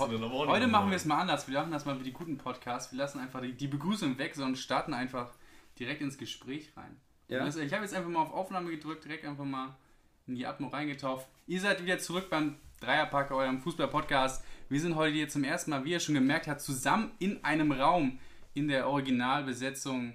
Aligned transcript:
heute 0.00 0.66
machen 0.66 0.90
wir 0.90 0.96
es 0.96 1.04
mal 1.04 1.20
anders. 1.20 1.48
Wir 1.48 1.58
machen 1.58 1.72
das 1.72 1.84
mal 1.84 1.98
wie 1.98 2.04
die 2.04 2.12
guten 2.12 2.38
Podcasts. 2.38 2.92
Wir 2.92 2.98
lassen 2.98 3.20
einfach 3.20 3.40
die, 3.40 3.52
die 3.52 3.68
Begrüßung 3.68 4.18
weg, 4.18 4.34
sondern 4.34 4.56
starten 4.56 4.94
einfach 4.94 5.30
direkt 5.78 6.00
ins 6.00 6.18
Gespräch 6.18 6.72
rein. 6.76 6.96
Ja. 7.28 7.44
Das, 7.44 7.56
ich 7.56 7.72
habe 7.72 7.82
jetzt 7.82 7.94
einfach 7.94 8.10
mal 8.10 8.22
auf 8.22 8.32
Aufnahme 8.32 8.70
gedrückt, 8.70 9.04
direkt 9.04 9.24
einfach 9.24 9.44
mal 9.44 9.76
in 10.26 10.34
die 10.34 10.46
Atmo 10.46 10.68
reingetauft. 10.68 11.26
Ihr 11.46 11.60
seid 11.60 11.82
wieder 11.82 11.98
zurück 11.98 12.30
beim 12.30 12.56
Dreierpack, 12.80 13.30
eurem 13.30 13.60
Fußball-Podcast. 13.60 14.44
Wir 14.68 14.80
sind 14.80 14.94
heute 14.94 15.14
hier 15.14 15.28
zum 15.28 15.44
ersten 15.44 15.70
Mal, 15.70 15.84
wie 15.84 15.92
ihr 15.92 16.00
schon 16.00 16.14
gemerkt 16.14 16.46
habt, 16.46 16.60
zusammen 16.60 17.12
in 17.18 17.42
einem 17.44 17.72
Raum 17.72 18.18
in 18.54 18.68
der 18.68 18.88
Originalbesetzung. 18.88 20.14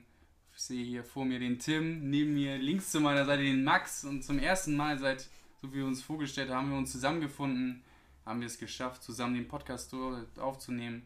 Ich 0.55 0.61
sehe 0.61 0.85
hier 0.85 1.03
vor 1.03 1.25
mir 1.25 1.39
den 1.39 1.59
Tim, 1.59 2.09
neben 2.09 2.35
mir 2.35 2.57
links 2.57 2.91
zu 2.91 2.99
meiner 2.99 3.25
Seite 3.25 3.43
den 3.43 3.63
Max 3.63 4.05
und 4.05 4.23
zum 4.23 4.39
ersten 4.39 4.75
Mal 4.75 4.99
seit, 4.99 5.29
so 5.61 5.71
wie 5.71 5.77
wir 5.77 5.85
uns 5.85 6.01
vorgestellt 6.01 6.49
haben, 6.49 6.67
haben 6.67 6.71
wir 6.71 6.77
uns 6.77 6.91
zusammengefunden, 6.91 7.83
haben 8.25 8.39
wir 8.39 8.47
es 8.47 8.57
geschafft, 8.57 9.03
zusammen 9.03 9.35
den 9.35 9.47
Podcast 9.47 9.93
aufzunehmen. 10.37 11.05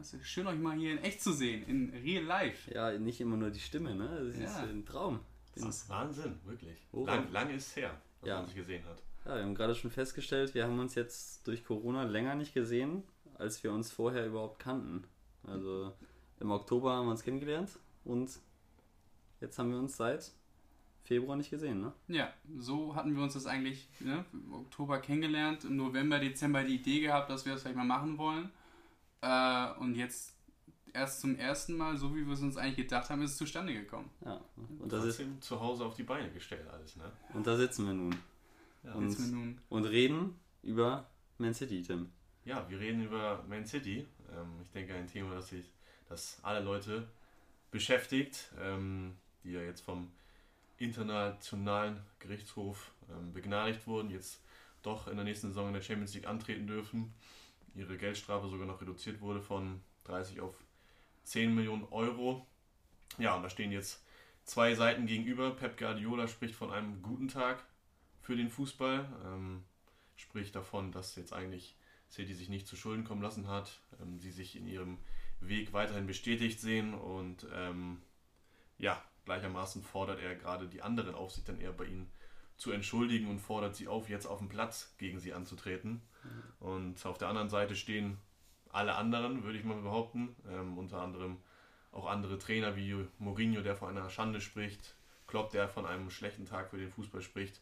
Es 0.00 0.14
ist 0.14 0.26
schön, 0.26 0.46
euch 0.46 0.58
mal 0.58 0.76
hier 0.76 0.92
in 0.92 0.98
echt 0.98 1.22
zu 1.22 1.32
sehen, 1.32 1.64
in 1.66 1.90
real 2.02 2.24
life. 2.24 2.72
Ja, 2.72 2.98
nicht 2.98 3.20
immer 3.20 3.36
nur 3.36 3.50
die 3.50 3.60
Stimme, 3.60 3.94
ne? 3.94 4.24
Das 4.26 4.38
ja. 4.38 4.44
ist 4.44 4.70
ein 4.70 4.86
Traum. 4.86 5.20
Das 5.54 5.64
ist 5.64 5.88
Wahnsinn, 5.88 6.38
wirklich. 6.44 6.78
Lang, 6.92 7.30
lange 7.30 7.54
ist 7.54 7.76
her, 7.76 8.00
dass 8.20 8.28
ja. 8.28 8.36
man 8.36 8.46
sich 8.46 8.54
gesehen 8.54 8.84
hat. 8.86 9.02
Ja, 9.26 9.36
wir 9.36 9.42
haben 9.42 9.54
gerade 9.54 9.74
schon 9.74 9.90
festgestellt, 9.90 10.54
wir 10.54 10.64
haben 10.64 10.78
uns 10.78 10.94
jetzt 10.94 11.46
durch 11.46 11.64
Corona 11.64 12.04
länger 12.04 12.34
nicht 12.34 12.54
gesehen, 12.54 13.02
als 13.34 13.62
wir 13.62 13.72
uns 13.72 13.90
vorher 13.90 14.26
überhaupt 14.26 14.58
kannten. 14.58 15.04
Also 15.44 15.92
im 16.40 16.50
Oktober 16.50 16.94
haben 16.94 17.06
wir 17.06 17.12
uns 17.12 17.22
kennengelernt 17.22 17.78
und 18.04 18.30
jetzt 19.40 19.58
haben 19.58 19.70
wir 19.70 19.78
uns 19.78 19.96
seit 19.96 20.32
Februar 21.04 21.36
nicht 21.36 21.50
gesehen, 21.50 21.80
ne? 21.80 21.92
Ja, 22.08 22.32
so 22.58 22.94
hatten 22.94 23.16
wir 23.16 23.22
uns 23.22 23.34
das 23.34 23.46
eigentlich 23.46 23.88
ne, 24.00 24.24
im 24.32 24.54
Oktober 24.54 25.00
kennengelernt, 25.00 25.64
im 25.64 25.76
November, 25.76 26.18
Dezember 26.18 26.62
die 26.62 26.76
Idee 26.76 27.00
gehabt, 27.00 27.28
dass 27.28 27.44
wir 27.44 27.52
das 27.52 27.62
vielleicht 27.62 27.76
mal 27.76 27.84
machen 27.84 28.18
wollen. 28.18 28.50
Äh, 29.20 29.72
und 29.80 29.96
jetzt 29.96 30.36
erst 30.92 31.20
zum 31.20 31.36
ersten 31.36 31.76
Mal, 31.76 31.96
so 31.96 32.14
wie 32.14 32.24
wir 32.26 32.34
es 32.34 32.40
uns 32.40 32.56
eigentlich 32.56 32.76
gedacht 32.76 33.10
haben, 33.10 33.22
ist 33.22 33.32
es 33.32 33.36
zustande 33.36 33.72
gekommen. 33.72 34.10
Ja. 34.24 34.40
Und 34.78 34.92
das 34.92 35.04
ist 35.04 35.22
zu 35.40 35.60
Hause 35.60 35.84
auf 35.84 35.94
die 35.94 36.02
Beine 36.02 36.30
gestellt 36.30 36.68
alles, 36.70 36.96
ne? 36.96 37.10
Und 37.34 37.46
da 37.46 37.56
sitzen 37.56 37.86
wir 37.86 37.94
nun. 37.94 38.14
Ja. 38.84 38.94
Und, 38.94 39.18
wir 39.18 39.26
nun. 39.26 39.58
und 39.68 39.84
reden 39.84 40.36
über 40.62 41.08
Man 41.38 41.54
City, 41.54 41.82
Tim. 41.82 42.10
Ja, 42.44 42.68
wir 42.68 42.78
reden 42.78 43.04
über 43.04 43.44
Man 43.48 43.66
City. 43.66 44.06
Ähm, 44.30 44.60
ich 44.62 44.70
denke, 44.70 44.94
ein 44.94 45.06
Thema, 45.06 45.34
das 45.34 45.48
sich, 45.48 45.72
das 46.08 46.38
alle 46.42 46.60
Leute 46.60 47.08
beschäftigt, 47.70 48.50
ähm, 48.60 49.16
die 49.44 49.52
ja 49.52 49.62
jetzt 49.62 49.80
vom 49.80 50.10
internationalen 50.82 52.00
Gerichtshof 52.18 52.92
ähm, 53.10 53.32
begnadigt 53.32 53.86
wurden, 53.86 54.10
jetzt 54.10 54.42
doch 54.82 55.06
in 55.06 55.16
der 55.16 55.24
nächsten 55.24 55.48
Saison 55.48 55.68
in 55.68 55.74
der 55.74 55.82
Champions 55.82 56.14
League 56.14 56.26
antreten 56.26 56.66
dürfen. 56.66 57.14
Ihre 57.74 57.96
Geldstrafe 57.96 58.48
sogar 58.48 58.66
noch 58.66 58.80
reduziert 58.80 59.20
wurde 59.20 59.40
von 59.40 59.80
30 60.04 60.40
auf 60.40 60.54
10 61.24 61.54
Millionen 61.54 61.84
Euro. 61.84 62.46
Ja, 63.18 63.36
und 63.36 63.42
da 63.42 63.50
stehen 63.50 63.72
jetzt 63.72 64.04
zwei 64.44 64.74
Seiten 64.74 65.06
gegenüber. 65.06 65.52
Pep 65.52 65.78
Guardiola 65.78 66.26
spricht 66.28 66.54
von 66.54 66.72
einem 66.72 67.02
guten 67.02 67.28
Tag 67.28 67.64
für 68.20 68.36
den 68.36 68.50
Fußball, 68.50 69.08
ähm, 69.24 69.64
spricht 70.16 70.54
davon, 70.54 70.92
dass 70.92 71.16
jetzt 71.16 71.32
eigentlich 71.32 71.76
City 72.10 72.34
sich 72.34 72.48
nicht 72.48 72.66
zu 72.66 72.76
Schulden 72.76 73.04
kommen 73.04 73.22
lassen 73.22 73.48
hat, 73.48 73.80
ähm, 74.00 74.18
sie 74.18 74.30
sich 74.30 74.56
in 74.56 74.66
ihrem 74.66 74.98
Weg 75.40 75.72
weiterhin 75.72 76.06
bestätigt 76.06 76.60
sehen 76.60 76.94
und 76.94 77.46
ähm, 77.52 78.02
ja, 78.78 79.02
gleichermaßen 79.24 79.82
fordert 79.82 80.20
er 80.20 80.34
gerade 80.34 80.68
die 80.68 80.82
anderen 80.82 81.14
auf, 81.14 81.32
sich 81.32 81.44
dann 81.44 81.60
eher 81.60 81.72
bei 81.72 81.84
ihnen 81.84 82.10
zu 82.56 82.70
entschuldigen 82.70 83.28
und 83.28 83.38
fordert 83.38 83.74
sie 83.76 83.88
auf, 83.88 84.08
jetzt 84.08 84.26
auf 84.26 84.38
dem 84.38 84.48
Platz 84.48 84.94
gegen 84.98 85.18
sie 85.18 85.32
anzutreten. 85.32 86.02
Mhm. 86.22 86.66
Und 86.66 87.06
auf 87.06 87.18
der 87.18 87.28
anderen 87.28 87.48
Seite 87.48 87.74
stehen 87.74 88.18
alle 88.70 88.94
anderen, 88.94 89.44
würde 89.44 89.58
ich 89.58 89.64
mal 89.64 89.80
behaupten, 89.80 90.34
ähm, 90.48 90.78
unter 90.78 91.00
anderem 91.00 91.38
auch 91.92 92.06
andere 92.06 92.38
Trainer 92.38 92.74
wie 92.76 93.06
Mourinho, 93.18 93.62
der 93.62 93.76
von 93.76 93.88
einer 93.88 94.08
Schande 94.08 94.40
spricht, 94.40 94.94
Klopp, 95.26 95.50
der 95.50 95.68
von 95.68 95.86
einem 95.86 96.10
schlechten 96.10 96.46
Tag 96.46 96.70
für 96.70 96.78
den 96.78 96.90
Fußball 96.90 97.20
spricht 97.20 97.60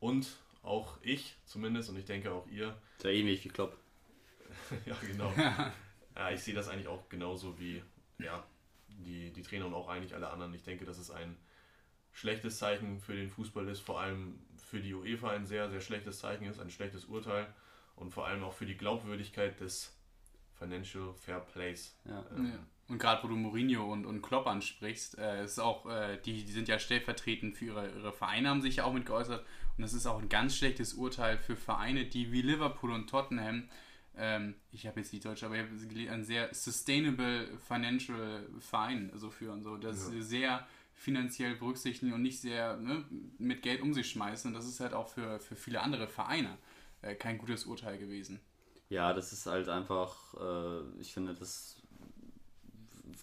und 0.00 0.38
auch 0.62 0.98
ich 1.02 1.36
zumindest 1.44 1.90
und 1.90 1.96
ich 1.98 2.04
denke 2.04 2.32
auch 2.32 2.46
ihr. 2.48 2.76
Sehr 2.98 3.12
ähnlich 3.12 3.44
wie 3.44 3.48
Klopp. 3.48 3.76
ja, 4.86 4.96
genau. 5.06 5.32
ja, 6.16 6.30
ich 6.30 6.42
sehe 6.42 6.54
das 6.54 6.68
eigentlich 6.68 6.88
auch 6.88 7.08
genauso 7.08 7.58
wie 7.58 7.82
ja, 8.18 8.42
die, 9.04 9.32
die 9.32 9.42
Trainer 9.42 9.66
und 9.66 9.74
auch 9.74 9.88
eigentlich 9.88 10.14
alle 10.14 10.30
anderen. 10.30 10.54
Ich 10.54 10.62
denke, 10.62 10.84
dass 10.84 10.98
es 10.98 11.10
ein 11.10 11.36
schlechtes 12.12 12.58
Zeichen 12.58 13.00
für 13.00 13.14
den 13.14 13.28
Fußball 13.28 13.68
ist, 13.68 13.80
vor 13.80 14.00
allem 14.00 14.38
für 14.56 14.80
die 14.80 14.94
UEFA 14.94 15.30
ein 15.30 15.46
sehr, 15.46 15.68
sehr 15.70 15.80
schlechtes 15.80 16.18
Zeichen 16.18 16.46
ist, 16.46 16.58
ein 16.58 16.70
schlechtes 16.70 17.04
Urteil 17.04 17.46
und 17.94 18.10
vor 18.10 18.26
allem 18.26 18.42
auch 18.42 18.54
für 18.54 18.66
die 18.66 18.76
Glaubwürdigkeit 18.76 19.60
des 19.60 19.94
Financial 20.58 21.12
Fair 21.14 21.40
Plays. 21.40 21.94
Ja. 22.04 22.24
Ähm, 22.34 22.52
ja. 22.52 22.58
Und 22.88 22.98
gerade 22.98 23.22
wo 23.22 23.28
du 23.28 23.34
Mourinho 23.34 23.92
und, 23.92 24.06
und 24.06 24.22
Klopp 24.22 24.46
ansprichst, 24.46 25.18
äh, 25.18 25.44
ist 25.44 25.58
auch, 25.58 25.86
äh, 25.86 26.18
die, 26.24 26.44
die 26.44 26.52
sind 26.52 26.68
ja 26.68 26.78
stellvertretend 26.78 27.56
für 27.56 27.66
ihre, 27.66 27.90
ihre 27.90 28.12
Vereine, 28.12 28.48
haben 28.48 28.62
sich 28.62 28.76
ja 28.76 28.84
auch 28.84 28.92
mit 28.92 29.06
geäußert. 29.06 29.44
Und 29.76 29.82
das 29.82 29.92
ist 29.92 30.06
auch 30.06 30.20
ein 30.20 30.28
ganz 30.28 30.56
schlechtes 30.56 30.94
Urteil 30.94 31.36
für 31.36 31.56
Vereine, 31.56 32.06
die 32.06 32.32
wie 32.32 32.42
Liverpool 32.42 32.92
und 32.92 33.10
Tottenham, 33.10 33.68
ähm, 34.16 34.54
ich 34.72 34.86
habe 34.86 35.00
jetzt 35.00 35.12
nicht 35.12 35.24
Deutsch, 35.24 35.42
aber 35.42 35.56
ich 35.56 35.62
habe 35.62 36.10
ein 36.10 36.24
sehr 36.24 36.52
sustainable 36.54 37.48
financial 37.58 38.48
Verein 38.60 39.12
so 39.14 39.30
führen. 39.30 39.62
So, 39.62 39.76
das 39.76 40.10
ja. 40.12 40.22
sehr 40.22 40.66
finanziell 40.94 41.54
berücksichtigen 41.56 42.12
und 42.12 42.22
nicht 42.22 42.40
sehr 42.40 42.76
ne, 42.78 43.04
mit 43.38 43.62
Geld 43.62 43.82
um 43.82 43.92
sich 43.92 44.08
schmeißen. 44.10 44.48
Und 44.48 44.54
das 44.54 44.66
ist 44.66 44.80
halt 44.80 44.94
auch 44.94 45.08
für, 45.08 45.38
für 45.40 45.54
viele 45.54 45.82
andere 45.82 46.08
Vereine 46.08 46.56
äh, 47.02 47.14
kein 47.14 47.38
gutes 47.38 47.66
Urteil 47.66 47.98
gewesen. 47.98 48.40
Ja, 48.88 49.12
das 49.12 49.32
ist 49.32 49.46
halt 49.46 49.68
einfach, 49.68 50.34
äh, 50.40 51.00
ich 51.00 51.12
finde, 51.12 51.34
das 51.34 51.76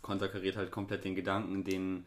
konterkariert 0.02 0.58
halt 0.58 0.72
komplett 0.72 1.06
den 1.06 1.16
Gedanken, 1.16 1.64
den, 1.64 2.06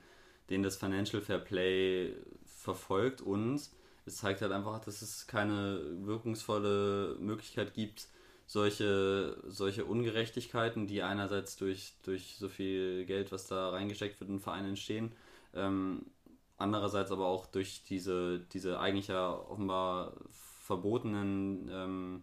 den 0.51 0.63
das 0.63 0.77
Financial 0.77 1.23
Fair 1.23 1.39
Play 1.39 2.15
verfolgt 2.45 3.21
und 3.21 3.61
es 4.05 4.17
zeigt 4.17 4.43
halt 4.43 4.53
einfach, 4.53 4.81
dass 4.85 5.03
es 5.03 5.27
keine 5.27 5.81
wirkungsvolle 6.07 7.17
Möglichkeit 7.19 7.75
gibt, 7.75 8.09
solche, 8.47 9.37
solche 9.47 9.85
Ungerechtigkeiten, 9.85 10.87
die 10.87 11.03
einerseits 11.03 11.57
durch, 11.57 11.95
durch 12.05 12.37
so 12.39 12.49
viel 12.49 13.05
Geld, 13.05 13.33
was 13.33 13.47
da 13.47 13.71
reingesteckt 13.71 14.21
wird, 14.21 14.31
in 14.31 14.41
Vereinen 14.41 14.71
entstehen, 14.71 15.13
ähm, 15.55 16.07
andererseits 16.57 17.11
aber 17.11 17.27
auch 17.27 17.47
durch 17.47 17.83
diese, 17.85 18.41
diese 18.53 18.79
eigentlich 18.79 19.09
ja 19.09 19.31
offenbar 19.31 20.15
verbotenen 20.31 21.69
ähm, 21.73 22.23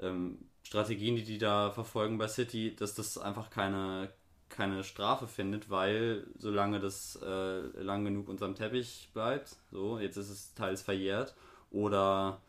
ähm, 0.00 0.38
Strategien, 0.62 1.16
die 1.16 1.24
die 1.24 1.38
da 1.38 1.70
verfolgen 1.70 2.18
bei 2.18 2.28
City, 2.28 2.74
dass 2.74 2.94
das 2.94 3.16
einfach 3.16 3.48
keine, 3.48 4.12
keine 4.48 4.84
Strafe 4.84 5.26
findet, 5.26 5.70
weil 5.70 6.26
solange 6.36 6.80
das 6.80 7.18
äh, 7.22 7.60
lang 7.80 8.04
genug 8.04 8.28
unterm 8.28 8.54
Teppich 8.54 9.10
bleibt, 9.14 9.56
so, 9.70 9.98
jetzt 9.98 10.16
ist 10.16 10.30
es 10.30 10.54
teils 10.54 10.82
verjährt, 10.82 11.34
oder, 11.70 12.40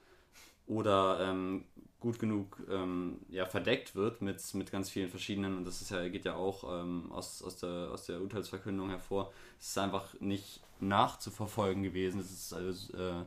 oder 0.68 1.20
ähm, 1.22 1.66
gut 2.00 2.20
genug 2.20 2.58
ähm, 2.70 3.18
ja, 3.30 3.46
verdeckt 3.46 3.96
wird 3.96 4.22
mit, 4.22 4.42
mit 4.54 4.72
ganz 4.72 4.90
vielen 4.90 5.10
verschiedenen, 5.10 5.58
und 5.58 5.66
das 5.66 5.82
ist 5.82 5.92
ja, 5.92 6.08
geht 6.08 6.26
ja 6.26 6.36
auch 6.36 6.82
ähm, 6.82 7.12
aus, 7.12 7.44
aus, 7.44 7.58
der, 7.58 7.92
aus 7.92 8.06
der 8.06 8.22
Urteilsverkündung 8.22 8.90
hervor, 8.90 9.34
es 9.60 9.68
ist 9.68 9.78
einfach 9.78 10.14
nicht 10.20 10.62
nachzuverfolgen 10.80 11.84
gewesen. 11.84 12.20
Es 12.20 12.32
ist 12.32 12.54
also, 12.54 12.98
äh, 12.98 13.26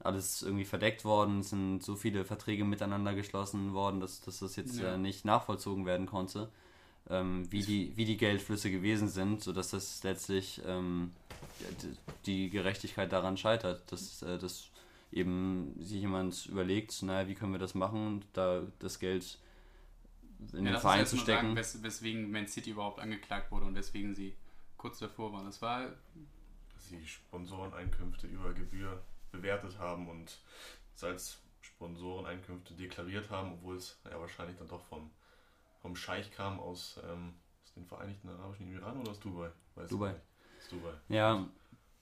alles 0.00 0.42
irgendwie 0.42 0.64
verdeckt 0.64 1.04
worden, 1.04 1.40
es 1.40 1.50
sind 1.50 1.82
so 1.82 1.96
viele 1.96 2.24
Verträge 2.24 2.64
miteinander 2.64 3.14
geschlossen 3.14 3.74
worden, 3.74 4.00
dass, 4.00 4.20
dass 4.20 4.38
das 4.38 4.56
jetzt 4.56 4.78
ja. 4.78 4.94
äh, 4.94 4.98
nicht 4.98 5.24
nachvollzogen 5.24 5.86
werden 5.86 6.06
konnte, 6.06 6.48
ähm, 7.10 7.50
wie, 7.50 7.62
die, 7.62 7.96
wie 7.96 8.04
die 8.04 8.16
Geldflüsse 8.16 8.70
gewesen 8.70 9.08
sind, 9.08 9.42
sodass 9.42 9.70
das 9.70 10.02
letztlich 10.04 10.62
ähm, 10.66 11.12
die 12.26 12.48
Gerechtigkeit 12.48 13.12
daran 13.12 13.36
scheitert, 13.36 13.90
dass, 13.90 14.22
äh, 14.22 14.38
dass 14.38 14.68
eben 15.10 15.74
sich 15.78 16.00
jemand 16.00 16.46
überlegt, 16.46 17.02
naja, 17.02 17.28
wie 17.28 17.34
können 17.34 17.52
wir 17.52 17.58
das 17.58 17.74
machen, 17.74 18.24
da 18.32 18.62
das 18.78 18.98
Geld 18.98 19.38
in 20.52 20.64
ja, 20.64 20.72
den 20.72 20.80
Verein 20.80 21.06
zu 21.06 21.16
stecken. 21.16 21.48
Sagen, 21.48 21.56
wes 21.56 21.82
weswegen 21.82 22.30
Man 22.30 22.46
City 22.46 22.70
überhaupt 22.70 23.00
angeklagt 23.00 23.50
wurde 23.50 23.66
und 23.66 23.74
weswegen 23.74 24.14
sie 24.14 24.36
kurz 24.76 24.98
davor 24.98 25.32
waren. 25.32 25.46
Das 25.46 25.60
war. 25.62 25.90
Dass 26.74 26.88
sie 26.88 27.06
Sponsoreneinkünfte 27.06 28.26
über 28.26 28.52
Gebühr 28.52 29.02
bewertet 29.32 29.78
haben 29.78 30.08
und 30.08 30.38
es 30.94 31.04
als 31.04 31.38
Sponsoreneinkünfte 31.60 32.74
deklariert 32.74 33.30
haben, 33.30 33.52
obwohl 33.54 33.76
es 33.76 33.98
ja 34.04 34.18
wahrscheinlich 34.18 34.56
dann 34.56 34.68
doch 34.68 34.82
vom, 34.84 35.10
vom 35.82 35.96
Scheich 35.96 36.30
kam 36.30 36.60
aus, 36.60 37.00
ähm, 37.04 37.34
aus 37.64 37.72
den 37.74 37.86
Vereinigten 37.86 38.28
Arabischen 38.28 38.66
Emiraten 38.66 39.00
oder 39.00 39.10
aus 39.10 39.20
Dubai? 39.20 39.50
Weiß 39.74 39.90
Dubai. 39.90 40.14
Aus 40.58 40.68
Dubai. 40.68 40.92
Ja, 41.08 41.48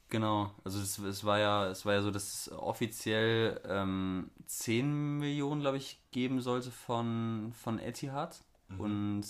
genau. 0.08 0.52
Also 0.64 0.80
es, 0.80 0.98
es 0.98 1.24
war 1.24 1.38
ja, 1.38 1.68
es 1.68 1.84
war 1.84 1.94
ja 1.94 2.02
so, 2.02 2.10
dass 2.10 2.46
es 2.46 2.52
offiziell 2.52 3.60
ähm, 3.66 4.30
10 4.46 5.18
Millionen, 5.18 5.60
glaube 5.60 5.76
ich, 5.76 6.00
geben 6.10 6.40
sollte 6.40 6.70
von, 6.70 7.52
von 7.54 7.78
Etihad. 7.78 8.38
Mhm. 8.68 8.80
Und 8.80 9.24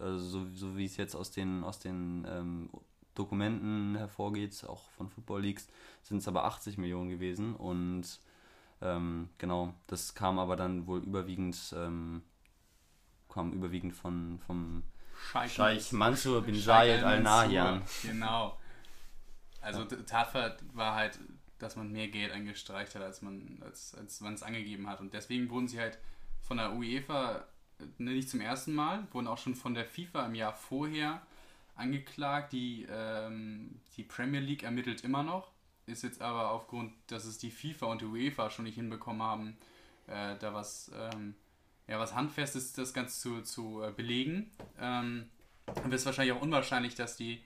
also 0.00 0.18
so, 0.18 0.46
so 0.54 0.76
wie 0.76 0.84
es 0.84 0.96
jetzt 0.96 1.14
aus 1.14 1.30
den, 1.30 1.64
aus 1.64 1.78
den 1.78 2.26
ähm, 2.28 2.70
Dokumenten 3.14 3.96
hervorgeht, 3.96 4.64
auch 4.68 4.90
von 4.90 5.08
Football 5.08 5.42
Leagues, 5.42 5.68
sind 6.02 6.18
es 6.18 6.28
aber 6.28 6.44
80 6.44 6.78
Millionen 6.78 7.10
gewesen 7.10 7.54
und 7.54 8.20
Ähm, 8.80 9.28
genau, 9.38 9.74
das 9.86 10.14
kam 10.14 10.38
aber 10.38 10.56
dann 10.56 10.86
wohl 10.86 11.02
überwiegend, 11.02 11.74
ähm, 11.76 12.22
kam 13.28 13.52
überwiegend 13.52 13.94
von, 13.94 14.38
vom 14.46 14.84
Scheich, 15.30 15.52
Scheich 15.52 15.92
Mansur 15.92 16.42
bin 16.42 16.54
Zayed 16.54 17.02
Al 17.02 17.22
Nahyan. 17.22 17.82
Genau. 18.02 18.56
Also 19.68 19.82
ja. 19.82 20.02
Tatsache 20.02 20.56
war 20.72 20.94
halt, 20.94 21.18
dass 21.58 21.76
man 21.76 21.92
mehr 21.92 22.08
Geld 22.08 22.32
eingestreicht 22.32 22.94
hat, 22.94 23.02
als 23.02 23.20
man 23.20 23.58
als, 23.60 23.94
als 23.94 24.20
man 24.20 24.34
es 24.34 24.42
angegeben 24.42 24.88
hat. 24.88 25.00
Und 25.00 25.12
deswegen 25.12 25.50
wurden 25.50 25.68
sie 25.68 25.78
halt 25.78 25.98
von 26.40 26.56
der 26.56 26.72
UEFA 26.72 27.44
ne, 27.98 28.12
nicht 28.12 28.30
zum 28.30 28.40
ersten 28.40 28.74
Mal, 28.74 29.06
wurden 29.12 29.26
auch 29.26 29.38
schon 29.38 29.54
von 29.54 29.74
der 29.74 29.84
FIFA 29.84 30.26
im 30.26 30.34
Jahr 30.34 30.54
vorher 30.54 31.20
angeklagt. 31.76 32.52
Die, 32.52 32.86
ähm, 32.90 33.80
die 33.96 34.04
Premier 34.04 34.40
League 34.40 34.62
ermittelt 34.62 35.04
immer 35.04 35.22
noch, 35.22 35.50
ist 35.86 36.02
jetzt 36.02 36.22
aber 36.22 36.50
aufgrund, 36.50 36.92
dass 37.08 37.24
es 37.24 37.38
die 37.38 37.50
FIFA 37.50 37.86
und 37.86 38.00
die 38.00 38.06
UEFA 38.06 38.50
schon 38.50 38.64
nicht 38.64 38.76
hinbekommen 38.76 39.22
haben, 39.22 39.56
äh, 40.06 40.36
da 40.38 40.54
was, 40.54 40.90
ähm, 40.94 41.34
ja, 41.86 41.98
was 41.98 42.14
Handfestes 42.14 42.72
das 42.72 42.94
Ganze 42.94 43.20
zu, 43.20 43.42
zu 43.42 43.82
äh, 43.82 43.92
belegen. 43.92 44.50
Ähm, 44.80 45.28
wird 45.66 45.92
es 45.92 46.06
wahrscheinlich 46.06 46.34
auch 46.34 46.40
unwahrscheinlich, 46.40 46.94
dass 46.94 47.16
die 47.16 47.42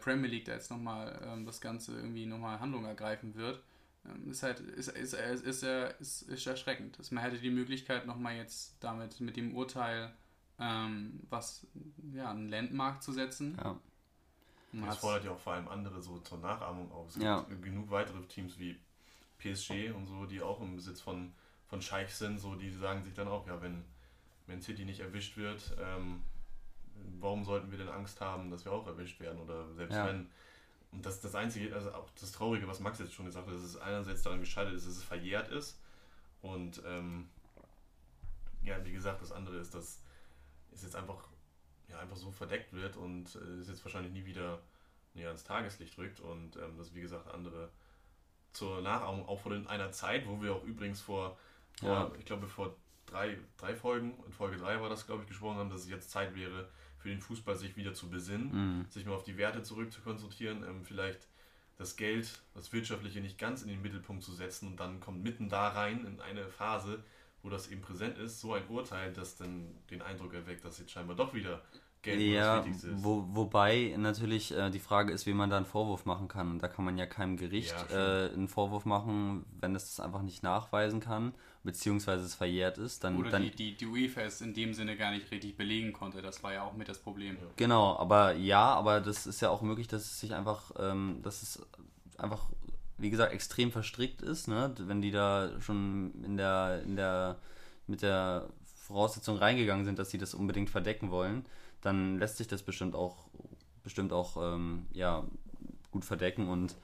Premier 0.00 0.28
League 0.28 0.44
da 0.44 0.52
jetzt 0.52 0.70
nochmal 0.70 1.20
ähm, 1.26 1.44
das 1.44 1.60
Ganze 1.60 1.96
irgendwie 1.96 2.26
nochmal 2.26 2.60
Handlung 2.60 2.84
ergreifen 2.84 3.34
wird. 3.34 3.62
Ähm, 4.06 4.30
ist 4.30 4.42
halt, 4.42 4.60
ist, 4.60 4.88
ist, 4.88 5.14
ist, 5.14 5.42
ist, 5.42 5.62
ist, 6.00 6.22
ist 6.22 6.46
erschreckend. 6.46 6.98
Dass 6.98 7.10
man 7.10 7.22
hätte 7.22 7.38
die 7.38 7.50
Möglichkeit 7.50 8.06
nochmal 8.06 8.36
jetzt 8.36 8.76
damit 8.80 9.20
mit 9.20 9.36
dem 9.36 9.54
Urteil 9.54 10.12
ähm, 10.58 11.20
was, 11.30 11.66
ja, 12.12 12.30
einen 12.30 12.48
Landmark 12.48 13.02
zu 13.02 13.12
setzen. 13.12 13.58
Ja. 13.62 13.78
Das 14.72 14.98
fordert 14.98 15.24
ja 15.24 15.30
auch 15.30 15.38
vor 15.38 15.52
allem 15.52 15.68
andere 15.68 16.02
so 16.02 16.18
zur 16.18 16.38
Nachahmung 16.38 16.90
auf. 16.90 17.08
Es 17.08 17.16
ja. 17.22 17.42
gibt 17.42 17.62
genug 17.62 17.90
weitere 17.90 18.20
Teams 18.22 18.58
wie 18.58 18.76
PSG 19.38 19.92
und 19.94 20.06
so, 20.06 20.26
die 20.26 20.42
auch 20.42 20.60
im 20.60 20.76
Besitz 20.76 21.00
von, 21.00 21.32
von 21.68 21.80
Scheichs 21.80 22.18
sind, 22.18 22.38
so 22.38 22.54
die 22.56 22.70
sagen 22.70 23.04
sich 23.04 23.14
dann 23.14 23.28
auch, 23.28 23.46
ja, 23.46 23.60
wenn 23.62 23.84
Man 24.46 24.60
City 24.60 24.84
nicht 24.84 25.00
erwischt 25.00 25.36
wird, 25.36 25.76
ähm, 25.80 26.22
warum 27.20 27.44
sollten 27.44 27.70
wir 27.70 27.78
denn 27.78 27.88
Angst 27.88 28.20
haben, 28.20 28.50
dass 28.50 28.64
wir 28.64 28.72
auch 28.72 28.86
erwischt 28.86 29.20
werden? 29.20 29.40
Oder 29.40 29.72
selbst 29.74 29.94
ja. 29.94 30.06
wenn. 30.06 30.30
Und 30.92 31.04
das 31.04 31.20
das 31.20 31.34
Einzige, 31.34 31.74
also 31.74 31.92
auch 31.92 32.08
das 32.20 32.32
Traurige, 32.32 32.68
was 32.68 32.80
Max 32.80 32.98
jetzt 33.00 33.14
schon 33.14 33.26
gesagt 33.26 33.46
hat, 33.46 33.54
dass 33.54 33.62
es 33.62 33.76
einerseits 33.76 34.22
daran 34.22 34.40
gescheitert 34.40 34.74
ist, 34.74 34.86
dass 34.86 34.96
es 34.96 35.02
verjährt 35.02 35.48
ist. 35.48 35.80
Und 36.40 36.82
ähm, 36.86 37.28
ja, 38.62 38.84
wie 38.84 38.92
gesagt, 38.92 39.20
das 39.20 39.32
andere 39.32 39.56
ist, 39.56 39.74
dass 39.74 40.00
es 40.72 40.82
jetzt 40.82 40.94
einfach, 40.94 41.28
ja, 41.88 41.98
einfach 41.98 42.16
so 42.16 42.30
verdeckt 42.30 42.72
wird 42.72 42.96
und 42.96 43.34
äh, 43.34 43.60
es 43.60 43.68
jetzt 43.68 43.84
wahrscheinlich 43.84 44.12
nie 44.12 44.24
wieder 44.24 44.60
näher 45.14 45.28
ans 45.28 45.44
Tageslicht 45.44 45.98
rückt. 45.98 46.20
Und 46.20 46.56
ähm, 46.56 46.76
dass, 46.76 46.94
wie 46.94 47.00
gesagt, 47.00 47.28
andere 47.28 47.70
zur 48.52 48.80
Nachahmung, 48.82 49.28
auch 49.28 49.40
von 49.40 49.66
einer 49.66 49.90
Zeit, 49.90 50.26
wo 50.28 50.40
wir 50.40 50.54
auch 50.54 50.64
übrigens 50.64 51.00
vor, 51.00 51.36
vor 51.80 51.88
ja. 51.88 52.12
ich 52.18 52.24
glaube, 52.24 52.46
vor 52.46 52.76
drei, 53.06 53.38
drei 53.56 53.74
Folgen, 53.74 54.14
in 54.26 54.32
Folge 54.32 54.56
3 54.56 54.80
war 54.80 54.88
das, 54.88 55.06
glaube 55.06 55.22
ich, 55.22 55.28
gesprochen 55.28 55.58
haben, 55.58 55.70
dass 55.70 55.82
es 55.82 55.88
jetzt 55.88 56.10
Zeit 56.10 56.34
wäre, 56.34 56.68
für 57.04 57.10
den 57.10 57.20
Fußball 57.20 57.54
sich 57.54 57.76
wieder 57.76 57.92
zu 57.92 58.08
besinnen, 58.08 58.78
mhm. 58.78 58.86
sich 58.88 59.04
mal 59.04 59.12
auf 59.12 59.24
die 59.24 59.36
Werte 59.36 59.62
zurück 59.62 59.92
zu 59.92 60.00
konzentrieren, 60.00 60.64
ähm, 60.66 60.84
vielleicht 60.84 61.28
das 61.76 61.96
Geld, 61.96 62.40
das 62.54 62.72
Wirtschaftliche 62.72 63.20
nicht 63.20 63.36
ganz 63.36 63.60
in 63.60 63.68
den 63.68 63.82
Mittelpunkt 63.82 64.24
zu 64.24 64.32
setzen 64.32 64.68
und 64.68 64.80
dann 64.80 65.00
kommt 65.00 65.22
mitten 65.22 65.50
da 65.50 65.68
rein 65.68 66.06
in 66.06 66.18
eine 66.22 66.48
Phase, 66.48 67.04
wo 67.42 67.50
das 67.50 67.68
eben 67.68 67.82
präsent 67.82 68.16
ist, 68.16 68.40
so 68.40 68.54
ein 68.54 68.66
Urteil, 68.68 69.12
das 69.12 69.36
dann 69.36 69.66
den 69.90 70.00
Eindruck 70.00 70.32
erweckt, 70.32 70.64
dass 70.64 70.78
jetzt 70.78 70.92
scheinbar 70.92 71.14
doch 71.14 71.34
wieder 71.34 71.60
Geld 72.00 72.22
ja, 72.22 72.56
das 72.56 72.64
Wichtigste 72.64 72.88
ist. 72.88 73.04
Wo, 73.04 73.26
wobei 73.32 73.94
natürlich 73.98 74.56
äh, 74.56 74.70
die 74.70 74.78
Frage 74.78 75.12
ist, 75.12 75.26
wie 75.26 75.34
man 75.34 75.50
da 75.50 75.58
einen 75.58 75.66
Vorwurf 75.66 76.06
machen 76.06 76.28
kann. 76.28 76.52
Und 76.52 76.62
da 76.62 76.68
kann 76.68 76.86
man 76.86 76.96
ja 76.96 77.04
keinem 77.04 77.36
Gericht 77.36 77.74
ja, 77.90 78.28
äh, 78.28 78.32
einen 78.32 78.48
Vorwurf 78.48 78.86
machen, 78.86 79.44
wenn 79.60 79.74
es 79.74 79.94
das 79.94 80.00
einfach 80.00 80.22
nicht 80.22 80.42
nachweisen 80.42 81.00
kann 81.00 81.34
beziehungsweise 81.64 82.24
es 82.24 82.34
verjährt 82.34 82.78
ist, 82.78 83.02
dann. 83.02 83.16
Oder 83.16 83.30
dann, 83.30 83.42
die, 83.42 83.50
die, 83.50 83.76
die 83.76 83.86
UEFA 83.86 84.20
es 84.20 84.40
in 84.40 84.54
dem 84.54 84.74
Sinne 84.74 84.96
gar 84.96 85.10
nicht 85.10 85.30
richtig 85.30 85.56
belegen 85.56 85.92
konnte. 85.92 86.22
Das 86.22 86.42
war 86.42 86.52
ja 86.52 86.62
auch 86.62 86.74
mit 86.74 86.88
das 86.88 86.98
Problem. 86.98 87.36
Genau, 87.56 87.96
aber 87.96 88.34
ja, 88.34 88.74
aber 88.74 89.00
das 89.00 89.26
ist 89.26 89.40
ja 89.40 89.48
auch 89.48 89.62
möglich, 89.62 89.88
dass 89.88 90.02
es 90.02 90.20
sich 90.20 90.34
einfach, 90.34 90.72
ähm, 90.78 91.20
dass 91.22 91.42
es 91.42 91.66
einfach, 92.18 92.46
wie 92.98 93.10
gesagt, 93.10 93.32
extrem 93.32 93.72
verstrickt 93.72 94.22
ist, 94.22 94.46
ne? 94.46 94.74
Wenn 94.78 95.00
die 95.00 95.10
da 95.10 95.60
schon 95.60 96.12
in 96.22 96.36
der, 96.36 96.82
in 96.84 96.96
der, 96.96 97.38
mit 97.86 98.02
der 98.02 98.48
Voraussetzung 98.64 99.38
reingegangen 99.38 99.86
sind, 99.86 99.98
dass 99.98 100.10
sie 100.10 100.18
das 100.18 100.34
unbedingt 100.34 100.68
verdecken 100.68 101.10
wollen, 101.10 101.46
dann 101.80 102.18
lässt 102.18 102.36
sich 102.36 102.46
das 102.46 102.62
bestimmt 102.62 102.94
auch, 102.94 103.28
bestimmt 103.82 104.12
auch, 104.12 104.36
ähm, 104.54 104.86
ja, 104.92 105.24
gut 105.90 106.04
verdecken 106.04 106.48
und 106.48 106.76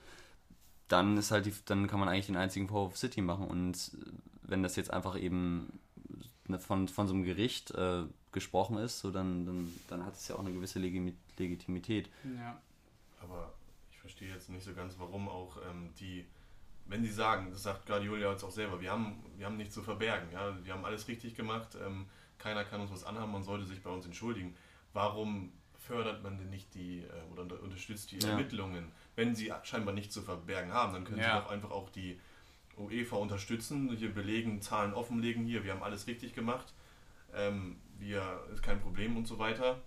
dann 0.88 1.16
ist 1.16 1.30
halt 1.30 1.46
die, 1.46 1.54
dann 1.66 1.86
kann 1.86 2.00
man 2.00 2.08
eigentlich 2.08 2.26
den 2.26 2.36
einzigen 2.36 2.68
Vorwurf 2.68 2.96
City 2.96 3.20
machen 3.20 3.46
und 3.46 3.92
wenn 4.50 4.62
das 4.62 4.76
jetzt 4.76 4.92
einfach 4.92 5.18
eben 5.18 5.80
ne, 6.48 6.58
von, 6.58 6.88
von 6.88 7.06
so 7.06 7.14
einem 7.14 7.24
Gericht 7.24 7.70
äh, 7.70 8.02
gesprochen 8.32 8.76
ist, 8.76 9.00
so 9.00 9.10
dann, 9.10 9.46
dann, 9.46 9.72
dann 9.88 10.04
hat 10.04 10.14
es 10.14 10.28
ja 10.28 10.34
auch 10.34 10.40
eine 10.40 10.52
gewisse 10.52 10.78
Legitimität. 10.78 12.10
Ja. 12.36 12.60
Aber 13.20 13.54
ich 13.90 13.98
verstehe 13.98 14.32
jetzt 14.32 14.50
nicht 14.50 14.64
so 14.64 14.74
ganz, 14.74 14.98
warum 14.98 15.28
auch 15.28 15.56
ähm, 15.68 15.90
die, 15.98 16.26
wenn 16.86 17.02
sie 17.02 17.12
sagen, 17.12 17.50
das 17.50 17.62
sagt 17.62 17.86
Guardiola 17.86 18.32
jetzt 18.32 18.44
auch 18.44 18.50
selber, 18.50 18.80
wir 18.80 18.90
haben, 18.90 19.22
wir 19.36 19.46
haben 19.46 19.56
nichts 19.56 19.74
zu 19.74 19.82
verbergen, 19.82 20.30
ja, 20.32 20.56
wir 20.64 20.72
haben 20.72 20.84
alles 20.84 21.08
richtig 21.08 21.34
gemacht, 21.34 21.76
ähm, 21.84 22.06
keiner 22.38 22.64
kann 22.64 22.80
uns 22.80 22.90
was 22.90 23.04
anhaben, 23.04 23.32
man 23.32 23.42
sollte 23.42 23.66
sich 23.66 23.82
bei 23.82 23.90
uns 23.90 24.06
entschuldigen. 24.06 24.54
Warum 24.92 25.52
fördert 25.78 26.22
man 26.22 26.38
denn 26.38 26.50
nicht 26.50 26.74
die 26.74 27.00
äh, 27.00 27.32
oder 27.32 27.62
unterstützt 27.62 28.10
die 28.12 28.18
ja. 28.18 28.30
Ermittlungen? 28.30 28.90
Wenn 29.16 29.34
sie 29.34 29.52
scheinbar 29.62 29.94
nichts 29.94 30.14
zu 30.14 30.22
verbergen 30.22 30.72
haben, 30.72 30.94
dann 30.94 31.04
können 31.04 31.20
ja. 31.20 31.36
sie 31.36 31.42
doch 31.42 31.50
einfach 31.50 31.70
auch 31.70 31.90
die 31.90 32.18
UEFA 32.80 33.16
unterstützen, 33.16 33.94
hier 33.96 34.12
belegen, 34.12 34.60
Zahlen 34.62 34.94
offenlegen, 34.94 35.44
hier, 35.44 35.64
wir 35.64 35.72
haben 35.72 35.82
alles 35.82 36.06
richtig 36.06 36.34
gemacht, 36.34 36.72
ähm, 37.34 37.76
wir, 37.98 38.22
ist 38.52 38.62
kein 38.62 38.80
Problem 38.80 39.16
und 39.16 39.26
so 39.26 39.38
weiter. 39.38 39.80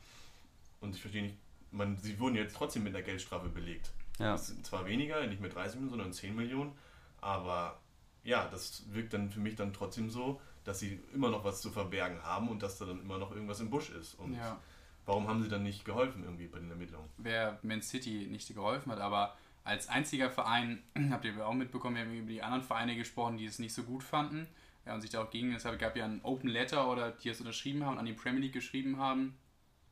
Und 0.80 0.96
ich 0.96 1.02
verstehe 1.02 1.24
nicht, 1.24 1.38
man, 1.72 1.98
sie 1.98 2.20
wurden 2.20 2.36
jetzt 2.36 2.56
trotzdem 2.56 2.84
mit 2.84 2.96
einer 2.96 3.04
Geldstrafe 3.04 3.50
belegt. 3.50 3.92
Ja. 4.20 4.38
zwar 4.38 4.86
weniger, 4.86 5.26
nicht 5.26 5.42
mit 5.42 5.56
30 5.56 5.76
Millionen, 5.76 5.90
sondern 5.90 6.14
10 6.14 6.36
Millionen, 6.36 6.72
aber 7.20 7.80
ja, 8.24 8.48
das 8.48 8.84
wirkt 8.92 9.14
dann 9.14 9.32
für 9.32 9.40
mich 9.40 9.56
dann 9.56 9.74
trotzdem 9.74 10.10
so, 10.10 10.40
dass 10.64 10.80
sie 10.80 11.00
immer 11.14 11.30
noch 11.30 11.44
was 11.44 11.62
zu 11.62 11.72
verbergen 11.72 12.22
haben 12.24 12.48
und 12.50 12.64
dass 12.64 12.78
da 12.78 12.86
dann 12.86 13.02
immer 13.02 13.18
noch 13.18 13.32
irgendwas 13.32 13.60
im 13.60 13.70
Busch 13.70 13.90
ist. 13.90 14.14
Und 14.16 14.34
ja. 14.34 14.60
warum 15.06 15.28
haben 15.28 15.44
sie 15.44 15.50
dann 15.50 15.64
nicht 15.64 15.84
geholfen 15.84 16.24
irgendwie 16.24 16.48
bei 16.48 16.60
den 16.60 16.70
Ermittlungen? 16.70 17.10
Wer 17.18 17.60
Man 17.64 17.82
City 17.82 18.28
nicht 18.30 18.54
geholfen 18.54 18.92
hat, 18.92 19.00
aber 19.00 19.36
als 19.64 19.88
einziger 19.90 20.30
Verein, 20.30 20.84
habt 21.12 21.26
ihr 21.26 21.46
auch 21.46 21.54
mitbekommen, 21.54 21.96
wir 21.96 22.04
haben 22.04 22.14
über 22.14 22.30
die 22.30 22.44
anderen 22.44 22.64
Vereine 22.64 22.96
gesprochen, 22.96 23.38
die 23.38 23.46
es 23.46 23.60
nicht 23.60 23.74
so 23.74 23.84
gut 23.84 24.04
fanden 24.04 24.48
ja, 24.86 24.94
und 24.94 25.02
sich 25.02 25.10
da 25.10 25.24
auch 25.24 25.30
gegen, 25.30 25.54
es 25.54 25.64
gab 25.64 25.96
ja 25.96 26.06
ein 26.06 26.22
Open 26.24 26.50
Letter 26.50 26.90
oder 26.90 27.12
die 27.12 27.30
es 27.30 27.40
unterschrieben 27.40 27.86
haben, 27.86 27.98
an 27.98 28.06
die 28.06 28.14
Premier 28.14 28.42
League 28.42 28.54
geschrieben 28.54 28.98
haben. 28.98 29.38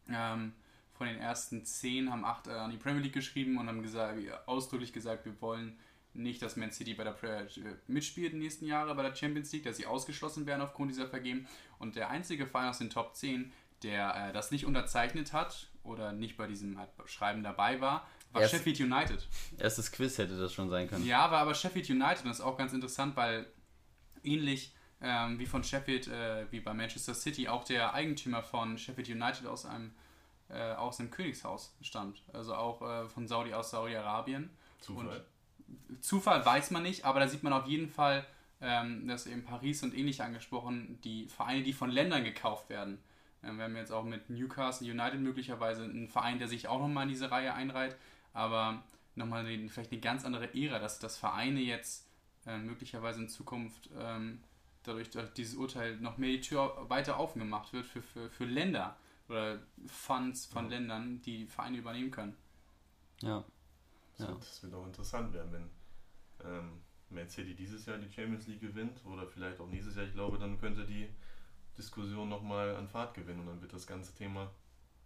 Ähm, 0.09 0.53
von 0.93 1.07
den 1.07 1.17
ersten 1.17 1.65
zehn 1.65 2.11
haben 2.11 2.25
acht 2.25 2.47
äh, 2.47 2.51
an 2.51 2.71
die 2.71 2.77
Premier 2.77 3.01
League 3.01 3.13
geschrieben 3.13 3.57
und 3.57 3.67
haben 3.67 3.81
gesagt, 3.81 4.19
ausdrücklich 4.45 4.93
gesagt, 4.93 5.25
wir 5.25 5.39
wollen 5.41 5.79
nicht, 6.13 6.41
dass 6.41 6.57
Man 6.57 6.71
City 6.71 6.93
bei 6.93 7.03
der 7.03 7.11
Pre 7.11 7.47
äh, 7.47 7.47
mitspielt 7.87 8.33
in 8.33 8.39
den 8.39 8.43
nächsten 8.43 8.65
Jahren 8.65 8.95
bei 8.95 9.03
der 9.03 9.15
Champions 9.15 9.51
League, 9.53 9.63
dass 9.63 9.77
sie 9.77 9.85
ausgeschlossen 9.85 10.45
werden 10.45 10.61
aufgrund 10.61 10.91
dieser 10.91 11.07
Vergehen. 11.07 11.47
Und 11.79 11.95
der 11.95 12.09
einzige 12.09 12.45
Verein 12.45 12.69
aus 12.69 12.79
den 12.79 12.89
Top 12.89 13.15
10, 13.15 13.51
der 13.83 14.29
äh, 14.29 14.33
das 14.33 14.51
nicht 14.51 14.65
unterzeichnet 14.65 15.31
hat 15.33 15.69
oder 15.83 16.11
nicht 16.11 16.37
bei 16.37 16.47
diesem 16.47 16.77
Schreiben 17.05 17.43
dabei 17.43 17.79
war, 17.79 18.07
war 18.33 18.41
Erst, 18.41 18.53
Sheffield 18.53 18.79
United. 18.79 19.27
Erstes 19.57 19.91
Quiz 19.91 20.17
hätte 20.17 20.37
das 20.37 20.53
schon 20.53 20.69
sein 20.69 20.87
können. 20.87 21.05
Ja, 21.05 21.29
war 21.31 21.39
aber 21.39 21.53
Sheffield 21.53 21.89
United 21.89 22.23
und 22.23 22.29
das 22.29 22.39
ist 22.39 22.45
auch 22.45 22.57
ganz 22.57 22.73
interessant, 22.73 23.15
weil 23.15 23.45
ähnlich 24.23 24.73
ähm, 25.01 25.39
wie 25.39 25.45
von 25.45 25.63
Sheffield, 25.63 26.07
äh, 26.07 26.45
wie 26.51 26.59
bei 26.59 26.73
Manchester 26.73 27.13
City, 27.13 27.47
auch 27.47 27.63
der 27.63 27.93
Eigentümer 27.93 28.43
von 28.43 28.77
Sheffield 28.77 29.09
United 29.09 29.47
aus 29.47 29.65
einem 29.65 29.93
äh, 30.49 30.73
aus 30.73 30.97
dem 30.97 31.09
Königshaus 31.09 31.75
stammt. 31.81 32.21
Also 32.33 32.53
auch 32.53 32.81
äh, 32.81 33.07
von 33.09 33.27
Saudi 33.27 33.53
aus 33.53 33.71
Saudi-Arabien. 33.71 34.49
Zufall. 34.79 35.25
Und 35.87 36.03
Zufall 36.03 36.45
weiß 36.45 36.71
man 36.71 36.83
nicht, 36.83 37.05
aber 37.05 37.19
da 37.19 37.27
sieht 37.27 37.43
man 37.43 37.53
auf 37.53 37.67
jeden 37.67 37.89
Fall, 37.89 38.25
ähm, 38.59 39.07
dass 39.07 39.27
eben 39.27 39.43
Paris 39.43 39.81
und 39.83 39.95
ähnlich 39.95 40.21
angesprochen, 40.21 40.99
die 41.03 41.27
Vereine, 41.27 41.63
die 41.63 41.73
von 41.73 41.89
Ländern 41.89 42.23
gekauft 42.23 42.69
werden. 42.69 42.99
Ähm, 43.43 43.57
wir 43.57 43.63
haben 43.65 43.75
jetzt 43.75 43.91
auch 43.91 44.03
mit 44.03 44.29
Newcastle 44.29 44.89
United 44.89 45.19
möglicherweise 45.19 45.83
einen 45.83 46.09
Verein, 46.09 46.37
der 46.37 46.47
sich 46.47 46.67
auch 46.67 46.79
nochmal 46.79 47.03
in 47.03 47.09
diese 47.09 47.31
Reihe 47.31 47.53
einreiht 47.53 47.95
aber 48.33 48.83
nochmal 49.15 49.45
vielleicht 49.69 49.91
eine 49.91 50.01
ganz 50.01 50.25
andere 50.25 50.53
Ära, 50.55 50.79
dass, 50.79 50.99
dass 50.99 51.17
Vereine 51.17 51.59
jetzt 51.61 52.07
äh, 52.45 52.57
möglicherweise 52.57 53.21
in 53.21 53.29
Zukunft 53.29 53.89
ähm, 53.97 54.41
dadurch, 54.83 55.09
dass 55.09 55.33
dieses 55.33 55.55
Urteil 55.55 55.97
noch 55.97 56.17
mehr 56.17 56.29
die 56.29 56.41
Tür 56.41 56.89
weiter 56.89 57.17
aufgemacht 57.17 57.73
wird 57.73 57.85
für, 57.85 58.01
für, 58.01 58.29
für 58.29 58.45
Länder 58.45 58.97
oder 59.27 59.59
Funds 59.85 60.45
von 60.45 60.65
ja. 60.65 60.77
Ländern, 60.77 61.21
die 61.21 61.45
Vereine 61.45 61.77
übernehmen 61.77 62.11
können. 62.11 62.35
Ja. 63.21 63.43
Das, 64.17 64.27
ja. 64.27 64.33
Wird, 64.33 64.41
das 64.41 64.63
wird 64.63 64.73
auch 64.73 64.85
interessant 64.85 65.33
werden, 65.33 65.51
wenn 65.51 65.69
ähm, 66.49 66.81
Man 67.09 67.29
City 67.29 67.55
dieses 67.55 67.85
Jahr 67.85 67.97
die 67.97 68.11
Champions 68.11 68.47
League 68.47 68.61
gewinnt 68.61 69.05
oder 69.05 69.27
vielleicht 69.27 69.59
auch 69.59 69.67
nächstes 69.67 69.95
Jahr. 69.95 70.05
Ich 70.05 70.13
glaube, 70.13 70.37
dann 70.37 70.59
könnte 70.59 70.85
die 70.85 71.07
Diskussion 71.77 72.27
nochmal 72.27 72.75
an 72.75 72.87
Fahrt 72.87 73.13
gewinnen 73.13 73.41
und 73.41 73.47
dann 73.47 73.61
wird 73.61 73.73
das 73.73 73.87
ganze 73.87 74.13
Thema 74.13 74.51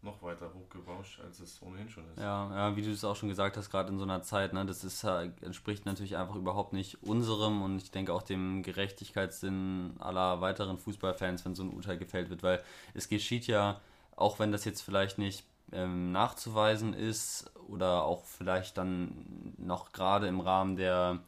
noch 0.01 0.21
weiter 0.21 0.51
hochgebauscht, 0.53 1.19
als 1.21 1.39
es 1.39 1.61
ohnehin 1.61 1.89
schon 1.89 2.07
ist. 2.11 2.19
Ja, 2.19 2.49
ja 2.53 2.75
wie 2.75 2.81
du 2.81 2.91
es 2.91 3.03
auch 3.03 3.15
schon 3.15 3.29
gesagt 3.29 3.57
hast, 3.57 3.69
gerade 3.71 3.89
in 3.89 3.97
so 3.97 4.03
einer 4.03 4.21
Zeit, 4.21 4.53
ne, 4.53 4.65
das 4.65 4.83
ist, 4.83 5.03
entspricht 5.03 5.85
natürlich 5.85 6.17
einfach 6.17 6.35
überhaupt 6.35 6.73
nicht 6.73 7.03
unserem 7.03 7.61
und 7.61 7.81
ich 7.81 7.91
denke 7.91 8.13
auch 8.13 8.21
dem 8.21 8.63
Gerechtigkeitssinn 8.63 9.95
aller 9.99 10.41
weiteren 10.41 10.77
Fußballfans, 10.77 11.43
wenn 11.45 11.55
so 11.55 11.63
ein 11.63 11.73
Urteil 11.73 11.97
gefällt 11.97 12.29
wird, 12.29 12.43
weil 12.43 12.61
es 12.93 13.09
geschieht 13.09 13.47
ja, 13.47 13.81
auch 14.15 14.39
wenn 14.39 14.51
das 14.51 14.63
jetzt 14.65 14.81
vielleicht 14.81 15.17
nicht 15.17 15.43
ähm, 15.71 16.11
nachzuweisen 16.11 16.93
ist 16.93 17.51
oder 17.67 18.03
auch 18.03 18.25
vielleicht 18.25 18.77
dann 18.77 19.53
noch 19.57 19.91
gerade 19.91 20.27
im 20.27 20.39
Rahmen 20.39 20.75
der 20.75 21.19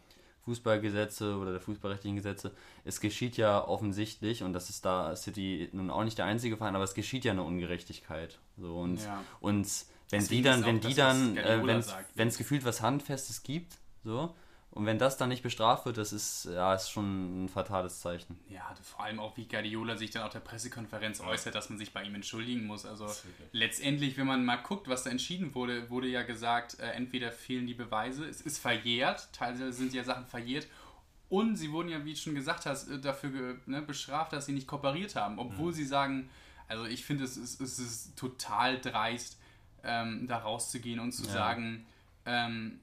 Fußballgesetze 0.47 1.35
oder 1.35 1.51
der 1.51 1.59
fußballrechtlichen 1.59 2.15
Gesetze, 2.15 2.53
es 2.85 3.01
geschieht 3.01 3.35
ja 3.35 3.67
offensichtlich, 3.67 4.43
und 4.43 4.53
das 4.53 4.69
ist 4.69 4.85
da 4.85 5.13
City 5.13 5.67
nun 5.73 5.89
auch 5.89 6.05
nicht 6.05 6.17
der 6.17 6.25
einzige 6.25 6.55
Verein, 6.55 6.73
aber 6.73 6.85
es 6.85 6.93
geschieht 6.93 7.25
ja 7.25 7.33
eine 7.33 7.43
Ungerechtigkeit. 7.43 8.39
So, 8.57 8.77
und, 8.77 9.03
ja. 9.03 9.23
und 9.41 9.67
wenn 10.09 10.21
Deswegen 10.21 10.43
die 10.43 10.49
dann, 10.49 10.65
wenn 10.65 10.79
die 10.79 10.93
dann, 10.93 11.35
äh, 11.35 11.83
wenn 12.15 12.27
es 12.29 12.37
gefühlt 12.37 12.63
was 12.63 12.81
Handfestes 12.81 13.43
gibt, 13.43 13.73
so, 14.05 14.33
und 14.71 14.85
wenn 14.85 14.99
das 14.99 15.17
dann 15.17 15.29
nicht 15.29 15.43
bestraft 15.43 15.85
wird, 15.85 15.97
das 15.97 16.13
ist, 16.13 16.45
ja, 16.45 16.73
ist 16.73 16.89
schon 16.89 17.45
ein 17.45 17.49
fatales 17.49 18.01
Zeichen. 18.01 18.37
Ja, 18.49 18.75
vor 18.83 19.05
allem 19.05 19.19
auch, 19.19 19.35
wie 19.35 19.47
Guardiola 19.47 19.95
sich 19.95 20.11
dann 20.11 20.23
auf 20.23 20.31
der 20.31 20.39
Pressekonferenz 20.39 21.19
äußert, 21.21 21.55
dass 21.55 21.69
man 21.69 21.79
sich 21.79 21.93
bei 21.93 22.03
ihm 22.03 22.13
entschuldigen 22.13 22.67
muss. 22.67 22.85
Also 22.85 23.07
letztendlich, 23.53 24.17
wenn 24.17 24.27
man 24.27 24.45
mal 24.45 24.57
guckt, 24.57 24.87
was 24.87 25.03
da 25.03 25.09
entschieden 25.09 25.55
wurde, 25.55 25.89
wurde 25.89 26.07
ja 26.07 26.21
gesagt, 26.21 26.79
äh, 26.79 26.91
entweder 26.91 27.31
fehlen 27.31 27.65
die 27.65 27.73
Beweise, 27.73 28.25
es 28.25 28.41
ist 28.41 28.59
verjährt, 28.59 29.29
teilweise 29.33 29.73
sind 29.73 29.93
ja 29.93 30.03
Sachen 30.03 30.27
verjährt, 30.27 30.67
und 31.29 31.57
sie 31.57 31.71
wurden 31.71 31.89
ja, 31.89 32.05
wie 32.05 32.13
du 32.13 32.19
schon 32.19 32.35
gesagt 32.35 32.65
hast, 32.65 32.87
äh, 32.89 32.99
dafür 32.99 33.57
ne, 33.65 33.81
bestraft, 33.81 34.33
dass 34.33 34.45
sie 34.45 34.53
nicht 34.53 34.67
kooperiert 34.67 35.15
haben, 35.15 35.39
obwohl 35.39 35.71
mhm. 35.71 35.75
sie 35.75 35.85
sagen, 35.85 36.29
also 36.67 36.85
ich 36.85 37.05
finde, 37.05 37.23
es 37.23 37.37
ist, 37.37 37.59
es 37.61 37.79
ist 37.79 38.17
total 38.17 38.79
dreist, 38.79 39.39
ähm, 39.83 40.27
da 40.27 40.37
rauszugehen 40.37 40.99
und 40.99 41.11
zu 41.11 41.25
ja. 41.25 41.31
sagen, 41.31 41.85
ähm, 42.25 42.79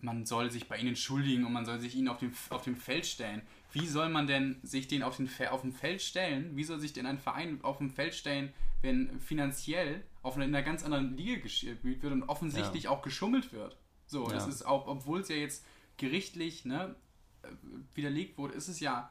man 0.00 0.26
soll 0.26 0.50
sich 0.50 0.68
bei 0.68 0.78
ihnen 0.78 0.88
entschuldigen 0.88 1.44
und 1.44 1.52
man 1.52 1.64
soll 1.64 1.80
sich 1.80 1.94
ihnen 1.94 2.08
auf 2.08 2.18
dem, 2.18 2.32
auf 2.50 2.62
dem 2.62 2.76
Feld 2.76 3.06
stellen. 3.06 3.42
Wie 3.72 3.86
soll 3.86 4.08
man 4.08 4.26
denn 4.26 4.58
sich 4.62 4.88
den 4.88 5.02
auf, 5.02 5.16
den, 5.16 5.28
auf 5.50 5.62
dem 5.62 5.72
Feld 5.72 6.02
stellen? 6.02 6.56
Wie 6.56 6.64
soll 6.64 6.80
sich 6.80 6.92
denn 6.92 7.06
ein 7.06 7.18
Verein 7.18 7.60
auf 7.62 7.78
dem 7.78 7.90
Feld 7.90 8.14
stellen, 8.14 8.52
wenn 8.82 9.20
finanziell 9.20 10.02
auf 10.22 10.36
einer, 10.36 10.44
in 10.44 10.54
einer 10.54 10.64
ganz 10.64 10.84
anderen 10.84 11.16
Liga 11.16 11.40
gespielt 11.40 11.82
wird 11.82 12.12
und 12.12 12.22
offensichtlich 12.24 12.84
ja. 12.84 12.90
auch 12.90 13.02
geschummelt 13.02 13.52
wird? 13.52 13.76
So, 14.06 14.26
ja. 14.26 14.34
das 14.34 14.46
ist 14.46 14.62
auch, 14.64 14.86
obwohl 14.86 15.20
es 15.20 15.28
ja 15.28 15.36
jetzt 15.36 15.64
gerichtlich 15.96 16.64
ne, 16.64 16.94
äh, 17.42 17.48
widerlegt 17.94 18.38
wurde, 18.38 18.54
ist 18.54 18.68
es 18.68 18.80
ja, 18.80 19.10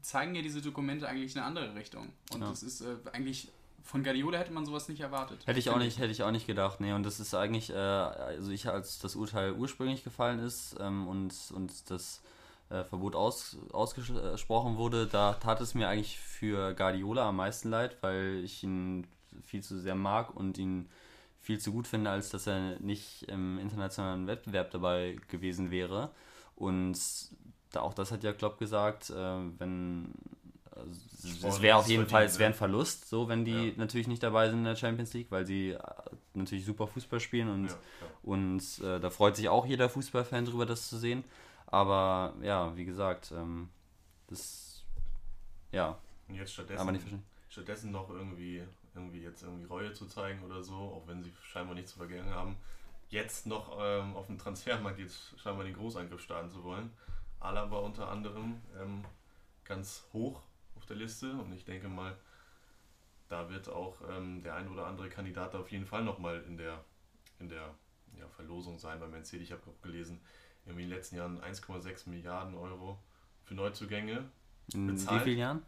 zeigen 0.00 0.34
ja 0.34 0.42
diese 0.42 0.62
Dokumente 0.62 1.08
eigentlich 1.08 1.36
eine 1.36 1.44
andere 1.44 1.74
Richtung. 1.74 2.12
Und 2.32 2.40
ja. 2.40 2.48
das 2.48 2.62
ist 2.62 2.80
äh, 2.80 2.96
eigentlich 3.12 3.50
von 3.86 4.02
Guardiola 4.02 4.38
hätte 4.38 4.52
man 4.52 4.66
sowas 4.66 4.88
nicht 4.88 5.00
erwartet. 5.00 5.46
Hätte 5.46 5.58
ich 5.58 5.70
auch 5.70 5.78
nicht, 5.78 5.98
hätte 5.98 6.10
ich 6.10 6.22
auch 6.22 6.30
nicht 6.32 6.46
gedacht. 6.46 6.80
Nee, 6.80 6.92
und 6.92 7.04
das 7.04 7.20
ist 7.20 7.34
eigentlich, 7.34 7.70
äh, 7.70 7.76
also 7.76 8.50
ich, 8.50 8.68
als 8.68 8.98
das 8.98 9.14
Urteil 9.14 9.52
ursprünglich 9.52 10.02
gefallen 10.02 10.40
ist 10.40 10.76
ähm, 10.80 11.06
und, 11.06 11.32
und 11.54 11.90
das 11.90 12.20
äh, 12.68 12.82
Verbot 12.82 13.14
aus, 13.14 13.56
ausgesprochen 13.72 14.76
wurde, 14.76 15.06
da 15.06 15.34
tat 15.34 15.60
es 15.60 15.74
mir 15.74 15.88
eigentlich 15.88 16.18
für 16.18 16.74
Guardiola 16.74 17.28
am 17.28 17.36
meisten 17.36 17.70
leid, 17.70 17.96
weil 18.00 18.42
ich 18.44 18.62
ihn 18.64 19.06
viel 19.44 19.62
zu 19.62 19.78
sehr 19.78 19.94
mag 19.94 20.34
und 20.34 20.58
ihn 20.58 20.88
viel 21.40 21.60
zu 21.60 21.70
gut 21.70 21.86
finde, 21.86 22.10
als 22.10 22.30
dass 22.30 22.48
er 22.48 22.80
nicht 22.80 23.22
im 23.28 23.58
internationalen 23.58 24.26
Wettbewerb 24.26 24.72
dabei 24.72 25.16
gewesen 25.28 25.70
wäre. 25.70 26.10
Und 26.56 26.98
da, 27.70 27.82
auch 27.82 27.94
das 27.94 28.10
hat 28.10 28.24
ja 28.24 28.32
Klopp 28.32 28.58
gesagt, 28.58 29.10
äh, 29.10 29.38
wenn 29.58 30.12
also, 30.76 31.48
es 31.48 31.62
wäre 31.62 31.78
auf 31.78 31.88
jeden 31.88 32.06
Fall, 32.06 32.24
es 32.24 32.38
wäre 32.38 32.50
ein 32.50 32.54
Verlust, 32.54 33.08
so 33.08 33.28
wenn 33.28 33.44
die 33.44 33.68
ja. 33.68 33.72
natürlich 33.76 34.08
nicht 34.08 34.22
dabei 34.22 34.48
sind 34.48 34.58
in 34.58 34.64
der 34.64 34.76
Champions 34.76 35.12
League, 35.14 35.30
weil 35.30 35.46
sie 35.46 35.70
äh, 35.70 35.80
natürlich 36.34 36.64
super 36.64 36.86
Fußball 36.86 37.20
spielen 37.20 37.48
und, 37.48 37.68
ja, 37.68 37.76
und 38.22 38.62
äh, 38.80 39.00
da 39.00 39.10
freut 39.10 39.36
sich 39.36 39.48
auch 39.48 39.66
jeder 39.66 39.88
Fußballfan 39.88 40.44
drüber, 40.44 40.66
das 40.66 40.88
zu 40.88 40.98
sehen. 40.98 41.24
Aber 41.66 42.34
ja, 42.42 42.76
wie 42.76 42.84
gesagt, 42.84 43.32
ähm, 43.32 43.68
das 44.28 44.84
ja. 45.72 45.98
Und 46.28 46.34
jetzt 46.34 46.52
stattdessen, 46.52 46.92
nicht 46.92 47.06
stattdessen 47.48 47.92
noch 47.92 48.10
irgendwie, 48.10 48.62
irgendwie 48.94 49.20
jetzt 49.20 49.42
irgendwie 49.42 49.66
Reue 49.66 49.92
zu 49.92 50.06
zeigen 50.06 50.42
oder 50.44 50.62
so, 50.62 50.74
auch 50.74 51.04
wenn 51.06 51.22
sie 51.22 51.32
scheinbar 51.42 51.74
nichts 51.74 51.92
zu 51.92 51.98
vergessen 51.98 52.30
haben, 52.30 52.56
jetzt 53.08 53.46
noch 53.46 53.78
ähm, 53.80 54.16
auf 54.16 54.26
dem 54.26 54.38
Transfermarkt 54.38 54.98
jetzt 54.98 55.38
scheinbar 55.38 55.64
den 55.64 55.74
Großangriff 55.74 56.20
starten 56.20 56.50
zu 56.50 56.62
wollen. 56.64 56.90
Alaba 57.40 57.78
unter 57.78 58.08
anderem 58.08 58.60
ähm, 58.80 59.04
ganz 59.64 60.04
hoch 60.12 60.40
der 60.86 60.96
Liste 60.96 61.32
und 61.32 61.52
ich 61.52 61.64
denke 61.64 61.88
mal, 61.88 62.16
da 63.28 63.48
wird 63.50 63.68
auch 63.68 63.96
ähm, 64.08 64.42
der 64.42 64.54
ein 64.54 64.68
oder 64.68 64.86
andere 64.86 65.08
Kandidat 65.08 65.54
auf 65.54 65.70
jeden 65.70 65.86
Fall 65.86 66.04
nochmal 66.04 66.42
in 66.46 66.56
der, 66.56 66.84
in 67.40 67.48
der 67.48 67.74
ja, 68.18 68.28
Verlosung 68.28 68.78
sein 68.78 69.00
bei 69.00 69.06
Man 69.08 69.24
City. 69.24 69.42
Ich 69.42 69.52
habe 69.52 69.62
auch 69.68 69.82
gelesen, 69.82 70.20
irgendwie 70.64 70.84
in 70.84 70.90
den 70.90 70.96
letzten 70.96 71.16
Jahren 71.16 71.40
1,6 71.40 72.08
Milliarden 72.08 72.54
Euro 72.54 72.98
für 73.44 73.54
Neuzugänge. 73.54 74.28
In 74.72 74.86
bezahlt. 74.86 75.20
wie 75.20 75.24
vielen 75.24 75.38
Jahren? 75.38 75.62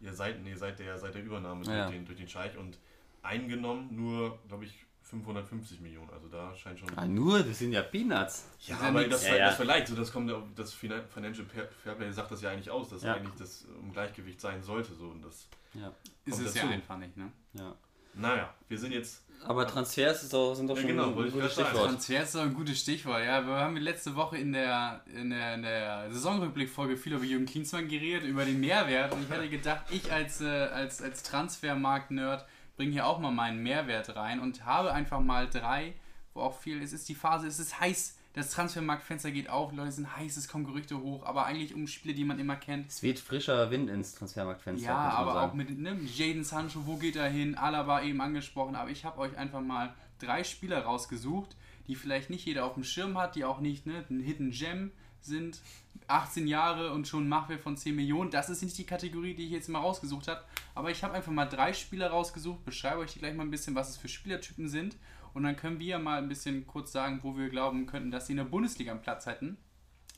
Ja, 0.00 0.12
seit, 0.12 0.42
nee, 0.42 0.54
seit, 0.54 0.78
der, 0.78 0.98
seit 0.98 1.14
der 1.14 1.22
Übernahme 1.22 1.64
ja. 1.64 1.84
durch, 1.84 1.96
den, 1.96 2.04
durch 2.04 2.18
den 2.18 2.28
Scheich 2.28 2.56
und 2.56 2.78
eingenommen 3.22 3.94
nur, 3.94 4.38
glaube 4.48 4.64
ich, 4.64 4.84
550 5.22 5.80
Millionen. 5.80 6.10
Also 6.10 6.28
da 6.28 6.54
scheint 6.54 6.78
schon. 6.78 6.88
Ah, 6.96 7.06
nur? 7.06 7.42
Das 7.42 7.58
sind 7.58 7.72
ja 7.72 7.82
Peanuts. 7.82 8.46
Ja, 8.60 8.76
das 8.76 8.84
aber 8.84 9.08
das, 9.08 9.26
ja, 9.26 9.36
ja. 9.36 9.46
das 9.46 9.56
verleiht. 9.56 9.88
So, 9.88 9.94
das 9.94 10.12
kommt 10.12 10.32
das 10.56 10.72
Financial 10.72 11.46
Fairplay 11.82 12.10
sagt 12.12 12.30
das 12.30 12.42
ja 12.42 12.50
eigentlich 12.50 12.70
aus, 12.70 12.88
dass 12.88 13.02
ja. 13.02 13.14
eigentlich 13.14 13.34
das 13.38 13.66
im 13.82 13.92
Gleichgewicht 13.92 14.40
sein 14.40 14.62
sollte. 14.62 14.94
So, 14.94 15.08
und 15.08 15.24
das 15.24 15.48
ja. 15.74 15.92
ist 16.24 16.40
es 16.40 16.54
ja 16.54 16.68
einfach 16.68 16.98
nicht, 16.98 17.16
ne? 17.16 17.30
Ja. 17.54 17.74
Naja, 18.16 18.54
wir 18.68 18.78
sind 18.78 18.92
jetzt. 18.92 19.22
Aber 19.46 19.66
Transfers 19.66 20.22
ist 20.22 20.32
doch, 20.32 20.54
sind 20.54 20.68
doch 20.68 20.76
schon 20.76 20.86
genau, 20.86 21.08
ein 21.08 21.14
gutes 21.14 21.52
Stichwort. 21.52 21.88
Transfers 21.88 22.28
ist 22.28 22.34
doch 22.34 22.42
ein 22.42 22.54
gutes 22.54 22.80
Stichwort. 22.80 23.24
Ja, 23.24 23.46
wir 23.46 23.54
haben 23.54 23.76
letzte 23.76 24.14
Woche 24.16 24.38
in 24.38 24.52
der, 24.52 25.02
in 25.12 25.30
der, 25.30 25.54
in 25.54 25.62
der 25.62 26.10
Saisonrückblickfolge 26.12 26.96
viel 26.96 27.12
über 27.12 27.24
Jürgen 27.24 27.44
Klinsmann 27.44 27.88
geredet, 27.88 28.24
über 28.24 28.44
den 28.44 28.60
Mehrwert. 28.60 29.12
Und 29.12 29.22
ich 29.22 29.28
hätte 29.28 29.48
gedacht, 29.50 29.84
ich 29.90 30.10
als, 30.10 30.40
äh, 30.40 30.46
als, 30.46 31.02
als 31.02 31.22
Transfermarkt-Nerd 31.24 32.46
bringe 32.76 32.92
hier 32.92 33.06
auch 33.06 33.18
mal 33.18 33.30
meinen 33.30 33.62
Mehrwert 33.62 34.14
rein 34.16 34.40
und 34.40 34.64
habe 34.64 34.92
einfach 34.92 35.20
mal 35.20 35.48
drei, 35.48 35.94
wo 36.32 36.40
auch 36.40 36.58
viel, 36.58 36.82
es 36.82 36.92
ist 36.92 37.08
die 37.08 37.14
Phase, 37.14 37.46
es 37.46 37.58
ist 37.58 37.80
heiß, 37.80 38.18
das 38.34 38.50
Transfermarktfenster 38.50 39.30
geht 39.30 39.48
auf, 39.48 39.72
Leute 39.72 39.92
sind 39.92 40.16
heiß, 40.16 40.36
es 40.36 40.48
kommen 40.48 40.64
Gerüchte 40.64 41.00
hoch, 41.00 41.24
aber 41.24 41.46
eigentlich 41.46 41.72
um 41.72 41.86
Spiele, 41.86 42.14
die 42.14 42.24
man 42.24 42.40
immer 42.40 42.56
kennt. 42.56 42.88
Es 42.88 43.02
weht 43.02 43.20
frischer 43.20 43.70
Wind 43.70 43.88
ins 43.88 44.16
Transfermarktfenster. 44.16 44.88
Ja, 44.88 44.96
aber 44.96 45.42
auch 45.42 45.54
mit 45.54 45.78
ne, 45.78 45.96
Jaden 46.04 46.42
Sancho, 46.42 46.84
wo 46.84 46.96
geht 46.96 47.14
er 47.14 47.28
hin? 47.28 47.54
Alaba 47.54 48.02
eben 48.02 48.20
angesprochen, 48.20 48.74
aber 48.74 48.90
ich 48.90 49.04
habe 49.04 49.18
euch 49.18 49.36
einfach 49.38 49.60
mal 49.60 49.94
drei 50.18 50.42
Spieler 50.42 50.80
rausgesucht, 50.80 51.56
die 51.86 51.94
vielleicht 51.94 52.28
nicht 52.28 52.44
jeder 52.44 52.64
auf 52.64 52.74
dem 52.74 52.82
Schirm 52.82 53.16
hat, 53.16 53.36
die 53.36 53.44
auch 53.44 53.60
nicht 53.60 53.86
ne, 53.86 54.04
ein 54.10 54.18
Hidden 54.18 54.50
Gem 54.50 54.90
sind 55.20 55.60
18 56.06 56.46
Jahre 56.46 56.92
und 56.92 57.08
schon 57.08 57.28
Machwert 57.28 57.60
von 57.60 57.76
10 57.76 57.94
Millionen. 57.94 58.30
Das 58.30 58.50
ist 58.50 58.62
nicht 58.62 58.76
die 58.78 58.86
Kategorie, 58.86 59.34
die 59.34 59.44
ich 59.44 59.50
jetzt 59.50 59.68
mal 59.68 59.80
rausgesucht 59.80 60.28
habe. 60.28 60.42
Aber 60.74 60.90
ich 60.90 61.02
habe 61.02 61.14
einfach 61.14 61.32
mal 61.32 61.46
drei 61.46 61.72
Spieler 61.72 62.10
rausgesucht, 62.10 62.64
beschreibe 62.64 62.98
euch 62.98 63.14
gleich 63.14 63.34
mal 63.34 63.44
ein 63.44 63.50
bisschen, 63.50 63.74
was 63.74 63.90
es 63.90 63.96
für 63.96 64.08
Spielertypen 64.08 64.68
sind. 64.68 64.96
Und 65.32 65.42
dann 65.42 65.56
können 65.56 65.80
wir 65.80 65.98
mal 65.98 66.18
ein 66.18 66.28
bisschen 66.28 66.66
kurz 66.66 66.92
sagen, 66.92 67.20
wo 67.22 67.36
wir 67.36 67.48
glauben 67.48 67.86
könnten, 67.86 68.10
dass 68.10 68.26
sie 68.26 68.34
in 68.34 68.38
der 68.38 68.44
Bundesliga 68.44 68.92
einen 68.92 69.02
Platz 69.02 69.26
hätten. 69.26 69.56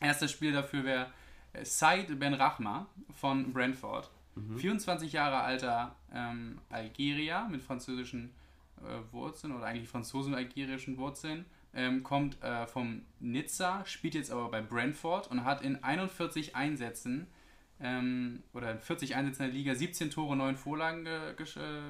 Erster 0.01 0.29
Spieler 0.29 0.61
dafür 0.61 0.85
wäre 0.85 1.07
äh, 1.53 1.65
Said 1.65 2.19
Ben 2.19 2.35
Rachma 2.35 2.87
von 3.15 3.53
Brentford. 3.53 4.11
Mhm. 4.35 4.59
24 4.59 5.13
Jahre 5.13 5.41
alter 5.41 5.97
ähm, 6.13 6.59
Algerier 6.69 7.49
mit 7.51 7.63
französischen 7.63 8.35
äh, 8.83 9.13
Wurzeln 9.13 9.57
oder 9.57 9.65
eigentlich 9.65 9.89
franzosen-algerischen 9.89 10.99
Wurzeln 10.99 11.47
ähm, 11.77 12.03
kommt 12.03 12.43
äh, 12.43 12.67
vom 12.67 13.03
Nizza, 13.21 13.85
spielt 13.87 14.15
jetzt 14.15 14.31
aber 14.31 14.51
bei 14.51 14.63
Brentford 14.63 15.31
und 15.31 15.45
hat 15.45 15.63
in 15.63 15.85
41 15.85 16.57
Einsätzen 16.57 17.29
ähm, 17.81 18.43
oder 18.55 18.73
in 18.73 18.81
40 18.81 19.15
Einsätzen 19.15 19.43
in 19.43 19.49
der 19.51 19.57
Liga 19.57 19.75
17 19.75 20.11
Tore, 20.11 20.35
9 20.37 20.57
Vorlagen 20.57 21.05
ge 21.05 21.35
ges 21.37 21.57
äh, 21.57 21.81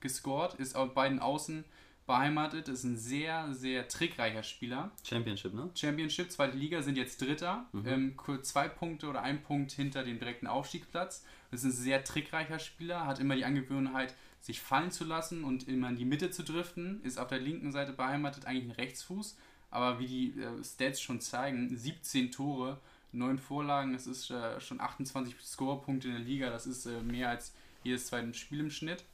gescored, 0.00 0.54
ist 0.54 0.74
auf 0.74 0.92
beiden 0.92 1.20
Außen 1.20 1.64
beheimatet, 2.08 2.68
ist 2.68 2.84
ein 2.84 2.96
sehr, 2.96 3.52
sehr 3.52 3.86
trickreicher 3.86 4.42
Spieler. 4.42 4.90
Championship, 5.06 5.54
ne? 5.54 5.70
Championship, 5.74 6.32
zweite 6.32 6.56
Liga, 6.56 6.82
sind 6.82 6.96
jetzt 6.96 7.20
Dritter, 7.20 7.66
mhm. 7.72 7.86
ähm, 7.86 8.42
zwei 8.42 8.66
Punkte 8.66 9.08
oder 9.08 9.22
ein 9.22 9.42
Punkt 9.42 9.70
hinter 9.72 10.02
dem 10.02 10.18
direkten 10.18 10.46
Aufstiegsplatz. 10.46 11.24
Das 11.50 11.60
ist 11.60 11.66
ein 11.66 11.72
sehr 11.72 12.02
trickreicher 12.02 12.58
Spieler, 12.58 13.06
hat 13.06 13.20
immer 13.20 13.36
die 13.36 13.44
Angewohnheit, 13.44 14.14
sich 14.40 14.60
fallen 14.60 14.90
zu 14.90 15.04
lassen 15.04 15.44
und 15.44 15.68
immer 15.68 15.88
in 15.88 15.96
die 15.96 16.04
Mitte 16.04 16.30
zu 16.30 16.42
driften, 16.42 17.02
ist 17.02 17.18
auf 17.18 17.28
der 17.28 17.40
linken 17.40 17.72
Seite 17.72 17.92
beheimatet, 17.92 18.46
eigentlich 18.46 18.64
ein 18.64 18.80
Rechtsfuß, 18.80 19.36
aber 19.70 19.98
wie 19.98 20.06
die 20.06 20.40
äh, 20.40 20.64
Stats 20.64 21.00
schon 21.00 21.20
zeigen, 21.20 21.76
17 21.76 22.30
Tore, 22.30 22.80
9 23.12 23.38
Vorlagen, 23.38 23.92
das 23.92 24.06
ist 24.06 24.30
äh, 24.30 24.60
schon 24.60 24.80
28 24.80 25.34
Scorepunkte 25.40 26.08
in 26.08 26.14
der 26.14 26.22
Liga, 26.22 26.50
das 26.50 26.66
ist 26.66 26.86
äh, 26.86 27.00
mehr 27.02 27.30
als 27.30 27.54
jedes 27.82 28.06
zweite 28.06 28.32
Spiel 28.34 28.60
im 28.60 28.70
Schnitt. 28.70 29.04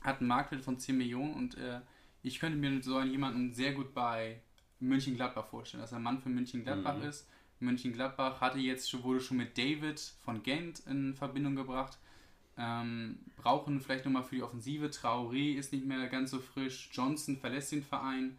Hat 0.00 0.20
einen 0.20 0.28
Marktwert 0.28 0.62
von 0.62 0.78
10 0.78 0.96
Millionen 0.96 1.34
und 1.34 1.56
äh, 1.56 1.80
ich 2.22 2.38
könnte 2.38 2.58
mir 2.58 2.82
so 2.82 3.00
jemanden 3.02 3.52
sehr 3.52 3.72
gut 3.72 3.94
bei 3.94 4.40
München-Gladbach 4.80 5.46
vorstellen, 5.46 5.82
dass 5.82 5.92
er 5.92 5.98
ein 5.98 6.02
Mann 6.02 6.20
für 6.20 6.28
München-Gladbach 6.28 6.98
mhm. 6.98 7.04
ist. 7.04 7.26
München-Gladbach 7.60 8.40
hatte 8.40 8.58
jetzt 8.58 9.02
wurde 9.02 9.20
schon 9.20 9.38
mit 9.38 9.56
David 9.56 10.00
von 10.22 10.42
Gent 10.42 10.82
in 10.86 11.14
Verbindung 11.14 11.54
gebracht 11.54 11.98
Ähm, 12.56 13.18
brauchen 13.36 13.80
vielleicht 13.80 14.04
nochmal 14.04 14.22
für 14.22 14.36
die 14.36 14.42
Offensive. 14.42 14.86
Traoré 14.86 15.54
ist 15.54 15.72
nicht 15.72 15.86
mehr 15.86 16.06
ganz 16.08 16.30
so 16.30 16.38
frisch. 16.38 16.90
Johnson 16.92 17.36
verlässt 17.36 17.72
den 17.72 17.82
Verein. 17.82 18.38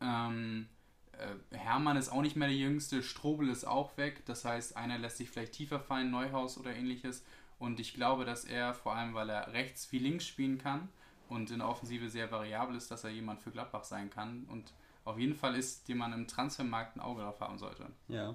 Ähm, 0.00 0.66
äh, 1.12 1.56
Hermann 1.56 1.96
ist 1.96 2.10
auch 2.10 2.22
nicht 2.22 2.36
mehr 2.36 2.48
der 2.48 2.56
Jüngste. 2.56 3.02
Strobel 3.02 3.48
ist 3.48 3.64
auch 3.64 3.96
weg. 3.96 4.22
Das 4.26 4.44
heißt, 4.44 4.76
einer 4.76 4.98
lässt 4.98 5.16
sich 5.16 5.30
vielleicht 5.30 5.52
tiefer 5.52 5.80
fallen, 5.80 6.10
Neuhaus 6.10 6.58
oder 6.58 6.74
ähnliches. 6.74 7.24
Und 7.58 7.80
ich 7.80 7.94
glaube, 7.94 8.24
dass 8.24 8.44
er, 8.44 8.74
vor 8.74 8.94
allem 8.94 9.14
weil 9.14 9.30
er 9.30 9.52
rechts 9.52 9.90
wie 9.92 9.98
links 9.98 10.26
spielen 10.26 10.58
kann 10.58 10.88
und 11.28 11.50
in 11.50 11.60
der 11.60 11.68
Offensive 11.68 12.10
sehr 12.10 12.30
variabel 12.30 12.76
ist, 12.76 12.90
dass 12.90 13.04
er 13.04 13.10
jemand 13.10 13.40
für 13.40 13.50
Gladbach 13.50 13.84
sein 13.84 14.10
kann. 14.10 14.44
Und 14.50 14.72
auf 15.04 15.18
jeden 15.18 15.34
Fall 15.34 15.54
ist, 15.54 15.88
den 15.88 15.98
man 15.98 16.12
im 16.12 16.26
Transfermarkt 16.26 16.96
ein 16.96 17.00
Auge 17.00 17.22
drauf 17.22 17.40
haben 17.40 17.58
sollte. 17.58 17.86
Ja, 18.08 18.34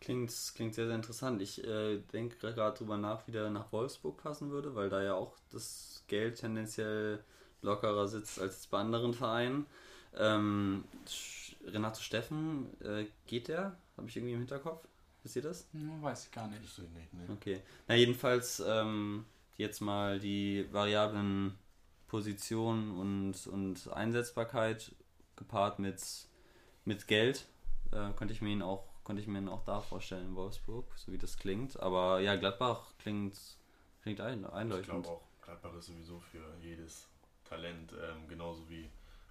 klingt, 0.00 0.32
klingt 0.54 0.74
sehr, 0.74 0.86
sehr 0.86 0.94
interessant. 0.94 1.42
Ich 1.42 1.64
äh, 1.64 1.98
denke 2.12 2.36
gerade 2.36 2.76
drüber 2.76 2.96
nach, 2.96 3.26
wie 3.26 3.32
der 3.32 3.50
nach 3.50 3.72
Wolfsburg 3.72 4.22
passen 4.22 4.50
würde, 4.50 4.74
weil 4.74 4.90
da 4.90 5.02
ja 5.02 5.14
auch 5.14 5.36
das 5.50 6.04
Geld 6.08 6.36
tendenziell 6.36 7.22
lockerer 7.62 8.08
sitzt 8.08 8.40
als 8.40 8.66
bei 8.66 8.78
anderen 8.78 9.14
Vereinen. 9.14 9.66
Ähm, 10.16 10.84
Renato 11.66 12.00
Steffen, 12.00 12.68
äh, 12.82 13.06
geht 13.26 13.48
der? 13.48 13.76
Habe 13.96 14.08
ich 14.08 14.16
irgendwie 14.16 14.34
im 14.34 14.40
Hinterkopf? 14.40 14.86
Wisst 15.22 15.36
ihr 15.36 15.42
das? 15.42 15.68
Hm, 15.72 16.02
weiß 16.02 16.26
ich 16.26 16.32
gar 16.32 16.48
nicht. 16.48 16.62
Ich 16.62 16.78
nicht 16.78 17.12
nee. 17.12 17.32
Okay. 17.32 17.60
Na, 17.88 17.94
jedenfalls 17.94 18.62
ähm, 18.66 19.26
jetzt 19.56 19.80
mal 19.80 20.20
die 20.20 20.66
variablen 20.72 21.58
Positionen 22.06 22.96
und, 22.98 23.46
und 23.48 23.92
Einsetzbarkeit 23.92 24.92
gepaart 25.36 25.78
mit, 25.78 26.00
mit 26.84 27.06
Geld, 27.06 27.46
äh, 27.92 28.12
könnte 28.16 28.32
ich 28.32 28.40
mir 28.40 28.50
ihn 28.50 28.62
auch 28.62 28.84
könnte 29.08 29.22
ich 29.22 29.26
mir 29.26 29.50
auch 29.50 29.64
da 29.64 29.80
vorstellen 29.80 30.26
in 30.26 30.36
Wolfsburg, 30.36 30.84
so 30.96 31.10
wie 31.10 31.16
das 31.16 31.38
klingt. 31.38 31.80
Aber 31.80 32.20
ja, 32.20 32.36
Gladbach 32.36 32.92
klingt, 32.98 33.38
klingt 34.02 34.20
ein, 34.20 34.44
einleuchtend. 34.44 34.98
Ich 34.98 35.02
glaube 35.02 35.08
auch, 35.08 35.22
Gladbach 35.40 35.74
ist 35.76 35.86
sowieso 35.86 36.20
für 36.20 36.44
jedes 36.60 37.08
Talent, 37.42 37.94
ähm, 37.94 38.28
genauso 38.28 38.68
wie, 38.68 38.86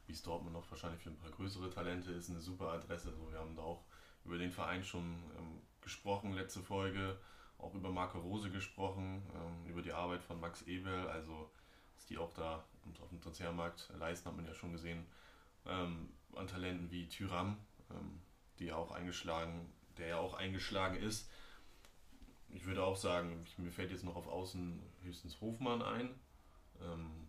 wie 0.07 0.13
es 0.13 0.23
Dortmund 0.23 0.53
noch 0.53 0.67
wahrscheinlich 0.71 0.99
für 0.99 1.11
ein 1.11 1.17
paar 1.17 1.29
größere 1.29 1.69
Talente 1.69 2.11
ist, 2.11 2.31
eine 2.31 2.39
super 2.39 2.69
Adresse. 2.71 3.09
Also 3.09 3.31
wir 3.31 3.37
haben 3.37 3.55
da 3.55 3.61
auch 3.61 3.83
über 4.25 4.39
den 4.39 4.49
Verein 4.51 4.83
schon 4.83 5.13
ähm, 5.37 5.61
gesprochen, 5.81 6.33
letzte 6.33 6.61
Folge, 6.63 7.15
auch 7.59 7.75
über 7.75 7.91
Marco 7.91 8.17
Rose 8.17 8.49
gesprochen, 8.49 9.21
ähm, 9.35 9.69
über 9.69 9.83
die 9.83 9.93
Arbeit 9.93 10.23
von 10.23 10.39
Max 10.39 10.63
Ebel, 10.63 11.07
also 11.07 11.51
was 11.93 12.07
die 12.07 12.17
auch 12.17 12.33
da 12.33 12.63
auf 12.99 13.09
dem 13.09 13.21
Transfermarkt 13.21 13.91
leisten, 13.99 14.27
hat 14.27 14.35
man 14.35 14.47
ja 14.47 14.55
schon 14.55 14.71
gesehen 14.71 15.05
ähm, 15.67 16.09
an 16.33 16.47
Talenten 16.47 16.89
wie 16.89 17.07
Tyram, 17.07 17.57
ähm, 17.91 18.21
die 18.59 18.71
auch 18.71 18.91
eingeschlagen, 18.91 19.71
der 19.97 20.07
ja 20.07 20.17
auch 20.17 20.33
eingeschlagen 20.33 20.97
ist. 20.97 21.29
Ich 22.49 22.65
würde 22.65 22.83
auch 22.83 22.95
sagen, 22.95 23.43
ich, 23.45 23.57
mir 23.57 23.71
fällt 23.71 23.91
jetzt 23.91 24.03
noch 24.03 24.15
auf 24.15 24.27
Außen 24.27 24.81
höchstens 25.03 25.39
Hofmann 25.41 25.81
ein. 25.81 26.09
Ähm, 26.81 27.27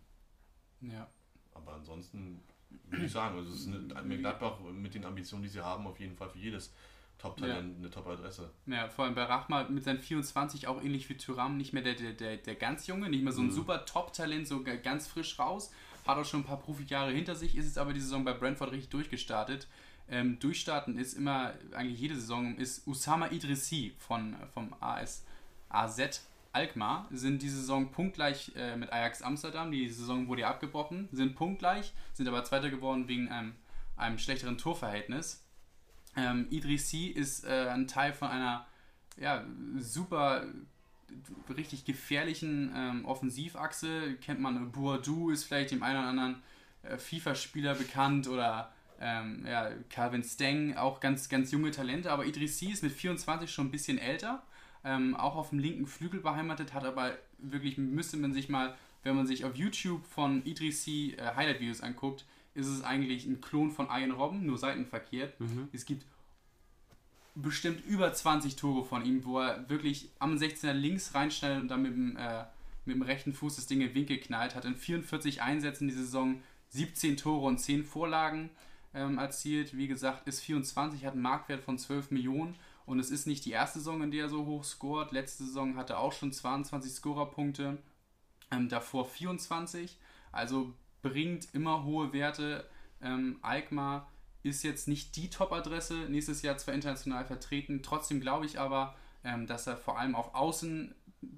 ja. 0.91 1.07
Aber 1.53 1.73
ansonsten 1.73 2.41
würde 2.87 3.05
ich 3.05 3.11
sagen, 3.11 3.37
also 3.37 3.51
es 3.51 3.61
ist 3.61 3.95
eine, 3.95 4.17
Gladbach 4.17 4.59
mit 4.59 4.93
den 4.93 5.05
Ambitionen, 5.05 5.43
die 5.43 5.49
sie 5.49 5.63
haben, 5.63 5.87
auf 5.87 5.99
jeden 5.99 6.15
Fall 6.15 6.29
für 6.29 6.39
jedes 6.39 6.73
Top-Talent, 7.17 7.73
ja. 7.73 7.79
eine 7.79 7.89
Top-Adresse. 7.89 8.49
Ja, 8.65 8.87
vor 8.89 9.05
allem 9.05 9.15
bei 9.15 9.23
Rachma 9.23 9.63
mit 9.63 9.83
seinen 9.83 9.99
24 9.99 10.67
auch 10.67 10.81
ähnlich 10.81 11.09
wie 11.09 11.17
Tyram, 11.17 11.57
nicht 11.57 11.73
mehr 11.73 11.83
der, 11.83 11.95
der, 11.95 12.13
der, 12.13 12.37
der 12.37 12.55
ganz 12.55 12.87
Junge, 12.87 13.09
nicht 13.09 13.23
mehr 13.23 13.33
so 13.33 13.41
ein 13.41 13.47
mhm. 13.47 13.51
super 13.51 13.85
Top-Talent, 13.85 14.47
so 14.47 14.63
ganz 14.63 15.07
frisch 15.07 15.37
raus, 15.37 15.71
hat 16.07 16.17
auch 16.17 16.25
schon 16.25 16.41
ein 16.41 16.45
paar 16.45 16.59
Profijahre 16.59 17.11
hinter 17.11 17.35
sich, 17.35 17.55
ist 17.55 17.65
jetzt 17.65 17.77
aber 17.77 17.93
die 17.93 17.99
Saison 17.99 18.23
bei 18.23 18.33
Brentford 18.33 18.71
richtig 18.71 18.89
durchgestartet. 18.89 19.67
Ähm, 20.09 20.39
durchstarten 20.39 20.97
ist 20.97 21.13
immer, 21.13 21.53
eigentlich 21.73 21.99
jede 21.99 22.15
Saison, 22.15 22.55
ist 22.57 22.87
Usama 22.87 23.27
Idrissi 23.27 23.93
von, 23.97 24.35
vom 24.53 24.75
AS, 24.79 25.25
AZ 25.69 26.25
Alkmaar, 26.51 27.07
sind 27.11 27.43
diese 27.43 27.57
Saison 27.57 27.91
punktgleich 27.91 28.51
äh, 28.55 28.75
mit 28.75 28.91
Ajax 28.91 29.21
Amsterdam. 29.21 29.71
Die 29.71 29.87
Saison 29.87 30.27
wurde 30.27 30.41
ja 30.41 30.49
abgebrochen, 30.49 31.07
sind 31.11 31.35
punktgleich, 31.35 31.93
sind 32.13 32.27
aber 32.27 32.43
Zweiter 32.43 32.69
geworden 32.71 33.07
wegen 33.07 33.29
einem, 33.29 33.53
einem 33.95 34.17
schlechteren 34.17 34.57
Torverhältnis. 34.57 35.45
Ähm, 36.15 36.47
Idrissi 36.49 37.07
ist 37.07 37.43
äh, 37.45 37.69
ein 37.69 37.87
Teil 37.87 38.13
von 38.13 38.29
einer 38.29 38.65
ja, 39.17 39.45
super 39.77 40.47
richtig 41.55 41.85
gefährlichen 41.85 42.71
ähm, 42.75 43.05
Offensivachse. 43.05 44.15
Kennt 44.15 44.39
man 44.39 44.71
Boadu, 44.71 45.29
ist 45.29 45.43
vielleicht 45.43 45.71
dem 45.71 45.83
einen 45.83 45.99
oder 45.99 46.07
anderen 46.07 46.43
äh, 46.83 46.97
FIFA-Spieler 46.97 47.75
bekannt 47.75 48.27
oder 48.27 48.71
ähm, 48.99 49.45
ja, 49.47 49.69
Calvin 49.89 50.23
Steng, 50.23 50.75
auch 50.75 50.99
ganz, 50.99 51.29
ganz 51.29 51.51
junge 51.51 51.71
Talente. 51.71 52.11
Aber 52.11 52.25
Idrissi 52.25 52.71
ist 52.71 52.83
mit 52.83 52.91
24 52.91 53.51
schon 53.51 53.67
ein 53.67 53.71
bisschen 53.71 53.97
älter, 53.97 54.43
ähm, 54.83 55.15
auch 55.15 55.35
auf 55.35 55.49
dem 55.49 55.59
linken 55.59 55.87
Flügel 55.87 56.19
beheimatet, 56.19 56.73
hat 56.73 56.85
aber 56.85 57.17
wirklich, 57.37 57.77
müsste 57.77 58.17
man 58.17 58.33
sich 58.33 58.49
mal, 58.49 58.75
wenn 59.03 59.15
man 59.15 59.27
sich 59.27 59.45
auf 59.45 59.55
YouTube 59.55 60.05
von 60.05 60.45
Idrissi 60.45 61.15
äh, 61.17 61.35
Highlight-Videos 61.35 61.81
anguckt, 61.81 62.25
ist 62.53 62.67
es 62.67 62.83
eigentlich 62.83 63.25
ein 63.25 63.41
Klon 63.41 63.71
von 63.71 63.87
Ian 63.87 64.11
Robben, 64.11 64.45
nur 64.45 64.57
seitenverkehrt. 64.57 65.39
Mhm. 65.39 65.69
Es 65.71 65.85
gibt 65.85 66.05
bestimmt 67.35 67.85
über 67.85 68.11
20 68.11 68.55
Tore 68.55 68.83
von 68.83 69.05
ihm, 69.05 69.23
wo 69.23 69.39
er 69.39 69.69
wirklich 69.69 70.09
am 70.19 70.35
16er 70.35 70.73
links 70.73 71.13
reinschneidet 71.15 71.61
und 71.61 71.67
dann 71.69 71.83
mit 71.83 71.93
dem, 71.93 72.17
äh, 72.17 72.43
mit 72.85 72.95
dem 72.95 73.01
rechten 73.01 73.33
Fuß 73.33 73.55
das 73.55 73.67
Ding 73.67 73.81
in 73.81 73.93
Winkel 73.93 74.17
knallt. 74.17 74.55
Hat 74.55 74.65
in 74.65 74.75
44 74.75 75.41
Einsätzen 75.41 75.87
die 75.87 75.93
Saison 75.93 76.41
17 76.69 77.17
Tore 77.17 77.47
und 77.47 77.59
10 77.59 77.85
Vorlagen 77.85 78.49
ähm, 78.93 79.17
erzielt. 79.17 79.77
Wie 79.77 79.87
gesagt, 79.87 80.27
ist 80.27 80.41
24, 80.41 81.05
hat 81.05 81.13
einen 81.13 81.21
Marktwert 81.21 81.61
von 81.61 81.77
12 81.77 82.11
Millionen 82.11 82.55
und 82.85 82.99
es 82.99 83.11
ist 83.11 83.27
nicht 83.27 83.45
die 83.45 83.51
erste 83.51 83.79
Saison, 83.79 84.01
in 84.01 84.11
der 84.11 84.25
er 84.25 84.29
so 84.29 84.45
hoch 84.45 84.63
scoret. 84.63 85.11
Letzte 85.11 85.45
Saison 85.45 85.75
hatte 85.75 85.93
er 85.93 85.99
auch 85.99 86.13
schon 86.13 86.31
22 86.31 86.91
Scorerpunkte, 86.91 87.77
ähm, 88.51 88.69
davor 88.69 89.05
24. 89.05 89.97
Also 90.31 90.73
bringt 91.01 91.53
immer 91.53 91.83
hohe 91.83 92.13
Werte. 92.13 92.67
Ähm, 93.01 93.37
Alkmaar 93.41 94.09
ist 94.43 94.63
jetzt 94.63 94.87
nicht 94.87 95.15
die 95.15 95.29
Top-Adresse, 95.29 96.07
nächstes 96.09 96.41
Jahr 96.41 96.57
zwar 96.57 96.73
international 96.73 97.25
vertreten, 97.25 97.81
trotzdem 97.83 98.21
glaube 98.21 98.45
ich 98.45 98.59
aber, 98.59 98.95
ähm, 99.23 99.47
dass 99.47 99.67
er 99.67 99.77
vor 99.77 99.99
allem 99.99 100.15
auf 100.15 100.33
Außen, 100.33 100.95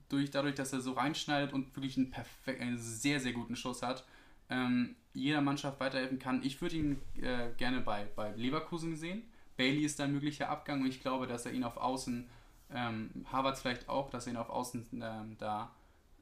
durch, 0.10 0.30
dadurch, 0.30 0.56
dass 0.56 0.74
er 0.74 0.82
so 0.82 0.94
reinschneidet 0.94 1.54
und 1.54 1.76
wirklich 1.76 1.98
einen, 1.98 2.14
einen 2.46 2.78
sehr, 2.78 3.20
sehr 3.20 3.34
guten 3.34 3.56
Schuss 3.56 3.82
hat, 3.82 4.06
ähm, 4.52 4.96
jeder 5.14 5.42
Mannschaft 5.42 5.80
weiterhelfen 5.80 6.20
kann. 6.20 6.44
Ich 6.44 6.62
würde 6.62 6.76
ihn 6.76 7.02
äh, 7.22 7.50
gerne 7.58 7.82
bei, 7.82 8.08
bei 8.16 8.34
Leverkusen 8.36 8.96
sehen. 8.96 9.24
Bailey 9.58 9.84
ist 9.84 10.00
ein 10.02 10.14
möglicher 10.14 10.50
Abgang 10.50 10.82
und 10.82 10.88
ich 10.88 11.02
glaube, 11.02 11.28
dass 11.28 11.46
er 11.46 11.54
ihn 11.54 11.64
auf 11.64 11.78
Außen, 11.78 12.28
ähm, 12.74 13.26
Harvard 13.32 13.58
vielleicht 13.58 13.90
auch, 13.90 14.10
dass 14.10 14.28
er 14.28 14.34
ihn 14.34 14.38
auf 14.38 14.50
Außen 14.50 14.88
ähm, 14.94 15.38
da 15.38 15.72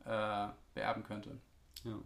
äh, 0.06 0.48
beerben 0.74 1.04
könnte. 1.04 1.38
Ja. 1.84 2.00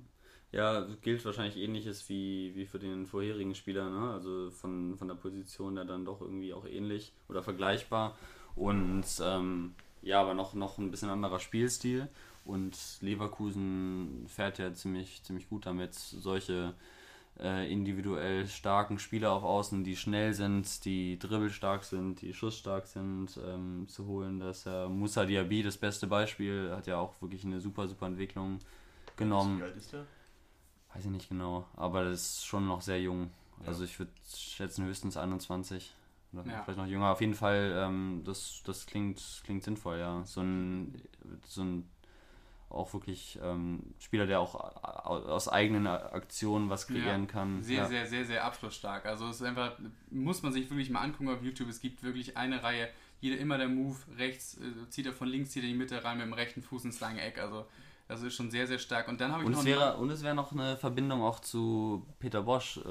Ja, 0.51 0.85
gilt 1.01 1.25
wahrscheinlich 1.25 1.57
ähnliches 1.57 2.07
wie, 2.09 2.53
wie 2.53 2.67
für 2.67 2.77
den 2.77 3.07
vorherigen 3.07 3.55
Spieler, 3.55 3.89
ne? 3.89 4.11
Also 4.11 4.51
von, 4.51 4.95
von 4.97 5.07
der 5.07 5.15
Position 5.15 5.77
her 5.77 5.85
dann 5.85 6.05
doch 6.05 6.21
irgendwie 6.21 6.53
auch 6.53 6.67
ähnlich 6.67 7.11
oder 7.27 7.41
vergleichbar. 7.41 8.15
Und 8.55 9.05
ähm, 9.23 9.73
ja, 10.03 10.21
aber 10.21 10.35
noch, 10.35 10.53
noch 10.53 10.77
ein 10.77 10.91
bisschen 10.91 11.09
anderer 11.09 11.39
Spielstil. 11.39 12.07
Und 12.45 12.77
Leverkusen 13.01 14.25
fährt 14.27 14.59
ja 14.59 14.73
ziemlich, 14.73 15.23
ziemlich 15.23 15.49
gut 15.49 15.65
damit, 15.65 15.93
solche 15.93 16.73
äh, 17.39 17.71
individuell 17.71 18.47
starken 18.47 18.99
Spieler 18.99 19.31
auf 19.31 19.43
Außen, 19.43 19.83
die 19.83 19.95
schnell 19.95 20.33
sind, 20.33 20.85
die 20.85 21.17
dribbelstark 21.17 21.83
sind, 21.83 22.21
die 22.21 22.33
schussstark 22.33 22.85
sind, 22.85 23.39
ähm, 23.45 23.87
zu 23.87 24.05
holen. 24.05 24.39
Das 24.39 24.65
äh, 24.65 24.87
Musa 24.87 25.25
Diaby, 25.25 25.63
das 25.63 25.77
beste 25.77 26.07
Beispiel, 26.07 26.71
hat 26.71 26.87
ja 26.87 26.97
auch 26.97 27.21
wirklich 27.21 27.45
eine 27.45 27.59
super, 27.59 27.87
super 27.87 28.07
Entwicklung 28.07 28.59
genommen. 29.15 29.59
Wie 29.59 29.63
alt 29.63 29.77
ist 29.77 29.93
der? 29.93 30.05
Weiß 30.93 31.05
ich 31.05 31.11
nicht 31.11 31.29
genau, 31.29 31.65
aber 31.75 32.03
das 32.03 32.21
ist 32.21 32.45
schon 32.45 32.67
noch 32.67 32.81
sehr 32.81 33.01
jung. 33.01 33.31
Ja. 33.61 33.69
Also 33.69 33.83
ich 33.83 33.97
würde 33.97 34.11
schätzen 34.35 34.85
höchstens 34.85 35.17
21 35.17 35.95
oder 36.33 36.45
ja. 36.45 36.61
vielleicht 36.63 36.77
noch 36.77 36.85
jünger. 36.85 37.11
Auf 37.11 37.21
jeden 37.21 37.33
Fall, 37.33 37.73
ähm, 37.77 38.21
das, 38.25 38.61
das 38.63 38.85
klingt, 38.85 39.41
klingt 39.43 39.63
sinnvoll, 39.63 39.97
ja. 39.97 40.23
So 40.25 40.41
ein, 40.41 41.01
so 41.47 41.63
ein 41.63 41.89
auch 42.73 42.93
wirklich 42.93 43.39
ähm, 43.41 43.93
Spieler, 43.99 44.25
der 44.25 44.39
auch 44.39 44.55
aus 44.55 45.47
eigenen 45.47 45.87
Aktionen 45.87 46.69
was 46.69 46.87
kreieren 46.87 47.23
ja, 47.23 47.27
kann. 47.27 47.63
Sehr, 47.63 47.77
ja. 47.77 47.85
sehr, 47.87 48.05
sehr, 48.07 48.25
sehr 48.25 48.43
abschlussstark. 48.43 49.05
Also 49.05 49.27
es 49.27 49.37
ist 49.37 49.43
einfach, 49.43 49.77
muss 50.09 50.43
man 50.43 50.51
sich 50.51 50.69
wirklich 50.69 50.89
mal 50.89 51.01
angucken 51.01 51.29
auf 51.29 51.43
YouTube. 51.43 51.69
Es 51.69 51.81
gibt 51.81 52.03
wirklich 52.03 52.37
eine 52.37 52.63
Reihe, 52.63 52.89
jeder 53.19 53.37
immer 53.37 53.57
der 53.57 53.69
Move, 53.69 53.97
rechts 54.17 54.57
äh, 54.57 54.89
zieht 54.89 55.05
er 55.05 55.13
von 55.13 55.27
links, 55.27 55.51
zieht 55.51 55.63
er 55.63 55.69
in 55.69 55.75
die 55.75 55.79
Mitte 55.79 56.03
rein 56.03 56.17
mit 56.17 56.25
dem 56.25 56.33
rechten 56.33 56.61
Fuß 56.61 56.85
ins 56.85 56.99
lange 56.99 57.21
Eck. 57.21 57.39
Also 57.39 57.65
das 58.07 58.21
ist 58.21 58.35
schon 58.35 58.51
sehr, 58.51 58.67
sehr 58.67 58.79
stark. 58.79 59.07
Und 59.07 59.19
dann 59.21 59.31
habe 59.31 59.43
ich 59.43 59.47
und 59.47 59.53
noch. 59.53 59.59
Es 59.59 59.65
wäre, 59.65 59.97
und 59.97 60.09
es 60.09 60.23
wäre 60.23 60.35
noch 60.35 60.51
eine 60.51 60.75
Verbindung 60.75 61.21
auch 61.21 61.39
zu 61.39 62.05
Peter 62.19 62.41
Bosch, 62.41 62.77
äh, 62.77 62.81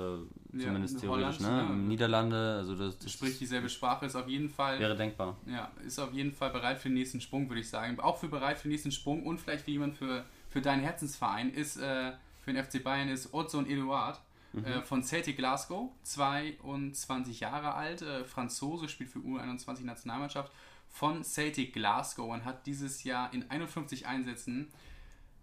zumindest 0.58 0.94
ja, 0.94 1.00
theoretisch, 1.00 1.40
Holland, 1.40 1.68
ne? 1.68 1.74
Ja. 1.74 1.74
Niederlande, 1.74 2.56
also 2.56 2.74
das, 2.74 2.98
das 2.98 3.12
Spricht 3.12 3.40
dieselbe 3.40 3.68
Sprache, 3.68 4.06
ist 4.06 4.16
auf 4.16 4.26
jeden 4.26 4.48
Fall. 4.48 4.78
Wäre 4.78 4.96
denkbar. 4.96 5.36
Ja, 5.46 5.70
ist 5.86 5.98
auf 5.98 6.12
jeden 6.12 6.32
Fall 6.32 6.50
bereit 6.50 6.78
für 6.78 6.88
den 6.88 6.94
nächsten 6.94 7.20
Sprung, 7.20 7.48
würde 7.48 7.60
ich 7.60 7.68
sagen. 7.68 8.00
Auch 8.00 8.18
für 8.18 8.28
bereit 8.28 8.58
für 8.58 8.68
den 8.68 8.72
nächsten 8.72 8.90
Sprung 8.90 9.24
und 9.24 9.38
vielleicht 9.38 9.64
für 9.64 9.70
jemand 9.70 9.96
für, 9.96 10.24
für 10.48 10.62
deinen 10.62 10.82
Herzensverein 10.82 11.52
ist, 11.52 11.76
äh, 11.76 12.12
für 12.40 12.52
den 12.52 12.64
FC 12.64 12.82
Bayern 12.82 13.08
ist 13.08 13.34
Ozon 13.34 13.68
Eduard. 13.68 14.20
Mhm. 14.54 14.64
Äh, 14.64 14.82
von 14.82 15.02
Celtic 15.02 15.38
Glasgow, 15.38 15.90
22 16.02 17.40
Jahre 17.40 17.74
alt, 17.74 18.02
äh, 18.02 18.24
Franzose, 18.24 18.88
spielt 18.88 19.08
für 19.08 19.20
U21 19.20 19.84
Nationalmannschaft 19.84 20.52
von 20.90 21.24
Celtic 21.24 21.72
Glasgow 21.72 22.30
und 22.30 22.44
hat 22.44 22.66
dieses 22.66 23.02
Jahr 23.04 23.32
in 23.32 23.50
51 23.50 24.06
Einsätzen 24.06 24.68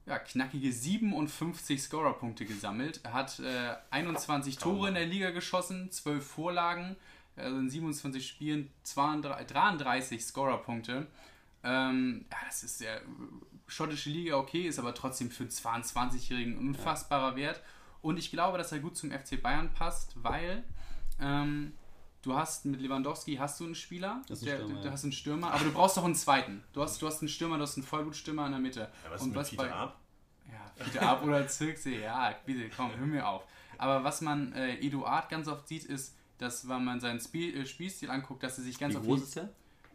ja, 0.09 0.17
knackige 0.17 0.73
57 0.73 1.81
Scorerpunkte 1.81 2.45
gesammelt. 2.45 2.99
Er 3.03 3.13
hat 3.13 3.39
äh, 3.39 3.75
21 3.91 4.57
Tore 4.57 4.87
in 4.87 4.95
der 4.95 5.05
Liga 5.05 5.29
geschossen, 5.29 5.91
12 5.91 6.25
Vorlagen, 6.25 6.95
also 7.35 7.57
in 7.57 7.69
27 7.69 8.27
Spielen 8.27 8.71
32, 8.83 9.47
33 9.47 10.25
Scorerpunkte. 10.25 11.05
Ähm, 11.63 12.25
ja, 12.31 12.37
das 12.47 12.63
ist 12.63 12.81
der 12.81 13.01
schottische 13.67 14.09
Liga 14.09 14.37
okay, 14.37 14.67
ist 14.67 14.79
aber 14.79 14.95
trotzdem 14.95 15.29
für 15.29 15.43
einen 15.43 15.83
22-Jährigen 15.83 16.53
ein 16.53 16.69
unfassbarer 16.69 17.35
Wert. 17.35 17.61
Und 18.01 18.17
ich 18.17 18.31
glaube, 18.31 18.57
dass 18.57 18.71
er 18.71 18.79
gut 18.79 18.97
zum 18.97 19.11
FC 19.11 19.39
Bayern 19.39 19.71
passt, 19.73 20.13
weil 20.23 20.63
ähm, 21.21 21.73
du 22.21 22.35
hast 22.35 22.65
mit 22.65 22.81
Lewandowski 22.81 23.35
hast 23.35 23.59
du 23.59 23.65
einen 23.65 23.75
Spieler, 23.75 24.21
Das 24.27 24.39
ist 24.41 24.43
ein 24.43 24.45
der, 24.47 24.55
Stürmer, 24.57 24.81
du 24.81 24.85
ja. 24.87 24.91
hast 24.91 25.03
einen 25.03 25.11
Stürmer, 25.13 25.51
aber 25.53 25.63
du 25.63 25.71
brauchst 25.71 25.97
doch 25.97 26.03
einen 26.05 26.15
zweiten. 26.15 26.63
Du 26.73 26.81
hast, 26.81 27.01
du 27.01 27.07
hast 27.07 27.21
einen 27.21 27.29
Stürmer, 27.29 27.57
du 27.57 27.63
hast 27.63 27.77
einen 27.77 27.85
Vollblutstürmer 27.85 28.45
in 28.45 28.51
der 28.51 28.61
Mitte. 28.61 28.81
Ja, 29.05 29.11
was 29.11 29.21
Und 29.21 29.27
ist 29.29 29.33
mit 29.33 29.35
was 29.37 29.49
Peter 29.51 29.63
bei- 29.63 29.71
ab? 29.73 29.99
Ja, 30.51 30.83
Peter 30.83 31.01
Ab 31.09 31.23
oder 31.23 31.47
Zirkse, 31.47 31.91
ja, 31.91 32.33
bitte, 32.45 32.69
komm, 32.75 32.91
hör 32.97 33.05
mir 33.05 33.27
auf. 33.27 33.43
Aber 33.77 34.03
was 34.03 34.21
man 34.21 34.51
äh, 34.53 34.75
Eduard 34.79 35.29
ganz 35.29 35.47
oft 35.47 35.67
sieht, 35.67 35.85
ist, 35.85 36.15
dass, 36.39 36.67
wenn 36.67 36.83
man 36.83 36.99
seinen 36.99 37.19
Spiel, 37.19 37.55
äh, 37.55 37.65
Spielstil 37.65 38.09
anguckt, 38.09 38.41
dass 38.43 38.57
er 38.57 38.63
sich 38.63 38.77
ganz 38.79 38.93
Wie 38.93 38.97
oft 38.97 39.05
groß 39.07 39.17
in- 39.19 39.23
ist 39.25 39.35
der? 39.35 39.49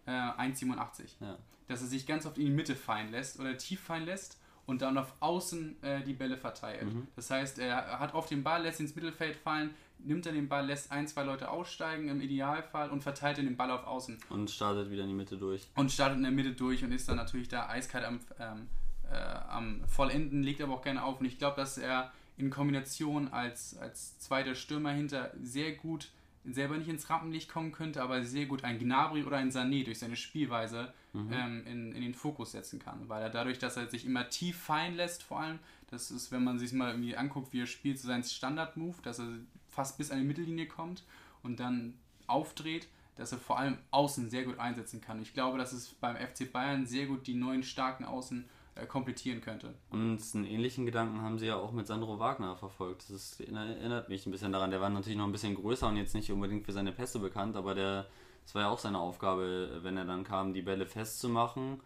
äh, 0.07 0.11
1,87. 0.43 1.17
Ja. 1.21 1.37
Dass 1.69 1.81
er 1.81 1.87
sich 1.89 2.07
ganz 2.07 2.25
oft 2.27 2.39
in 2.39 2.45
die 2.47 2.51
Mitte 2.53 2.77
fallen 2.77 3.11
lässt 3.11 3.41
oder 3.41 3.57
tief 3.59 3.81
fallen 3.81 4.05
lässt 4.05 4.39
und 4.67 4.81
dann 4.83 4.97
auf 4.99 5.13
Außen 5.21 5.83
äh, 5.83 6.03
die 6.05 6.13
Bälle 6.13 6.37
verteilt. 6.37 6.85
Mhm. 6.85 7.09
Das 7.17 7.31
heißt, 7.31 7.59
er 7.59 7.99
hat 7.99 8.15
oft 8.15 8.31
den 8.31 8.43
Ball, 8.45 8.63
lässt 8.63 8.81
ihn 8.81 8.87
ins 8.87 8.95
Mittelfeld 8.95 9.37
fallen, 9.37 9.75
nimmt 9.99 10.27
dann 10.27 10.35
den 10.35 10.49
Ball, 10.49 10.67
lässt 10.67 10.93
ein, 10.93 11.07
zwei 11.09 11.23
Leute 11.25 11.51
aussteigen 11.51 12.09
im 12.09 12.21
Idealfall 12.21 12.91
und 12.91 13.03
verteilt 13.03 13.39
dann 13.39 13.47
den 13.47 13.57
Ball 13.57 13.71
auf 13.71 13.87
Außen 13.87 14.19
Und 14.29 14.51
startet 14.51 14.91
wieder 14.91 15.03
in 15.03 15.09
die 15.09 15.15
Mitte 15.15 15.37
durch. 15.37 15.67
und 15.77 15.91
startet 15.91 16.19
in 16.19 16.23
der 16.25 16.33
Mitte 16.33 16.53
durch 16.53 16.85
und 16.85 16.93
ist 16.93 17.09
dann 17.09 17.17
natürlich 17.17 17.49
da 17.49 17.69
eiskalt 17.69 18.05
am, 18.05 18.21
ähm, 18.39 18.69
äh, 19.11 19.17
am 19.17 19.83
Vollenden, 19.87 20.43
legt 20.43 20.61
aber 20.61 20.75
auch 20.75 20.83
gerne 20.83 21.03
auf. 21.03 21.21
Und 21.21 21.27
ich 21.27 21.39
glaube, 21.39 21.57
dass 21.57 21.79
er 21.79 22.13
in 22.37 22.51
Kombination 22.51 23.29
als, 23.29 23.77
als 23.79 24.19
zweiter 24.19 24.55
Stürmer 24.55 24.91
hinter 24.91 25.33
sehr 25.41 25.73
gut 25.73 26.11
selber 26.47 26.77
nicht 26.77 26.89
ins 26.89 27.09
Rampenlicht 27.09 27.49
kommen 27.49 27.73
könnte, 27.73 28.03
aber 28.03 28.23
sehr 28.23 28.47
gut 28.47 28.65
ein 28.65 28.79
Gnabry 28.79 29.25
oder 29.25 29.39
ein 29.39 29.51
Sané 29.51 29.85
durch 29.85 29.99
seine 29.99 30.17
Spielweise 30.17 30.93
ähm, 31.15 31.63
in, 31.67 31.93
in 31.93 32.03
den 32.03 32.13
Fokus 32.13 32.53
setzen 32.53 32.79
kann. 32.81 33.09
Weil 33.09 33.23
er 33.23 33.31
dadurch, 33.31 33.59
dass 33.59 33.77
er 33.77 33.89
sich 33.89 34.05
immer 34.05 34.29
tief 34.29 34.59
fallen 34.59 34.97
lässt, 34.97 35.23
vor 35.23 35.41
allem, 35.41 35.59
das 35.91 36.11
ist, 36.11 36.33
wenn 36.33 36.45
man 36.45 36.59
sich 36.59 36.73
mal 36.73 36.91
irgendwie 36.91 37.17
anguckt, 37.17 37.53
wie 37.53 37.63
er 37.63 37.67
spielt, 37.67 37.99
so 37.99 38.09
sein 38.09 38.23
Standard-Move, 38.25 38.97
dass 39.03 39.21
er 39.21 39.29
fast 39.75 39.99
bis 39.99 40.11
an 40.11 40.19
die 40.19 40.25
Mittellinie 40.25 40.67
kommt 40.67 41.05
und 41.43 41.61
dann 41.61 41.99
aufdreht, 42.27 42.89
dass 43.17 43.33
er 43.33 43.39
vor 43.39 43.59
allem 43.59 43.79
außen 43.91 44.31
sehr 44.31 44.45
gut 44.45 44.59
einsetzen 44.59 45.01
kann. 45.01 45.21
Ich 45.21 45.35
glaube, 45.35 45.59
dass 45.59 45.73
es 45.73 45.89
beim 45.95 46.17
FC 46.17 46.51
Bayern 46.51 46.87
sehr 46.87 47.07
gut 47.07 47.27
die 47.27 47.35
neuen 47.35 47.63
starken 47.63 48.05
Außen 48.05 48.49
äh, 48.75 48.87
komplettieren 48.87 49.41
könnte. 49.41 49.75
Und 49.91 50.21
einen 50.35 50.45
ähnlichen 50.45 50.85
Gedanken 50.85 51.21
haben 51.23 51.39
sie 51.39 51.47
ja 51.47 51.57
auch 51.57 51.73
mit 51.73 51.87
Sandro 51.87 52.19
Wagner 52.19 52.57
verfolgt. 52.57 53.05
Das 53.09 53.39
erinnert 53.39 54.09
mich 54.09 54.27
ein 54.27 54.33
bisschen 54.33 54.53
daran. 54.53 54.71
Der 54.71 54.81
war 54.81 54.91
natürlich 54.91 55.19
noch 55.19 55.27
ein 55.27 55.33
bisschen 55.33 55.55
größer 55.55 55.89
und 55.89 55.97
jetzt 55.97 56.15
nicht 56.15 56.33
unbedingt 56.33 56.65
für 56.65 56.73
seine 56.73 56.93
Pässe 56.93 57.21
bekannt, 57.21 57.57
aber 57.57 57.75
der, 57.75 58.07
das 58.43 58.55
war 58.55 58.63
ja 58.63 58.69
auch 58.71 58.79
seine 58.79 58.99
Aufgabe, 58.99 59.81
wenn 59.83 59.97
er 59.97 60.05
dann 60.05 60.25
kam, 60.25 60.55
die 60.55 60.63
Bälle 60.63 60.87
festzumachen, 60.87 61.81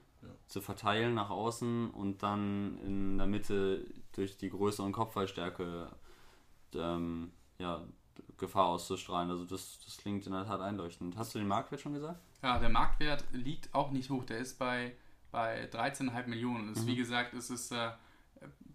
zu 0.46 0.60
verteilen 0.60 1.14
nach 1.14 1.30
außen 1.30 1.90
und 1.90 2.22
dann 2.22 2.78
in 2.78 3.18
der 3.18 3.26
Mitte 3.26 3.84
durch 4.12 4.36
die 4.36 4.50
Größe 4.50 4.82
und 4.82 4.92
Kopfballstärke 4.92 5.90
ähm, 6.74 7.32
ja, 7.58 7.82
Gefahr 8.36 8.66
auszustrahlen. 8.66 9.30
Also 9.30 9.44
das, 9.44 9.80
das 9.84 9.96
klingt 9.98 10.26
in 10.26 10.32
der 10.32 10.46
Tat 10.46 10.60
einleuchtend. 10.60 11.16
Hast 11.16 11.34
du 11.34 11.38
den 11.38 11.48
Marktwert 11.48 11.80
schon 11.80 11.94
gesagt? 11.94 12.20
Ja, 12.42 12.58
der 12.58 12.68
Marktwert 12.68 13.24
liegt 13.32 13.74
auch 13.74 13.90
nicht 13.90 14.10
hoch. 14.10 14.24
Der 14.24 14.38
ist 14.38 14.58
bei, 14.58 14.94
bei 15.30 15.68
13,5 15.70 16.26
Millionen. 16.26 16.72
Das, 16.72 16.86
Wie 16.86 16.96
gesagt, 16.96 17.34
es 17.34 17.50
ist 17.50 17.72
äh, 17.72 17.90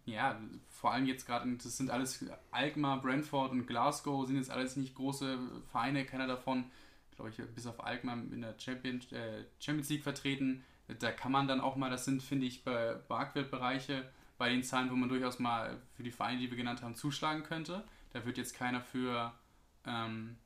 ja 0.05 0.39
vor 0.69 0.91
allem 0.91 1.05
jetzt 1.05 1.25
gerade, 1.25 1.49
das 1.55 1.77
sind 1.77 1.89
alles 1.89 2.25
Alkmaar, 2.51 3.01
Brentford 3.01 3.51
und 3.51 3.67
Glasgow, 3.67 4.27
sind 4.27 4.35
jetzt 4.35 4.51
alles 4.51 4.75
nicht 4.75 4.95
große 4.95 5.39
Vereine, 5.71 6.05
keiner 6.05 6.27
davon, 6.27 6.65
glaube 7.15 7.31
ich, 7.31 7.37
bis 7.55 7.65
auf 7.67 7.83
Alkmaar 7.83 8.17
in 8.17 8.41
der 8.41 8.59
Champion, 8.59 8.99
äh, 9.11 9.45
Champions 9.59 9.89
League 9.89 10.03
vertreten. 10.03 10.63
Da 10.99 11.11
kann 11.11 11.31
man 11.31 11.47
dann 11.47 11.61
auch 11.61 11.77
mal, 11.77 11.89
das 11.89 12.03
sind, 12.03 12.21
finde 12.21 12.45
ich, 12.45 12.65
bei 12.65 12.99
Marktwertbereiche 13.07 14.09
bei 14.37 14.49
den 14.49 14.63
Zahlen, 14.63 14.91
wo 14.91 14.95
man 14.95 15.07
durchaus 15.07 15.39
mal 15.39 15.77
für 15.95 16.03
die 16.03 16.11
Vereine, 16.11 16.39
die 16.39 16.49
wir 16.49 16.57
genannt 16.57 16.81
haben, 16.81 16.95
zuschlagen 16.95 17.43
könnte. 17.43 17.85
Da 18.13 18.25
wird 18.25 18.37
jetzt 18.37 18.53
keiner 18.53 18.81
für 18.81 19.33
ähm, 19.85 20.37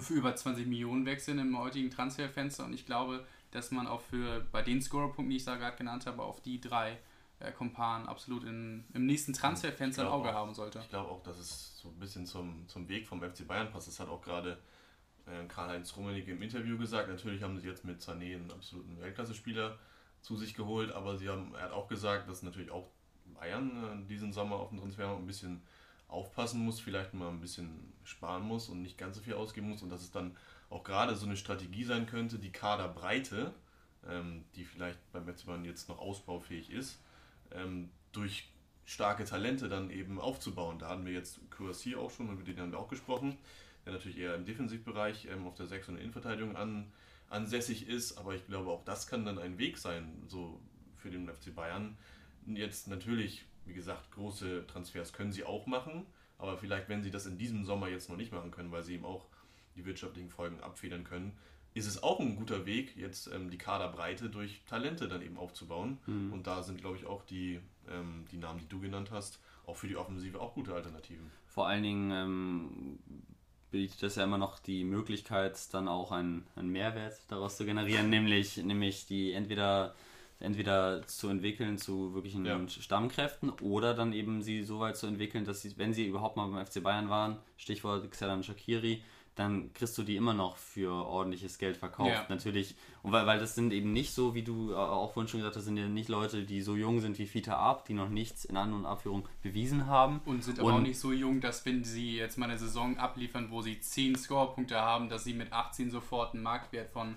für 0.00 0.14
über 0.14 0.34
20 0.34 0.66
Millionen 0.66 1.06
wechseln 1.06 1.38
im 1.38 1.58
heutigen 1.58 1.90
Transferfenster 1.90 2.64
und 2.64 2.72
ich 2.72 2.86
glaube, 2.86 3.26
dass 3.50 3.70
man 3.70 3.86
auch 3.86 4.00
für 4.00 4.46
bei 4.52 4.62
den 4.62 4.82
Scorerpunkten, 4.82 5.30
die 5.30 5.36
ich 5.36 5.44
da 5.44 5.56
gerade 5.56 5.76
genannt 5.76 6.06
habe, 6.06 6.22
auf 6.22 6.42
die 6.42 6.60
drei 6.60 6.98
äh, 7.38 7.52
Kompanen 7.52 8.06
absolut 8.06 8.44
in, 8.44 8.84
im 8.92 9.06
nächsten 9.06 9.32
Transferfenster 9.32 10.02
ein 10.02 10.08
Auge 10.08 10.30
auch. 10.30 10.34
haben 10.34 10.54
sollte. 10.54 10.80
Ich 10.80 10.88
glaube 10.88 11.10
auch, 11.10 11.22
dass 11.22 11.38
es 11.38 11.78
so 11.78 11.88
ein 11.88 11.98
bisschen 11.98 12.26
zum, 12.26 12.68
zum 12.68 12.88
Weg 12.88 13.06
vom 13.06 13.22
FC 13.22 13.46
Bayern 13.46 13.70
passt. 13.70 13.88
Das 13.88 14.00
hat 14.00 14.08
auch 14.08 14.22
gerade 14.22 14.58
äh, 15.26 15.46
Karl-Heinz 15.46 15.96
Rummenigge 15.96 16.32
im 16.32 16.42
Interview 16.42 16.76
gesagt. 16.76 17.08
Natürlich 17.08 17.42
haben 17.42 17.58
sie 17.58 17.68
jetzt 17.68 17.84
mit 17.84 18.00
Sané 18.00 18.34
einen 18.34 18.50
absoluten 18.50 19.00
Weltklasse-Spieler 19.00 19.78
zu 20.20 20.36
sich 20.36 20.54
geholt, 20.54 20.92
aber 20.92 21.16
sie 21.16 21.28
haben, 21.28 21.54
er 21.54 21.62
hat 21.62 21.72
auch 21.72 21.88
gesagt, 21.88 22.28
dass 22.28 22.42
natürlich 22.42 22.70
auch 22.70 22.88
Bayern 23.34 24.02
äh, 24.04 24.08
diesen 24.08 24.32
Sommer 24.32 24.56
auf 24.56 24.70
dem 24.70 24.78
Transfermarkt 24.78 25.20
ein 25.20 25.26
bisschen 25.26 25.62
aufpassen 26.08 26.60
muss, 26.60 26.80
vielleicht 26.80 27.14
mal 27.14 27.28
ein 27.28 27.40
bisschen 27.40 27.92
sparen 28.04 28.42
muss 28.42 28.68
und 28.68 28.82
nicht 28.82 28.98
ganz 28.98 29.16
so 29.16 29.22
viel 29.22 29.34
ausgeben 29.34 29.70
muss 29.70 29.82
und 29.82 29.90
dass 29.90 30.02
es 30.02 30.10
dann 30.10 30.36
auch 30.70 30.84
gerade 30.84 31.16
so 31.16 31.26
eine 31.26 31.36
Strategie 31.36 31.84
sein 31.84 32.06
könnte, 32.06 32.38
die 32.38 32.52
Kaderbreite, 32.52 33.52
ähm, 34.08 34.44
die 34.54 34.64
vielleicht 34.64 34.98
beim 35.12 35.26
FC 35.26 35.46
Bayern 35.46 35.64
jetzt 35.64 35.88
noch 35.88 35.98
ausbaufähig 35.98 36.70
ist, 36.70 37.00
ähm, 37.52 37.90
durch 38.12 38.48
starke 38.84 39.24
Talente 39.24 39.68
dann 39.68 39.90
eben 39.90 40.20
aufzubauen. 40.20 40.78
Da 40.78 40.88
hatten 40.88 41.04
wir 41.04 41.12
jetzt 41.12 41.40
QRC 41.50 41.96
auch 41.96 42.10
schon, 42.10 42.30
über 42.30 42.42
den 42.42 42.58
haben 42.60 42.72
wir 42.72 42.78
auch 42.78 42.88
gesprochen, 42.88 43.36
der 43.84 43.92
natürlich 43.92 44.18
eher 44.18 44.34
im 44.34 44.44
Defensivbereich 44.44 45.26
ähm, 45.26 45.46
auf 45.46 45.54
der 45.54 45.66
6 45.66 45.88
und 45.88 45.94
der 45.96 46.02
Innenverteidigung 46.02 46.56
an, 46.56 46.92
ansässig 47.28 47.88
ist, 47.88 48.16
aber 48.18 48.34
ich 48.34 48.46
glaube 48.46 48.70
auch 48.70 48.84
das 48.84 49.08
kann 49.08 49.24
dann 49.24 49.38
ein 49.38 49.58
Weg 49.58 49.78
sein, 49.78 50.22
so 50.28 50.60
für 50.96 51.10
den 51.10 51.28
FC 51.28 51.54
Bayern. 51.54 51.96
Jetzt 52.46 52.86
natürlich, 52.86 53.44
wie 53.66 53.74
gesagt, 53.74 54.10
große 54.12 54.66
Transfers 54.66 55.12
können 55.12 55.32
sie 55.32 55.44
auch 55.44 55.66
machen, 55.66 56.06
aber 56.38 56.58
vielleicht, 56.58 56.88
wenn 56.88 57.02
sie 57.02 57.10
das 57.10 57.26
in 57.26 57.38
diesem 57.38 57.64
Sommer 57.64 57.88
jetzt 57.88 58.08
noch 58.08 58.16
nicht 58.16 58.32
machen 58.32 58.50
können, 58.50 58.70
weil 58.70 58.82
sie 58.82 58.94
eben 58.94 59.04
auch 59.04 59.26
die 59.74 59.84
wirtschaftlichen 59.84 60.30
Folgen 60.30 60.60
abfedern 60.60 61.04
können, 61.04 61.36
ist 61.74 61.86
es 61.86 62.02
auch 62.02 62.20
ein 62.20 62.36
guter 62.36 62.64
Weg, 62.64 62.96
jetzt 62.96 63.26
ähm, 63.26 63.50
die 63.50 63.58
Kaderbreite 63.58 64.30
durch 64.30 64.62
Talente 64.64 65.08
dann 65.08 65.20
eben 65.20 65.36
aufzubauen. 65.36 65.98
Und 66.32 66.46
da 66.46 66.62
sind, 66.62 66.80
glaube 66.80 66.96
ich, 66.96 67.04
auch 67.04 67.22
die, 67.22 67.60
ähm, 67.90 68.24
die 68.32 68.38
Namen, 68.38 68.60
die 68.60 68.68
du 68.68 68.80
genannt 68.80 69.10
hast, 69.10 69.38
auch 69.66 69.76
für 69.76 69.86
die 69.86 69.96
Offensive 69.96 70.40
auch 70.40 70.54
gute 70.54 70.74
Alternativen. 70.74 71.30
Vor 71.46 71.66
allen 71.66 71.82
Dingen 71.82 72.10
ähm, 72.12 72.98
bietet 73.70 74.02
das 74.02 74.16
ja 74.16 74.24
immer 74.24 74.38
noch 74.38 74.58
die 74.58 74.84
Möglichkeit, 74.84 75.58
dann 75.74 75.86
auch 75.86 76.12
einen, 76.12 76.46
einen 76.56 76.70
Mehrwert 76.70 77.20
daraus 77.28 77.58
zu 77.58 77.66
generieren, 77.66 78.08
nämlich, 78.08 78.56
nämlich 78.56 79.06
die 79.06 79.32
entweder, 79.32 79.94
entweder 80.38 81.06
zu 81.06 81.28
entwickeln 81.28 81.78
zu 81.78 82.14
wirklichen 82.14 82.44
Ja. 82.44 82.60
Stammkräften 82.68 83.50
oder 83.62 83.94
dann 83.94 84.12
eben 84.12 84.42
sie 84.42 84.62
so 84.64 84.80
weit 84.80 84.96
zu 84.96 85.06
entwickeln, 85.06 85.44
dass 85.44 85.62
sie, 85.62 85.76
wenn 85.78 85.92
sie 85.94 86.06
überhaupt 86.06 86.36
mal 86.36 86.48
beim 86.48 86.64
FC 86.64 86.82
Bayern 86.82 87.08
waren, 87.08 87.38
Stichwort 87.56 88.10
Xelan 88.10 88.42
Shakiri, 88.42 89.02
dann 89.34 89.70
kriegst 89.74 89.96
du 89.98 90.02
die 90.02 90.16
immer 90.16 90.32
noch 90.32 90.56
für 90.56 90.90
ordentliches 90.90 91.58
Geld 91.58 91.76
verkauft. 91.76 92.10
Ja. 92.10 92.26
Natürlich. 92.30 92.74
Und 93.02 93.12
weil, 93.12 93.26
weil 93.26 93.38
das 93.38 93.54
sind 93.54 93.70
eben 93.70 93.92
nicht 93.92 94.14
so, 94.14 94.34
wie 94.34 94.42
du 94.42 94.74
auch 94.74 95.12
vorhin 95.12 95.28
schon 95.28 95.40
gesagt 95.40 95.56
hast, 95.56 95.66
sind 95.66 95.76
ja 95.76 95.88
nicht 95.88 96.08
Leute, 96.08 96.44
die 96.44 96.62
so 96.62 96.74
jung 96.74 97.00
sind 97.00 97.18
wie 97.18 97.26
Fita 97.26 97.54
Ab, 97.54 97.84
die 97.84 97.92
noch 97.92 98.08
nichts 98.08 98.46
in 98.46 98.56
An- 98.56 98.72
und 98.72 98.86
Abführung 98.86 99.28
bewiesen 99.42 99.86
haben. 99.86 100.20
Und 100.24 100.42
sind 100.42 100.58
aber 100.58 100.72
auch 100.72 100.80
nicht 100.80 100.98
so 100.98 101.12
jung, 101.12 101.42
dass 101.42 101.66
wenn 101.66 101.84
sie 101.84 102.16
jetzt 102.16 102.38
mal 102.38 102.48
eine 102.48 102.58
Saison 102.58 102.96
abliefern, 102.96 103.50
wo 103.50 103.60
sie 103.60 103.78
10 103.78 104.16
Scorepunkte 104.16 104.76
haben, 104.80 105.10
dass 105.10 105.24
sie 105.24 105.34
mit 105.34 105.52
18 105.52 105.90
sofort 105.90 106.32
einen 106.32 106.42
Marktwert 106.42 106.88
von 106.88 107.16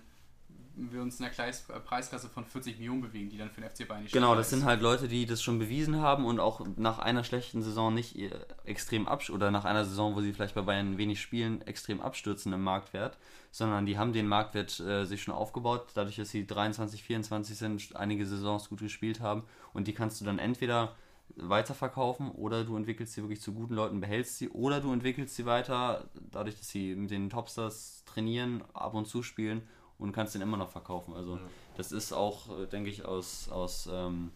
wir 0.91 1.01
uns 1.01 1.19
in 1.19 1.25
einer 1.25 1.33
Kleis 1.33 1.65
Preisklasse 1.85 2.29
von 2.29 2.45
40 2.45 2.77
Millionen 2.77 3.01
bewegen, 3.01 3.29
die 3.29 3.37
dann 3.37 3.49
für 3.49 3.61
den 3.61 3.69
FC 3.69 3.87
Bayern 3.87 4.03
nicht 4.03 4.13
Genau, 4.13 4.35
das 4.35 4.47
ist. 4.47 4.51
sind 4.51 4.65
halt 4.65 4.81
Leute, 4.81 5.07
die 5.07 5.25
das 5.25 5.41
schon 5.41 5.59
bewiesen 5.59 5.97
haben 5.97 6.25
und 6.25 6.39
auch 6.39 6.65
nach 6.77 6.99
einer 6.99 7.23
schlechten 7.23 7.61
Saison 7.61 7.93
nicht 7.93 8.17
äh, 8.17 8.31
extrem 8.63 9.07
abstürzen 9.07 9.35
oder 9.35 9.51
nach 9.51 9.65
einer 9.65 9.85
Saison, 9.85 10.15
wo 10.15 10.21
sie 10.21 10.33
vielleicht 10.33 10.55
bei 10.55 10.61
Bayern 10.61 10.97
wenig 10.97 11.21
spielen, 11.21 11.61
extrem 11.63 12.01
abstürzen 12.01 12.53
im 12.53 12.63
Marktwert, 12.63 13.17
sondern 13.51 13.85
die 13.85 13.97
haben 13.97 14.13
den 14.13 14.27
Marktwert 14.27 14.79
äh, 14.79 15.05
sich 15.05 15.21
schon 15.21 15.33
aufgebaut, 15.33 15.87
dadurch, 15.93 16.15
dass 16.15 16.29
sie 16.29 16.45
23, 16.45 17.03
24 17.03 17.57
sind, 17.57 17.95
einige 17.95 18.25
Saisons 18.25 18.69
gut 18.69 18.79
gespielt 18.79 19.19
haben 19.19 19.43
und 19.73 19.87
die 19.87 19.93
kannst 19.93 20.21
du 20.21 20.25
dann 20.25 20.39
entweder 20.39 20.95
weiterverkaufen 21.35 22.31
oder 22.31 22.63
du 22.63 22.75
entwickelst 22.75 23.13
sie 23.13 23.21
wirklich 23.21 23.41
zu 23.41 23.53
guten 23.53 23.75
Leuten, 23.75 23.99
behältst 23.99 24.37
sie 24.37 24.49
oder 24.49 24.81
du 24.81 24.91
entwickelst 24.91 25.35
sie 25.35 25.45
weiter, 25.45 26.09
dadurch, 26.31 26.57
dass 26.57 26.69
sie 26.69 26.95
mit 26.95 27.11
den 27.11 27.29
Topstars 27.29 28.03
trainieren, 28.05 28.63
ab 28.73 28.93
und 28.93 29.07
zu 29.07 29.23
spielen 29.23 29.61
und 29.99 30.11
kannst 30.13 30.33
den 30.33 30.41
immer 30.41 30.57
noch 30.57 30.69
verkaufen. 30.69 31.13
Also 31.13 31.35
Ja. 31.35 31.41
das 31.77 31.91
ist 31.91 32.11
auch, 32.13 32.57
äh, 32.59 32.65
denke 32.67 32.89
ich, 32.89 33.05
aus, 33.05 33.49
aus 33.49 33.87
ähm, 33.91 34.31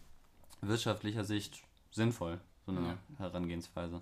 wirtschaftlicher 0.60 1.24
Sicht 1.24 1.62
sinnvoll, 1.90 2.40
so 2.66 2.72
eine 2.72 2.86
Ja. 2.86 2.98
Herangehensweise. 3.18 4.00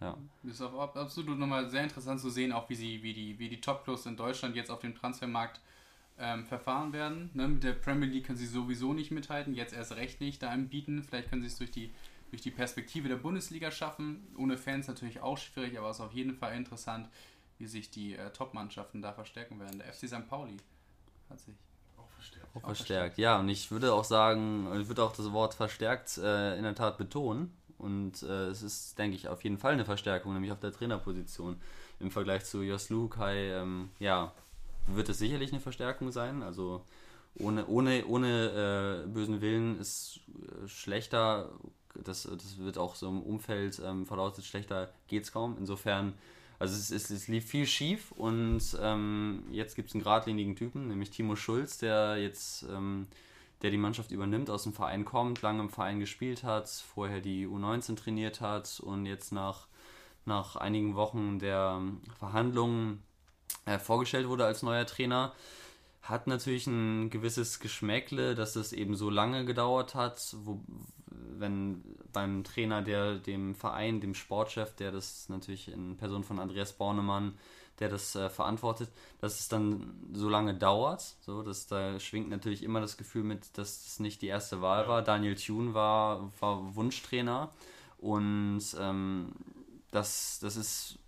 Ja. 0.00 0.16
Ist 0.42 0.60
auch 0.60 0.96
absolut 0.96 1.38
nochmal 1.38 1.68
sehr 1.70 1.84
interessant 1.84 2.20
zu 2.20 2.28
sehen, 2.28 2.50
auch 2.52 2.68
wie 2.68 2.74
sie, 2.74 3.02
wie 3.04 3.14
die, 3.14 3.38
wie 3.38 3.48
die 3.48 3.60
Top-Clubs 3.60 4.06
in 4.06 4.16
Deutschland 4.16 4.56
jetzt 4.56 4.70
auf 4.70 4.80
dem 4.80 4.94
Transfermarkt 4.96 5.60
ähm, 6.18 6.44
verfahren 6.44 6.92
werden. 6.92 7.30
Ne? 7.34 7.46
Mit 7.48 7.62
der 7.62 7.72
Premier 7.72 8.08
League 8.08 8.26
können 8.26 8.36
sie 8.38 8.46
sowieso 8.46 8.92
nicht 8.94 9.10
mithalten, 9.12 9.54
jetzt 9.54 9.72
erst 9.72 9.92
recht 9.92 10.20
nicht 10.20 10.42
da 10.42 10.52
im 10.52 10.68
Bieten. 10.68 11.02
Vielleicht 11.04 11.30
können 11.30 11.42
sie 11.42 11.48
es 11.48 11.56
durch 11.58 11.70
die 11.70 11.92
durch 12.30 12.40
die 12.42 12.50
Perspektive 12.50 13.08
der 13.08 13.16
Bundesliga 13.16 13.70
schaffen. 13.70 14.26
Ohne 14.38 14.56
Fans 14.56 14.88
natürlich 14.88 15.20
auch 15.20 15.36
schwierig, 15.36 15.78
aber 15.78 15.90
es 15.90 15.98
ist 15.98 16.00
auf 16.02 16.14
jeden 16.14 16.34
Fall 16.34 16.56
interessant, 16.56 17.10
wie 17.58 17.66
sich 17.66 17.90
die 17.90 18.14
äh, 18.16 18.30
Top-Mannschaften 18.32 19.02
da 19.02 19.12
verstärken 19.12 19.60
werden. 19.60 19.78
Der 19.80 19.92
FC 19.92 20.08
St. 20.08 20.26
Pauli 20.30 20.56
hat 21.32 21.40
sich 21.40 21.54
auch 21.96 22.08
verstärkt. 22.08 22.56
Auch 22.56 22.60
verstärkt, 22.60 23.18
ja. 23.18 23.38
Und 23.38 23.48
ich 23.48 23.70
würde 23.70 23.92
auch 23.92 24.04
sagen, 24.04 24.68
ich 24.80 24.88
würde 24.88 25.02
auch 25.02 25.12
das 25.12 25.32
Wort 25.32 25.54
verstärkt 25.54 26.18
äh, 26.18 26.56
in 26.56 26.62
der 26.62 26.74
Tat 26.74 26.98
betonen. 26.98 27.52
Und 27.78 28.22
äh, 28.22 28.46
es 28.46 28.62
ist, 28.62 28.98
denke 28.98 29.16
ich, 29.16 29.28
auf 29.28 29.42
jeden 29.42 29.58
Fall 29.58 29.72
eine 29.72 29.84
Verstärkung, 29.84 30.32
nämlich 30.34 30.52
auf 30.52 30.60
der 30.60 30.72
Trainerposition. 30.72 31.60
Im 31.98 32.10
Vergleich 32.10 32.44
zu 32.44 32.62
Jos 32.62 32.90
Lukai, 32.90 33.52
ähm, 33.52 33.90
ja, 33.98 34.32
wird 34.86 35.08
es 35.08 35.18
sicherlich 35.18 35.52
eine 35.52 35.60
Verstärkung 35.60 36.12
sein. 36.12 36.42
Also 36.42 36.84
ohne, 37.34 37.66
ohne, 37.66 38.06
ohne 38.06 39.04
äh, 39.04 39.08
bösen 39.08 39.40
Willen 39.40 39.80
ist 39.80 40.20
äh, 40.28 40.68
schlechter, 40.68 41.50
das, 41.94 42.22
das 42.22 42.58
wird 42.58 42.78
auch 42.78 42.94
so 42.94 43.08
im 43.08 43.22
Umfeld 43.22 43.80
ähm, 43.84 44.06
verlautet, 44.06 44.44
schlechter 44.44 44.92
geht 45.08 45.24
es 45.24 45.32
kaum. 45.32 45.56
Insofern, 45.58 46.14
also 46.62 46.76
es, 46.76 46.92
es, 46.92 47.10
es 47.10 47.26
lief 47.26 47.44
viel 47.44 47.66
schief 47.66 48.12
und 48.12 48.62
ähm, 48.80 49.42
jetzt 49.50 49.74
gibt 49.74 49.88
es 49.88 49.94
einen 49.96 50.04
geradlinigen 50.04 50.54
Typen, 50.54 50.86
nämlich 50.86 51.10
Timo 51.10 51.34
Schulz, 51.34 51.78
der 51.78 52.18
jetzt 52.18 52.62
ähm, 52.70 53.08
der 53.62 53.72
die 53.72 53.78
Mannschaft 53.78 54.12
übernimmt, 54.12 54.48
aus 54.48 54.62
dem 54.62 54.72
Verein 54.72 55.04
kommt, 55.04 55.42
lange 55.42 55.60
im 55.60 55.70
Verein 55.70 55.98
gespielt 55.98 56.44
hat, 56.44 56.68
vorher 56.68 57.20
die 57.20 57.48
U19 57.48 57.96
trainiert 57.96 58.40
hat 58.40 58.78
und 58.78 59.06
jetzt 59.06 59.32
nach, 59.32 59.66
nach 60.24 60.54
einigen 60.54 60.94
Wochen 60.94 61.40
der 61.40 61.82
Verhandlungen 62.20 63.02
äh, 63.66 63.80
vorgestellt 63.80 64.28
wurde 64.28 64.46
als 64.46 64.62
neuer 64.62 64.86
Trainer. 64.86 65.32
Hat 66.00 66.28
natürlich 66.28 66.68
ein 66.68 67.10
gewisses 67.10 67.58
Geschmäckle, 67.58 68.36
dass 68.36 68.54
es 68.54 68.72
eben 68.72 68.94
so 68.94 69.10
lange 69.10 69.44
gedauert 69.44 69.96
hat, 69.96 70.36
wo, 70.44 70.60
wenn 71.38 71.82
beim 72.12 72.44
Trainer, 72.44 72.82
der 72.82 73.16
dem 73.16 73.54
Verein, 73.54 74.00
dem 74.00 74.14
Sportchef, 74.14 74.74
der 74.76 74.92
das 74.92 75.28
natürlich 75.28 75.68
in 75.68 75.96
Person 75.96 76.24
von 76.24 76.38
Andreas 76.38 76.72
Bornemann, 76.72 77.38
der 77.78 77.88
das 77.88 78.14
äh, 78.14 78.28
verantwortet, 78.28 78.90
dass 79.20 79.40
es 79.40 79.48
dann 79.48 79.94
so 80.12 80.28
lange 80.28 80.54
dauert. 80.54 81.16
So, 81.20 81.42
dass 81.42 81.66
da 81.66 81.98
schwingt 81.98 82.30
natürlich 82.30 82.62
immer 82.62 82.80
das 82.80 82.96
Gefühl 82.96 83.24
mit, 83.24 83.56
dass 83.58 83.86
es 83.86 84.00
nicht 84.00 84.22
die 84.22 84.28
erste 84.28 84.60
Wahl 84.60 84.88
war. 84.88 85.02
Daniel 85.02 85.34
Thune 85.34 85.74
war, 85.74 86.32
war 86.40 86.74
Wunschtrainer 86.76 87.50
und 87.98 88.62
ähm, 88.78 89.32
das, 89.90 90.38
das 90.40 90.56
ist 90.56 90.98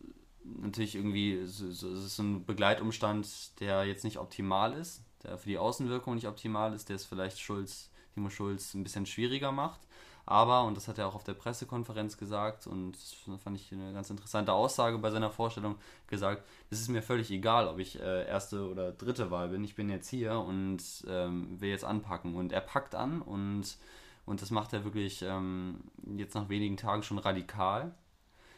natürlich 0.45 0.95
irgendwie 0.95 1.47
so, 1.47 1.71
so, 1.71 1.97
so 1.97 2.23
ein 2.23 2.45
Begleitumstand, 2.45 3.61
der 3.61 3.85
jetzt 3.85 4.05
nicht 4.05 4.19
optimal 4.19 4.75
ist, 4.75 5.03
der 5.23 5.39
für 5.39 5.49
die 5.49 5.59
Außenwirkung 5.59 6.15
nicht 6.15 6.29
optimal 6.29 6.75
ist, 6.75 6.89
der 6.89 6.97
es 6.97 7.05
vielleicht 7.05 7.41
Schulz, 7.41 7.91
Timo 8.15 8.31
Schulz 8.31 8.75
ein 8.75 8.85
bisschen 8.85 9.07
schwieriger 9.07 9.53
macht. 9.53 9.81
Aber, 10.27 10.65
und 10.65 10.77
das 10.77 10.89
hat 10.89 10.99
er 10.99 11.07
auch 11.07 11.15
auf 11.15 11.25
der 11.25 11.35
Pressekonferenz 11.35 12.17
gesagt, 12.17 12.67
und 12.67 12.93
das 12.93 13.15
fand 13.43 13.57
ich 13.57 13.71
eine 13.73 13.93
ganz 13.93 14.09
interessante 14.09 14.53
Aussage 14.53 14.99
bei 14.99 15.11
seiner 15.11 15.31
Vorstellung, 15.31 15.77
gesagt, 16.07 16.47
es 16.71 16.81
ist 16.81 16.89
mir 16.89 17.03
völlig 17.03 17.31
egal, 17.31 17.69
ob 17.69 17.79
ich 17.79 18.01
äh, 18.01 18.27
erste 18.27 18.69
oder 18.71 18.93
dritte 18.93 19.31
Wahl 19.31 19.49
bin, 19.51 19.65
ich 19.65 19.75
bin 19.75 19.91
jetzt 19.91 20.09
hier 20.09 20.39
und 20.39 20.83
ähm, 21.09 21.61
will 21.61 21.69
jetzt 21.69 21.85
anpacken. 21.85 22.35
Und 22.37 22.53
er 22.53 22.63
packt 22.63 22.95
an 22.95 23.21
und, 23.21 23.77
und 24.25 24.41
das 24.41 24.51
macht 24.51 24.73
er 24.73 24.85
wirklich 24.85 25.23
ähm, 25.23 25.83
jetzt 26.17 26.35
nach 26.35 26.49
wenigen 26.49 26.79
Tagen 26.79 27.03
schon 27.03 27.19
radikal. 27.19 27.95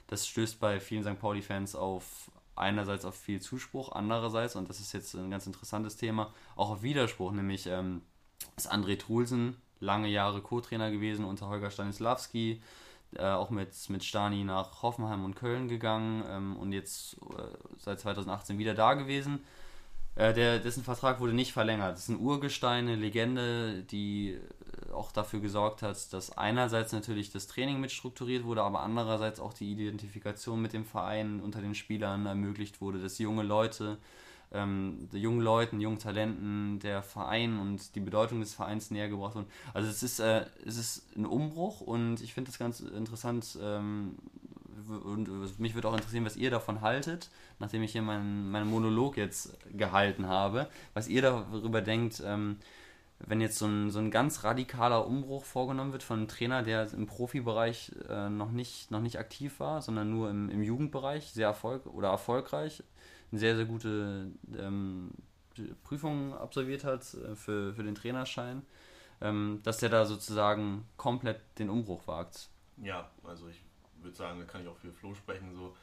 Das 0.06 0.28
stößt 0.28 0.60
bei 0.60 0.78
vielen 0.78 1.02
St. 1.02 1.18
Pauli-Fans 1.18 1.74
auf 1.74 2.30
einerseits 2.54 3.04
auf 3.04 3.16
viel 3.16 3.40
Zuspruch, 3.40 3.92
andererseits, 3.92 4.56
und 4.56 4.70
das 4.70 4.80
ist 4.80 4.92
jetzt 4.92 5.14
ein 5.14 5.30
ganz 5.30 5.46
interessantes 5.46 5.96
Thema, 5.96 6.32
auch 6.54 6.70
auf 6.70 6.82
Widerspruch, 6.82 7.32
nämlich 7.32 7.66
ähm, 7.66 8.02
ist 8.56 8.72
André 8.72 8.98
Trulsen 8.98 9.56
lange 9.80 10.08
Jahre 10.08 10.40
Co-Trainer 10.40 10.90
gewesen 10.90 11.24
unter 11.24 11.48
Holger 11.48 11.70
Stanislawski, 11.70 12.60
äh, 13.14 13.22
auch 13.22 13.50
mit, 13.50 13.70
mit 13.88 14.04
Stani 14.04 14.44
nach 14.44 14.82
Hoffenheim 14.82 15.24
und 15.24 15.36
Köln 15.36 15.68
gegangen 15.68 16.24
ähm, 16.28 16.56
und 16.56 16.72
jetzt 16.72 17.14
äh, 17.14 17.42
seit 17.78 18.00
2018 18.00 18.58
wieder 18.58 18.74
da 18.74 18.94
gewesen. 18.94 19.40
Äh, 20.16 20.32
der, 20.32 20.58
dessen 20.58 20.82
Vertrag 20.82 21.20
wurde 21.20 21.34
nicht 21.34 21.52
verlängert. 21.52 21.92
Das 21.92 22.04
ist 22.04 22.08
ein 22.08 22.20
Urgestein, 22.20 22.86
eine 22.86 22.96
Legende, 22.96 23.82
die 23.82 24.30
äh, 24.30 24.92
auch 24.92 25.12
dafür 25.12 25.40
gesorgt 25.40 25.82
hat, 25.82 26.12
dass 26.12 26.36
einerseits 26.36 26.92
natürlich 26.92 27.30
das 27.30 27.46
Training 27.46 27.80
mit 27.80 27.92
strukturiert 27.92 28.44
wurde, 28.44 28.62
aber 28.62 28.80
andererseits 28.80 29.40
auch 29.40 29.52
die 29.52 29.70
Identifikation 29.70 30.60
mit 30.60 30.72
dem 30.72 30.86
Verein 30.86 31.40
unter 31.40 31.60
den 31.60 31.74
Spielern 31.74 32.24
ermöglicht 32.24 32.80
wurde, 32.80 32.98
dass 33.00 33.18
junge 33.18 33.42
Leute 33.42 33.98
ähm, 34.52 35.08
jungen 35.12 35.40
Leuten, 35.40 35.80
jungen 35.80 35.98
Talenten, 35.98 36.78
der 36.80 37.02
Verein 37.02 37.58
und 37.58 37.94
die 37.94 38.00
Bedeutung 38.00 38.40
des 38.40 38.54
Vereins 38.54 38.90
näher 38.90 39.08
gebracht 39.08 39.34
wurden. 39.34 39.48
Also 39.74 39.88
es 39.88 40.02
ist, 40.02 40.20
äh, 40.20 40.46
es 40.64 40.76
ist 40.76 41.16
ein 41.16 41.26
Umbruch 41.26 41.80
und 41.80 42.20
ich 42.20 42.34
finde 42.34 42.50
das 42.50 42.58
ganz 42.58 42.80
interessant 42.80 43.58
ähm, 43.60 44.16
und 44.88 45.58
mich 45.58 45.74
würde 45.74 45.88
auch 45.88 45.94
interessieren, 45.94 46.24
was 46.24 46.36
ihr 46.36 46.50
davon 46.50 46.80
haltet, 46.80 47.30
nachdem 47.58 47.82
ich 47.82 47.92
hier 47.92 48.02
meinen, 48.02 48.50
meinen 48.50 48.70
Monolog 48.70 49.16
jetzt 49.16 49.56
gehalten 49.76 50.26
habe, 50.26 50.68
was 50.94 51.08
ihr 51.08 51.22
darüber 51.22 51.80
denkt, 51.80 52.22
ähm, 52.24 52.58
wenn 53.18 53.40
jetzt 53.40 53.58
so 53.58 53.66
ein, 53.66 53.90
so 53.90 53.98
ein 53.98 54.10
ganz 54.10 54.44
radikaler 54.44 55.06
Umbruch 55.06 55.44
vorgenommen 55.44 55.92
wird 55.92 56.02
von 56.02 56.18
einem 56.18 56.28
Trainer, 56.28 56.62
der 56.62 56.92
im 56.92 57.06
Profibereich 57.06 57.92
äh, 58.08 58.28
noch, 58.28 58.52
nicht, 58.52 58.90
noch 58.90 59.00
nicht 59.00 59.18
aktiv 59.18 59.58
war, 59.58 59.80
sondern 59.80 60.10
nur 60.10 60.30
im, 60.30 60.50
im 60.50 60.62
Jugendbereich 60.62 61.30
sehr 61.30 61.46
erfolg 61.46 61.86
oder 61.86 62.10
erfolgreich 62.10 62.82
eine 63.30 63.40
sehr, 63.40 63.56
sehr 63.56 63.64
gute 63.64 64.30
ähm, 64.56 65.10
Prüfung 65.84 66.34
absolviert 66.34 66.84
hat 66.84 67.02
äh, 67.14 67.34
für, 67.34 67.74
für 67.74 67.82
den 67.82 67.94
Trainerschein, 67.94 68.62
ähm, 69.20 69.60
dass 69.62 69.78
der 69.78 69.88
da 69.88 70.04
sozusagen 70.04 70.86
komplett 70.96 71.40
den 71.58 71.70
Umbruch 71.70 72.06
wagt. 72.06 72.48
Ja, 72.82 73.10
also 73.24 73.48
ich 73.48 73.60
würde 74.02 74.16
sagen, 74.16 74.38
da 74.38 74.44
kann 74.44 74.62
ich 74.62 74.68
auch 74.68 74.76
für 74.76 74.92
Flo 74.92 75.14
sprechen. 75.14 75.54
So, 75.54 75.74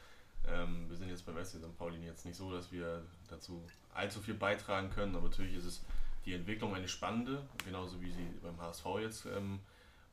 ähm, 0.46 0.88
wir 0.88 0.96
sind 0.96 1.08
jetzt 1.08 1.26
beim 1.26 1.42
SC 1.42 1.58
St. 1.58 1.78
Pauli 1.78 2.04
jetzt 2.04 2.24
nicht 2.24 2.36
so, 2.36 2.52
dass 2.52 2.70
wir 2.70 3.02
dazu 3.28 3.62
allzu 3.94 4.20
viel 4.20 4.34
beitragen 4.34 4.90
können, 4.90 5.14
aber 5.14 5.28
natürlich 5.28 5.56
ist 5.56 5.64
es 5.64 5.84
die 6.24 6.34
Entwicklung 6.34 6.74
eine 6.74 6.88
spannende, 6.88 7.42
genauso 7.64 8.00
wie 8.00 8.10
sie 8.10 8.26
beim 8.42 8.60
HSV 8.60 8.86
jetzt 9.00 9.26
ähm, 9.26 9.60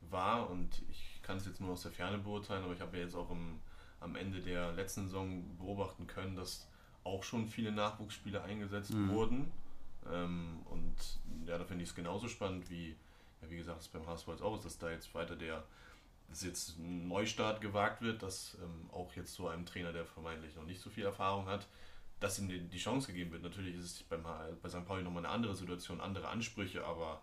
war. 0.10 0.50
Und 0.50 0.82
ich 0.90 1.22
kann 1.22 1.38
es 1.38 1.46
jetzt 1.46 1.62
nur 1.62 1.72
aus 1.72 1.84
der 1.84 1.92
Ferne 1.92 2.18
beurteilen, 2.18 2.64
aber 2.64 2.74
ich 2.74 2.82
habe 2.82 2.98
ja 2.98 3.04
jetzt 3.04 3.16
auch 3.16 3.30
im, 3.30 3.60
am 4.00 4.16
Ende 4.16 4.42
der 4.42 4.74
letzten 4.74 5.06
Saison 5.06 5.44
beobachten 5.58 6.08
können, 6.08 6.36
dass 6.36 6.68
auch 7.04 7.24
schon 7.24 7.48
viele 7.48 7.72
Nachwuchsspieler 7.72 8.44
eingesetzt 8.44 8.94
mhm. 8.94 9.10
wurden. 9.10 9.52
Ähm, 10.12 10.60
und 10.70 10.96
ja, 11.46 11.58
da 11.58 11.66
finde 11.66 11.84
ich 11.84 11.90
es 11.90 11.96
genauso 11.96 12.28
spannend 12.28 12.70
wie, 12.70 12.96
ja, 13.42 13.50
wie 13.50 13.58
gesagt, 13.58 13.82
es 13.82 13.88
beim 13.88 14.06
HSV 14.06 14.28
jetzt 14.28 14.42
auch 14.42 14.56
ist, 14.56 14.66
dass 14.66 14.78
da 14.78 14.90
jetzt 14.90 15.14
weiter 15.14 15.36
der, 15.36 15.64
dass 16.30 16.44
jetzt 16.44 16.78
ein 16.78 17.08
Neustart 17.08 17.62
gewagt 17.62 18.02
wird, 18.02 18.24
dass 18.24 18.58
ähm, 18.62 18.90
auch 18.92 19.14
jetzt 19.16 19.34
so 19.34 19.48
einem 19.48 19.66
Trainer, 19.66 19.94
der 19.94 20.06
vermeintlich 20.06 20.56
noch 20.56 20.66
nicht 20.66 20.82
so 20.82 20.90
viel 20.90 21.06
Erfahrung 21.06 21.48
hat, 21.48 21.68
dass 22.20 22.38
ihm 22.40 22.48
die, 22.48 22.78
Chance 22.78 23.08
gegeben 23.08 23.32
wird. 23.32 23.42
Natürlich 23.44 23.76
ist 23.76 23.84
es 23.84 24.04
beim, 24.04 24.24
bei 24.24 24.70
St. 24.70 24.86
Pauli 24.86 25.04
nochmal 25.04 25.26
eine 25.26 25.34
andere 25.34 25.56
Situation, 25.56 26.00
andere 26.00 26.28
Ansprüche, 26.28 26.86
aber 26.86 27.22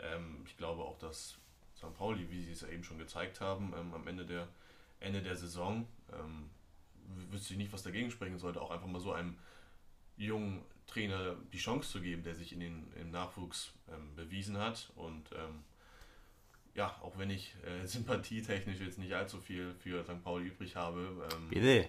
ähm, 0.00 0.42
ich 0.46 0.56
glaube 0.56 0.82
auch, 0.82 0.98
dass 0.98 1.38
St. 1.76 1.94
Pauli, 1.94 2.28
wie 2.28 2.42
sie 2.42 2.52
es 2.52 2.62
ja 2.62 2.68
eben 2.68 2.82
schon 2.82 2.98
gezeigt 2.98 3.40
haben, 3.40 3.72
ähm, 3.78 3.94
am 3.94 4.06
Ende 4.06 4.26
der, 4.26 4.48
Ende 4.98 5.22
der 5.22 5.36
Saison, 5.36 5.86
ähm, 6.12 6.50
wüsste 7.30 7.54
ich 7.54 7.58
nicht, 7.58 7.72
was 7.72 7.82
dagegen 7.82 8.10
sprechen 8.10 8.38
sollte, 8.38 8.60
auch 8.60 8.70
einfach 8.70 8.86
mal 8.86 9.00
so 9.00 9.12
einem 9.12 9.36
jungen 10.16 10.62
Trainer 10.86 11.36
die 11.52 11.58
Chance 11.58 11.90
zu 11.90 12.00
geben, 12.00 12.22
der 12.22 12.34
sich 12.34 12.52
in 12.52 12.60
den, 12.60 12.92
im 13.00 13.10
Nachwuchs 13.10 13.72
ähm, 13.92 14.14
bewiesen 14.14 14.58
hat. 14.58 14.90
Und 14.96 15.30
ähm, 15.32 15.64
ja, 16.74 16.94
auch 17.02 17.18
wenn 17.18 17.30
ich 17.30 17.54
äh, 17.64 17.86
sympathietechnisch 17.86 18.80
jetzt 18.80 18.98
nicht 18.98 19.14
allzu 19.14 19.40
viel 19.40 19.74
für 19.74 20.04
St. 20.04 20.22
Pauli 20.22 20.46
übrig 20.48 20.76
habe. 20.76 21.28
Ähm, 21.32 21.48
Bitte. 21.48 21.88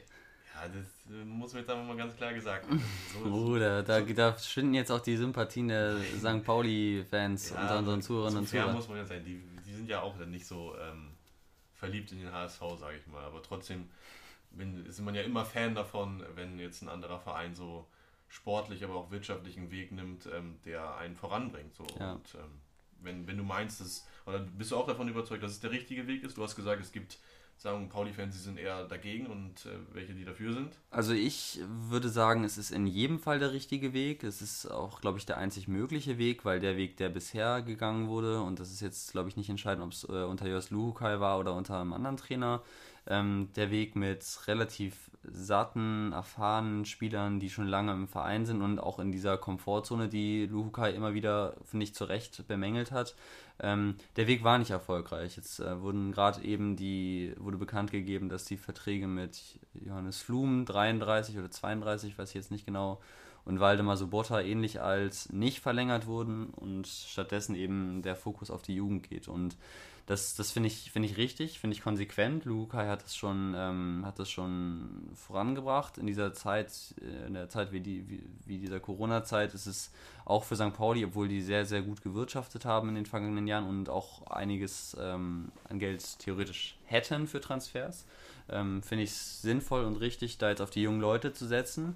Ja, 0.53 0.67
das 0.67 1.11
äh, 1.11 1.25
muss 1.25 1.53
mir 1.53 1.61
jetzt 1.61 1.69
einfach 1.69 1.85
mal 1.85 1.97
ganz 1.97 2.15
klar 2.15 2.33
gesagt 2.33 2.67
werden. 2.67 2.83
So 3.13 3.23
Bruder, 3.23 3.83
da, 3.83 4.01
da 4.01 4.37
schwinden 4.37 4.75
jetzt 4.75 4.91
auch 4.91 4.99
die 4.99 5.17
Sympathien 5.17 5.67
der 5.67 5.97
St. 6.19 6.43
Pauli-Fans 6.43 7.49
ja, 7.51 7.61
unter 7.61 7.79
unseren 7.79 8.01
Zuhörern 8.01 8.37
und 8.37 8.47
Zuhörern. 8.47 8.75
muss 8.75 8.87
man 8.87 8.97
ja 8.97 9.05
sein, 9.05 9.23
die, 9.25 9.41
die 9.65 9.73
sind 9.73 9.89
ja 9.89 10.01
auch 10.01 10.17
dann 10.17 10.31
nicht 10.31 10.45
so 10.45 10.75
ähm, 10.77 11.09
verliebt 11.73 12.11
in 12.11 12.19
den 12.19 12.31
HSV, 12.31 12.61
sage 12.79 12.97
ich 12.97 13.07
mal. 13.07 13.23
Aber 13.23 13.41
trotzdem 13.41 13.89
bin, 14.53 14.85
ist 14.85 15.01
man 15.01 15.15
ja 15.15 15.21
immer 15.21 15.45
Fan 15.45 15.75
davon, 15.75 16.23
wenn 16.35 16.59
jetzt 16.59 16.81
ein 16.81 16.89
anderer 16.89 17.19
Verein 17.19 17.55
so 17.55 17.87
sportlich, 18.27 18.83
aber 18.83 18.95
auch 18.95 19.11
wirtschaftlichen 19.11 19.69
Weg 19.71 19.91
nimmt, 19.91 20.27
ähm, 20.33 20.57
der 20.65 20.97
einen 20.97 21.15
voranbringt. 21.15 21.75
So. 21.75 21.85
Ja. 21.99 22.13
Und 22.13 22.35
ähm, 22.35 22.61
wenn, 23.01 23.27
wenn 23.27 23.37
du 23.37 23.43
meinst, 23.43 23.81
dass, 23.81 24.07
oder 24.25 24.39
bist 24.39 24.71
du 24.71 24.77
auch 24.77 24.87
davon 24.87 25.07
überzeugt, 25.07 25.43
dass 25.43 25.51
es 25.51 25.59
der 25.59 25.71
richtige 25.71 26.07
Weg 26.07 26.23
ist? 26.23 26.37
Du 26.37 26.43
hast 26.43 26.55
gesagt, 26.55 26.81
es 26.81 26.91
gibt 26.91 27.19
sagen 27.57 27.87
Pauli-Fans, 27.87 28.35
die 28.35 28.41
sind 28.41 28.57
eher 28.57 28.85
dagegen 28.85 29.27
und 29.27 29.65
äh, 29.65 29.69
welche, 29.93 30.13
die 30.13 30.25
dafür 30.25 30.53
sind? 30.53 30.77
Also 30.89 31.13
ich 31.13 31.59
würde 31.67 32.09
sagen, 32.09 32.43
es 32.43 32.57
ist 32.57 32.71
in 32.71 32.87
jedem 32.87 33.19
Fall 33.19 33.39
der 33.39 33.53
richtige 33.53 33.93
Weg. 33.93 34.23
Es 34.23 34.41
ist 34.41 34.65
auch, 34.65 35.01
glaube 35.01 35.17
ich, 35.17 35.25
der 35.25 35.37
einzig 35.37 35.67
mögliche 35.67 36.17
Weg, 36.17 36.45
weil 36.45 36.59
der 36.59 36.77
Weg, 36.77 36.97
der 36.97 37.09
bisher 37.09 37.61
gegangen 37.61 38.07
wurde, 38.07 38.41
und 38.41 38.59
das 38.59 38.71
ist 38.71 38.81
jetzt, 38.81 39.11
glaube 39.11 39.29
ich, 39.29 39.37
nicht 39.37 39.49
entscheidend, 39.49 39.83
ob 39.83 39.91
es 39.91 40.03
äh, 40.03 40.23
unter 40.23 40.47
Jos 40.47 40.71
Luhukai 40.71 41.19
war 41.19 41.39
oder 41.39 41.53
unter 41.53 41.79
einem 41.79 41.93
anderen 41.93 42.17
Trainer, 42.17 42.63
Ähm, 43.07 43.49
der 43.55 43.69
Weg 43.71 43.95
mit 43.95 44.23
relativ 44.47 45.11
satten, 45.23 46.11
erfahrenen 46.11 46.85
Spielern, 46.85 47.39
die 47.39 47.49
schon 47.49 47.67
lange 47.67 47.91
im 47.93 48.07
Verein 48.07 48.45
sind 48.45 48.61
und 48.61 48.79
auch 48.79 48.99
in 48.99 49.11
dieser 49.11 49.37
Komfortzone, 49.37 50.09
die 50.09 50.45
Luhukai 50.45 50.91
immer 50.91 51.13
wieder, 51.13 51.55
finde 51.63 51.85
ich, 51.85 51.93
zu 51.93 52.05
Recht 52.05 52.47
bemängelt 52.47 52.91
hat. 52.91 53.15
Ähm, 53.59 53.95
der 54.15 54.27
Weg 54.27 54.43
war 54.43 54.57
nicht 54.57 54.71
erfolgreich. 54.71 55.37
Jetzt 55.37 55.59
äh, 55.59 55.81
wurden 55.81 56.11
gerade 56.11 56.41
eben 56.43 56.75
die, 56.75 57.33
wurde 57.37 57.57
bekannt 57.57 57.91
gegeben, 57.91 58.29
dass 58.29 58.45
die 58.45 58.57
Verträge 58.57 59.07
mit 59.07 59.59
Johannes 59.73 60.21
Flum 60.21 60.65
33 60.65 61.37
oder 61.37 61.51
32, 61.51 62.17
weiß 62.17 62.29
ich 62.29 62.35
jetzt 62.35 62.51
nicht 62.51 62.65
genau, 62.65 62.99
und 63.45 63.59
Waldemar 63.59 63.97
Sobotta 63.97 64.41
ähnlich 64.41 64.81
als 64.81 65.31
nicht 65.31 65.59
verlängert 65.59 66.07
wurden 66.07 66.47
und 66.47 66.87
stattdessen 66.87 67.55
eben 67.55 68.01
der 68.01 68.15
Fokus 68.15 68.49
auf 68.49 68.61
die 68.61 68.75
Jugend 68.75 69.09
geht. 69.09 69.27
Und 69.27 69.57
das, 70.05 70.35
das 70.35 70.51
finde 70.51 70.67
ich, 70.67 70.91
find 70.91 71.05
ich 71.05 71.15
richtig, 71.15 71.59
finde 71.59 71.75
ich 71.77 71.81
konsequent. 71.81 72.43
Lukai 72.43 72.87
hat 72.87 73.03
das 73.03 73.15
schon, 73.15 73.53
ähm, 73.55 74.03
hat 74.05 74.19
das 74.19 74.29
schon 74.29 75.09
vorangebracht. 75.15 75.97
In 75.97 76.07
dieser 76.07 76.33
Zeit, 76.33 76.93
äh, 77.01 77.27
in 77.27 77.33
der 77.33 77.47
Zeit 77.47 77.71
wie, 77.71 77.79
die, 77.79 78.09
wie, 78.09 78.23
wie 78.45 78.57
dieser 78.57 78.81
Corona-Zeit, 78.81 79.53
ist 79.53 79.65
es 79.65 79.91
auch 80.25 80.43
für 80.43 80.57
St. 80.57 80.73
Pauli, 80.73 81.05
obwohl 81.05 81.29
die 81.29 81.41
sehr, 81.41 81.65
sehr 81.65 81.81
gut 81.81 82.01
gewirtschaftet 82.01 82.65
haben 82.65 82.89
in 82.89 82.95
den 82.95 83.05
vergangenen 83.05 83.47
Jahren 83.47 83.65
und 83.65 83.87
auch 83.87 84.27
einiges 84.27 84.97
ähm, 84.99 85.53
an 85.69 85.79
Geld 85.79 86.19
theoretisch 86.19 86.77
hätten 86.83 87.25
für 87.25 87.39
Transfers, 87.39 88.05
ähm, 88.49 88.83
finde 88.83 89.05
ich 89.05 89.11
es 89.11 89.41
sinnvoll 89.41 89.85
und 89.85 89.95
richtig, 89.95 90.37
da 90.37 90.49
jetzt 90.49 90.61
auf 90.61 90.69
die 90.69 90.81
jungen 90.81 90.99
Leute 90.99 91.31
zu 91.31 91.47
setzen. 91.47 91.95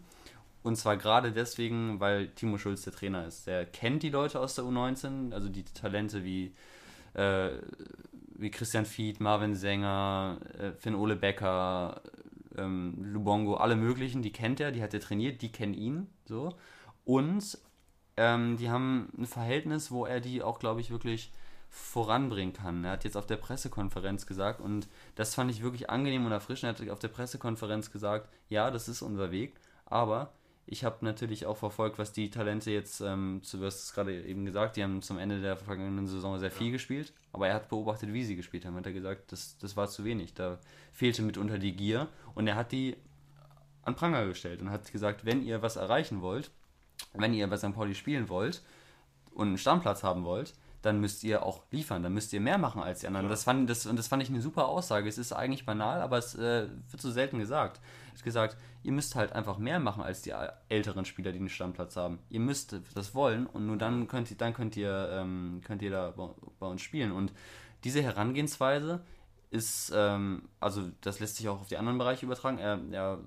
Und 0.64 0.78
zwar 0.78 0.96
gerade 0.96 1.34
deswegen, 1.34 2.00
weil 2.00 2.30
Timo 2.30 2.58
Schulz 2.58 2.84
der 2.84 2.94
Trainer 2.94 3.26
ist. 3.26 3.48
Der 3.48 3.66
kennt 3.66 4.02
die 4.04 4.10
Leute 4.10 4.40
aus 4.40 4.56
der 4.56 4.64
U19, 4.64 5.34
also 5.34 5.50
die 5.50 5.64
Talente 5.64 6.24
wie 6.24 6.54
äh, 7.18 7.50
wie 8.36 8.52
Christian 8.52 8.86
Fied, 8.86 9.20
Marvin 9.20 9.56
Sänger, 9.56 10.40
äh, 10.58 10.72
Finn 10.74 10.96
Ole 10.96 11.16
Becker, 11.16 12.02
ähm, 12.58 12.96
Lubongo, 13.02 13.56
alle 13.56 13.76
möglichen, 13.76 14.22
die 14.22 14.32
kennt 14.32 14.60
er, 14.60 14.72
die 14.72 14.82
hat 14.82 14.94
er 14.94 15.00
trainiert, 15.00 15.42
die 15.42 15.52
kennen 15.52 15.74
ihn, 15.74 16.08
so. 16.26 16.56
Und 17.04 17.58
ähm, 18.16 18.58
die 18.58 18.70
haben 18.70 19.10
ein 19.18 19.26
Verhältnis, 19.26 19.92
wo 19.92 20.06
er 20.06 20.20
die 20.20 20.42
auch, 20.42 20.60
glaube 20.60 20.82
ich, 20.82 20.92
wirklich 20.92 21.32
voranbringen 21.70 22.54
kann. 22.54 22.84
Er 22.84 22.92
hat 22.92 23.04
jetzt 23.04 23.18
auf 23.18 23.28
der 23.28 23.38
Pressekonferenz 23.38 24.26
gesagt, 24.26 24.62
und 24.62 24.88
das 25.16 25.36
fand 25.36 25.52
ich 25.52 25.62
wirklich 25.62 25.90
angenehm 25.90 26.26
und 26.26 26.32
erfrischend, 26.32 26.80
er 26.80 26.86
hat 26.86 26.92
auf 26.92 27.00
der 27.00 27.10
Pressekonferenz 27.10 27.92
gesagt, 27.92 28.30
ja, 28.50 28.72
das 28.72 28.88
ist 28.88 29.02
unser 29.02 29.32
Weg, 29.32 29.56
aber 29.86 30.32
ich 30.70 30.84
habe 30.84 31.04
natürlich 31.04 31.46
auch 31.46 31.56
verfolgt, 31.56 31.98
was 31.98 32.12
die 32.12 32.30
Talente 32.30 32.72
jetzt, 32.72 33.00
ähm, 33.00 33.42
du 33.52 33.66
hast 33.66 33.84
es 33.86 33.94
gerade 33.94 34.22
eben 34.24 34.46
gesagt, 34.46 34.76
die 34.76 34.84
haben 34.84 35.02
zum 35.02 35.18
Ende 35.18 35.42
der 35.42 35.56
vergangenen 35.56 36.08
Saison 36.08 36.38
sehr 36.40 36.52
viel 36.52 36.68
ja. 36.68 36.74
gespielt, 36.74 37.14
aber 37.32 37.48
er 37.48 37.56
hat 37.56 37.70
beobachtet, 37.70 38.12
wie 38.12 38.26
sie 38.26 38.36
gespielt 38.36 38.66
haben. 38.66 38.76
Hat 38.76 38.86
er 38.86 38.92
gesagt, 38.92 39.32
das, 39.32 39.58
das 39.58 39.78
war 39.78 39.88
zu 39.88 40.04
wenig. 40.04 40.34
Da 40.34 40.60
fehlte 40.92 41.22
mitunter 41.22 41.58
die 41.58 41.74
Gier 41.74 42.10
und 42.36 42.48
er 42.48 42.56
hat 42.56 42.74
die 42.74 42.98
an 43.84 43.96
Pranger 43.96 44.26
gestellt 44.26 44.62
und 44.62 44.70
hat 44.70 44.92
gesagt, 44.92 45.24
wenn 45.24 45.42
ihr 45.42 45.62
was 45.62 45.78
erreichen 45.78 46.22
wollt, 46.22 46.52
wenn 47.14 47.34
ihr 47.34 47.48
bei 47.48 47.56
St. 47.56 47.74
Pauli 47.74 47.96
spielen 47.96 48.28
wollt 48.28 48.62
und 49.32 49.48
einen 49.48 49.58
Stammplatz 49.58 50.04
haben 50.04 50.26
wollt, 50.26 50.54
dann 50.82 51.00
müsst 51.00 51.24
ihr 51.24 51.44
auch 51.44 51.64
liefern, 51.72 52.04
dann 52.04 52.14
müsst 52.14 52.34
ihr 52.34 52.40
mehr 52.40 52.58
machen 52.58 52.82
als 52.82 53.00
die 53.00 53.08
anderen. 53.08 53.26
Ja. 53.26 53.32
Das 53.32 53.44
fand, 53.44 53.70
das, 53.70 53.86
und 53.86 53.98
das 53.98 54.08
fand 54.08 54.24
ich 54.24 54.30
eine 54.30 54.42
super 54.42 54.68
Aussage. 54.68 55.10
Es 55.10 55.18
ist 55.18 55.34
eigentlich 55.34 55.66
banal, 55.66 56.02
aber 56.02 56.18
es 56.18 56.36
äh, 56.36 56.68
wird 56.90 57.02
so 57.02 57.12
selten 57.12 57.40
gesagt. 57.40 57.82
Es 58.10 58.22
ist 58.22 58.24
gesagt, 58.24 58.58
ihr 58.84 58.92
müsst 58.92 59.16
halt 59.16 59.34
einfach 59.34 59.58
mehr 59.58 59.80
machen 59.80 60.04
als 60.04 60.22
die 60.22 60.34
älteren 60.70 61.06
Spieler, 61.06 61.32
die 61.32 61.40
einen 61.40 61.50
Stammplatz 61.50 61.96
haben. 61.96 62.20
Ihr 62.30 62.40
müsst 62.40 62.76
das 62.94 63.16
wollen 63.16 63.48
und 63.48 63.66
nur 63.66 63.78
dann 63.78 64.08
könnt 64.08 64.32
ihr, 64.32 64.38
dann 64.38 64.54
könnt 64.54 64.78
ihr, 64.78 65.10
ähm, 65.12 65.62
könnt 65.64 65.82
ihr 65.82 65.92
da 65.92 66.12
bei, 66.12 66.30
bei, 66.60 66.68
uns 66.68 66.82
spielen. 66.82 67.12
Und 67.12 67.34
diese 67.84 68.02
Herangehensweise 68.02 69.02
ist, 69.50 69.92
ähm, 69.96 70.50
also 70.60 70.90
das 71.02 71.20
lässt 71.20 71.38
sich 71.38 71.50
auch 71.50 71.62
auf 71.62 71.68
die 71.68 71.78
anderen 71.78 71.98
Bereiche 71.98 72.26
übertragen. 72.26 72.60
Er, 72.60 72.80
er 72.92 73.20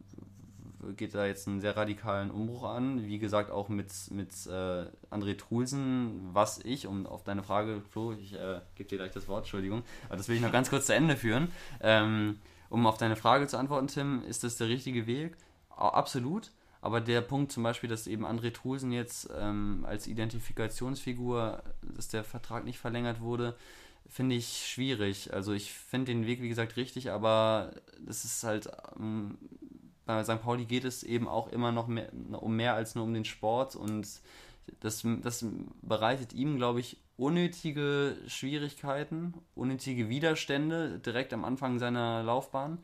geht 0.97 1.15
da 1.15 1.27
jetzt 1.27 1.47
einen 1.47 1.61
sehr 1.61 1.77
radikalen 1.77 2.31
Umbruch 2.31 2.65
an. 2.65 3.07
Wie 3.07 3.19
gesagt, 3.19 3.51
auch 3.51 3.69
mit, 3.69 3.93
mit 4.11 4.31
äh, 4.47 4.87
André 5.11 5.37
Trulsen, 5.37 6.31
was 6.33 6.59
ich, 6.65 6.87
um 6.87 7.07
auf 7.07 7.25
deine 7.25 7.43
Frage, 7.43 7.83
Flo, 7.91 8.13
ich 8.13 8.35
äh, 8.35 8.61
gebe 8.75 8.89
dir 8.89 8.99
gleich 8.99 9.13
das 9.13 9.29
Wort, 9.29 9.45
Entschuldigung, 9.45 9.83
aber 10.09 10.17
das 10.17 10.29
will 10.29 10.37
ich 10.37 10.43
noch 10.43 10.53
ganz 10.53 10.71
kurz 10.71 10.87
zu 10.87 10.95
Ende 10.95 11.17
führen. 11.17 11.51
Ähm, 11.81 12.39
um 12.69 12.87
auf 12.87 12.99
deine 12.99 13.17
Frage 13.17 13.47
zu 13.47 13.59
antworten, 13.59 13.89
Tim, 13.89 14.23
ist 14.23 14.45
das 14.45 14.57
der 14.57 14.69
richtige 14.69 15.07
Weg? 15.07 15.37
Absolut. 15.71 16.51
Aber 16.83 17.01
der 17.01 17.21
Punkt 17.21 17.53
zum 17.53 17.63
Beispiel, 17.63 17.91
dass 17.91 18.07
eben 18.07 18.25
André 18.25 18.53
Trulsen 18.53 18.91
jetzt 18.91 19.29
ähm, 19.39 19.85
als 19.87 20.07
Identifikationsfigur, 20.07 21.63
dass 21.83 22.09
der 22.09 22.25
Vertrag 22.25 22.65
nicht 22.65 22.79
verlängert 22.79 23.21
wurde, 23.21 23.55
finde 24.09 24.37
ich 24.37 24.67
schwierig. 24.67 25.33
Also 25.33 25.53
ich 25.53 25.73
finde 25.73 26.13
den 26.13 26.27
Weg, 26.27 26.41
wie 26.41 26.49
gesagt, 26.49 26.77
richtig, 26.77 27.11
aber 27.11 27.73
das 27.99 28.25
ist 28.25 28.45
halt 28.45 28.71
ähm, 28.99 29.37
bei 30.17 30.25
St. 30.25 30.43
Pauli 30.43 30.65
geht 30.65 30.85
es 30.85 31.03
eben 31.03 31.29
auch 31.29 31.49
immer 31.49 31.73
noch 31.73 31.87
mehr, 31.87 32.11
um 32.33 32.57
mehr 32.57 32.75
als 32.75 32.95
nur 32.95 33.05
um 33.05 33.15
den 33.15 33.25
Sport 33.25 33.77
und 33.77 34.07
das, 34.81 35.05
das 35.23 35.45
bereitet 35.83 36.33
ihm, 36.33 36.57
glaube 36.57 36.81
ich, 36.81 36.99
unnötige 37.17 38.17
Schwierigkeiten, 38.27 39.35
unnötige 39.55 40.09
Widerstände 40.09 40.99
direkt 40.99 41.33
am 41.33 41.45
Anfang 41.45 41.79
seiner 41.79 42.23
Laufbahn, 42.23 42.79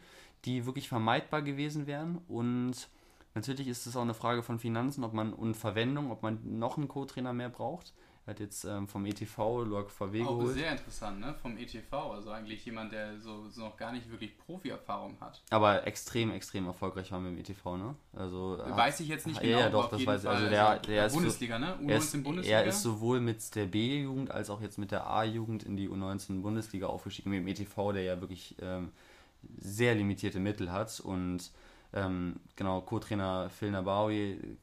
die 0.44 0.66
wirklich 0.66 0.88
vermeidbar 0.88 1.42
gewesen 1.42 1.86
wären. 1.86 2.18
Und 2.28 2.88
natürlich 3.34 3.68
ist 3.68 3.86
es 3.86 3.96
auch 3.96 4.02
eine 4.02 4.14
Frage 4.14 4.42
von 4.42 4.58
Finanzen, 4.58 5.04
ob 5.04 5.12
man 5.12 5.32
und 5.32 5.56
Verwendung, 5.56 6.10
ob 6.10 6.22
man 6.22 6.58
noch 6.58 6.76
einen 6.76 6.88
Co-Trainer 6.88 7.32
mehr 7.32 7.48
braucht. 7.48 7.94
Hat 8.26 8.40
jetzt 8.40 8.64
ähm, 8.64 8.88
vom 8.88 9.06
ETV 9.06 9.62
Lok 9.62 9.88
VW 9.88 10.24
Auch 10.24 10.38
geholt. 10.38 10.54
sehr 10.54 10.72
interessant, 10.72 11.20
ne? 11.20 11.32
Vom 11.40 11.56
ETV. 11.56 11.92
Also 11.92 12.30
eigentlich 12.30 12.64
jemand, 12.64 12.90
der 12.90 13.20
so, 13.20 13.48
so 13.48 13.60
noch 13.60 13.76
gar 13.76 13.92
nicht 13.92 14.10
wirklich 14.10 14.36
Profi-Erfahrung 14.36 15.16
hat. 15.20 15.40
Aber 15.50 15.86
extrem, 15.86 16.32
extrem 16.32 16.66
erfolgreich 16.66 17.12
war 17.12 17.20
mit 17.20 17.32
dem 17.32 17.38
ETV, 17.38 17.76
ne? 17.76 17.94
Also, 18.12 18.58
weiß 18.64 18.98
ich 18.98 19.08
jetzt 19.08 19.28
nicht 19.28 19.40
genau. 19.40 19.60
Ja, 19.60 19.70
doch, 19.70 19.88
das 19.88 20.04
weiß 20.04 20.24
ich. 20.24 20.28
Also 20.28 20.48
der, 20.48 20.50
der, 20.50 20.78
der 20.80 21.06
ist 21.06 21.12
Bundesliga, 21.12 21.58
ne? 21.60 21.78
U19 21.80 21.88
er 21.88 21.96
ist, 21.98 22.24
Bundesliga. 22.24 22.58
Er 22.58 22.64
ist 22.66 22.82
sowohl 22.82 23.20
mit 23.20 23.54
der 23.54 23.66
B-Jugend 23.66 24.32
als 24.32 24.50
auch 24.50 24.60
jetzt 24.60 24.78
mit 24.78 24.90
der 24.90 25.06
A-Jugend 25.06 25.62
in 25.62 25.76
die 25.76 25.88
U19 25.88 26.42
Bundesliga 26.42 26.88
aufgestiegen. 26.88 27.30
Mit 27.30 27.38
dem 27.38 27.46
ETV, 27.46 27.92
der 27.92 28.02
ja 28.02 28.20
wirklich 28.20 28.56
ähm, 28.60 28.90
sehr 29.56 29.94
limitierte 29.94 30.40
Mittel 30.40 30.72
hat 30.72 30.98
und 30.98 31.52
ähm, 31.92 32.40
genau, 32.56 32.80
Co-Trainer 32.80 33.50
Phil 33.50 33.70
Nabawi 33.70 34.58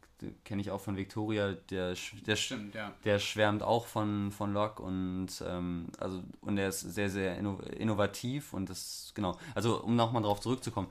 kenne 0.46 0.62
ich 0.62 0.72
auch 0.72 0.82
von 0.82 0.98
Victoria, 0.98 1.54
der, 1.70 1.96
der, 2.26 2.36
Stimmt, 2.36 2.76
ja. 2.76 2.94
der 3.04 3.20
schwärmt 3.20 3.64
auch 3.64 3.86
von, 3.88 4.32
von 4.32 4.54
Lok 4.54 4.80
und 4.80 5.28
ähm, 5.46 5.88
also 6.00 6.24
und 6.42 6.58
er 6.58 6.70
ist 6.70 6.82
sehr, 6.82 7.10
sehr 7.10 7.38
innovativ 7.38 8.54
und 8.54 8.70
das, 8.70 9.12
genau, 9.16 9.38
also 9.56 9.82
um 9.82 9.96
nochmal 9.96 10.24
drauf 10.24 10.40
zurückzukommen, 10.40 10.88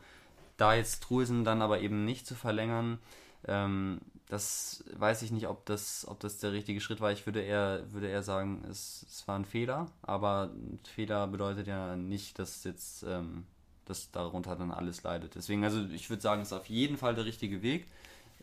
da 0.57 0.75
jetzt 0.75 1.03
Truisen 1.03 1.45
dann 1.45 1.63
aber 1.63 1.81
eben 1.81 2.05
nicht 2.05 2.27
zu 2.27 2.35
verlängern, 2.35 2.99
ähm, 3.47 4.01
das 4.29 4.85
weiß 4.97 5.23
ich 5.23 5.31
nicht, 5.31 5.49
ob 5.49 5.67
das, 5.67 6.07
ob 6.09 6.21
das 6.21 6.39
der 6.39 6.53
richtige 6.53 6.81
Schritt 6.81 7.01
war. 7.01 7.13
Ich 7.13 7.27
würde 7.27 7.43
eher, 7.43 7.85
würde 7.93 8.09
eher 8.09 8.23
sagen, 8.23 8.65
es, 8.71 9.05
es 9.09 9.29
war 9.29 9.39
ein 9.39 9.45
Fehler, 9.45 9.89
aber 10.01 10.51
ein 10.55 10.81
Fehler 10.85 11.27
bedeutet 11.27 11.67
ja 11.67 11.97
nicht, 11.97 12.39
dass 12.39 12.65
jetzt 12.65 13.03
ähm, 13.03 13.45
dass 13.85 14.11
darunter 14.11 14.57
dann 14.57 14.71
alles 14.71 15.03
leidet. 15.03 15.35
Deswegen, 15.35 15.65
also 15.65 15.85
ich 15.93 16.09
würde 16.09 16.23
sagen, 16.23 16.43
es 16.43 16.49
ist 16.49 16.53
auf 16.53 16.67
jeden 16.67 16.97
Fall 16.97 17.15
der 17.15 17.25
richtige 17.25 17.63
Weg. 17.63 17.87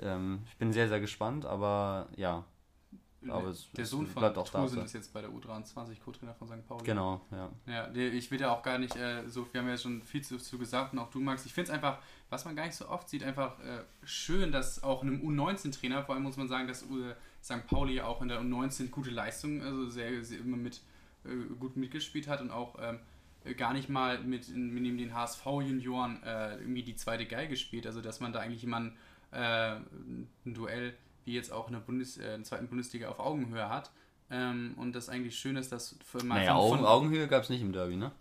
Ähm, 0.01 0.39
ich 0.49 0.57
bin 0.57 0.73
sehr, 0.73 0.87
sehr 0.87 0.99
gespannt, 0.99 1.45
aber 1.45 2.07
ja. 2.15 2.45
Aber 3.27 3.49
es, 3.49 3.69
der 3.73 3.85
Sohn 3.85 4.07
von 4.07 4.33
Trusen 4.33 4.81
ist 4.83 4.93
jetzt 4.93 5.11
bei 5.11 5.21
der 5.21 5.29
U23 5.29 5.99
Co-Trainer 5.99 6.33
von 6.33 6.47
St. 6.47 6.65
Pauli. 6.65 6.85
Genau, 6.85 7.19
ja. 7.31 7.49
Ja, 7.65 7.93
ich 7.93 8.31
will 8.31 8.39
ja 8.39 8.49
auch 8.49 8.63
gar 8.63 8.77
nicht 8.77 8.95
äh, 8.95 9.27
so, 9.27 9.45
wir 9.51 9.59
haben 9.59 9.67
ja 9.67 9.77
schon 9.77 10.01
viel 10.01 10.21
zu, 10.21 10.37
zu 10.37 10.57
gesagt 10.57 10.93
und 10.93 10.99
auch 10.99 11.09
du, 11.09 11.19
Max. 11.19 11.45
Ich 11.45 11.53
finde 11.53 11.69
es 11.69 11.75
einfach, 11.75 11.99
was 12.29 12.45
man 12.45 12.55
gar 12.55 12.65
nicht 12.65 12.75
so 12.75 12.87
oft 12.87 13.09
sieht, 13.09 13.23
einfach 13.23 13.59
äh, 13.59 13.83
schön, 14.05 14.53
dass 14.53 14.83
auch 14.83 15.01
einem 15.01 15.21
U19-Trainer, 15.21 16.03
vor 16.03 16.15
allem 16.15 16.23
muss 16.23 16.37
man 16.37 16.47
sagen, 16.47 16.67
dass 16.69 16.83
äh, 16.83 17.13
St. 17.43 17.67
Pauli 17.67 17.95
ja 17.95 18.05
auch 18.05 18.21
in 18.21 18.29
der 18.29 18.39
U19 18.41 18.89
gute 18.89 19.09
Leistung, 19.09 19.61
also 19.61 19.89
sehr, 19.89 20.23
sehr 20.23 20.39
immer 20.39 20.57
mit 20.57 20.81
äh, 21.25 21.53
gut 21.59 21.75
mitgespielt 21.75 22.29
hat 22.29 22.39
und 22.39 22.51
auch 22.51 22.77
ähm, 22.81 22.99
gar 23.57 23.73
nicht 23.73 23.89
mal 23.89 24.19
mit, 24.23 24.47
mit 24.55 24.99
den 24.99 25.13
HSV-Junioren 25.13 26.23
äh, 26.23 26.55
irgendwie 26.57 26.83
die 26.83 26.95
zweite 26.95 27.25
Geige 27.25 27.57
spielt. 27.57 27.85
Also 27.85 28.01
dass 28.01 28.19
man 28.19 28.31
da 28.31 28.39
eigentlich 28.39 28.61
jemanden 28.61 28.97
äh, 29.31 29.75
ein 29.75 30.29
Duell 30.45 30.93
wie 31.25 31.35
jetzt 31.35 31.51
auch 31.51 31.67
in 31.67 31.73
der, 31.73 31.79
Bundes, 31.79 32.17
äh, 32.17 32.23
in 32.33 32.41
der 32.41 32.43
zweiten 32.43 32.67
Bundesliga 32.67 33.09
auf 33.09 33.19
Augenhöhe 33.19 33.69
hat. 33.69 33.91
Ähm, 34.31 34.73
und 34.77 34.93
das 34.93 35.09
eigentlich 35.09 35.37
schön 35.37 35.55
ist, 35.55 35.71
dass 35.71 35.95
für 36.03 36.23
mal 36.23 36.39
naja, 36.39 36.53
von, 36.53 36.79
Augen, 36.79 36.85
Augenhöhe 36.85 37.27
gab 37.27 37.43
es 37.43 37.49
nicht 37.49 37.61
im 37.61 37.71
Derby, 37.71 37.95
ne? 37.95 38.11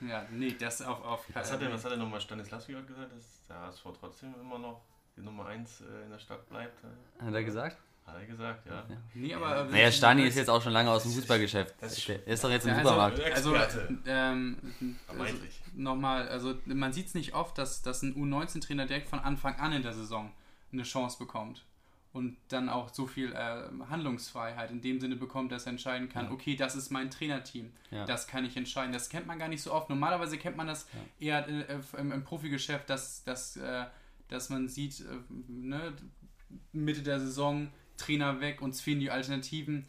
Ja, 0.00 0.26
nee, 0.30 0.54
das 0.58 0.82
auf. 0.82 1.02
auf 1.04 1.24
was, 1.32 1.52
hat 1.52 1.60
denn, 1.60 1.72
was 1.72 1.84
hat 1.84 1.92
denn 1.92 1.98
nochmal 1.98 2.20
Stanislavski 2.20 2.72
gesagt, 2.72 3.12
dass 3.16 3.46
der 3.48 3.60
HSV 3.60 3.82
trotzdem 3.98 4.34
immer 4.40 4.58
noch 4.58 4.82
die 5.16 5.22
Nummer 5.22 5.46
1 5.46 5.80
äh, 5.80 6.04
in 6.04 6.10
der 6.10 6.18
Stadt 6.18 6.48
bleibt? 6.48 6.82
Hat 7.18 7.34
er 7.34 7.44
gesagt? 7.44 7.78
Hat 8.04 8.16
er 8.20 8.26
gesagt, 8.26 8.66
ja. 8.66 8.84
ja. 8.88 8.96
Nee, 9.14 9.34
aber. 9.34 9.64
Naja, 9.64 9.90
Stani 9.90 10.22
ist 10.22 10.36
jetzt 10.36 10.50
auch 10.50 10.62
schon 10.62 10.72
lange 10.72 10.90
aus 10.90 11.02
dem 11.02 11.12
Fußballgeschäft. 11.12 11.74
Er 11.80 12.26
ist 12.26 12.44
doch 12.44 12.50
jetzt 12.50 12.64
im 12.64 12.70
ja, 12.70 12.76
also, 12.76 12.88
Supermarkt. 12.88 13.20
Also, 13.20 13.54
also 13.56 13.80
ähm, 14.06 14.56
also 15.08 15.34
nochmal, 15.74 16.28
also 16.28 16.54
man 16.66 16.92
sieht 16.92 17.08
es 17.08 17.14
nicht 17.14 17.34
oft, 17.34 17.58
dass, 17.58 17.82
dass 17.82 18.02
ein 18.02 18.14
U19-Trainer 18.14 18.86
direkt 18.86 19.08
von 19.08 19.18
Anfang 19.18 19.56
an 19.56 19.72
in 19.72 19.82
der 19.82 19.92
Saison 19.92 20.32
eine 20.76 20.84
Chance 20.84 21.18
bekommt. 21.18 21.64
und 22.12 22.38
dann 22.48 22.70
auch 22.70 22.88
so 22.94 23.06
viel 23.06 23.32
äh, 23.34 23.68
Handlungsfreiheit 23.90 24.70
in 24.70 24.80
dem 24.80 25.00
Sinne 25.00 25.16
bekommt, 25.16 25.52
dass 25.52 25.66
er 25.66 25.72
entscheiden 25.72 26.08
kann, 26.08 26.26
ja. 26.26 26.30
okay, 26.30 26.56
das 26.56 26.74
ist 26.74 26.90
mein 26.90 27.10
Trainerteam, 27.10 27.70
ja. 27.90 28.06
das 28.06 28.26
kann 28.26 28.46
ich 28.46 28.56
entscheiden. 28.56 28.90
Das 28.92 29.10
kennt 29.10 29.26
man 29.26 29.38
gar 29.38 29.48
nicht 29.48 29.60
so 29.60 29.70
oft. 29.70 29.90
Normalerweise 29.90 30.38
kennt 30.38 30.56
man 30.56 30.66
das 30.66 30.88
ja. 31.20 31.44
eher 31.44 31.68
äh, 31.68 31.78
im, 31.98 32.12
im, 32.12 32.24
Profigeschäft, 32.24 32.88
dass, 32.88 33.22
dass, 33.24 33.58
äh, 33.58 33.84
dass 34.28 34.48
man 34.48 34.66
sieht, 34.66 35.00
äh, 35.00 35.04
ne, 35.46 35.92
Mitte 36.72 37.02
der 37.02 37.20
Saison, 37.20 37.70
Trainer 37.98 38.40
weg, 38.40 38.62
uns 38.62 38.80
fehlen 38.80 39.00
die 39.00 39.10
Alternativen. 39.10 39.86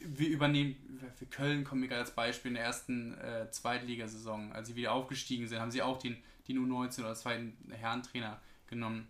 Wir 0.00 0.30
übernehmen, 0.30 0.76
für 1.14 1.26
Köln 1.26 1.62
kommen 1.62 1.82
wir 1.82 1.88
gerade 1.88 2.02
als 2.02 2.14
Beispiel 2.14 2.50
in 2.50 2.54
der 2.56 2.64
ersten 2.64 3.14
äh, 3.18 3.50
Zweitligasaison, 3.52 4.52
als 4.52 4.66
sie 4.66 4.74
wieder 4.74 4.92
aufgestiegen 4.92 5.46
sind, 5.46 5.60
haben 5.60 5.70
sie 5.70 5.82
auch 5.82 5.98
den, 5.98 6.16
den 6.48 6.58
U19 6.58 7.00
oder 7.00 7.14
zweiten 7.14 7.56
Herrentrainer 7.70 8.40
genommen 8.66 9.06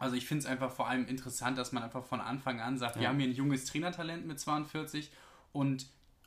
also 0.00 0.16
ich 0.16 0.26
finde 0.26 0.40
es 0.40 0.46
einfach 0.46 0.72
vor 0.72 0.88
allem 0.88 1.06
interessant, 1.06 1.58
dass 1.58 1.72
man 1.72 1.82
einfach 1.82 2.04
von 2.04 2.20
Anfang 2.20 2.58
an 2.58 2.78
sagt, 2.78 2.96
ja. 2.96 3.02
wir 3.02 3.08
haben 3.08 3.18
hier 3.18 3.28
ein 3.28 3.34
junges 3.34 3.66
Trainertalent 3.66 4.26
mit 4.26 4.40
42 4.40 5.12
und 5.52 5.86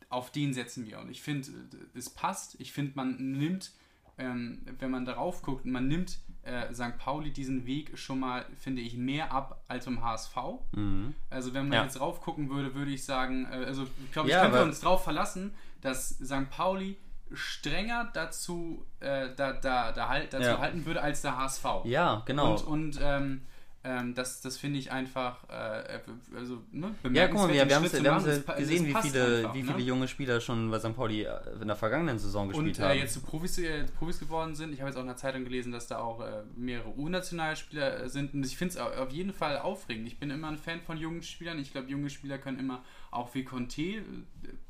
auf 0.10 0.32
den 0.32 0.54
setzen 0.54 0.86
wir. 0.86 1.00
Und 1.00 1.10
ich 1.10 1.24
finde, 1.24 1.50
es 1.96 2.10
passt. 2.12 2.56
Ich 2.60 2.72
finde, 2.72 2.92
man 2.96 3.18
nimmt, 3.18 3.72
ähm, 4.20 4.62
wenn 4.78 4.92
man 4.92 5.06
darauf 5.06 5.42
guckt, 5.42 5.66
man 5.66 5.88
nimmt 5.88 6.20
äh, 6.44 6.72
St. 6.72 7.00
Pauli 7.00 7.32
diesen 7.32 7.66
Weg 7.66 7.98
schon 7.98 8.20
mal, 8.20 8.46
finde 8.60 8.84
ich, 8.84 8.96
mehr 8.96 9.32
ab 9.32 9.64
als 9.68 9.88
im 9.88 10.04
HSV. 10.04 10.36
Mhm. 10.74 11.16
Also 11.32 11.56
wenn 11.56 11.68
man 11.68 11.80
ja. 11.80 11.84
jetzt 11.84 11.98
drauf 11.98 12.22
gucken 12.22 12.52
würde, 12.52 12.76
würde 12.76 12.92
ich 12.92 13.04
sagen, 13.04 13.48
äh, 13.52 13.66
also 13.66 13.88
ich 14.06 14.12
glaube, 14.12 14.30
ich 14.30 14.36
ja, 14.36 14.42
könnte 14.42 14.62
uns 14.62 14.82
darauf 14.82 15.04
verlassen, 15.04 15.56
dass 15.82 16.10
St. 16.10 16.48
Pauli 16.52 16.98
strenger 17.32 18.12
dazu, 18.14 18.86
äh, 19.00 19.30
da, 19.36 19.54
da, 19.54 19.92
da 19.92 20.10
halt, 20.10 20.32
dazu 20.32 20.46
ja. 20.46 20.60
halten 20.60 20.86
würde 20.86 21.02
als 21.02 21.24
der 21.24 21.38
HSV. 21.38 21.66
Ja, 21.86 22.22
genau. 22.28 22.52
Und, 22.52 22.68
und 22.68 23.00
ähm, 23.02 23.42
ähm, 23.86 24.16
das 24.16 24.40
das 24.40 24.58
finde 24.58 24.80
ich 24.80 24.92
einfach, 24.92 25.44
äh, 25.50 26.00
also, 26.38 26.62
ne, 26.72 26.96
Ja, 27.12 27.28
guck 27.28 27.38
mal, 27.38 27.48
wir, 27.50 27.68
wir 27.68 27.76
haben 27.76 27.84
ja 27.84 28.56
gesehen, 28.56 28.86
wie 28.86 28.94
viele, 28.94 29.38
einfach, 29.38 29.54
wie 29.54 29.64
viele 29.64 29.78
ne? 29.78 29.84
junge 29.84 30.08
Spieler 30.08 30.40
schon 30.40 30.72
bei 30.72 30.80
St. 30.80 30.96
Pauli 30.96 31.24
äh, 31.24 31.38
in 31.60 31.68
der 31.68 31.76
vergangenen 31.76 32.18
Saison 32.18 32.48
gespielt 32.48 32.78
Und, 32.78 32.84
haben. 32.84 32.92
Und 32.92 32.98
äh, 32.98 33.02
jetzt 33.02 33.14
zu 33.14 33.22
Profis, 33.22 33.58
äh, 33.58 33.84
Profis 33.98 34.20
geworden 34.20 34.56
sind. 34.56 34.72
Ich 34.72 34.80
habe 34.80 34.90
jetzt 34.90 34.96
auch 34.96 35.02
in 35.02 35.08
der 35.08 35.18
Zeitung 35.18 35.44
gelesen, 35.44 35.74
dass 35.74 35.88
da 35.88 36.00
auch 36.00 36.22
äh, 36.22 36.44
mehrere 36.56 36.98
U-Nationalspieler 36.98 38.04
äh, 38.04 38.10
sind. 38.10 38.34
Und 38.34 38.46
ich 38.46 38.56
finde 38.56 38.76
es 38.76 38.78
auf 38.78 39.12
jeden 39.12 39.34
Fall 39.34 39.60
aufregend. 39.60 40.08
Ich 40.08 40.18
bin 40.18 40.30
immer 40.30 40.48
ein 40.48 40.58
Fan 40.58 40.80
von 40.80 40.98
jungen 40.98 41.22
Spielern. 41.22 41.60
Ich 41.60 41.74
glaube, 41.74 41.90
junge 41.90 42.10
Spieler 42.10 42.38
können 42.38 42.60
immer, 42.60 42.86
auch 43.12 43.36
wie 43.36 43.44
Conte, 43.44 44.02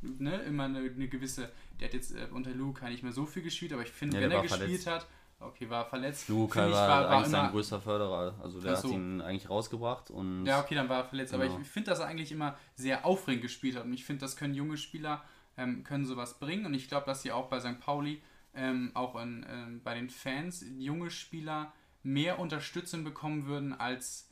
ne, 0.02 0.42
immer 0.48 0.64
eine, 0.64 0.80
eine 0.80 1.08
gewisse, 1.08 1.52
der 1.80 1.90
hat 1.90 1.94
jetzt 1.94 2.16
unter 2.32 2.50
Luca 2.50 2.90
nicht 2.90 3.04
mehr 3.04 3.12
so 3.14 3.28
viel 3.28 3.44
gespielt, 3.44 3.74
aber 3.74 3.84
ich 3.84 3.92
finde, 3.92 4.18
ja, 4.18 4.24
wenn 4.24 4.32
er 4.32 4.42
gespielt 4.42 4.88
hat, 4.88 5.06
Okay, 5.48 5.70
war 5.70 5.86
verletzt. 5.86 6.30
Luca 6.30 6.62
war, 6.72 6.72
war, 6.72 7.10
eigentlich 7.10 7.28
sein 7.28 7.52
größter 7.52 7.82
Förderer. 7.82 8.36
Also 8.42 8.62
der 8.62 8.76
so. 8.76 8.88
hat 8.88 8.96
ihn 8.96 9.22
eigentlich 9.22 9.50
rausgebracht. 9.50 10.10
Und 10.12 10.46
ja, 10.46 10.60
okay, 10.60 10.76
dann 10.76 10.90
war 10.90 11.00
er 11.00 11.06
verletzt. 11.06 11.34
Genau. 11.34 11.46
Aber 11.46 11.62
ich 11.62 11.68
finde, 11.68 11.92
dass 11.92 12.00
er 12.00 12.08
eigentlich 12.08 12.32
immer 12.32 12.58
sehr 12.76 13.06
aufregend 13.06 13.44
gespielt 13.44 13.76
hat. 13.76 13.86
Und 13.86 13.94
ich 13.94 14.06
finde, 14.06 14.22
das 14.22 14.36
können 14.36 14.54
junge 14.54 14.78
Spieler, 14.78 15.24
ähm, 15.58 15.84
können 15.84 16.06
sowas 16.06 16.40
bringen. 16.40 16.66
Und 16.66 16.74
ich 16.74 16.88
glaube, 16.88 17.06
dass 17.06 17.22
sie 17.22 17.32
auch 17.32 17.50
bei 17.50 17.60
St. 17.60 17.80
Pauli, 17.80 18.22
ähm, 18.56 18.92
auch 18.94 19.16
in, 19.22 19.44
äh, 19.44 19.80
bei 19.84 19.96
den 19.96 20.10
Fans, 20.10 20.66
junge 20.78 21.10
Spieler 21.10 21.74
mehr 22.04 22.40
Unterstützung 22.40 23.04
bekommen 23.04 23.46
würden 23.46 23.74
als, 23.74 24.30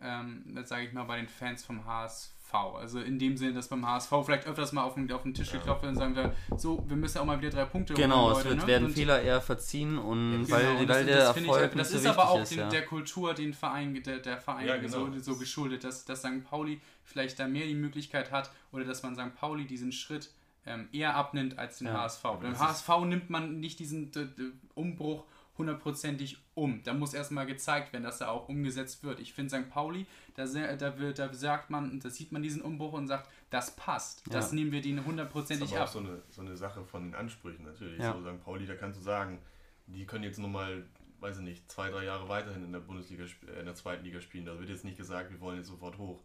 ähm, 0.00 0.58
sage 0.64 0.86
ich 0.86 0.92
mal, 0.92 1.04
bei 1.04 1.16
den 1.16 1.28
Fans 1.28 1.64
vom 1.64 1.84
HSV. 1.84 2.33
Also 2.54 3.00
in 3.00 3.18
dem 3.18 3.36
Sinne, 3.36 3.54
dass 3.54 3.68
beim 3.68 3.86
HSV 3.86 4.10
vielleicht 4.24 4.46
öfters 4.46 4.72
mal 4.72 4.82
auf 4.82 4.94
den, 4.94 5.10
auf 5.12 5.22
den 5.22 5.34
Tisch 5.34 5.50
geklopft 5.50 5.82
wird 5.82 5.92
und 5.92 5.98
sagen 5.98 6.14
wir, 6.14 6.34
so, 6.56 6.84
wir 6.88 6.96
müssen 6.96 7.18
auch 7.18 7.24
mal 7.24 7.40
wieder 7.40 7.50
drei 7.50 7.64
Punkte 7.64 7.94
Genau, 7.94 8.26
holen, 8.26 8.36
es 8.38 8.44
wird, 8.44 8.56
ne? 8.58 8.66
werden 8.66 8.84
und 8.86 8.92
Fehler 8.92 9.20
eher 9.22 9.40
verziehen 9.40 9.98
und 9.98 10.46
ja, 10.46 10.58
genau, 10.58 10.78
weil, 10.78 10.88
weil 10.88 11.06
der 11.06 11.16
das 11.16 11.36
Erfolg 11.36 11.70
ich, 11.72 11.78
Das 11.78 11.90
ist 11.92 12.02
so 12.04 12.10
aber 12.10 12.30
auch 12.30 12.40
ist, 12.40 12.52
den, 12.52 12.58
ja. 12.58 12.68
der 12.68 12.84
Kultur, 12.86 13.34
den 13.34 13.54
Verein, 13.54 13.94
der, 14.02 14.18
der 14.18 14.38
Verein 14.38 14.66
ja, 14.66 14.76
genau. 14.76 15.06
so, 15.06 15.18
so 15.18 15.36
geschuldet, 15.36 15.84
dass, 15.84 16.04
dass 16.04 16.20
St. 16.20 16.44
Pauli 16.44 16.80
vielleicht 17.04 17.38
da 17.38 17.46
mehr 17.46 17.66
die 17.66 17.74
Möglichkeit 17.74 18.30
hat 18.30 18.50
oder 18.72 18.84
dass 18.84 19.02
man 19.02 19.14
St. 19.14 19.34
Pauli 19.34 19.66
diesen 19.66 19.92
Schritt 19.92 20.30
ähm, 20.66 20.88
eher 20.92 21.14
abnimmt 21.14 21.58
als 21.58 21.78
den 21.78 21.92
HSV. 21.92 22.22
Beim 22.40 22.58
HSV 22.58 22.88
nimmt 23.06 23.30
man 23.30 23.60
nicht 23.60 23.78
diesen 23.78 24.10
Umbruch 24.74 25.24
hundertprozentig 25.56 26.38
um. 26.54 26.82
Da 26.82 26.94
muss 26.94 27.14
erstmal 27.14 27.46
gezeigt 27.46 27.92
werden, 27.92 28.04
dass 28.04 28.20
er 28.20 28.30
auch 28.30 28.48
umgesetzt 28.48 29.04
wird. 29.04 29.20
Ich 29.20 29.32
finde 29.32 29.56
St. 29.56 29.70
Pauli, 29.70 30.06
da, 30.34 30.46
da, 30.46 30.98
wird, 30.98 31.18
da 31.18 31.32
sagt 31.32 31.70
man, 31.70 32.00
da 32.00 32.10
sieht 32.10 32.32
man 32.32 32.42
diesen 32.42 32.62
Umbruch 32.62 32.92
und 32.92 33.06
sagt, 33.06 33.30
das 33.50 33.76
passt. 33.76 34.22
Das 34.30 34.50
ja. 34.50 34.56
nehmen 34.56 34.72
wir 34.72 34.82
denen 34.82 35.04
hundertprozentig 35.04 35.72
ab. 35.76 35.80
Das 35.80 35.90
ist 35.90 35.96
auch 35.96 36.02
so 36.02 36.08
eine, 36.08 36.22
so 36.30 36.40
eine 36.42 36.56
Sache 36.56 36.84
von 36.84 37.04
den 37.04 37.14
Ansprüchen 37.14 37.64
natürlich. 37.64 38.00
Ja. 38.00 38.12
So 38.12 38.20
St. 38.20 38.42
Pauli, 38.44 38.66
da 38.66 38.74
kannst 38.74 38.98
du 38.98 39.04
sagen, 39.04 39.38
die 39.86 40.06
können 40.06 40.24
jetzt 40.24 40.38
nochmal, 40.38 40.84
weiß 41.20 41.38
ich 41.38 41.44
nicht, 41.44 41.70
zwei, 41.70 41.90
drei 41.90 42.04
Jahre 42.04 42.28
weiterhin 42.28 42.64
in 42.64 42.72
der 42.72 42.80
Bundesliga, 42.80 43.24
äh, 43.24 43.60
in 43.60 43.66
der 43.66 43.74
zweiten 43.74 44.04
Liga 44.04 44.20
spielen. 44.20 44.46
Da 44.46 44.58
wird 44.58 44.68
jetzt 44.68 44.84
nicht 44.84 44.96
gesagt, 44.96 45.30
wir 45.30 45.40
wollen 45.40 45.58
jetzt 45.58 45.68
sofort 45.68 45.98
hoch. 45.98 46.22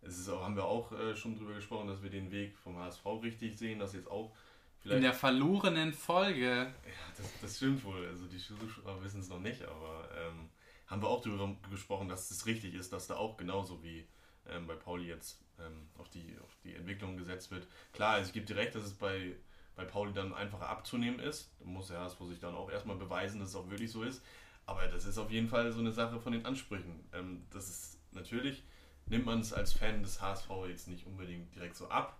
Es 0.00 0.18
ist 0.18 0.28
auch, 0.28 0.42
haben 0.42 0.56
wir 0.56 0.64
auch 0.64 0.90
äh, 0.92 1.14
schon 1.14 1.36
drüber 1.36 1.54
gesprochen, 1.54 1.86
dass 1.86 2.02
wir 2.02 2.10
den 2.10 2.32
Weg 2.32 2.58
vom 2.58 2.76
HSV 2.76 3.04
richtig 3.22 3.56
sehen, 3.56 3.78
dass 3.78 3.92
jetzt 3.92 4.10
auch 4.10 4.34
Vielleicht. 4.82 4.96
In 4.96 5.02
der 5.02 5.14
verlorenen 5.14 5.92
Folge. 5.92 6.50
Ja, 6.50 6.72
das, 7.16 7.26
das 7.40 7.56
stimmt 7.56 7.84
wohl. 7.84 8.04
Also 8.06 8.26
die 8.26 8.38
Zuschauer 8.38 9.02
wissen 9.04 9.20
es 9.20 9.28
noch 9.28 9.38
nicht, 9.38 9.62
aber 9.62 10.08
ähm, 10.16 10.48
haben 10.88 11.00
wir 11.00 11.08
auch 11.08 11.22
darüber 11.22 11.54
gesprochen, 11.70 12.08
dass 12.08 12.30
es 12.32 12.46
richtig 12.46 12.74
ist, 12.74 12.92
dass 12.92 13.06
da 13.06 13.16
auch 13.16 13.36
genauso 13.36 13.82
wie 13.84 14.04
ähm, 14.48 14.66
bei 14.66 14.74
Pauli 14.74 15.06
jetzt 15.06 15.40
ähm, 15.60 15.88
auf, 15.98 16.08
die, 16.08 16.36
auf 16.42 16.50
die 16.64 16.74
Entwicklung 16.74 17.16
gesetzt 17.16 17.52
wird. 17.52 17.68
Klar, 17.92 18.14
also 18.14 18.26
ich 18.26 18.32
gebe 18.32 18.44
dir 18.44 18.56
recht, 18.56 18.74
dass 18.74 18.82
es 18.82 18.94
bei, 18.94 19.36
bei 19.76 19.84
Pauli 19.84 20.12
dann 20.12 20.34
einfacher 20.34 20.68
abzunehmen 20.68 21.20
ist. 21.20 21.52
Da 21.60 21.66
muss 21.66 21.86
der 21.86 22.00
HSV 22.00 22.18
sich 22.28 22.40
dann 22.40 22.56
auch 22.56 22.68
erstmal 22.68 22.96
beweisen, 22.96 23.38
dass 23.38 23.50
es 23.50 23.56
auch 23.56 23.70
wirklich 23.70 23.92
so 23.92 24.02
ist. 24.02 24.20
Aber 24.66 24.86
das 24.88 25.04
ist 25.04 25.16
auf 25.16 25.30
jeden 25.30 25.48
Fall 25.48 25.70
so 25.70 25.78
eine 25.78 25.92
Sache 25.92 26.20
von 26.20 26.32
den 26.32 26.44
Ansprüchen. 26.44 27.08
Ähm, 27.12 27.46
das 27.50 27.68
ist 27.68 27.98
natürlich, 28.10 28.64
nimmt 29.06 29.26
man 29.26 29.38
es 29.40 29.52
als 29.52 29.72
Fan 29.74 30.02
des 30.02 30.20
HSV 30.20 30.50
jetzt 30.68 30.88
nicht 30.88 31.06
unbedingt 31.06 31.54
direkt 31.54 31.76
so 31.76 31.88
ab 31.88 32.18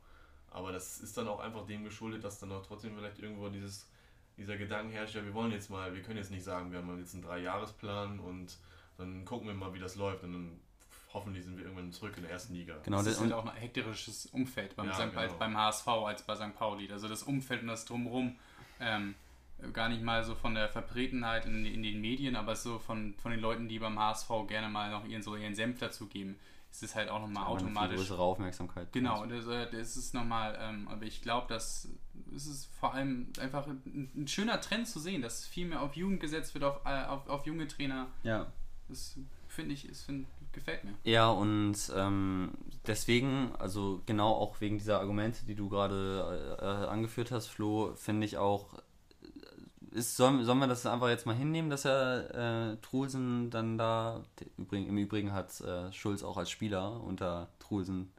aber 0.53 0.73
das 0.73 0.99
ist 0.99 1.17
dann 1.17 1.29
auch 1.29 1.41
einfach 1.41 1.67
dem 1.67 1.85
geschuldet, 1.85 2.25
dass 2.25 2.39
dann 2.39 2.53
auch 2.53 2.65
trotzdem 2.65 2.95
vielleicht 2.97 3.19
irgendwo 3.19 3.49
dieses, 3.49 3.89
dieser 4.37 4.57
Gedanke 4.57 4.95
herrscht, 4.95 5.15
ja, 5.15 5.25
wir 5.25 5.35
wollen 5.35 5.53
jetzt 5.53 5.71
mal, 5.71 5.95
wir 5.95 6.03
können 6.03 6.19
jetzt 6.19 6.31
nicht 6.31 6.45
sagen, 6.45 6.71
wir 6.71 6.79
haben 6.79 6.99
jetzt 6.99 7.15
einen 7.15 7.23
Dreijahresplan 7.23 8.21
und 8.21 8.57
dann 8.99 9.25
gucken 9.25 9.49
wir 9.49 9.55
mal, 9.55 9.73
wie 9.75 9.79
das 9.79 9.97
läuft 9.97 10.25
und 10.25 10.33
dann 10.33 10.61
hoffentlich 11.15 11.45
sind 11.45 11.57
wir 11.57 11.65
irgendwann 11.65 11.93
zurück 11.93 12.15
in 12.17 12.23
der 12.23 12.33
ersten 12.33 12.55
Liga. 12.55 12.77
Genau, 12.85 12.99
das, 12.99 13.07
das 13.07 13.15
ist 13.15 13.21
halt 13.21 13.33
auch 13.33 13.47
ein 13.47 13.57
hektisches 13.57 14.27
Umfeld 14.27 14.75
beim, 14.77 14.87
ja, 14.87 15.07
genau. 15.07 15.35
beim 15.39 15.57
HSV 15.57 15.89
als 15.89 16.23
bei 16.23 16.35
St. 16.35 16.55
Pauli. 16.55 16.91
Also 16.91 17.09
das 17.09 17.23
Umfeld 17.23 17.63
und 17.63 17.69
das 17.69 17.85
Drumherum, 17.85 18.37
ähm, 18.81 19.15
gar 19.73 19.89
nicht 19.89 20.03
mal 20.03 20.25
so 20.25 20.35
von 20.35 20.55
der 20.55 20.69
Vertretenheit 20.69 21.45
in, 21.47 21.65
in, 21.67 21.83
den 21.83 22.01
Medien, 22.01 22.35
aber 22.35 22.57
so 22.57 22.79
von, 22.79 23.15
von 23.15 23.31
den 23.31 23.41
Leuten, 23.41 23.69
die 23.69 23.79
beim 23.79 23.99
HSV 23.99 24.29
gerne 24.49 24.69
mal 24.69 24.91
noch 24.91 25.05
ihren, 25.05 25.23
so 25.23 25.37
ihren 25.37 25.55
Senf 25.55 25.79
dazugeben 25.79 26.39
ist 26.73 26.83
es 26.83 26.95
halt 26.95 27.11
auch 27.11 27.21
nochmal 27.21 27.45
automatisch. 27.47 27.91
Eine 27.91 27.97
größere 27.97 28.23
Aufmerksamkeit. 28.23 28.93
Genau, 28.93 29.27
das, 29.27 29.47
äh, 29.47 29.71
das 29.71 29.97
ist 29.97 30.15
nochmal, 30.15 30.59
ähm, 30.59 30.89
aber 30.89 31.05
ich 31.05 31.21
glaube, 31.21 31.47
dass 31.49 31.89
es 32.35 32.47
ist 32.47 32.67
vor 32.81 32.95
allem 32.95 33.29
einfach 33.39 33.67
ein, 33.67 34.11
ein, 34.15 34.27
schöner 34.27 34.61
Trend 34.61 34.89
zu 34.89 34.99
sehen, 34.99 35.21
dass 35.21 35.45
viel 35.45 35.67
mehr 35.67 35.83
auf 35.83 35.95
Jugend 35.97 36.21
gesetzt 36.21 36.55
wird, 36.55 36.65
auf, 36.65 36.81
äh, 36.87 37.05
auf, 37.05 37.29
auf 37.29 37.47
junge 37.47 37.69
Trainer. 37.69 38.09
Ja. 38.23 38.51
Das 38.89 39.19
finde 39.49 39.75
ich, 39.75 39.87
ist, 39.87 40.05
find, 40.05 40.27
gefällt 40.53 40.85
mir. 40.85 40.95
Ja, 41.05 41.29
und 41.29 41.77
ähm, 41.95 42.53
deswegen, 42.87 43.53
also 43.59 44.03
genau 44.07 44.33
auch 44.33 44.61
wegen 44.63 44.79
dieser 44.79 44.99
Argumente, 44.99 45.45
die 45.45 45.55
du 45.55 45.69
gerade 45.69 46.57
äh, 46.59 46.65
äh 46.65 46.87
angeführt 46.89 47.31
hast, 47.31 47.49
Flo, 47.49 47.95
finde 47.97 48.25
ich 48.25 48.39
auch 48.39 48.83
ist, 49.93 50.17
sollen, 50.17 50.45
sollen 50.45 50.59
wir 50.59 50.67
das 50.67 50.87
einfach 50.87 51.09
jetzt 51.09 51.27
mal 51.27 51.35
hinnehmen, 51.37 51.71
dass 51.71 51.85
er 51.85 52.73
äh, 52.73 52.77
Trulsen 52.79 53.51
dann 53.51 53.79
da, 53.79 54.23
Übrigen, 54.57 54.89
im 54.89 54.99
Übrigen 54.99 55.33
hat 55.33 55.61
äh, 55.61 55.93
Schulz 55.93 56.23
auch 56.23 56.37
als 56.37 56.51
Spieler 56.51 57.03
unter 57.03 57.49
Trulsen 57.59 58.13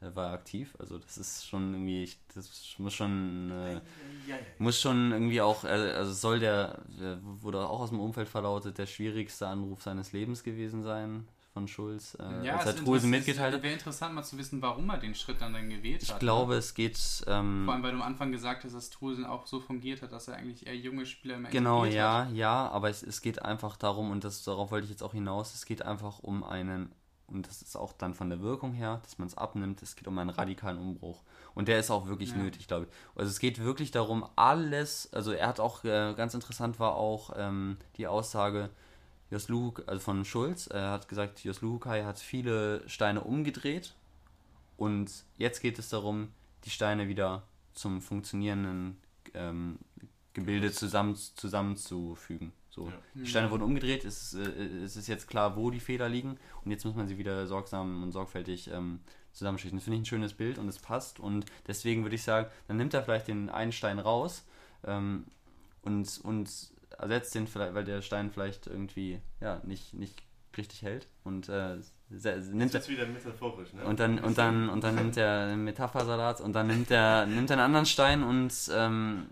äh, 0.00 0.14
war 0.14 0.32
aktiv, 0.32 0.74
also 0.78 0.98
das 0.98 1.18
ist 1.18 1.46
schon 1.46 1.72
irgendwie, 1.72 2.04
ich, 2.04 2.18
das 2.34 2.74
muss 2.78 2.94
schon, 2.94 3.50
äh, 3.50 3.74
ja, 3.74 3.80
ja, 4.28 4.36
muss 4.58 4.80
schon 4.80 5.12
irgendwie 5.12 5.40
auch, 5.40 5.64
äh, 5.64 5.68
also 5.68 6.12
soll 6.12 6.38
der, 6.38 6.82
wurde 7.22 7.66
auch 7.68 7.80
aus 7.80 7.90
dem 7.90 8.00
Umfeld 8.00 8.28
verlautet, 8.28 8.78
der 8.78 8.86
schwierigste 8.86 9.48
Anruf 9.48 9.82
seines 9.82 10.12
Lebens 10.12 10.42
gewesen 10.42 10.82
sein 10.82 11.26
von 11.56 11.68
Schulz, 11.68 12.18
äh, 12.20 12.44
ja, 12.44 12.56
als 12.58 12.66
er 12.66 12.76
Trusen 12.76 13.08
mitgeteilt 13.08 13.54
hat. 13.54 13.62
Wäre 13.62 13.72
interessant 13.72 14.14
mal 14.14 14.22
zu 14.22 14.36
wissen, 14.36 14.60
warum 14.60 14.90
er 14.90 14.98
den 14.98 15.14
Schritt 15.14 15.40
dann, 15.40 15.54
dann 15.54 15.70
gewählt 15.70 16.02
ich 16.02 16.10
hat. 16.10 16.16
Ich 16.16 16.20
glaube, 16.20 16.52
ne? 16.52 16.58
es 16.58 16.74
geht. 16.74 16.98
Ähm, 17.26 17.62
Vor 17.64 17.72
allem, 17.72 17.82
weil 17.82 17.92
du 17.92 17.96
am 17.96 18.02
Anfang 18.02 18.30
gesagt 18.30 18.64
hast, 18.64 18.74
dass 18.74 18.90
Trusen 18.90 19.24
auch 19.24 19.46
so 19.46 19.58
fungiert 19.58 20.02
hat, 20.02 20.12
dass 20.12 20.28
er 20.28 20.36
eigentlich 20.36 20.66
eher 20.66 20.76
junge 20.76 21.06
Spieler 21.06 21.38
mehr 21.38 21.50
Genau, 21.50 21.86
ja, 21.86 22.26
hat. 22.26 22.34
ja, 22.34 22.68
aber 22.68 22.90
es, 22.90 23.02
es 23.02 23.22
geht 23.22 23.40
einfach 23.40 23.78
darum, 23.78 24.10
und 24.10 24.22
das, 24.22 24.44
darauf 24.44 24.70
wollte 24.70 24.84
ich 24.84 24.90
jetzt 24.90 25.02
auch 25.02 25.14
hinaus, 25.14 25.54
es 25.54 25.64
geht 25.64 25.80
einfach 25.80 26.18
um 26.18 26.44
einen, 26.44 26.92
und 27.26 27.48
das 27.48 27.62
ist 27.62 27.74
auch 27.74 27.94
dann 27.94 28.12
von 28.12 28.28
der 28.28 28.42
Wirkung 28.42 28.74
her, 28.74 29.00
dass 29.02 29.16
man 29.16 29.26
es 29.26 29.38
abnimmt, 29.38 29.80
es 29.80 29.96
geht 29.96 30.08
um 30.08 30.18
einen 30.18 30.28
radikalen 30.28 30.76
Umbruch. 30.76 31.22
Und 31.54 31.68
der 31.68 31.78
ist 31.78 31.90
auch 31.90 32.06
wirklich 32.06 32.32
ja. 32.32 32.36
nötig, 32.36 32.68
glaube 32.68 32.84
ich. 32.84 32.90
Also 33.18 33.30
es 33.30 33.38
geht 33.38 33.64
wirklich 33.64 33.92
darum, 33.92 34.28
alles, 34.36 35.10
also 35.14 35.32
er 35.32 35.48
hat 35.48 35.58
auch, 35.58 35.84
äh, 35.84 36.12
ganz 36.14 36.34
interessant 36.34 36.78
war 36.78 36.96
auch 36.96 37.30
ähm, 37.34 37.78
die 37.96 38.06
Aussage, 38.06 38.68
Jos 39.30 39.48
Luhuk, 39.48 39.82
also 39.86 40.00
von 40.00 40.24
Schulz, 40.24 40.68
er 40.68 40.90
hat 40.92 41.08
gesagt, 41.08 41.42
Jos 41.42 41.60
Luhukai 41.60 42.04
hat 42.04 42.18
viele 42.18 42.88
Steine 42.88 43.22
umgedreht 43.22 43.94
und 44.76 45.10
jetzt 45.36 45.60
geht 45.60 45.78
es 45.78 45.88
darum, 45.88 46.28
die 46.64 46.70
Steine 46.70 47.08
wieder 47.08 47.42
zum 47.74 48.00
funktionierenden 48.00 48.96
ähm, 49.34 49.78
Gebilde 50.32 50.70
zusammen, 50.70 51.16
zusammenzufügen. 51.16 52.52
So, 52.70 52.88
ja. 52.88 52.92
Die 53.14 53.26
Steine 53.26 53.50
wurden 53.50 53.62
umgedreht, 53.62 54.04
es, 54.04 54.34
äh, 54.34 54.42
es 54.84 54.96
ist 54.96 55.08
jetzt 55.08 55.26
klar, 55.28 55.56
wo 55.56 55.70
die 55.70 55.80
Fehler 55.80 56.08
liegen 56.08 56.38
und 56.62 56.70
jetzt 56.70 56.84
muss 56.84 56.94
man 56.94 57.08
sie 57.08 57.16
wieder 57.16 57.46
sorgsam 57.46 58.02
und 58.02 58.12
sorgfältig 58.12 58.70
ähm, 58.70 59.00
zusammenschichten. 59.32 59.78
Das 59.78 59.84
finde 59.84 59.96
ich 59.96 60.02
ein 60.02 60.06
schönes 60.06 60.34
Bild 60.34 60.58
und 60.58 60.68
es 60.68 60.78
passt 60.78 61.18
und 61.18 61.46
deswegen 61.66 62.02
würde 62.02 62.16
ich 62.16 62.22
sagen, 62.22 62.50
dann 62.68 62.76
nimmt 62.76 62.92
er 62.94 63.02
vielleicht 63.02 63.28
den 63.28 63.48
einen 63.48 63.72
Stein 63.72 63.98
raus 63.98 64.44
ähm, 64.84 65.24
und, 65.82 66.20
und 66.22 66.70
ersetzt 66.98 67.34
den 67.34 67.46
vielleicht, 67.46 67.74
weil 67.74 67.84
der 67.84 68.02
Stein 68.02 68.30
vielleicht 68.30 68.66
irgendwie 68.66 69.20
ja, 69.40 69.60
nicht, 69.64 69.94
nicht 69.94 70.22
richtig 70.56 70.82
hält 70.82 71.06
und 71.24 71.48
äh, 71.48 71.76
nimmt 72.08 72.74
das 72.74 72.82
ist 72.82 72.88
wieder 72.88 73.06
metaphorisch, 73.06 73.72
ne? 73.72 73.84
Und 73.84 74.00
dann, 74.00 74.18
und 74.18 74.38
dann, 74.38 74.68
und 74.68 74.84
dann 74.84 74.94
nimmt 74.94 75.16
er 75.16 75.48
einen 75.48 75.64
Metaphersalat 75.64 76.40
und 76.40 76.54
dann 76.54 76.68
nimmt 76.68 76.90
er, 76.90 77.26
nimmt 77.26 77.50
einen 77.50 77.60
anderen 77.60 77.86
Stein 77.86 78.22
und 78.22 78.52
ähm, 78.72 79.26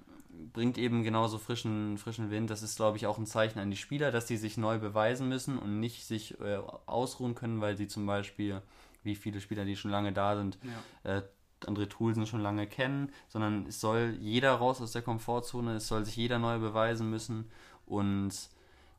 bringt 0.53 0.79
eben 0.79 1.03
genauso 1.03 1.39
frischen, 1.39 1.99
frischen 1.99 2.31
Wind. 2.31 2.51
Das 2.51 2.63
ist, 2.63 2.77
glaube 2.77 2.97
ich, 2.97 3.07
auch 3.07 3.19
ein 3.19 3.27
Zeichen 3.27 3.59
an 3.59 3.71
die 3.71 3.77
Spieler, 3.77 4.11
dass 4.11 4.29
sie 4.29 4.37
sich 4.37 4.57
neu 4.57 4.79
beweisen 4.79 5.29
müssen 5.29 5.59
und 5.59 5.81
nicht 5.81 6.05
sich 6.05 6.41
äh, 6.41 6.59
ausruhen 6.87 7.35
können, 7.35 7.61
weil 7.61 7.77
sie 7.77 7.89
zum 7.89 8.07
Beispiel, 8.07 8.61
wie 9.03 9.15
viele 9.15 9.41
Spieler, 9.41 9.65
die 9.65 9.77
schon 9.77 9.91
lange 9.91 10.13
da 10.13 10.37
sind, 10.37 10.59
ja. 11.05 11.19
äh, 11.19 11.23
andere 11.65 11.89
Tools 11.89 12.29
schon 12.29 12.41
lange 12.41 12.67
kennen, 12.67 13.11
sondern 13.29 13.67
es 13.67 13.81
soll 13.81 14.17
jeder 14.21 14.53
raus 14.53 14.81
aus 14.81 14.93
der 14.93 15.03
Komfortzone, 15.03 15.77
es 15.77 15.89
soll 15.89 16.05
sich 16.05 16.17
jeder 16.17 16.39
neu 16.39 16.59
beweisen 16.59 17.11
müssen 17.11 17.51
und 17.87 18.33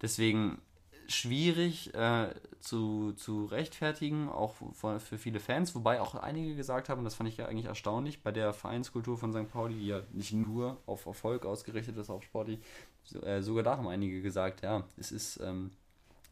deswegen 0.01 0.59
schwierig 1.07 1.93
äh, 1.93 2.33
zu, 2.59 3.13
zu 3.13 3.45
rechtfertigen, 3.45 4.29
auch 4.29 4.55
für, 4.73 4.99
für 4.99 5.17
viele 5.17 5.39
Fans, 5.39 5.75
wobei 5.75 6.01
auch 6.01 6.15
einige 6.15 6.55
gesagt 6.55 6.89
haben, 6.89 7.03
das 7.03 7.15
fand 7.15 7.29
ich 7.29 7.37
ja 7.37 7.45
eigentlich 7.45 7.67
erstaunlich, 7.67 8.23
bei 8.23 8.31
der 8.31 8.53
Vereinskultur 8.53 9.17
von 9.17 9.31
St. 9.31 9.51
Pauli, 9.51 9.75
die 9.75 9.87
ja 9.87 10.01
nicht 10.11 10.33
nur 10.33 10.77
auf 10.85 11.05
Erfolg 11.05 11.45
ausgerichtet 11.45 11.97
ist, 11.97 12.09
auf 12.09 12.23
Sportlich, 12.23 12.59
so, 13.03 13.21
äh, 13.21 13.41
sogar 13.41 13.63
da 13.63 13.77
haben 13.77 13.87
einige 13.87 14.21
gesagt, 14.21 14.63
ja, 14.63 14.83
es 14.97 15.11
ist 15.11 15.39
ähm, 15.41 15.71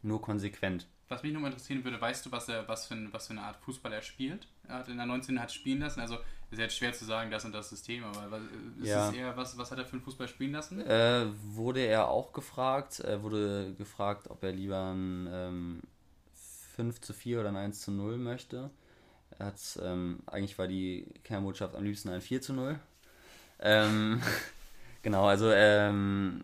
nur 0.02 0.20
konsequent. 0.20 0.88
Was 1.14 1.22
mich 1.22 1.32
noch 1.32 1.44
interessieren 1.44 1.84
würde, 1.84 2.00
weißt 2.00 2.26
du, 2.26 2.32
was, 2.32 2.48
er, 2.48 2.66
was, 2.66 2.86
für, 2.86 2.96
was 3.12 3.28
für 3.28 3.34
eine 3.34 3.42
Art 3.42 3.56
Fußball 3.58 3.92
er 3.92 4.02
spielt? 4.02 4.48
Er 4.66 4.78
hat 4.78 4.88
in 4.88 4.96
der 4.96 5.06
19 5.06 5.40
hat 5.40 5.52
spielen 5.52 5.78
lassen, 5.78 6.00
also 6.00 6.18
ist 6.50 6.58
jetzt 6.58 6.76
schwer 6.76 6.92
zu 6.92 7.04
sagen, 7.04 7.30
das 7.30 7.44
und 7.44 7.52
das 7.52 7.70
System, 7.70 8.02
aber 8.02 8.32
was, 8.32 8.42
ist 8.80 8.88
ja. 8.88 9.08
es 9.08 9.14
eher, 9.14 9.36
was, 9.36 9.56
was 9.56 9.70
hat 9.70 9.78
er 9.78 9.86
für 9.86 9.92
einen 9.92 10.02
Fußball 10.02 10.26
spielen 10.26 10.50
lassen? 10.50 10.80
Äh, 10.80 11.26
wurde 11.44 11.82
er 11.82 12.08
auch 12.08 12.32
gefragt, 12.32 12.98
er 12.98 13.22
wurde 13.22 13.74
gefragt, 13.78 14.28
ob 14.28 14.42
er 14.42 14.50
lieber 14.50 14.92
ein 14.92 15.28
ähm, 15.30 15.82
5 16.74 17.00
zu 17.00 17.12
4 17.12 17.38
oder 17.38 17.50
ein 17.50 17.56
1 17.56 17.82
zu 17.82 17.92
0 17.92 18.18
möchte. 18.18 18.72
Er 19.38 19.46
hat, 19.46 19.60
ähm, 19.84 20.18
eigentlich 20.26 20.58
war 20.58 20.66
die 20.66 21.06
Kernbotschaft 21.22 21.76
am 21.76 21.84
liebsten 21.84 22.08
ein 22.08 22.22
4 22.22 22.42
zu 22.42 22.54
0. 22.54 22.80
Ähm, 23.60 24.20
genau, 25.02 25.26
also 25.26 25.48
ähm, 25.52 26.42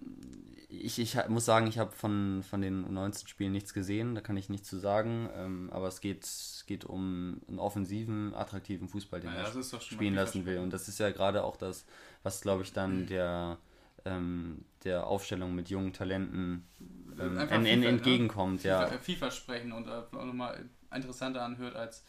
ich, 0.70 0.98
ich 0.98 1.16
muss 1.28 1.44
sagen, 1.44 1.66
ich 1.66 1.78
habe 1.78 1.90
von, 1.90 2.42
von 2.48 2.60
den 2.60 2.92
19 2.92 3.26
Spielen 3.26 3.52
nichts 3.52 3.74
gesehen, 3.74 4.14
da 4.14 4.20
kann 4.20 4.36
ich 4.36 4.48
nichts 4.48 4.68
zu 4.68 4.78
sagen, 4.78 5.28
ähm, 5.34 5.68
aber 5.72 5.88
es 5.88 6.00
geht, 6.00 6.28
geht 6.66 6.84
um 6.84 7.40
einen 7.48 7.58
offensiven, 7.58 8.34
attraktiven 8.34 8.88
Fußball, 8.88 9.20
den 9.20 9.30
ja, 9.30 9.42
er 9.42 9.80
spielen 9.80 10.14
lassen 10.14 10.46
will. 10.46 10.58
Und 10.58 10.72
das 10.72 10.88
ist 10.88 11.00
ja 11.00 11.10
gerade 11.10 11.42
auch 11.44 11.56
das, 11.56 11.84
was, 12.22 12.40
glaube 12.40 12.62
ich, 12.62 12.72
dann 12.72 13.06
der, 13.06 13.58
ähm, 14.04 14.64
der 14.84 15.06
Aufstellung 15.06 15.54
mit 15.54 15.70
jungen 15.70 15.92
Talenten 15.92 16.64
ähm, 17.18 17.36
en, 17.38 17.66
en, 17.66 17.80
ne? 17.80 17.86
entgegenkommt. 17.86 18.62
Ne? 18.62 18.70
Ja. 18.70 18.86
Vielversprechen 18.86 19.72
und 19.72 19.88
äh, 19.88 20.02
nochmal 20.12 20.64
interessanter 20.94 21.42
anhört 21.42 21.74
als 21.74 22.04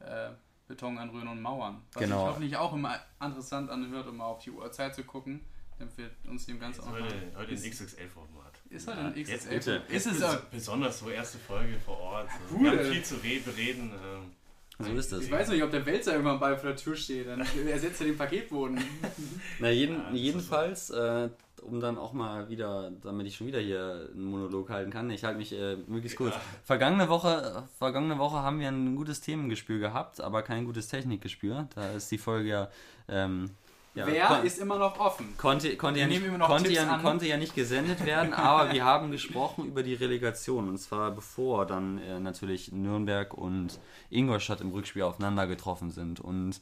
äh, 0.00 0.30
Beton 0.68 0.98
anrühren 0.98 1.28
und 1.28 1.40
Mauern. 1.40 1.82
Was 1.94 2.02
genau. 2.02 2.18
sich 2.18 2.28
hoffentlich 2.28 2.56
auch 2.58 2.74
immer 2.74 2.94
interessant 3.22 3.70
anhört, 3.70 4.06
um 4.06 4.18
mal 4.18 4.26
auf 4.26 4.40
die 4.40 4.50
Uhrzeit 4.50 4.94
zu 4.94 5.04
gucken 5.04 5.40
empfiehlt 5.82 6.12
uns 6.28 6.46
dem 6.46 6.58
Ganzen 6.58 6.82
auch 6.82 6.92
heute, 6.92 7.14
heute 7.36 7.52
ein 7.52 7.56
XXL-Format. 7.56 8.52
Ist 8.70 8.88
heute 8.88 8.98
ein 9.00 9.14
XXL-Format. 9.14 9.90
Ist 9.90 10.06
es 10.06 10.22
auch. 10.22 10.40
Besonders 10.44 10.98
so 10.98 11.10
erste 11.10 11.38
Folge 11.38 11.74
vor 11.84 11.98
Ort. 11.98 12.28
So. 12.48 12.56
Cool. 12.56 12.64
Wir 12.64 12.70
haben 12.70 12.92
viel 12.92 13.04
zu 13.04 13.16
bereden. 13.16 13.92
Ähm, 13.92 14.32
so 14.78 14.92
ist 14.92 15.12
das. 15.12 15.24
Ich 15.24 15.30
weiß 15.30 15.48
nicht, 15.48 15.62
ob 15.62 15.70
der 15.70 15.84
Wälzer 15.84 16.12
irgendwann 16.12 16.40
bei 16.40 16.56
vor 16.56 16.70
der 16.70 16.76
Tür 16.76 16.96
steht. 16.96 17.28
Dann 17.28 17.40
ersetzt 17.68 18.00
er 18.00 18.06
den 18.06 18.16
Paketboden. 18.16 18.80
Na, 19.58 19.70
jeden, 19.70 19.96
ja, 19.96 20.12
jedenfalls, 20.12 20.90
äh, 20.90 21.28
um 21.62 21.80
dann 21.80 21.98
auch 21.98 22.12
mal 22.12 22.48
wieder, 22.48 22.90
damit 23.02 23.26
ich 23.26 23.36
schon 23.36 23.46
wieder 23.46 23.60
hier 23.60 24.08
einen 24.12 24.24
Monolog 24.24 24.70
halten 24.70 24.90
kann, 24.90 25.10
ich 25.10 25.24
halte 25.24 25.38
mich 25.38 25.52
äh, 25.52 25.76
möglichst 25.86 26.16
kurz. 26.16 26.34
Ja. 26.34 26.40
Vergangene, 26.64 27.08
Woche, 27.08 27.68
vergangene 27.78 28.18
Woche 28.18 28.38
haben 28.38 28.58
wir 28.58 28.68
ein 28.68 28.96
gutes 28.96 29.20
Themengespür 29.20 29.78
gehabt, 29.78 30.20
aber 30.20 30.42
kein 30.42 30.64
gutes 30.64 30.88
Technikgespür. 30.88 31.68
Da 31.74 31.92
ist 31.92 32.10
die 32.10 32.18
Folge 32.18 32.48
ja 32.48 32.70
ähm, 33.08 33.50
ja, 33.94 34.06
Wer 34.06 34.42
ist 34.42 34.58
immer 34.58 34.78
noch 34.78 34.98
offen? 34.98 35.34
Konnte, 35.36 35.76
konnte, 35.76 36.00
ja 36.00 36.06
nicht, 36.06 36.22
konnte, 36.40 36.72
ja, 36.72 36.98
konnte, 36.98 37.26
ja, 37.26 37.36
nicht, 37.36 37.54
gesendet 37.54 38.06
werden, 38.06 38.32
aber 38.32 38.72
wir 38.72 38.84
haben 38.84 39.10
gesprochen 39.10 39.66
über 39.66 39.82
die 39.82 39.92
Relegation. 39.92 40.68
Und 40.68 40.78
zwar 40.78 41.10
bevor 41.10 41.66
dann 41.66 41.98
äh, 41.98 42.18
natürlich 42.18 42.72
Nürnberg 42.72 43.34
und 43.34 43.78
Ingolstadt 44.08 44.62
im 44.62 44.70
Rückspiel 44.70 45.02
aufeinander 45.02 45.46
getroffen 45.46 45.90
sind. 45.90 46.20
Und 46.20 46.60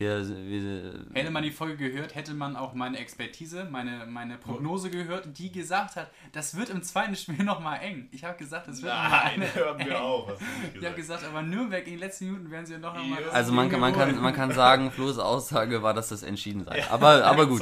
wir, 0.00 0.26
wir, 0.26 1.04
hätte 1.12 1.30
man 1.30 1.42
die 1.42 1.50
Folge 1.50 1.76
gehört, 1.90 2.14
hätte 2.14 2.32
man 2.32 2.56
auch 2.56 2.72
meine 2.72 2.96
Expertise, 2.96 3.68
meine, 3.70 4.06
meine 4.06 4.38
Prognose 4.38 4.88
gehört, 4.88 5.28
die 5.36 5.52
gesagt 5.52 5.96
hat, 5.96 6.10
das 6.32 6.56
wird 6.56 6.70
im 6.70 6.82
zweiten 6.82 7.14
Spiel 7.14 7.44
nochmal 7.44 7.80
eng. 7.82 8.08
Ich 8.10 8.24
habe 8.24 8.38
gesagt, 8.38 8.66
das 8.66 8.80
wird 8.80 8.94
Nein, 8.94 9.42
hören 9.54 9.78
wir 9.78 9.88
eng. 9.88 9.92
auch. 9.92 10.32
Ich 10.74 10.82
habe 10.82 10.96
gesagt, 10.96 11.22
aber 11.24 11.42
Nürnberg 11.42 11.86
in 11.86 11.92
den 11.92 12.00
letzten 12.00 12.30
Minuten 12.30 12.50
werden 12.50 12.64
sie 12.64 12.78
noch 12.78 12.94
einmal. 12.94 13.28
Also 13.30 13.52
man, 13.52 13.70
man, 13.78 13.92
kann, 13.92 14.18
man 14.18 14.32
kann 14.32 14.52
sagen, 14.52 14.90
Flo's 14.90 15.18
Aussage 15.18 15.82
war, 15.82 15.92
dass 15.92 16.08
das 16.08 16.22
entschieden 16.22 16.64
sei. 16.64 16.82
Aber, 16.90 17.22
aber 17.26 17.46
gut. 17.46 17.60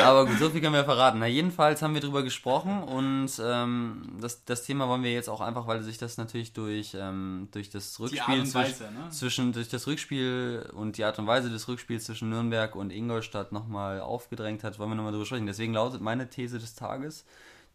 aber 0.00 0.26
gut, 0.26 0.38
so 0.38 0.50
viel 0.50 0.60
können 0.60 0.74
wir 0.74 0.84
verraten. 0.84 1.18
Na, 1.18 1.26
jedenfalls 1.26 1.82
haben 1.82 1.94
wir 1.94 2.00
darüber 2.00 2.22
gesprochen 2.22 2.84
und 2.84 3.30
ähm, 3.44 4.12
das, 4.20 4.44
das 4.44 4.62
Thema 4.62 4.88
wollen 4.88 5.02
wir 5.02 5.12
jetzt 5.12 5.28
auch 5.28 5.40
einfach, 5.40 5.66
weil 5.66 5.82
sich 5.82 5.98
das 5.98 6.18
natürlich 6.18 6.52
durch, 6.52 6.96
ähm, 6.96 7.48
durch 7.50 7.68
das 7.68 7.98
Rückspiel 7.98 8.54
Weise, 8.54 8.84
ne? 8.84 9.10
zwischen 9.10 9.52
durch 9.52 9.68
das 9.68 9.88
Rückspiel 9.88 10.70
und 10.74 10.98
die 10.98 11.04
Art 11.04 11.18
und 11.18 11.26
Weise 11.26 11.50
des 11.50 11.63
des 11.64 11.68
Rückspiels 11.68 12.04
zwischen 12.04 12.30
Nürnberg 12.30 12.76
und 12.76 12.90
Ingolstadt 12.90 13.52
nochmal 13.52 14.00
aufgedrängt 14.00 14.64
hat, 14.64 14.78
wollen 14.78 14.90
wir 14.90 14.96
nochmal 14.96 15.12
drüber 15.12 15.26
sprechen. 15.26 15.46
Deswegen 15.46 15.74
lautet 15.74 16.00
meine 16.00 16.28
These 16.28 16.58
des 16.58 16.74
Tages, 16.74 17.24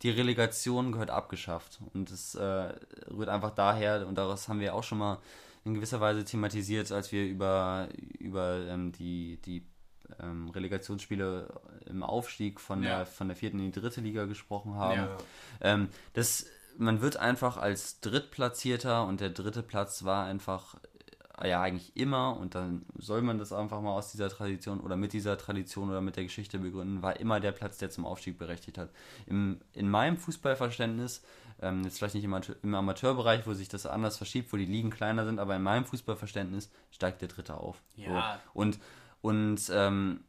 die 0.01 0.09
Relegation 0.09 0.91
gehört 0.91 1.09
abgeschafft. 1.09 1.79
Und 1.93 2.11
es 2.11 2.35
äh, 2.35 2.73
rührt 3.11 3.29
einfach 3.29 3.51
daher, 3.51 4.07
und 4.07 4.17
daraus 4.17 4.47
haben 4.47 4.59
wir 4.59 4.75
auch 4.75 4.83
schon 4.83 4.99
mal 4.99 5.19
in 5.65 5.73
gewisser 5.73 5.99
Weise 5.99 6.23
thematisiert, 6.23 6.91
als 6.91 7.11
wir 7.11 7.25
über, 7.25 7.89
über 8.19 8.65
ähm, 8.67 8.91
die, 8.91 9.37
die 9.41 9.65
ähm, 10.21 10.49
Relegationsspiele 10.49 11.47
im 11.85 12.03
Aufstieg 12.03 12.59
von, 12.59 12.83
ja. 12.83 12.97
der, 12.97 13.05
von 13.05 13.27
der 13.27 13.35
vierten 13.35 13.59
in 13.59 13.71
die 13.71 13.79
dritte 13.79 14.01
Liga 14.01 14.25
gesprochen 14.25 14.75
haben. 14.75 15.01
Ja. 15.01 15.17
Ähm, 15.61 15.89
das, 16.13 16.45
man 16.77 17.01
wird 17.01 17.17
einfach 17.17 17.57
als 17.57 17.99
Drittplatzierter 17.99 19.05
und 19.05 19.19
der 19.19 19.31
dritte 19.31 19.63
Platz 19.63 20.05
war 20.05 20.25
einfach 20.25 20.75
ja 21.47 21.61
eigentlich 21.61 21.95
immer, 21.95 22.37
und 22.37 22.55
dann 22.55 22.85
soll 22.97 23.21
man 23.21 23.37
das 23.37 23.53
einfach 23.53 23.81
mal 23.81 23.91
aus 23.91 24.11
dieser 24.11 24.29
Tradition 24.29 24.79
oder 24.79 24.95
mit 24.95 25.13
dieser 25.13 25.37
Tradition 25.37 25.89
oder 25.89 26.01
mit 26.01 26.15
der 26.15 26.23
Geschichte 26.23 26.59
begründen, 26.59 27.01
war 27.01 27.19
immer 27.19 27.39
der 27.39 27.51
Platz, 27.51 27.77
der 27.77 27.89
zum 27.89 28.05
Aufstieg 28.05 28.37
berechtigt 28.37 28.77
hat. 28.77 28.89
Im, 29.25 29.59
in 29.73 29.89
meinem 29.89 30.17
Fußballverständnis, 30.17 31.23
ähm, 31.61 31.83
jetzt 31.83 31.97
vielleicht 31.97 32.15
nicht 32.15 32.23
im, 32.23 32.35
im 32.63 32.75
Amateurbereich, 32.75 33.47
wo 33.47 33.53
sich 33.53 33.69
das 33.69 33.85
anders 33.85 34.17
verschiebt, 34.17 34.51
wo 34.51 34.57
die 34.57 34.65
Ligen 34.65 34.89
kleiner 34.89 35.25
sind, 35.25 35.39
aber 35.39 35.55
in 35.55 35.63
meinem 35.63 35.85
Fußballverständnis 35.85 36.69
steigt 36.91 37.21
der 37.21 37.29
Dritte 37.29 37.55
auf. 37.55 37.81
Ja. 37.95 38.39
So. 38.53 38.59
Und, 38.59 38.79
und 39.21 39.71
ähm, 39.73 40.21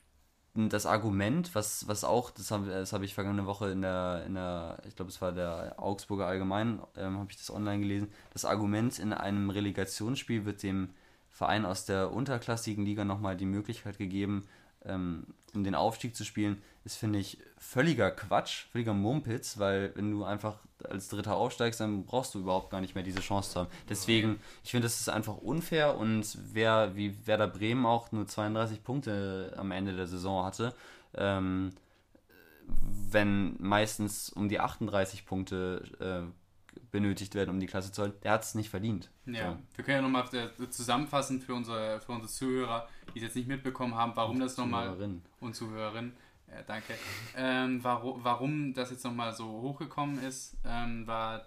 das 0.55 0.85
Argument, 0.85 1.55
was, 1.55 1.87
was 1.87 2.03
auch, 2.03 2.31
das 2.31 2.51
habe 2.51 2.67
das 2.67 2.93
hab 2.93 3.03
ich 3.03 3.15
vergangene 3.15 3.47
Woche 3.47 3.71
in 3.71 3.83
der, 3.83 4.25
in 4.27 4.35
der 4.35 4.79
ich 4.87 4.97
glaube, 4.97 5.11
es 5.11 5.21
war 5.23 5.33
der 5.33 5.75
Augsburger 5.79 6.27
Allgemein, 6.27 6.81
ähm, 6.97 7.19
habe 7.19 7.31
ich 7.31 7.37
das 7.37 7.51
online 7.51 7.81
gelesen, 7.81 8.13
das 8.33 8.45
Argument 8.45 8.99
in 8.99 9.13
einem 9.13 9.51
Relegationsspiel 9.51 10.45
wird 10.45 10.63
dem 10.63 10.91
Verein 11.41 11.65
aus 11.65 11.87
der 11.87 12.13
unterklassigen 12.13 12.85
Liga 12.85 13.07
nochmal 13.07 13.35
die 13.35 13.47
Möglichkeit 13.47 13.97
gegeben, 13.97 14.47
ähm, 14.85 15.25
um 15.55 15.65
den 15.65 15.75
Aufstieg 15.75 16.15
zu 16.15 16.27
spielen, 16.27 16.61
ist, 16.85 16.99
finde 16.99 17.19
ich, 17.19 17.39
völliger 17.57 18.11
Quatsch, 18.11 18.67
völliger 18.71 18.93
Mumpitz, 18.93 19.59
weil 19.59 19.91
wenn 19.95 20.11
du 20.11 20.23
einfach 20.23 20.59
als 20.85 21.09
Dritter 21.09 21.37
aufsteigst, 21.37 21.81
dann 21.81 22.05
brauchst 22.05 22.35
du 22.35 22.41
überhaupt 22.41 22.69
gar 22.69 22.83
nicht 22.83 22.95
mehr 22.95 23.05
diese 23.05 23.21
Chance 23.21 23.53
zu 23.53 23.61
haben. 23.61 23.71
Deswegen, 23.89 24.39
ich 24.63 24.71
finde, 24.71 24.85
das 24.85 25.01
ist 25.01 25.09
einfach 25.09 25.39
unfair 25.39 25.97
und 25.97 26.37
wer, 26.53 26.95
wie 26.95 27.27
Werder 27.27 27.49
Bremen 27.49 27.87
auch 27.87 28.13
nur 28.13 28.27
32 28.27 28.85
Punkte 28.85 29.55
am 29.57 29.71
Ende 29.71 29.97
der 29.97 30.09
Saison 30.09 30.45
hatte, 30.45 30.75
ähm, 31.15 31.71
wenn 32.67 33.57
meistens 33.59 34.29
um 34.29 34.51
die 34.51 34.61
38 34.61 35.25
Punkte 35.25 36.29
äh, 36.29 36.40
benötigt 36.91 37.35
werden, 37.35 37.51
um 37.51 37.61
die 37.61 37.67
Klasse 37.67 37.93
zu 37.93 38.03
halten, 38.03 38.19
der 38.23 38.33
hat 38.33 38.43
es 38.43 38.55
nicht 38.55 38.71
verdient. 38.71 39.11
Ja, 39.27 39.53
so. 39.53 39.59
wir 39.77 39.85
können 39.85 39.97
ja 39.97 40.03
nochmal 40.03 40.51
zusammenfassen 40.71 41.41
für 41.41 41.55
unsere, 41.55 42.01
für 42.01 42.13
unsere 42.13 42.31
Zuhörer, 42.31 42.89
die 43.15 43.19
es 43.19 43.25
jetzt 43.25 43.37
nicht 43.37 43.49
mitbekommen 43.49 43.95
haben, 43.95 44.13
warum 44.15 44.37
und 44.37 44.41
das 44.41 44.57
nochmal. 44.57 44.97
Und 45.41 45.55
Zuhörerinnen. 45.55 46.13
Ja, 46.49 46.63
danke. 46.67 46.95
Ähm, 47.37 47.83
warum, 47.83 48.25
warum 48.25 48.75
das 48.75 48.91
jetzt 48.91 49.05
nochmal 49.05 49.33
so 49.33 49.47
hochgekommen 49.47 50.23
ist, 50.23 50.57
ähm, 50.65 51.07
war 51.07 51.47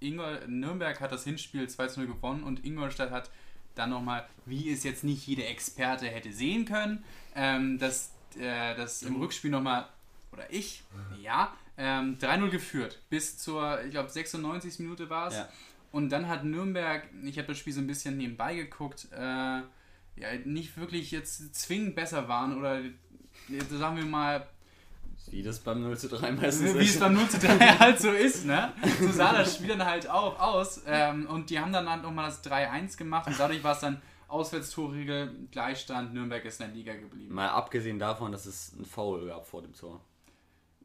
Ingol, 0.00 0.42
Nürnberg 0.48 1.00
hat 1.00 1.12
das 1.12 1.24
Hinspiel 1.24 1.68
2 1.68 1.96
0 1.96 2.06
gewonnen 2.06 2.42
und 2.42 2.64
Ingolstadt 2.64 3.10
hat 3.10 3.30
dann 3.74 3.90
nochmal, 3.90 4.26
wie 4.44 4.70
es 4.70 4.84
jetzt 4.84 5.04
nicht 5.04 5.26
jeder 5.26 5.48
Experte 5.48 6.06
hätte 6.06 6.32
sehen 6.32 6.64
können, 6.64 7.04
ähm, 7.34 7.78
dass 7.78 8.12
äh, 8.38 8.74
das 8.76 9.02
im 9.02 9.16
Rückspiel 9.16 9.50
nochmal, 9.50 9.88
oder 10.32 10.52
ich, 10.52 10.82
ja, 11.20 11.54
ähm, 11.76 12.18
3-0 12.18 12.50
geführt. 12.50 13.00
Bis 13.10 13.38
zur, 13.38 13.82
ich 13.84 13.90
glaube, 13.90 14.08
96. 14.08 14.80
Minute 14.80 15.10
war 15.10 15.28
es. 15.28 15.34
Ja. 15.34 15.48
Und 15.92 16.10
dann 16.10 16.28
hat 16.28 16.44
Nürnberg, 16.44 17.08
ich 17.24 17.38
habe 17.38 17.48
das 17.48 17.58
Spiel 17.58 17.72
so 17.72 17.80
ein 17.80 17.86
bisschen 17.86 18.16
nebenbei 18.16 18.56
geguckt, 18.56 19.06
äh, 19.12 19.62
ja, 20.16 20.32
nicht 20.44 20.76
wirklich 20.76 21.10
jetzt 21.10 21.54
zwingend 21.54 21.94
besser 21.94 22.28
waren 22.28 22.58
oder 22.58 22.80
sagen 23.70 23.96
wir 23.96 24.04
mal. 24.04 24.46
Wie 25.30 25.42
das 25.42 25.60
beim 25.60 25.82
0 25.82 25.96
zu 25.96 26.08
3 26.08 26.32
meistens 26.32 26.70
ist. 26.70 26.78
Wie 26.78 26.84
es 26.84 26.98
beim 26.98 27.14
0 27.14 27.28
zu 27.28 27.38
3 27.38 27.58
halt 27.78 28.00
so 28.00 28.10
ist, 28.10 28.44
ne? 28.44 28.72
So 29.00 29.10
sah 29.10 29.32
das 29.32 29.54
Spiel 29.54 29.68
dann 29.68 29.84
halt 29.84 30.08
auch 30.08 30.38
aus. 30.38 30.82
Ähm, 30.86 31.26
und 31.26 31.50
die 31.50 31.58
haben 31.58 31.72
dann 31.72 31.88
halt 31.88 32.02
nochmal 32.02 32.26
das 32.26 32.44
3-1 32.44 32.96
gemacht 32.96 33.28
und 33.28 33.38
dadurch 33.38 33.62
war 33.64 33.72
es 33.72 33.80
dann 33.80 34.02
Auswärtstorregel, 34.28 35.48
Gleichstand, 35.50 36.12
Nürnberg 36.12 36.44
ist 36.44 36.60
in 36.60 36.66
der 36.66 36.74
Liga 36.74 36.94
geblieben. 36.94 37.34
Mal 37.34 37.48
abgesehen 37.48 37.98
davon, 37.98 38.32
dass 38.32 38.46
es 38.46 38.72
ein 38.72 38.84
Foul 38.84 39.28
gab 39.28 39.46
vor 39.46 39.62
dem 39.62 39.72
Tor. 39.74 40.00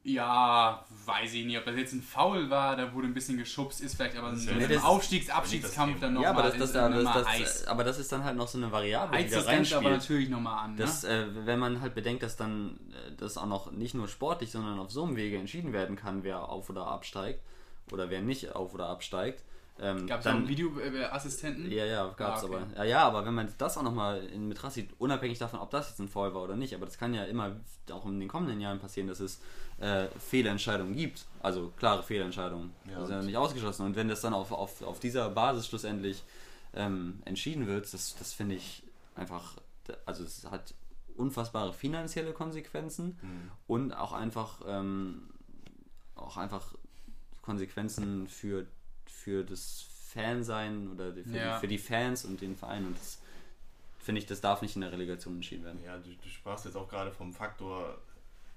Ja, 0.02 0.84
weiß 1.04 1.34
ich 1.34 1.44
nicht, 1.44 1.58
ob 1.58 1.66
das 1.66 1.76
jetzt 1.76 1.92
ein 1.92 2.00
Foul 2.00 2.48
war, 2.48 2.74
da 2.74 2.94
wurde 2.94 3.06
ein 3.06 3.12
bisschen 3.12 3.36
geschubst, 3.36 3.82
ist 3.82 3.96
vielleicht 3.96 4.16
aber 4.16 4.28
ein 4.28 4.48
nee, 4.68 4.76
Aufstiegs-Abstiegskampf 4.78 6.00
dann 6.00 6.14
nochmal. 6.14 6.32
Ja, 6.32 6.38
aber 6.38 6.48
das, 6.48 6.72
das, 6.72 6.72
das, 6.72 7.38
das, 7.38 7.66
aber 7.66 7.84
das 7.84 7.98
ist 7.98 8.10
dann 8.10 8.24
halt 8.24 8.36
noch 8.36 8.48
so 8.48 8.56
eine 8.56 8.72
Variable, 8.72 9.18
Heizt 9.18 9.34
die 9.34 9.38
da 9.38 9.42
reinspielt. 9.42 9.80
aber 9.80 9.90
natürlich 9.90 10.30
nochmal 10.30 10.64
an. 10.64 10.70
Ne? 10.72 10.78
Das, 10.78 11.04
äh, 11.04 11.26
wenn 11.44 11.58
man 11.58 11.82
halt 11.82 11.94
bedenkt, 11.94 12.22
dass 12.22 12.36
dann 12.36 12.80
äh, 12.92 13.12
das 13.18 13.36
auch 13.36 13.46
noch 13.46 13.72
nicht 13.72 13.94
nur 13.94 14.08
sportlich, 14.08 14.50
sondern 14.50 14.78
auf 14.78 14.90
so 14.90 15.04
einem 15.04 15.16
Wege 15.16 15.36
entschieden 15.36 15.74
werden 15.74 15.96
kann, 15.96 16.24
wer 16.24 16.48
auf 16.48 16.70
oder 16.70 16.86
absteigt 16.86 17.42
oder 17.92 18.08
wer 18.08 18.22
nicht 18.22 18.54
auf 18.54 18.72
oder 18.72 18.88
absteigt, 18.88 19.44
ähm, 19.80 20.06
gab 20.06 20.20
es 20.20 20.26
einen 20.26 20.46
Videoassistenten? 20.46 21.70
Ja, 21.70 21.86
ja, 21.86 22.08
gab 22.16 22.36
es 22.36 22.42
ah, 22.42 22.46
okay. 22.46 22.56
aber. 22.56 22.76
Ja, 22.76 22.84
ja, 22.84 23.02
aber 23.04 23.24
wenn 23.24 23.34
man 23.34 23.48
das 23.56 23.78
auch 23.78 23.82
nochmal 23.82 24.24
in 24.24 24.48
Betracht 24.48 24.74
zieht, 24.74 24.90
unabhängig 24.98 25.38
davon, 25.38 25.60
ob 25.60 25.70
das 25.70 25.88
jetzt 25.88 26.00
ein 26.00 26.08
Foul 26.08 26.34
war 26.34 26.42
oder 26.42 26.56
nicht, 26.56 26.74
aber 26.74 26.84
das 26.84 26.98
kann 26.98 27.14
ja 27.14 27.24
immer 27.24 27.56
auch 27.90 28.04
in 28.04 28.20
den 28.20 28.28
kommenden 28.28 28.60
Jahren 28.60 28.78
passieren, 28.78 29.08
dass 29.08 29.20
es 29.20 29.40
äh, 29.78 30.06
Fehlentscheidungen 30.18 30.94
gibt. 30.94 31.24
Also 31.42 31.72
klare 31.76 32.02
Fehlentscheidungen. 32.02 32.72
Ja, 32.86 32.96
das 32.96 33.04
ist 33.04 33.10
ja 33.10 33.22
nicht 33.22 33.36
ausgeschlossen. 33.36 33.86
Und 33.86 33.96
wenn 33.96 34.08
das 34.08 34.20
dann 34.20 34.34
auf, 34.34 34.52
auf, 34.52 34.82
auf 34.82 35.00
dieser 35.00 35.30
Basis 35.30 35.66
schlussendlich 35.66 36.22
ähm, 36.74 37.22
entschieden 37.24 37.66
wird, 37.66 37.92
das, 37.92 38.14
das 38.16 38.34
finde 38.34 38.56
ich 38.56 38.82
einfach, 39.14 39.54
also 40.04 40.24
es 40.24 40.44
hat 40.50 40.74
unfassbare 41.16 41.72
finanzielle 41.72 42.32
Konsequenzen 42.32 43.18
mhm. 43.22 43.50
und 43.66 43.92
auch 43.92 44.12
einfach, 44.12 44.60
ähm, 44.66 45.30
auch 46.14 46.36
einfach 46.36 46.74
Konsequenzen 47.42 48.28
für 48.28 48.66
für 49.20 49.44
das 49.44 49.86
Fansein 50.12 50.90
oder 50.92 51.12
für, 51.12 51.36
ja. 51.36 51.54
die, 51.54 51.60
für 51.60 51.68
die 51.68 51.78
Fans 51.78 52.24
und 52.24 52.40
den 52.40 52.56
Verein. 52.56 52.86
Und 52.86 52.96
das 52.96 53.20
finde 53.98 54.20
ich, 54.20 54.26
das 54.26 54.40
darf 54.40 54.62
nicht 54.62 54.74
in 54.74 54.82
der 54.82 54.92
Relegation 54.92 55.34
entschieden 55.34 55.64
werden. 55.64 55.82
Ja, 55.84 55.98
du, 55.98 56.10
du 56.10 56.28
sprachst 56.28 56.64
jetzt 56.64 56.76
auch 56.76 56.88
gerade 56.88 57.12
vom 57.12 57.32
Faktor 57.32 57.98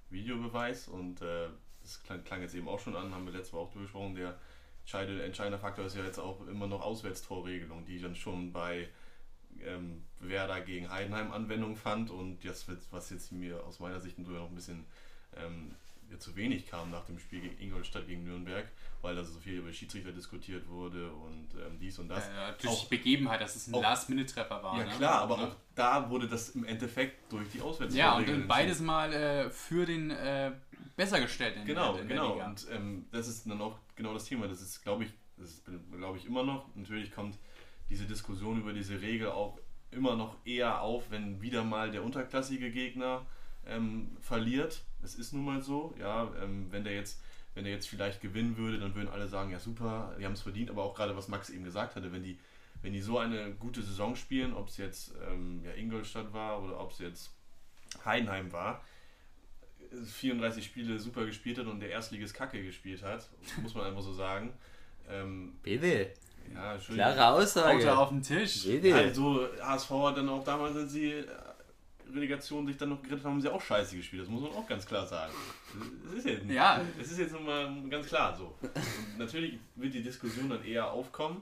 Videobeweis 0.09 0.88
und 0.88 1.22
äh, 1.22 1.47
das 1.82 2.01
klang, 2.03 2.24
klang, 2.24 2.41
jetzt 2.41 2.55
eben 2.55 2.68
auch 2.68 2.80
schon 2.80 2.95
an, 2.95 3.14
haben 3.14 3.26
wir 3.26 3.34
letztes 3.34 3.53
Mal 3.53 3.59
auch 3.59 3.72
durchgesprochen. 3.72 4.16
Der 4.16 4.38
entscheidende, 4.82 5.24
entscheidende 5.24 5.59
Faktor 5.59 5.86
ist 5.86 5.95
ja 5.95 6.03
jetzt 6.03 6.20
auch 6.20 6.45
immer 6.47 6.68
noch 6.68 6.82
Auswärtstorregelung, 6.82 7.86
die 7.86 7.99
dann 7.99 8.16
schon 8.16 8.51
bei 8.53 8.89
ähm, 9.61 10.03
Werder 10.20 10.61
gegen 10.61 10.89
Heidenheim 10.89 11.32
Anwendung 11.32 11.76
fand 11.76 12.09
und 12.09 12.43
jetzt, 12.43 12.68
was 12.91 13.09
jetzt 13.09 13.32
mir 13.32 13.64
aus 13.66 13.80
meiner 13.80 13.99
Sicht 13.99 14.18
noch 14.18 14.49
ein 14.49 14.55
bisschen 14.55 14.86
ähm, 15.36 15.76
zu 16.20 16.36
wenig 16.36 16.68
kam 16.68 16.91
nach 16.91 17.05
dem 17.05 17.20
Spiel 17.20 17.41
gegen 17.41 17.59
Ingolstadt 17.59 18.07
gegen 18.07 18.24
Nürnberg, 18.24 18.68
weil 19.14 19.24
da 19.24 19.24
so 19.24 19.39
viel 19.39 19.59
über 19.59 19.72
Schiedsrichter 19.72 20.11
diskutiert 20.11 20.68
wurde 20.68 21.11
und 21.11 21.49
ähm, 21.53 21.78
dies 21.80 21.99
und 21.99 22.09
das. 22.09 22.28
Ja, 22.28 22.47
natürlich 22.47 22.76
auch, 22.76 22.88
die 22.88 22.97
Begebenheit, 22.97 23.41
dass 23.41 23.55
es 23.55 23.68
ein 23.68 23.80
Last-Minute-Treffer 23.80 24.64
war. 24.64 24.80
Ja, 24.80 24.86
ne? 24.86 24.91
klar, 24.97 25.22
aber 25.22 25.36
auch 25.36 25.55
da 25.76 26.09
wurde 26.09 26.28
das 26.28 26.49
im 26.49 26.66
Endeffekt 26.66 27.32
durch 27.32 27.49
die 27.49 27.61
Auswärts. 27.61 27.95
Ja, 27.95 28.16
und 28.16 28.28
dann 28.28 28.47
beides 28.47 28.80
mal 28.80 29.14
äh, 29.14 29.49
für 29.49 29.86
den 29.86 30.09
äh, 30.11 30.51
besser 30.95 31.20
gestellt 31.20 31.57
in, 31.57 31.66
genau, 31.66 31.93
in, 31.95 32.03
in 32.03 32.07
genau. 32.07 32.34
Liga. 32.34 32.45
Und 32.47 32.68
ähm, 32.72 33.05
das 33.11 33.28
ist 33.28 33.47
dann 33.47 33.61
auch 33.61 33.78
genau 33.95 34.14
das 34.14 34.26
Thema. 34.26 34.47
Das 34.47 34.61
ist, 34.61 34.82
glaube 34.82 35.03
ich, 35.03 35.11
das 35.38 35.49
ist, 35.49 35.66
glaube 35.95 36.18
ich, 36.18 36.26
immer 36.26 36.43
noch. 36.43 36.68
Natürlich 36.76 37.11
kommt 37.11 37.38
diese 37.89 38.05
Diskussion 38.05 38.59
über 38.59 38.74
diese 38.74 38.99
Regel 39.01 39.30
auch 39.30 39.59
immer 39.91 40.16
noch 40.16 40.38
eher 40.43 40.82
auf, 40.82 41.11
wenn 41.11 41.39
wieder 41.41 41.64
mal 41.64 41.91
der 41.91 42.03
unterklassige 42.03 42.72
Gegner 42.72 43.28
ähm, 43.68 44.18
verliert. 44.22 44.84
Es 45.03 45.16
ist 45.16 45.34
nun 45.34 45.45
mal 45.45 45.61
so, 45.61 45.93
ja, 45.99 46.32
ähm, 46.41 46.68
wenn 46.72 46.84
der 46.84 46.95
jetzt 46.95 47.22
wenn 47.56 47.66
er 47.66 47.72
jetzt 47.72 47.88
vielleicht 47.88 48.22
gewinnen 48.22 48.58
würde, 48.58 48.80
dann 48.80 48.95
würden 48.95 49.10
alle 49.10 49.28
sagen, 49.28 49.51
ja 49.51 49.60
super, 49.60 50.16
die 50.20 50.26
haben 50.26 50.34
es 50.34 50.41
verdient, 50.41 50.70
aber 50.70 50.84
auch 50.84 50.95
gerade 50.95 51.16
was 51.16 51.28
Max 51.28 51.49
eben 51.49 51.64
gesagt 51.64 51.95
hatte, 51.95 52.12
wenn 52.12 52.24
die, 52.24 52.39
wenn 52.82 52.93
die 52.93 53.01
so 53.01 53.20
eine 53.20 53.51
gute 53.54 53.82
Saison 53.82 54.16
spielen, 54.16 54.54
ob 54.54 54.70
es 54.70 54.78
jetzt 54.78 55.14
ähm, 55.30 55.62
ja, 55.64 55.72
Ingolstadt 55.74 56.34
war 56.34 56.64
oder 56.64 56.80
ob 56.80 56.91
es 56.91 56.99
jetzt 56.99 57.32
Heidenheim 58.04 58.51
war, 58.51 58.84
34 60.06 60.66
Spiele 60.66 60.99
super 60.99 61.26
gespielt 61.26 61.60
hat 61.60 61.68
und 61.68 61.80
der 61.80 61.89
Erstliges 61.89 62.34
Kacke 62.34 62.64
gespielt 62.64 63.04
hat, 63.04 63.30
muss 63.62 63.76
man 63.76 63.86
einfach 63.86 64.01
so 64.01 64.14
sagen. 64.14 64.54
Ähm, 65.10 65.60
Bitte. 65.62 66.14
Ja, 66.54 66.80
schön. 66.80 66.95
Klare 66.95 67.28
Aussage. 67.28 67.91
Auto 67.91 68.01
auf 68.01 68.10
dem 68.10 68.22
Tisch. 68.22 68.64
Bitte. 68.66 68.93
Also 68.95 69.47
HSV 69.62 69.89
hat 69.91 70.18
dann 70.18 70.30
auch 70.30 70.43
damals, 70.43 70.76
als 70.76 70.91
sie 70.91 71.24
Relegation 72.14 72.66
sich 72.68 72.78
dann 72.78 72.89
noch 72.89 73.01
gerettet 73.01 73.24
haben, 73.26 73.34
haben 73.34 73.41
sie 73.41 73.49
auch 73.49 73.61
scheiße 73.61 73.97
gespielt. 73.97 74.24
Das 74.24 74.30
muss 74.30 74.41
man 74.41 74.51
auch 74.51 74.68
ganz 74.68 74.86
klar 74.86 75.05
sagen. 75.05 75.34
Das 76.05 76.14
ist 76.20 76.26
jetzt, 76.26 76.45
ja. 76.49 76.82
das 76.97 77.11
ist 77.11 77.20
jetzt 77.20 77.34
nochmal 77.34 77.72
ganz 77.89 78.07
klar 78.07 78.36
so. 78.36 78.55
Und 78.61 79.18
natürlich 79.18 79.59
wird 79.76 79.93
die 79.93 80.03
Diskussion 80.03 80.49
dann 80.49 80.64
eher 80.64 80.91
aufkommen, 80.91 81.41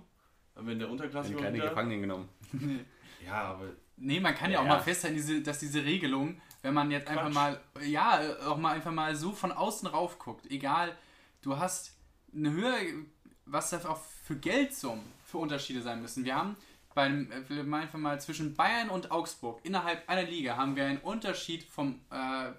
wenn 0.55 0.80
der 0.80 0.89
Unterklasse. 0.89 1.34
keine 1.34 1.53
wieder, 1.53 1.69
Gefangenen 1.69 2.01
genommen. 2.01 2.30
ja, 3.26 3.34
aber. 3.34 3.69
Nee, 3.97 4.19
man 4.19 4.34
kann 4.34 4.49
ja, 4.49 4.57
ja 4.57 4.63
auch 4.63 4.67
mal 4.67 4.80
festhalten, 4.80 5.43
dass 5.43 5.59
diese 5.59 5.84
Regelung, 5.84 6.41
wenn 6.63 6.74
man 6.74 6.89
jetzt 6.89 7.05
Quatsch. 7.05 7.17
einfach 7.17 7.34
mal, 7.34 7.59
ja, 7.84 8.19
auch 8.47 8.57
mal 8.57 8.74
einfach 8.74 8.91
mal 8.91 9.15
so 9.15 9.32
von 9.32 9.51
außen 9.51 9.88
rauf 9.88 10.17
guckt, 10.17 10.49
egal, 10.49 10.97
du 11.41 11.57
hast 11.57 11.95
eine 12.34 12.51
Höhe, 12.51 13.05
was 13.45 13.69
da 13.69 13.78
auch 13.88 14.01
für 14.24 14.36
Geldsummen 14.36 15.03
für 15.26 15.38
Unterschiede 15.38 15.82
sein 15.82 16.01
müssen. 16.01 16.26
Wir 16.26 16.36
haben 16.36 16.55
beim, 16.93 17.31
äh, 17.31 17.75
einfach 17.75 17.99
mal 17.99 18.19
zwischen 18.19 18.55
Bayern 18.55 18.89
und 18.89 19.11
Augsburg 19.11 19.59
innerhalb 19.63 20.07
einer 20.09 20.23
Liga 20.23 20.57
haben 20.57 20.75
wir 20.75 20.85
einen 20.85 20.99
Unterschied 20.99 21.63
vom, 21.63 21.99
äh, 22.09 22.51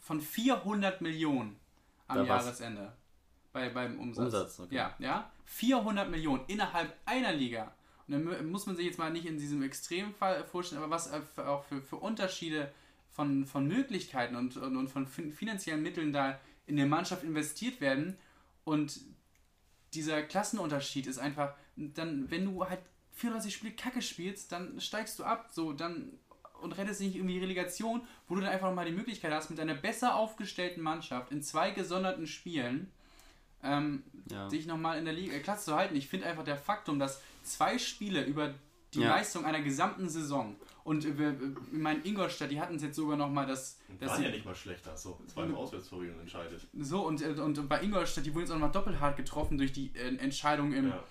von 0.00 0.20
400 0.20 1.00
Millionen 1.00 1.56
am 2.08 2.18
da 2.18 2.24
Jahresende 2.24 2.92
bei, 3.52 3.68
beim 3.70 3.98
Umsatz. 3.98 4.24
Umsatz 4.24 4.60
okay. 4.60 4.74
Ja, 4.74 4.94
ja. 4.98 5.30
400 5.46 6.10
Millionen 6.10 6.44
innerhalb 6.46 6.94
einer 7.06 7.32
Liga. 7.32 7.72
Und 8.06 8.12
dann 8.12 8.50
muss 8.50 8.66
man 8.66 8.76
sich 8.76 8.86
jetzt 8.86 8.98
mal 8.98 9.10
nicht 9.10 9.26
in 9.26 9.38
diesem 9.38 9.62
Extremfall 9.62 10.44
vorstellen, 10.44 10.82
aber 10.82 10.90
was 10.90 11.12
auch 11.12 11.64
für, 11.64 11.80
für 11.80 11.96
Unterschiede 11.96 12.72
von, 13.10 13.46
von 13.46 13.66
Möglichkeiten 13.66 14.36
und, 14.36 14.56
und, 14.56 14.76
und 14.76 14.88
von 14.88 15.06
finanziellen 15.06 15.82
Mitteln 15.82 16.12
da 16.12 16.38
in 16.66 16.76
der 16.76 16.86
Mannschaft 16.86 17.24
investiert 17.24 17.80
werden. 17.80 18.18
Und 18.64 19.00
dieser 19.94 20.22
Klassenunterschied 20.22 21.06
ist 21.06 21.18
einfach, 21.18 21.54
dann, 21.76 22.30
wenn 22.30 22.44
du 22.44 22.68
halt 22.68 22.80
34 23.16 23.54
Spiele 23.54 23.72
Kacke 23.74 24.02
spielst, 24.02 24.52
dann 24.52 24.80
steigst 24.80 25.18
du 25.18 25.24
ab, 25.24 25.48
so, 25.52 25.72
dann 25.72 26.12
und 26.62 26.78
rettest 26.78 27.00
nicht 27.00 27.16
irgendwie 27.16 27.38
Relegation, 27.38 28.02
wo 28.28 28.34
du 28.34 28.40
dann 28.40 28.50
einfach 28.50 28.68
nochmal 28.68 28.86
die 28.86 28.92
Möglichkeit 28.92 29.32
hast, 29.32 29.50
mit 29.50 29.60
einer 29.60 29.74
besser 29.74 30.14
aufgestellten 30.16 30.82
Mannschaft 30.82 31.30
in 31.30 31.42
zwei 31.42 31.70
gesonderten 31.70 32.26
Spielen 32.26 32.90
ähm, 33.62 34.04
ja. 34.30 34.48
dich 34.48 34.66
nochmal 34.66 34.98
in 34.98 35.04
der 35.04 35.12
Liga 35.12 35.34
äh, 35.34 35.40
Klasse 35.40 35.66
zu 35.66 35.76
halten. 35.76 35.96
Ich 35.96 36.08
finde 36.08 36.26
einfach 36.26 36.44
der 36.44 36.56
Faktum, 36.56 36.98
dass 36.98 37.20
zwei 37.42 37.78
Spiele 37.78 38.24
über 38.24 38.54
die 38.94 39.00
ja. 39.00 39.08
Leistung 39.16 39.44
einer 39.44 39.60
gesamten 39.60 40.08
Saison 40.08 40.56
und 40.86 41.04
äh, 41.04 41.32
ich 41.72 41.78
meine, 41.78 41.98
Ingolstadt, 42.04 42.48
die 42.48 42.60
hatten 42.60 42.76
es 42.76 42.82
jetzt 42.82 42.94
sogar 42.94 43.16
nochmal, 43.16 43.44
dass. 43.44 43.80
dass 43.98 44.12
waren 44.12 44.22
ja 44.22 44.30
nicht 44.30 44.44
mal 44.44 44.54
schlechter, 44.54 44.96
so. 44.96 45.18
Zweimal 45.26 45.56
Auswärtstorregeln 45.56 46.20
entscheidet. 46.20 46.64
So, 46.78 47.04
und, 47.04 47.20
äh, 47.22 47.30
und 47.40 47.68
bei 47.68 47.82
Ingolstadt, 47.82 48.24
die 48.24 48.32
wurden 48.32 48.42
jetzt 48.42 48.50
auch 48.52 48.54
nochmal 48.54 48.70
doppelt 48.70 49.00
hart 49.00 49.16
getroffen 49.16 49.58
durch 49.58 49.72
die 49.72 49.90
äh, 49.96 50.16
Entscheidung 50.18 50.72
im, 50.72 50.90
ja. 50.90 51.02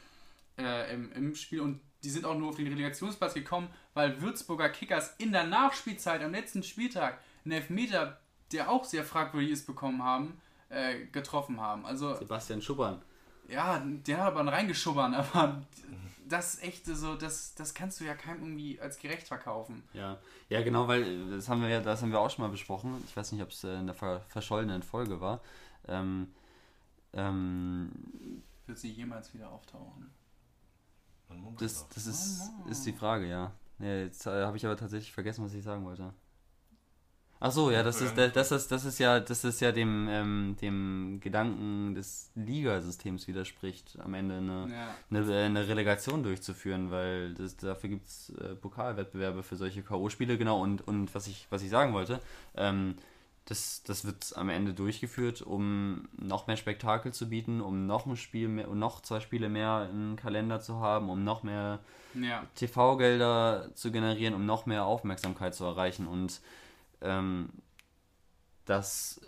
äh, 0.57 0.93
im, 0.93 1.11
im 1.11 1.35
Spiel 1.35 1.59
und 1.59 1.81
die 2.05 2.11
sind 2.11 2.23
auch 2.23 2.37
nur 2.37 2.49
auf 2.49 2.55
den 2.55 2.67
Relegationsplatz 2.67 3.33
gekommen, 3.33 3.67
weil 3.95 4.21
Würzburger 4.21 4.69
Kickers 4.69 5.15
in 5.17 5.31
der 5.31 5.45
Nachspielzeit 5.45 6.21
am 6.21 6.31
letzten 6.31 6.61
Spieltag 6.61 7.19
einen 7.43 7.53
Elfmeter, 7.53 8.19
der 8.51 8.69
auch 8.69 8.85
sehr 8.85 9.03
fragwürdig 9.03 9.49
ist, 9.49 9.65
bekommen 9.65 10.03
haben, 10.03 10.39
äh, 10.69 11.05
getroffen 11.07 11.59
haben. 11.59 11.85
Also, 11.85 12.13
Sebastian 12.15 12.61
Schubbern. 12.61 13.01
Ja, 13.49 13.83
der 13.83 14.17
hat 14.17 14.35
aber 14.35 14.51
reingeschubbern, 14.51 15.13
aber 15.15 15.63
das 16.27 16.55
ist 16.55 16.63
echt 16.63 16.85
so, 16.85 17.15
das, 17.15 17.55
das 17.55 17.73
kannst 17.73 17.99
du 17.99 18.05
ja 18.05 18.13
keinem 18.13 18.43
irgendwie 18.43 18.79
als 18.79 18.99
gerecht 18.99 19.27
verkaufen. 19.27 19.83
Ja, 19.93 20.19
ja 20.49 20.61
genau, 20.61 20.87
weil 20.87 21.31
das 21.31 21.49
haben 21.49 21.61
wir 21.61 21.69
ja, 21.69 21.81
das 21.81 22.03
haben 22.03 22.11
wir 22.11 22.19
auch 22.19 22.29
schon 22.29 22.45
mal 22.45 22.51
besprochen. 22.51 23.03
Ich 23.07 23.17
weiß 23.17 23.31
nicht, 23.31 23.41
ob 23.41 23.49
es 23.49 23.63
äh, 23.63 23.79
in 23.79 23.87
der 23.87 23.95
verschollenen 23.95 24.83
Folge 24.83 25.19
war. 25.21 25.41
Ähm, 25.87 26.27
ähm, 27.13 27.91
Wird 28.67 28.77
sie 28.77 28.91
jemals 28.91 29.33
wieder 29.33 29.49
auftauchen? 29.49 30.11
Das, 31.59 31.87
das 31.89 32.05
ist, 32.05 32.51
ist 32.69 32.85
die 32.85 32.93
Frage, 32.93 33.27
ja. 33.27 33.51
ja 33.79 33.97
jetzt 33.97 34.25
äh, 34.25 34.45
habe 34.45 34.57
ich 34.57 34.65
aber 34.65 34.77
tatsächlich 34.77 35.11
vergessen, 35.11 35.43
was 35.43 35.53
ich 35.53 35.63
sagen 35.63 35.85
wollte. 35.85 36.13
Ach 37.39 37.51
so, 37.51 37.69
ja, 37.69 37.83
das 37.83 38.01
ist, 38.01 38.17
das 38.17 38.51
ist, 38.51 38.71
das 38.71 38.85
ist 38.85 38.97
ja, 38.97 39.19
das 39.19 39.43
ist 39.43 39.59
ja 39.59 39.71
dem, 39.73 40.07
ähm, 40.09 40.55
dem 40.61 41.19
Gedanken 41.21 41.93
des 41.93 42.31
Ligasystems 42.33 43.27
widerspricht, 43.27 43.99
am 43.99 44.13
Ende 44.13 44.37
eine, 44.37 44.67
ja. 44.71 44.95
eine, 45.11 45.35
eine, 45.35 45.67
Relegation 45.67 46.23
durchzuführen, 46.23 46.91
weil 46.91 47.33
das, 47.33 47.57
dafür 47.57 47.89
gibt 47.89 48.07
es 48.07 48.29
äh, 48.29 48.55
Pokalwettbewerbe 48.55 49.43
für 49.43 49.57
solche 49.57 49.83
K.O.-Spiele, 49.83 50.37
genau, 50.37 50.61
und, 50.61 50.87
und 50.87 51.13
was 51.13 51.27
ich, 51.27 51.45
was 51.49 51.61
ich 51.61 51.69
sagen 51.69 51.93
wollte, 51.93 52.21
ähm, 52.55 52.95
das, 53.45 53.83
das 53.83 54.05
wird 54.05 54.35
am 54.35 54.49
Ende 54.49 54.73
durchgeführt, 54.73 55.41
um 55.43 56.07
noch 56.17 56.47
mehr 56.47 56.57
Spektakel 56.57 57.13
zu 57.13 57.29
bieten, 57.29 57.61
um 57.61 57.85
noch 57.85 58.07
ein 58.07 58.17
Spiel 58.17 58.47
mehr, 58.47 58.67
noch 58.67 59.01
zwei 59.01 59.19
Spiele 59.19 59.49
mehr 59.49 59.87
im 59.91 60.15
Kalender 60.15 60.59
zu 60.59 60.79
haben, 60.79 61.09
um 61.09 61.23
noch 61.23 61.43
mehr 61.43 61.79
ja. 62.15 62.43
TV-Gelder 62.55 63.69
zu 63.75 63.91
generieren, 63.91 64.33
um 64.33 64.47
noch 64.47 64.65
mehr 64.65 64.85
Aufmerksamkeit 64.85 65.53
zu 65.53 65.63
erreichen. 65.63 66.07
Und 66.07 66.41
ähm, 67.01 67.49
das 68.65 69.21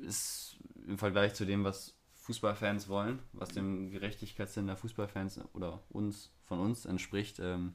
ist 0.00 0.56
im 0.86 0.96
Vergleich 0.96 1.34
zu 1.34 1.44
dem, 1.44 1.62
was 1.62 1.94
Fußballfans 2.14 2.88
wollen, 2.88 3.18
was 3.34 3.50
dem 3.50 3.90
Gerechtigkeitssinn 3.90 4.68
der 4.68 4.76
Fußballfans 4.76 5.40
oder 5.52 5.80
uns 5.90 6.32
von 6.46 6.60
uns 6.60 6.86
entspricht, 6.86 7.38
ähm, 7.40 7.74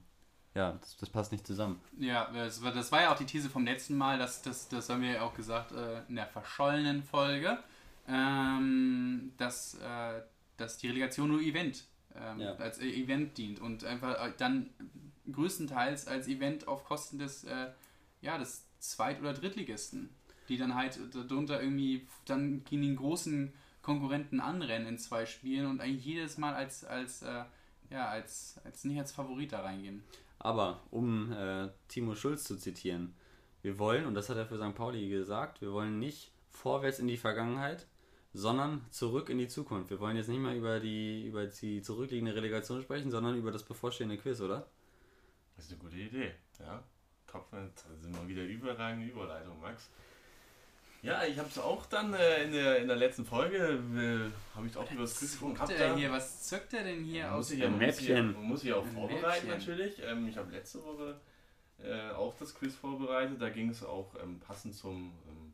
ja, 0.55 0.71
das, 0.79 0.95
das, 0.97 1.09
passt 1.09 1.31
nicht 1.31 1.45
zusammen. 1.45 1.79
Ja, 1.99 2.31
das 2.33 2.63
war, 2.63 2.71
das 2.71 2.91
war 2.91 3.01
ja 3.01 3.13
auch 3.13 3.17
die 3.17 3.25
These 3.25 3.49
vom 3.49 3.65
letzten 3.65 3.97
Mal, 3.97 4.17
das, 4.17 4.41
das, 4.41 4.69
das 4.69 4.89
haben 4.89 5.01
wir 5.01 5.11
ja 5.11 5.21
auch 5.21 5.33
gesagt 5.33 5.73
äh, 5.73 6.01
in 6.07 6.15
der 6.15 6.27
verschollenen 6.27 7.03
Folge, 7.03 7.59
ähm, 8.07 9.33
dass, 9.37 9.75
äh, 9.75 10.21
dass 10.57 10.77
die 10.77 10.87
Relegation 10.87 11.29
nur 11.29 11.41
Event 11.41 11.83
ähm, 12.15 12.39
ja. 12.39 12.55
als 12.55 12.79
äh, 12.79 12.87
Event 12.87 13.37
dient 13.37 13.59
und 13.59 13.83
einfach 13.83 14.25
äh, 14.25 14.31
dann 14.37 14.69
größtenteils 15.31 16.07
als 16.07 16.27
Event 16.27 16.67
auf 16.67 16.85
Kosten 16.85 17.19
des, 17.19 17.43
äh, 17.43 17.67
ja, 18.21 18.37
des 18.37 18.65
Zweit- 18.79 19.19
oder 19.19 19.33
Drittligisten, 19.33 20.09
die 20.47 20.57
dann 20.57 20.75
halt 20.75 20.99
darunter 21.13 21.61
irgendwie 21.61 22.07
dann 22.25 22.63
gegen 22.63 22.83
den 22.83 22.95
großen 22.95 23.53
Konkurrenten 23.81 24.39
anrennen 24.39 24.87
in 24.87 24.97
zwei 24.97 25.25
Spielen 25.25 25.67
und 25.67 25.81
eigentlich 25.81 26.05
jedes 26.05 26.37
Mal 26.37 26.53
als, 26.53 26.85
als, 26.85 27.23
äh, 27.23 27.43
ja, 27.89 28.07
als, 28.07 28.59
als 28.63 28.83
nicht 28.83 28.99
als 28.99 29.11
Favorit 29.11 29.51
da 29.51 29.61
reingehen. 29.61 30.03
Aber 30.39 30.81
um 30.91 31.31
äh, 31.31 31.69
Timo 31.87 32.15
Schulz 32.15 32.43
zu 32.43 32.57
zitieren, 32.57 33.15
wir 33.61 33.79
wollen, 33.79 34.05
und 34.05 34.13
das 34.13 34.29
hat 34.29 34.37
er 34.37 34.45
für 34.45 34.57
St. 34.57 34.75
Pauli 34.75 35.09
gesagt, 35.09 35.61
wir 35.61 35.71
wollen 35.71 35.97
nicht 35.97 36.31
vorwärts 36.51 36.99
in 36.99 37.07
die 37.07 37.17
Vergangenheit, 37.17 37.87
sondern 38.33 38.85
zurück 38.91 39.29
in 39.29 39.37
die 39.37 39.47
Zukunft. 39.47 39.89
Wir 39.89 39.99
wollen 39.99 40.17
jetzt 40.17 40.27
nicht 40.27 40.39
mal 40.39 40.55
über 40.55 40.79
die, 40.79 41.25
über 41.25 41.47
die 41.47 41.81
zurückliegende 41.81 42.35
Relegation 42.35 42.81
sprechen, 42.81 43.09
sondern 43.09 43.37
über 43.37 43.51
das 43.51 43.63
bevorstehende 43.63 44.17
Quiz, 44.17 44.41
oder? 44.41 44.67
Das 45.55 45.65
ist 45.65 45.71
eine 45.71 45.79
gute 45.79 45.97
Idee, 45.97 46.31
ja. 46.59 46.83
Top, 47.27 47.49
da 47.51 47.67
sind 47.99 48.15
wir 48.15 48.27
wieder 48.27 48.43
überragende 48.43 49.07
Überleitung, 49.07 49.59
Max. 49.61 49.89
Ja, 51.05 51.23
ich 51.23 51.37
habe 51.37 51.47
es 51.47 51.59
auch 51.59 51.85
dann 51.85 52.13
äh, 52.13 52.43
in, 52.43 52.51
der, 52.51 52.79
in 52.79 52.87
der 52.87 52.97
letzten 52.97 53.25
Folge, 53.25 53.57
äh, 53.57 54.55
habe 54.55 54.67
ich 54.67 54.75
auch 54.75 54.89
über 54.91 55.01
das 55.01 55.17
Quiz 55.17 55.39
gehabt. 55.39 55.71
Hier, 55.95 56.11
was 56.11 56.43
zückt 56.43 56.73
er 56.73 56.83
denn 56.83 57.03
hier 57.03 57.31
aus 57.31 57.49
dem 57.49 57.77
Mäppchen? 57.77 58.33
Muss, 58.33 58.43
muss 58.43 58.63
ich 58.63 58.73
auch 58.73 58.85
vorbereiten 58.85 59.47
natürlich. 59.47 60.01
Ähm, 60.03 60.27
ich 60.27 60.35
habe 60.35 60.51
letzte 60.51 60.83
Woche 60.83 61.19
äh, 61.83 62.09
auch 62.11 62.35
das 62.37 62.55
Quiz 62.55 62.73
vorbereitet. 62.73 63.39
Da 63.39 63.49
ging 63.49 63.69
es 63.69 63.83
auch 63.83 64.15
ähm, 64.23 64.39
passend 64.39 64.73
zum 64.73 65.13
ähm, 65.27 65.53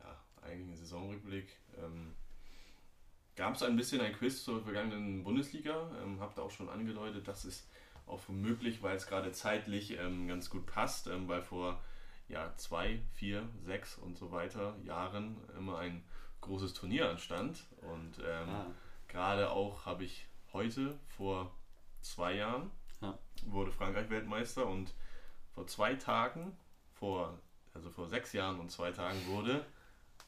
ja, 0.00 0.16
eigentlichen 0.48 0.76
Saisonrückblick. 0.76 1.56
Ähm, 1.78 2.14
Gab 3.36 3.54
es 3.54 3.62
ein 3.62 3.76
bisschen 3.76 4.00
ein 4.00 4.14
Quiz 4.14 4.44
zur 4.44 4.62
vergangenen 4.62 5.22
Bundesliga. 5.22 5.90
Ähm, 6.02 6.20
habt 6.20 6.38
auch 6.38 6.50
schon 6.50 6.70
angedeutet, 6.70 7.28
das 7.28 7.44
ist 7.44 7.68
auch 8.06 8.26
möglich, 8.28 8.82
weil 8.82 8.96
es 8.96 9.06
gerade 9.06 9.30
zeitlich 9.32 9.98
ähm, 9.98 10.26
ganz 10.26 10.48
gut 10.48 10.64
passt, 10.64 11.06
ähm, 11.08 11.28
weil 11.28 11.42
vor 11.42 11.82
ja, 12.28 12.54
zwei, 12.56 13.00
vier, 13.14 13.48
sechs 13.64 13.96
und 13.98 14.18
so 14.18 14.30
weiter 14.30 14.76
Jahren 14.84 15.36
immer 15.56 15.78
ein 15.78 16.02
großes 16.40 16.74
Turnier 16.74 17.08
anstand. 17.10 17.64
Und 17.82 18.18
ähm, 18.18 18.48
ah. 18.48 18.66
gerade 19.08 19.50
auch 19.50 19.86
habe 19.86 20.04
ich 20.04 20.26
heute 20.52 20.98
vor 21.08 21.54
zwei 22.00 22.34
Jahren 22.34 22.70
ja. 23.00 23.18
wurde 23.46 23.70
Frankreich 23.70 24.10
Weltmeister 24.10 24.66
und 24.66 24.92
vor 25.54 25.66
zwei 25.66 25.94
Tagen, 25.94 26.56
vor, 26.94 27.38
also 27.74 27.90
vor 27.90 28.08
sechs 28.08 28.32
Jahren 28.32 28.60
und 28.60 28.70
zwei 28.70 28.90
Tagen 28.92 29.18
wurde 29.26 29.64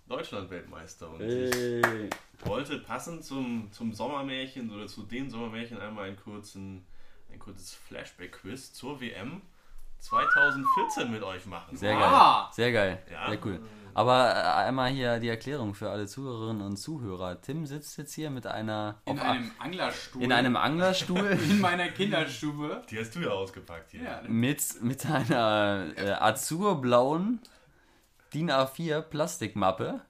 Deutschland 0.07 0.51
Weltmeister. 0.51 1.11
Und 1.11 1.21
hey. 1.21 2.09
ich 2.09 2.47
wollte 2.47 2.79
passend 2.79 3.25
zum, 3.25 3.71
zum 3.73 3.93
Sommermärchen 3.93 4.71
oder 4.71 4.87
zu 4.87 5.03
den 5.03 5.31
Sommermärchen 5.31 5.79
einmal 5.79 6.09
einen 6.09 6.17
kurzen, 6.17 6.87
ein 7.31 7.39
kurzes 7.39 7.75
Flashback-Quiz 7.75 8.73
zur 8.73 9.01
WM 9.01 9.43
2014 10.01 11.11
mit 11.11 11.23
euch 11.23 11.47
machen. 11.47 11.77
Sehr 11.77 11.95
geil. 11.95 12.05
Ah. 12.05 12.51
Sehr 12.53 12.73
geil. 12.73 13.03
Ja. 13.11 13.29
Sehr 13.29 13.45
cool. 13.45 13.61
Aber 13.95 14.31
äh, 14.31 14.67
einmal 14.67 14.91
hier 14.91 15.19
die 15.19 15.29
Erklärung 15.29 15.75
für 15.75 15.91
alle 15.91 16.07
Zuhörerinnen 16.07 16.63
und 16.63 16.77
Zuhörer. 16.77 17.41
Tim 17.41 17.67
sitzt 17.67 17.99
jetzt 17.99 18.15
hier 18.15 18.31
mit 18.31 18.47
einer. 18.47 19.01
In 19.07 19.19
einem 19.19 19.51
Anglerstuhl. 19.59 20.23
In 20.23 20.33
einem 20.33 20.57
Anglerstuhl. 20.57 21.27
in 21.51 21.61
meiner 21.61 21.89
Kinderstube. 21.89 22.83
Die 22.91 22.99
hast 22.99 23.17
du 23.17 23.21
ja 23.21 23.31
ausgepackt 23.31 23.91
hier. 23.91 24.05
Ja. 24.05 24.23
Mit, 24.29 24.63
mit 24.83 25.05
einer 25.05 25.87
äh, 25.97 26.13
azurblauen 26.13 27.41
DIN 28.35 28.51
A4 28.51 29.01
Plastikmappe 29.01 30.01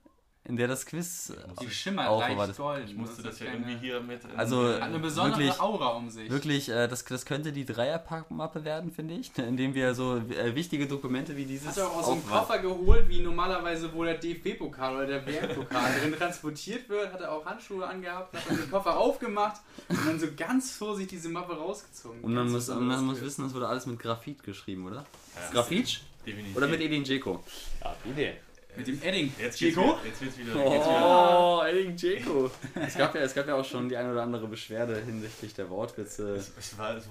in 0.49 0.57
der 0.57 0.67
das 0.67 0.87
Quiz 0.87 1.33
die 1.61 1.71
schimmert 1.71 2.09
auch 2.09 2.21
leicht 2.21 2.57
gold. 2.57 2.89
Ich 2.89 2.97
musste 2.97 3.23
das, 3.23 3.39
das 3.39 3.41
ja 3.41 3.53
irgendwie 3.53 3.77
hier 3.77 4.01
mit. 4.01 4.21
Also 4.37 4.61
eine 4.63 4.99
besondere 4.99 5.41
wirklich, 5.41 5.61
Aura 5.61 5.89
um 5.91 6.11
sich. 6.11 6.31
Wirklich, 6.31 6.69
äh, 6.69 6.89
das, 6.89 7.05
das 7.05 7.25
könnte 7.25 7.53
die 7.53 7.65
Dreierpackmappe 7.65 8.65
werden, 8.65 8.91
finde 8.91 9.15
ich, 9.15 9.31
indem 9.37 9.75
wir 9.75 9.95
so 9.95 10.17
äh, 10.17 10.55
wichtige 10.55 10.87
Dokumente 10.87 11.37
wie 11.37 11.45
dieses. 11.45 11.69
Hat 11.69 11.77
er 11.77 11.89
auch 11.89 11.97
aus 11.97 12.07
so 12.07 12.13
einem 12.13 12.27
Koffer 12.27 12.59
geholt, 12.59 13.09
wie 13.09 13.21
normalerweise, 13.21 13.93
wo 13.93 14.05
der 14.05 14.19
DFB-Pokal 14.19 14.97
oder 14.97 15.07
der 15.07 15.27
WM-Pokal 15.27 16.01
drin 16.01 16.15
transportiert 16.17 16.89
wird, 16.89 17.13
hat 17.13 17.21
er 17.21 17.33
auch 17.33 17.45
Handschuhe 17.45 17.87
angehabt, 17.87 18.35
hat 18.35 18.49
dann 18.49 18.57
den 18.57 18.71
Koffer 18.71 18.97
aufgemacht 18.97 19.61
und 19.89 20.07
dann 20.07 20.19
so 20.19 20.29
ganz 20.37 20.73
vorsichtig 20.73 21.19
diese 21.19 21.29
Mappe 21.29 21.55
rausgezogen. 21.55 22.21
Und 22.23 22.35
man, 22.35 22.51
muss, 22.51 22.69
man 22.69 23.05
muss 23.05 23.21
wissen, 23.21 23.45
das 23.45 23.55
wurde 23.55 23.69
alles 23.69 23.87
mit 23.87 23.99
Graphit 23.99 24.43
geschrieben, 24.43 24.87
oder? 24.87 25.05
Ja, 25.35 25.53
Graphit? 25.53 26.01
Definitiv. 26.27 26.57
Oder 26.57 26.67
mit 26.67 26.81
Edin 26.81 27.05
Dzeko? 27.05 27.43
Ja, 27.83 27.97
Idee. 28.05 28.37
Mit 28.79 28.87
dem 28.87 29.03
Edding. 29.03 29.33
Jetzt 29.37 29.59
Chico? 29.59 29.99
Jetzt 30.05 30.21
wird's 30.21 30.39
wieder. 30.39 30.55
Jetzt 30.55 30.87
oh, 30.87 31.63
Edding 31.67 31.97
Chico. 31.97 32.49
es, 32.77 32.97
gab 32.97 33.13
ja, 33.13 33.23
es 33.23 33.35
gab 33.35 33.49
ja 33.49 33.57
auch 33.57 33.65
schon 33.65 33.89
die 33.89 33.97
eine 33.97 34.13
oder 34.13 34.23
andere 34.23 34.47
Beschwerde 34.47 35.03
hinsichtlich 35.05 35.53
der 35.53 35.69
Wortwitze. 35.69 36.37
Es, 36.37 36.53
es 36.57 36.79
war, 36.79 36.97
es, 36.97 37.09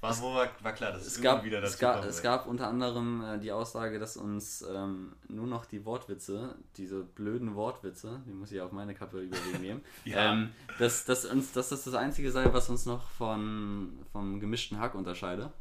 war, 0.00 0.22
war, 0.22 0.48
war, 0.62 0.72
klar, 0.72 0.92
dass 0.92 1.02
es, 1.02 1.16
es 1.16 1.20
gab, 1.20 1.44
wieder 1.44 1.60
dazu 1.60 1.72
es 1.72 1.78
gab, 1.80 2.04
es 2.04 2.22
gab 2.22 2.46
unter 2.46 2.68
anderem 2.68 3.24
äh, 3.24 3.38
die 3.40 3.50
Aussage, 3.50 3.98
dass 3.98 4.16
uns 4.16 4.64
ähm, 4.72 5.16
nur 5.26 5.48
noch 5.48 5.64
die 5.64 5.84
Wortwitze, 5.84 6.54
diese 6.76 7.02
blöden 7.02 7.56
Wortwitze, 7.56 8.22
die 8.24 8.32
muss 8.32 8.52
ich 8.52 8.60
auf 8.60 8.70
meine 8.70 8.94
Kappe 8.94 9.20
übernehmen, 9.20 9.82
ja. 10.04 10.32
ähm, 10.32 10.50
dass, 10.78 11.04
dass, 11.04 11.24
uns, 11.24 11.50
dass 11.50 11.70
das 11.70 11.82
das 11.82 11.94
Einzige 11.94 12.30
sei, 12.30 12.52
was 12.52 12.70
uns 12.70 12.86
noch 12.86 13.10
von, 13.10 13.98
vom 14.12 14.38
gemischten 14.38 14.78
Hack 14.78 14.94
unterscheide. 14.94 15.52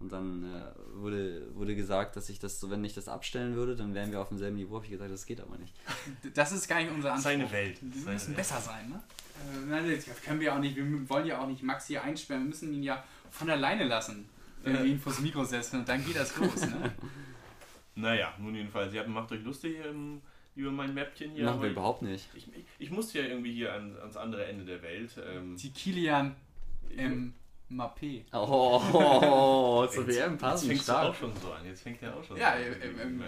Und 0.00 0.12
dann 0.12 0.44
äh, 0.44 0.98
wurde, 1.00 1.54
wurde 1.54 1.74
gesagt, 1.74 2.16
dass 2.16 2.28
ich 2.28 2.38
das 2.38 2.60
so, 2.60 2.70
wenn 2.70 2.84
ich 2.84 2.94
das 2.94 3.08
abstellen 3.08 3.54
würde, 3.54 3.76
dann 3.76 3.94
wären 3.94 4.10
wir 4.10 4.20
auf 4.20 4.28
demselben 4.28 4.56
Niveau. 4.56 4.76
Habe 4.76 4.84
ich 4.84 4.90
gesagt, 4.90 5.10
das 5.10 5.24
geht 5.24 5.40
aber 5.40 5.56
nicht. 5.56 5.74
Das 6.34 6.52
ist 6.52 6.68
gar 6.68 6.80
nicht 6.80 6.90
unser 6.90 7.12
Anspruch. 7.12 7.30
Seine 7.30 7.50
Welt. 7.50 7.78
Wir 7.80 8.00
Seine 8.02 8.14
müssen 8.14 8.28
Welt. 8.28 8.36
besser 8.36 8.60
sein, 8.60 8.88
ne? 8.90 9.02
Äh, 9.76 9.96
das 9.96 10.22
können 10.22 10.40
wir 10.40 10.54
auch 10.54 10.58
nicht. 10.58 10.76
Wir 10.76 11.08
wollen 11.08 11.26
ja 11.26 11.40
auch 11.40 11.46
nicht 11.46 11.62
Max 11.62 11.86
hier 11.86 12.02
einsperren. 12.02 12.42
Wir 12.42 12.48
müssen 12.48 12.72
ihn 12.72 12.82
ja 12.82 13.02
von 13.30 13.48
alleine 13.50 13.84
lassen, 13.84 14.28
wenn 14.62 14.74
wir 14.74 14.84
ihn 14.84 14.98
vors 14.98 15.20
Mikro 15.20 15.44
setzen. 15.44 15.80
Und 15.80 15.88
dann 15.88 16.04
geht 16.04 16.16
das 16.16 16.36
los, 16.36 16.60
ne? 16.66 16.92
naja, 17.94 18.34
nun 18.38 18.54
jedenfalls. 18.54 18.92
Ihr 18.92 19.06
macht 19.06 19.32
euch 19.32 19.42
lustig 19.42 19.76
ähm, 19.84 20.20
über 20.54 20.70
mein 20.70 20.92
Mäppchen 20.94 21.32
hier. 21.32 21.44
Machen 21.46 21.62
wir 21.62 21.70
überhaupt 21.70 22.02
nicht. 22.02 22.28
Ich, 22.34 22.48
ich, 22.48 22.64
ich 22.78 22.90
musste 22.90 23.20
ja 23.20 23.26
irgendwie 23.26 23.52
hier 23.54 23.72
an, 23.72 23.96
ans 23.96 24.16
andere 24.16 24.44
Ende 24.46 24.64
der 24.64 24.82
Welt. 24.82 25.12
Ähm, 25.24 25.56
Die 25.56 25.70
Kilian. 25.70 26.36
Ähm, 26.96 27.34
Mappé. 27.70 28.24
Oh, 28.32 28.80
oh, 28.92 29.82
oh 29.82 29.86
zur 29.86 30.06
WM 30.06 30.36
passen. 30.36 30.70
Jetzt 30.70 30.86
fängt 30.86 30.96
er 30.96 31.08
auch 31.08 31.14
schon 31.14 31.32
so 31.36 31.52
an. 31.52 31.64
Jetzt 31.64 31.82
fängt 31.82 32.02
er 32.02 32.14
auch 32.14 32.24
schon 32.24 32.36
ja, 32.36 32.54
so 32.58 33.02
an. 33.02 33.20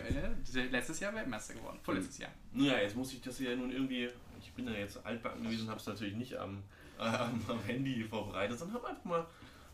Ja, 0.55 0.62
letztes 0.64 1.01
Jahr 1.01 1.14
Weltmeister 1.14 1.55
geworden. 1.55 1.78
Vorletztes 1.82 2.18
Jahr. 2.18 2.30
Naja, 2.53 2.78
jetzt 2.78 2.97
muss 2.97 3.12
ich 3.12 3.20
das 3.22 3.39
ja 3.39 3.55
nun 3.57 3.70
irgendwie. 3.70 4.09
Ich 4.41 4.53
bin 4.53 4.66
ja 4.66 4.74
jetzt 4.74 5.05
altbacken 5.05 5.43
gewesen 5.43 5.62
und 5.62 5.70
habe 5.70 5.80
es 5.80 5.87
natürlich 5.87 6.14
nicht 6.14 6.37
am, 6.37 6.62
äh, 6.99 7.03
am, 7.03 7.41
am, 7.49 7.61
Handy 7.64 8.05
vorbereitet, 8.05 8.59
sondern 8.59 8.76
habe 8.76 8.89
einfach 8.89 9.05
mal 9.05 9.26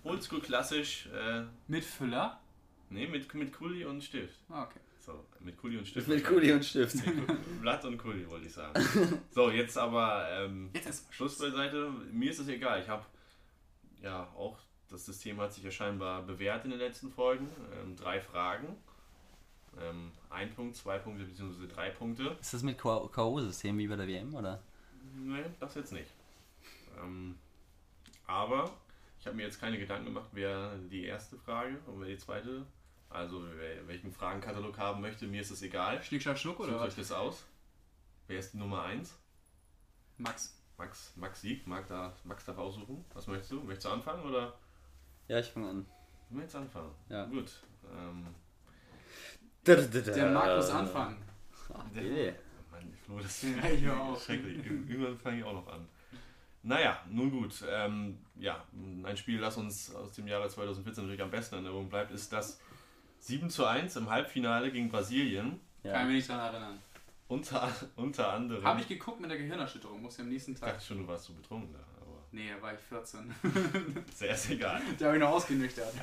oldschool 0.05 0.41
klassisch. 0.41 1.09
Äh, 1.13 1.43
mit 1.67 1.85
Füller? 1.85 2.41
Nee, 2.89 3.09
mit, 3.09 3.33
mit 3.35 3.53
Kuli 3.53 3.85
und 3.85 4.03
Stift. 4.03 4.39
Ah, 4.49 4.65
okay. 4.65 4.81
So, 5.05 5.25
mit 5.41 5.57
Kuli 5.57 5.79
und 5.79 5.89
Stift. 5.89 6.07
Mit 6.07 6.25
Kuli 6.25 6.53
und 6.53 6.65
Stift. 6.65 6.97
Blatt 7.61 7.85
und 7.85 7.99
Kuli, 7.99 8.29
wollte 8.29 8.47
ich 8.47 8.53
sagen. 8.53 8.81
So, 9.31 9.51
jetzt 9.51 9.77
aber 9.77 10.29
ähm, 10.31 10.71
jetzt 10.73 11.13
Schluss 11.13 11.39
beiseite. 11.39 11.91
Mir 12.13 12.31
ist 12.31 12.39
es 12.39 12.49
egal. 12.49 12.81
Ich 12.81 12.89
habe 12.89 13.05
ja, 14.03 14.29
auch 14.37 14.59
das 14.89 15.07
System 15.07 15.41
hat 15.41 15.55
sich 15.55 15.65
ja 15.65 15.71
scheinbar 15.71 16.23
bewährt 16.23 16.65
in 16.65 16.71
den 16.71 16.79
letzten 16.79 17.11
Folgen. 17.11 17.49
Ähm, 17.81 17.97
drei 17.97 18.21
Fragen. 18.21 18.77
Ähm, 19.81 20.13
ein 20.29 20.55
Punkt, 20.55 20.77
zwei 20.77 20.99
Punkte 20.99 21.25
bzw. 21.25 21.67
drei 21.67 21.91
Punkte. 21.91 22.37
Ist 22.41 22.53
das 22.53 22.63
mit 22.63 22.79
K.O.-System 22.79 23.79
wie 23.79 23.89
bei 23.89 23.97
der 23.97 24.07
WM, 24.07 24.35
oder? 24.35 24.63
Nee, 25.15 25.45
das 25.59 25.75
jetzt 25.75 25.93
nicht. 25.93 26.11
Ähm, 27.01 27.39
aber 28.27 28.71
ich 29.19 29.27
habe 29.27 29.37
mir 29.37 29.45
jetzt 29.45 29.61
keine 29.61 29.79
Gedanken 29.79 30.07
gemacht, 30.07 30.29
wer 30.33 30.77
die 30.91 31.05
erste 31.05 31.39
Frage 31.39 31.79
und 31.87 32.01
wer 32.01 32.09
die 32.09 32.19
zweite. 32.19 32.67
Also 33.09 33.45
wer, 33.57 33.87
welchen 33.89 34.13
Fragenkatalog 34.13 34.77
haben 34.79 35.01
möchte, 35.01 35.27
mir 35.27 35.41
ist 35.41 35.51
es 35.51 35.63
egal. 35.63 36.03
Schnick, 36.03 36.23
Schnack, 36.23 36.39
Schnuck 36.39 36.61
oder 36.61 36.73
Sucht 36.73 36.85
euch 36.85 36.95
das 36.97 37.13
aus. 37.13 37.45
Wer 38.27 38.39
ist 38.39 38.53
die 38.53 38.59
Nummer 38.59 38.83
1? 38.83 39.15
Max. 40.19 40.62
Max, 40.79 41.13
Max 41.17 41.41
Sieg, 41.41 41.67
Max, 41.67 41.89
da, 41.89 42.13
Max 42.25 42.45
darf 42.45 42.59
aussuchen. 42.59 43.05
Was 43.15 43.27
möchtest 43.27 43.53
du? 43.53 43.61
Möchtest 43.61 43.87
du 43.87 43.91
anfangen 43.91 44.25
oder? 44.25 44.55
Ja, 45.29 45.39
ich 45.39 45.47
fange 45.47 45.69
an. 45.71 45.87
Du 46.29 46.37
möchtest 46.37 46.57
anfangen? 46.57 46.91
Ja. 47.09 47.27
Gut. 47.27 47.51
Ähm. 47.93 48.27
Der 49.65 50.31
Markus 50.31 50.71
anfangen. 50.71 51.23
Ach, 51.73 51.85
der, 51.95 52.35
Mann, 52.71 52.93
Flo, 53.05 53.19
das 53.21 53.43
ja, 53.43 53.71
ich 53.71 53.89
auch. 53.89 54.21
schrecklich. 54.21 54.65
Irgendwann 54.67 55.17
fange 55.19 55.39
ich 55.39 55.45
auch 55.45 55.53
noch 55.53 55.69
an. 55.69 55.87
Naja, 56.65 57.01
nun 57.09 57.31
gut. 57.31 57.65
Ähm, 57.69 58.19
ja, 58.37 58.65
ein 59.03 59.17
Spiel, 59.17 59.41
das 59.41 59.57
uns 59.57 59.95
aus 59.95 60.13
dem 60.13 60.27
Jahre 60.29 60.49
2014 60.49 61.05
natürlich 61.05 61.23
am 61.23 61.31
besten 61.31 61.57
in 61.57 61.65
Erinnerung 61.65 61.89
bleibt, 61.89 62.13
ist 62.13 62.33
das 62.33 62.61
7 63.21 63.51
zu 63.51 63.65
1 63.67 63.97
im 63.97 64.11
Halbfinale 64.11 64.71
gegen 64.71 64.91
Brasilien. 64.91 65.61
Ja. 65.83 65.93
Kann 65.93 66.03
ich 66.03 66.07
mich 66.09 66.17
nicht 66.17 66.31
daran 66.31 66.55
erinnern. 66.55 66.79
Unter, 67.33 67.73
unter 67.97 68.31
anderem. 68.31 68.63
Habe 68.63 68.83
ich 68.83 68.89
geguckt 68.89 69.19
mit 69.19 69.31
der 69.31 69.39
Gehirnerschütterung, 69.39 70.03
muss 70.03 70.19
ja 70.19 70.25
am 70.25 70.29
nächsten 70.29 70.55
Tag. 70.55 70.69
Ich 70.69 70.75
dachte 70.75 70.87
schon, 70.87 70.99
du 70.99 71.07
warst 71.07 71.25
so 71.25 71.33
betrunken 71.33 71.73
da. 71.73 71.79
Aber 72.03 72.27
nee, 72.31 72.51
da 72.55 72.61
war 72.61 72.75
ich 72.75 72.81
14. 72.81 73.35
Sehr, 74.15 74.37
sehr 74.37 74.57
egal. 74.57 74.83
Da 74.99 75.07
habe 75.07 75.17
ich 75.17 75.23
noch 75.23 75.31
ausgenüchtert. 75.31 75.95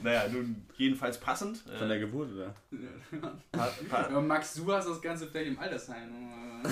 naja, 0.00 0.28
nun, 0.28 0.64
jedenfalls 0.76 1.18
passend. 1.18 1.58
Von 1.58 1.74
äh, 1.74 1.88
der 1.88 1.98
Geburt, 1.98 2.30
oder? 2.32 2.54
pa 3.50 3.66
pa 3.90 4.08
ja, 4.08 4.20
Max, 4.20 4.54
du 4.54 4.72
hast 4.72 4.86
das 4.86 5.02
Ganze 5.02 5.26
vielleicht 5.26 5.48
im 5.48 5.58
Altersheim. 5.58 6.62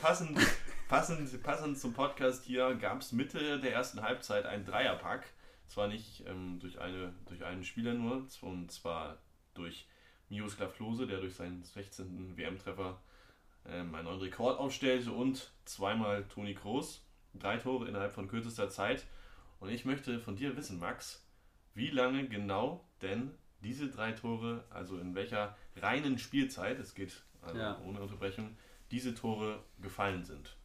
passend, 0.00 0.38
passend, 0.88 1.42
passend 1.42 1.76
zum 1.76 1.92
Podcast 1.92 2.44
hier 2.44 2.76
gab 2.76 3.00
es 3.00 3.10
Mitte 3.10 3.58
der 3.58 3.72
ersten 3.72 4.00
Halbzeit 4.00 4.46
einen 4.46 4.64
Dreierpack. 4.64 5.26
Zwar 5.66 5.88
nicht 5.88 6.24
ähm, 6.28 6.60
durch, 6.60 6.80
eine, 6.80 7.12
durch 7.26 7.44
einen 7.44 7.64
Spieler 7.64 7.94
nur, 7.94 8.28
und 8.42 8.70
zwar 8.70 9.18
durch 9.54 9.88
Miroslav 10.30 10.74
Klose, 10.74 11.06
der 11.06 11.20
durch 11.20 11.34
seinen 11.34 11.62
16. 11.62 12.36
WM-Treffer 12.36 12.98
ähm, 13.66 13.94
einen 13.94 14.04
neuen 14.04 14.20
Rekord 14.20 14.58
aufstellte 14.58 15.12
und 15.12 15.52
zweimal 15.64 16.24
Toni 16.24 16.54
Kroos. 16.54 17.04
Drei 17.34 17.58
Tore 17.58 17.86
innerhalb 17.86 18.12
von 18.12 18.28
kürzester 18.28 18.70
Zeit. 18.70 19.06
Und 19.60 19.68
ich 19.68 19.84
möchte 19.84 20.18
von 20.18 20.36
dir 20.36 20.56
wissen, 20.56 20.78
Max, 20.78 21.24
wie 21.74 21.90
lange 21.90 22.26
genau 22.28 22.84
denn 23.02 23.32
diese 23.62 23.88
drei 23.88 24.12
Tore, 24.12 24.64
also 24.70 24.98
in 24.98 25.14
welcher 25.14 25.56
reinen 25.76 26.18
Spielzeit, 26.18 26.78
es 26.78 26.94
geht 26.94 27.22
also 27.42 27.58
ja. 27.58 27.78
ohne 27.86 28.00
Unterbrechung, 28.00 28.56
diese 28.90 29.14
Tore 29.14 29.62
gefallen 29.80 30.24
sind. 30.24 30.56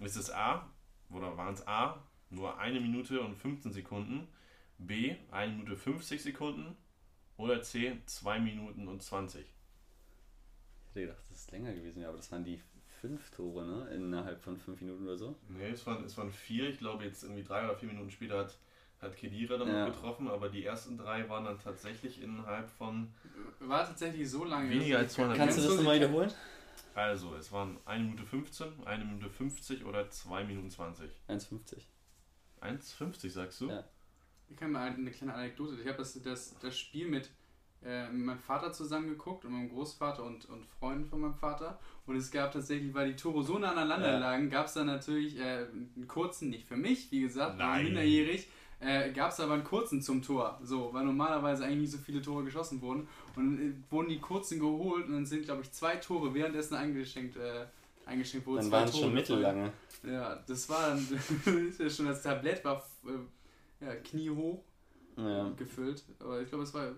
Ist 0.00 0.16
es 0.16 0.30
A, 0.30 0.70
oder 1.10 1.36
waren 1.36 1.54
es 1.54 1.66
A, 1.66 2.02
nur 2.30 2.58
eine 2.58 2.80
Minute 2.80 3.20
und 3.20 3.36
15 3.36 3.72
Sekunden, 3.72 4.28
B, 4.78 5.16
1 5.30 5.56
Minute 5.56 5.76
50 5.76 6.22
Sekunden 6.22 6.76
oder 7.36 7.62
C, 7.62 8.00
2 8.06 8.38
Minuten 8.38 8.88
und 8.88 9.02
20? 9.02 9.42
Ich 9.42 10.90
hätte 10.90 11.06
gedacht, 11.06 11.24
das 11.30 11.40
ist 11.40 11.50
länger 11.50 11.72
gewesen, 11.72 12.02
ja, 12.02 12.08
aber 12.08 12.16
das 12.16 12.30
waren 12.30 12.44
die 12.44 12.60
fünf 13.00 13.30
Tore, 13.30 13.66
ne? 13.66 13.90
Innerhalb 13.94 14.40
von 14.40 14.56
fünf 14.56 14.80
Minuten 14.80 15.04
oder 15.04 15.16
so? 15.16 15.36
Nee, 15.48 15.70
es 15.70 15.86
waren, 15.86 16.04
es 16.04 16.16
waren 16.16 16.30
vier. 16.30 16.70
Ich 16.70 16.78
glaube, 16.78 17.04
jetzt 17.04 17.22
irgendwie 17.22 17.42
drei 17.42 17.64
oder 17.64 17.74
vier 17.74 17.88
Minuten 17.88 18.10
später 18.10 18.38
hat, 18.38 18.56
hat 19.00 19.16
Kedira 19.16 19.58
dann 19.58 19.68
ja. 19.68 19.86
noch 19.86 19.94
getroffen, 19.94 20.28
aber 20.28 20.48
die 20.48 20.64
ersten 20.64 20.96
drei 20.96 21.28
waren 21.28 21.44
dann 21.44 21.58
tatsächlich 21.58 22.22
innerhalb 22.22 22.70
von. 22.70 23.12
War 23.60 23.86
tatsächlich 23.86 24.30
so 24.30 24.44
lange. 24.44 24.70
Weniger 24.70 24.98
als 24.98 25.14
200 25.14 25.36
Kannst 25.36 25.58
du 25.58 25.62
das 25.62 25.76
nochmal 25.76 25.96
wiederholen? 25.96 26.32
Also, 26.94 27.34
es 27.34 27.50
waren 27.50 27.76
1 27.84 28.04
Minute 28.04 28.24
15, 28.24 28.86
1 28.86 29.04
Minute 29.04 29.28
50 29.28 29.84
oder 29.84 30.08
2 30.08 30.44
Minuten 30.44 30.70
20. 30.70 31.10
1,50. 31.28 31.82
1,50 32.62 33.30
sagst 33.30 33.60
du? 33.60 33.68
Ja. 33.68 33.84
Ich 34.50 34.56
kann 34.56 34.72
mal 34.72 34.88
eine 34.88 35.10
kleine 35.10 35.34
Anekdote. 35.34 35.76
Ich 35.80 35.86
habe 35.86 35.98
das, 35.98 36.20
das, 36.22 36.56
das 36.60 36.78
Spiel 36.78 37.08
mit, 37.08 37.30
äh, 37.84 38.08
mit 38.08 38.26
meinem 38.26 38.38
Vater 38.38 38.72
zusammen 38.72 39.08
geguckt 39.08 39.44
und 39.44 39.52
meinem 39.52 39.68
Großvater 39.68 40.22
und, 40.22 40.48
und 40.48 40.64
Freunden 40.66 41.06
von 41.06 41.20
meinem 41.20 41.34
Vater. 41.34 41.78
Und 42.06 42.16
es 42.16 42.30
gab 42.30 42.52
tatsächlich, 42.52 42.94
weil 42.94 43.08
die 43.08 43.16
Tore 43.16 43.42
so 43.42 43.58
nah 43.58 43.72
aneinander 43.72 44.12
ja. 44.12 44.18
lagen, 44.18 44.50
gab 44.50 44.66
es 44.66 44.74
dann 44.74 44.86
natürlich 44.86 45.38
äh, 45.38 45.66
einen 45.66 46.06
kurzen, 46.06 46.50
nicht 46.50 46.66
für 46.66 46.76
mich, 46.76 47.10
wie 47.10 47.22
gesagt, 47.22 47.58
Nein. 47.58 47.84
minderjährig, 47.84 48.48
äh, 48.80 49.12
gab 49.12 49.30
es 49.30 49.40
aber 49.40 49.54
einen 49.54 49.64
kurzen 49.64 50.02
zum 50.02 50.22
Tor. 50.22 50.60
So, 50.62 50.92
weil 50.92 51.04
normalerweise 51.04 51.64
eigentlich 51.64 51.80
nicht 51.80 51.92
so 51.92 51.98
viele 51.98 52.20
Tore 52.20 52.44
geschossen 52.44 52.80
wurden. 52.82 53.08
Und 53.36 53.58
äh, 53.58 53.72
wurden 53.90 54.08
die 54.08 54.20
kurzen 54.20 54.60
geholt 54.60 55.06
und 55.06 55.12
dann 55.12 55.26
sind, 55.26 55.44
glaube 55.44 55.62
ich, 55.62 55.72
zwei 55.72 55.96
Tore 55.96 56.34
währenddessen 56.34 56.74
eingeschenkt, 56.74 57.36
äh, 57.36 57.66
eingeschenkt 58.06 58.46
wurden. 58.46 58.62
Dann 58.62 58.70
waren 58.70 58.88
es 58.88 58.98
schon 58.98 59.14
mittellange. 59.14 59.72
Ja, 60.02 60.36
das 60.46 60.68
war 60.68 60.88
dann, 60.88 61.00
schon 61.90 62.06
das 62.06 62.22
Tablett 62.22 62.64
war 62.64 62.84
ja, 63.84 63.96
kniehoch 63.96 64.64
ja. 65.16 65.48
gefüllt. 65.50 66.04
Aber 66.18 66.40
ich 66.40 66.48
glaube, 66.48 66.64
es 66.64 66.74
war. 66.74 66.92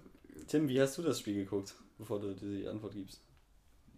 Tim, 0.46 0.68
wie 0.68 0.80
hast 0.80 0.98
du 0.98 1.02
das 1.02 1.20
Spiel 1.20 1.34
geguckt, 1.34 1.74
bevor 1.98 2.20
du 2.20 2.34
die 2.34 2.68
Antwort 2.68 2.92
gibst? 2.94 3.22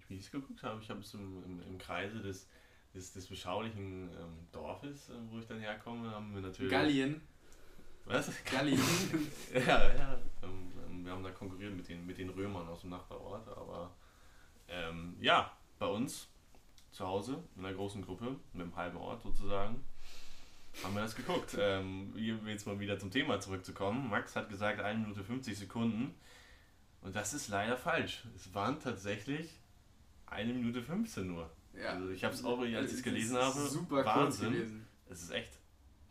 Wie 0.08 0.14
ich 0.14 0.26
es 0.26 0.30
geguckt 0.30 0.62
habe, 0.62 0.80
ich 0.80 0.88
habe 0.88 1.00
es 1.00 1.12
im, 1.14 1.42
im, 1.44 1.62
im 1.62 1.78
Kreise 1.78 2.20
des, 2.20 2.48
des, 2.94 3.12
des 3.12 3.26
beschaulichen 3.26 4.08
ähm, 4.08 4.46
Dorfes, 4.52 5.10
äh, 5.10 5.14
wo 5.30 5.38
ich 5.38 5.46
dann 5.46 5.60
herkomme, 5.60 6.10
haben 6.10 6.34
wir 6.34 6.40
natürlich. 6.40 6.70
Gallien. 6.70 7.20
Was? 8.06 8.30
Gallien. 8.44 8.80
ja, 9.54 9.94
ja. 9.94 10.18
Ähm, 10.42 10.72
ähm, 10.86 11.04
wir 11.04 11.12
haben 11.12 11.22
da 11.22 11.30
konkurriert 11.30 11.76
mit 11.76 11.88
den, 11.88 12.06
mit 12.06 12.16
den 12.16 12.30
Römern 12.30 12.66
aus 12.68 12.80
dem 12.80 12.90
Nachbarort, 12.90 13.46
aber 13.48 13.94
ähm, 14.68 15.16
ja, 15.20 15.52
bei 15.78 15.86
uns 15.86 16.28
zu 16.90 17.06
Hause 17.06 17.42
in 17.56 17.64
einer 17.64 17.74
großen 17.74 18.02
Gruppe, 18.02 18.36
mit 18.52 18.62
einem 18.62 18.76
halben 18.76 18.96
Ort 18.96 19.22
sozusagen, 19.22 19.84
haben 20.82 20.94
wir 20.94 21.02
das 21.02 21.14
geguckt. 21.14 21.56
ähm, 21.58 22.12
jetzt 22.46 22.66
mal 22.66 22.78
wieder 22.80 22.98
zum 22.98 23.10
Thema 23.10 23.40
zurückzukommen. 23.40 24.08
Max 24.08 24.36
hat 24.36 24.48
gesagt 24.48 24.80
1 24.80 25.00
Minute 25.00 25.24
50 25.24 25.56
Sekunden. 25.56 26.14
Und 27.00 27.14
das 27.14 27.34
ist 27.34 27.48
leider 27.48 27.76
falsch. 27.76 28.24
Es 28.36 28.52
waren 28.54 28.80
tatsächlich 28.80 29.48
eine 30.26 30.52
Minute 30.52 30.82
15 30.82 31.26
nur. 31.26 31.50
Ja. 31.74 31.90
Also 31.90 32.10
ich 32.10 32.24
habe 32.24 32.34
es 32.34 32.44
auch, 32.44 32.60
als 32.60 32.90
ich 32.90 32.98
es 32.98 33.02
gelesen 33.02 33.36
habe, 33.36 33.60
super 33.60 34.04
Wahnsinn. 34.04 34.52
Gewesen. 34.52 34.86
Es 35.08 35.22
ist 35.22 35.30
echt, 35.30 35.57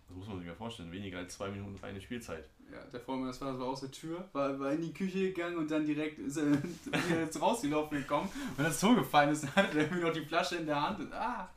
das 0.07 0.17
muss 0.17 0.27
man 0.27 0.39
sich 0.39 0.47
mal 0.47 0.55
vorstellen, 0.55 0.91
weniger 0.91 1.17
als 1.19 1.35
zwei 1.35 1.49
Minuten 1.49 1.75
reine 1.81 1.99
Spielzeit. 2.01 2.45
Ja, 2.71 2.79
der 2.91 2.99
das 2.99 3.41
war 3.41 3.55
so 3.55 3.63
aus 3.63 3.79
der 3.79 3.91
Tür, 3.91 4.27
war, 4.33 4.59
war 4.59 4.73
in 4.73 4.81
die 4.81 4.93
Küche 4.93 5.31
gegangen 5.31 5.57
und 5.57 5.71
dann 5.71 5.85
direkt 5.85 6.19
ist 6.19 6.37
er 6.37 6.57
jetzt 7.19 7.41
rausgelaufen 7.41 7.97
gekommen 7.97 8.29
und 8.57 8.63
das 8.63 8.79
Tor 8.79 8.95
gefallen 8.95 9.29
ist, 9.31 9.55
hat 9.55 9.73
er 9.73 9.83
irgendwie 9.83 10.01
noch 10.01 10.11
die 10.11 10.25
Flasche 10.25 10.57
in 10.57 10.65
der 10.65 10.81
Hand 10.81 10.99
und 10.99 11.13
ah, 11.13 11.49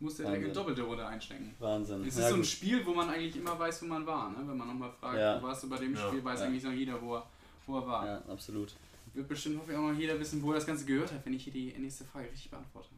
musste 0.00 0.22
er 0.22 0.30
direkt 0.30 0.46
eine 0.46 0.54
doppelte 0.54 0.82
Runde 0.82 1.06
einstecken. 1.06 1.54
Wahnsinn. 1.58 2.00
Es 2.02 2.14
ist 2.14 2.18
ja, 2.18 2.28
so 2.28 2.34
ein 2.36 2.40
gut. 2.40 2.46
Spiel, 2.46 2.86
wo 2.86 2.94
man 2.94 3.10
eigentlich 3.10 3.36
immer 3.36 3.58
weiß, 3.58 3.82
wo 3.82 3.86
man 3.86 4.06
war, 4.06 4.30
ne? 4.30 4.36
wenn 4.38 4.56
man 4.56 4.68
nochmal 4.68 4.90
fragt, 4.90 5.18
ja. 5.18 5.40
wo 5.40 5.46
warst 5.46 5.64
du 5.64 5.68
bei 5.68 5.76
dem 5.76 5.94
ja. 5.94 6.08
Spiel, 6.08 6.24
weiß 6.24 6.40
eigentlich 6.40 6.64
noch 6.64 6.72
jeder, 6.72 7.00
wo 7.02 7.16
er, 7.16 7.26
wo 7.66 7.78
er 7.78 7.86
war. 7.86 8.06
Ja, 8.06 8.22
absolut 8.28 8.74
wird 9.14 9.28
bestimmt 9.28 9.60
hoffe 9.60 9.72
ich 9.72 9.78
auch 9.78 9.82
noch 9.82 9.98
jeder 9.98 10.18
wissen, 10.18 10.42
wo 10.42 10.50
er 10.50 10.56
das 10.56 10.66
Ganze 10.66 10.84
gehört 10.84 11.12
hat, 11.12 11.24
wenn 11.24 11.34
ich 11.34 11.44
hier 11.44 11.52
die 11.52 11.72
nächste 11.78 12.04
Frage 12.04 12.30
richtig 12.30 12.50
beantworte. 12.50 12.88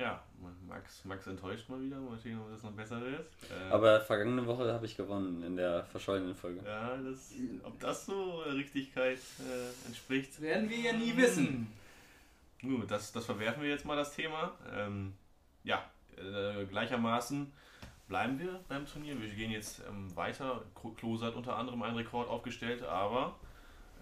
Ja, 0.00 0.18
Max, 0.66 1.04
Max 1.04 1.26
enttäuscht 1.26 1.68
mal 1.68 1.78
wieder, 1.78 2.00
mal 2.00 2.16
sehen, 2.16 2.40
ob 2.40 2.50
das 2.50 2.62
noch 2.62 2.72
besser 2.72 3.02
wird. 3.02 3.26
Äh, 3.50 3.70
Aber 3.70 4.00
vergangene 4.00 4.46
Woche 4.46 4.72
habe 4.72 4.86
ich 4.86 4.96
gewonnen 4.96 5.42
in 5.42 5.56
der 5.56 5.84
verschollenen 5.84 6.34
Folge. 6.34 6.62
Ja, 6.64 6.96
das, 6.96 7.32
ob 7.62 7.78
das 7.78 8.06
so 8.06 8.38
Richtigkeit 8.38 9.18
äh, 9.40 9.86
entspricht. 9.86 10.40
Werden 10.40 10.70
wir 10.70 10.78
ja 10.78 10.94
nie 10.94 11.14
wissen. 11.14 11.70
Hm. 12.60 12.78
Gut, 12.80 12.90
das, 12.90 13.12
das 13.12 13.26
verwerfen 13.26 13.62
wir 13.62 13.68
jetzt 13.68 13.84
mal 13.84 13.96
das 13.96 14.14
Thema. 14.14 14.52
Ähm, 14.74 15.12
ja, 15.64 15.84
äh, 16.16 16.64
gleichermaßen 16.64 17.52
bleiben 18.08 18.38
wir 18.38 18.58
beim 18.68 18.86
Turnier. 18.86 19.20
Wir 19.20 19.28
gehen 19.28 19.50
jetzt 19.50 19.82
ähm, 19.86 20.16
weiter. 20.16 20.62
Klose 20.96 21.26
hat 21.26 21.34
unter 21.34 21.56
anderem 21.56 21.82
einen 21.82 21.96
Rekord 21.96 22.26
aufgestellt, 22.30 22.82
aber 22.82 23.38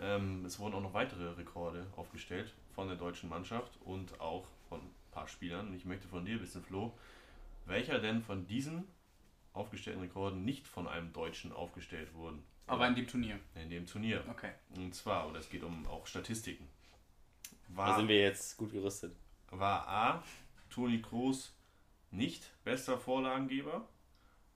ähm, 0.01 0.45
es 0.45 0.61
wurden 0.61 0.75
auch 0.75 0.83
noch 0.83 0.95
weitere 0.95 1.33
Rekorde 1.33 1.85
aufgestellt 1.97 2.55
von 2.73 2.87
der 2.87 2.97
deutschen 2.97 3.29
Mannschaft 3.29 3.73
und 3.85 4.21
auch 4.21 4.47
paar 5.11 5.29
Spielern. 5.29 5.69
Und 5.69 5.75
ich 5.75 5.85
möchte 5.85 6.09
von 6.09 6.25
dir 6.25 6.41
wissen, 6.41 6.63
Flo, 6.63 6.93
welcher 7.67 7.99
denn 7.99 8.23
von 8.23 8.47
diesen 8.47 8.85
aufgestellten 9.53 10.03
Rekorden 10.03 10.45
nicht 10.45 10.67
von 10.67 10.87
einem 10.87 11.13
Deutschen 11.13 11.53
aufgestellt 11.53 12.15
wurden? 12.15 12.43
Aber 12.67 12.87
in 12.87 12.95
dem 12.95 13.07
Turnier. 13.07 13.39
In 13.55 13.71
dem 13.71 13.87
Turnier. 13.87 14.23
Okay. 14.31 14.53
Und 14.77 14.95
zwar, 14.95 15.29
oder 15.29 15.39
es 15.39 15.49
geht 15.49 15.63
um 15.63 15.87
auch 15.87 16.07
Statistiken. 16.07 16.69
War, 17.69 17.89
da 17.89 17.97
sind 17.97 18.09
wir 18.09 18.21
jetzt 18.21 18.57
gut 18.57 18.73
gerüstet. 18.73 19.15
War 19.51 19.89
A. 19.89 20.23
Toni 20.71 21.01
Kroos 21.01 21.55
nicht 22.11 22.51
bester 22.65 22.99
Vorlagengeber? 22.99 23.87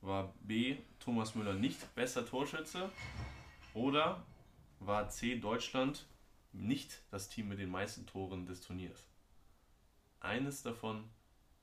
War 0.00 0.34
B. 0.40 0.76
Thomas 0.98 1.34
Müller 1.34 1.54
nicht 1.54 1.94
bester 1.94 2.26
Torschütze? 2.26 2.90
Oder 3.74 4.24
war 4.80 5.08
C 5.08 5.38
Deutschland 5.38 6.06
nicht 6.52 7.02
das 7.10 7.28
Team 7.28 7.48
mit 7.48 7.58
den 7.58 7.70
meisten 7.70 8.06
Toren 8.06 8.46
des 8.46 8.60
Turniers. 8.60 9.04
Eines 10.22 10.62
davon 10.62 11.04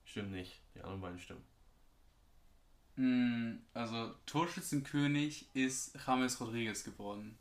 stimmt 0.03 0.31
nicht, 0.31 0.61
die 0.75 0.81
anderen 0.81 1.01
beiden 1.01 1.19
stimmen. 1.19 1.43
Hm, 2.95 3.61
also 3.73 4.13
Torschützenkönig 4.25 5.47
ist 5.53 5.97
James 6.05 6.39
Rodriguez 6.41 6.83
geworden. 6.83 7.37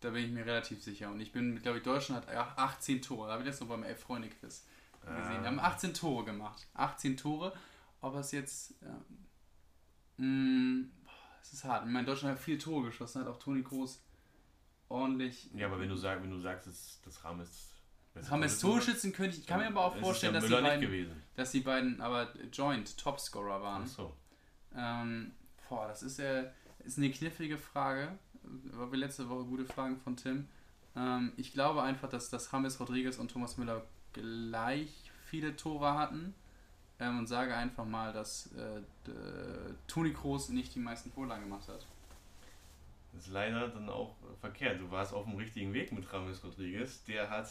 Da 0.00 0.10
bin 0.10 0.26
ich 0.26 0.30
mir 0.30 0.44
relativ 0.44 0.82
sicher. 0.82 1.10
Und 1.10 1.20
ich 1.20 1.32
bin, 1.32 1.62
glaube 1.62 1.78
ich, 1.78 1.84
Deutschland 1.84 2.26
hat 2.26 2.58
18 2.58 3.00
Tore. 3.00 3.28
Da 3.28 3.32
habe 3.32 3.42
ich 3.42 3.48
das 3.48 3.60
noch 3.60 3.68
beim 3.68 3.82
Elf-Freunde-Quiz 3.82 4.66
gesehen. 5.00 5.42
Die 5.42 5.46
haben 5.46 5.58
18 5.58 5.94
Tore 5.94 6.26
gemacht. 6.26 6.66
18 6.74 7.16
Tore. 7.16 7.54
Ob 8.02 8.14
es 8.16 8.32
jetzt. 8.32 8.74
Es 10.18 11.52
ist 11.52 11.64
hart. 11.64 11.86
Ich 11.86 11.90
meine, 11.90 12.06
Deutschland 12.06 12.36
hat 12.36 12.44
viele 12.44 12.58
Tore 12.58 12.84
geschossen, 12.84 13.22
hat 13.22 13.28
auch 13.28 13.38
Toni 13.38 13.62
Kroos 13.62 14.02
ordentlich. 14.90 15.50
Ja, 15.54 15.66
aber 15.66 15.80
wenn 15.80 15.88
du, 15.88 15.96
sag, 15.96 16.22
wenn 16.22 16.30
du 16.30 16.40
sagst, 16.40 16.66
dass 16.66 17.00
das 17.02 17.24
Rames. 17.24 17.73
Rames 18.16 18.60
Torschützenkönig, 18.60 19.40
ich 19.40 19.46
kann 19.46 19.60
mir 19.60 19.66
aber 19.66 19.84
auch 19.84 19.96
vorstellen, 19.96 20.34
dass, 20.34 20.46
die 20.46 20.52
beiden, 20.52 21.22
dass 21.34 21.50
die 21.50 21.60
beiden 21.60 22.00
aber 22.00 22.32
joint 22.52 22.96
Topscorer 22.96 23.60
waren. 23.60 23.82
Ach 23.84 23.88
so. 23.88 24.16
Ähm, 24.76 25.32
boah, 25.68 25.88
das 25.88 26.02
ist 26.02 26.18
ja 26.18 26.44
ist 26.84 26.98
eine 26.98 27.10
knifflige 27.10 27.58
Frage. 27.58 28.18
War 28.42 28.90
wir 28.90 28.98
letzte 28.98 29.28
Woche 29.28 29.44
gute 29.44 29.64
Fragen 29.64 29.98
von 29.98 30.16
Tim. 30.16 30.48
Ähm, 30.96 31.32
ich 31.36 31.52
glaube 31.52 31.82
einfach, 31.82 32.08
dass, 32.08 32.30
dass 32.30 32.50
James 32.52 32.78
Rodriguez 32.78 33.18
und 33.18 33.30
Thomas 33.30 33.56
Müller 33.56 33.84
gleich 34.12 35.10
viele 35.26 35.56
Tore 35.56 35.94
hatten. 35.94 36.34
Ähm, 37.00 37.18
und 37.18 37.26
sage 37.26 37.56
einfach 37.56 37.84
mal, 37.84 38.12
dass 38.12 38.50
äh, 38.52 38.82
Toni 39.88 40.12
Kroos 40.12 40.50
nicht 40.50 40.74
die 40.74 40.78
meisten 40.78 41.10
Vorlagen 41.10 41.44
gemacht 41.44 41.68
hat. 41.68 41.86
Das 43.12 43.26
ist 43.26 43.32
leider 43.32 43.68
dann 43.68 43.88
auch 43.88 44.14
verkehrt. 44.40 44.80
Du 44.80 44.90
warst 44.90 45.12
auf 45.12 45.24
dem 45.24 45.36
richtigen 45.36 45.72
Weg 45.72 45.92
mit 45.92 46.04
James 46.10 46.42
Rodriguez. 46.44 47.02
Der 47.04 47.30
hat 47.30 47.48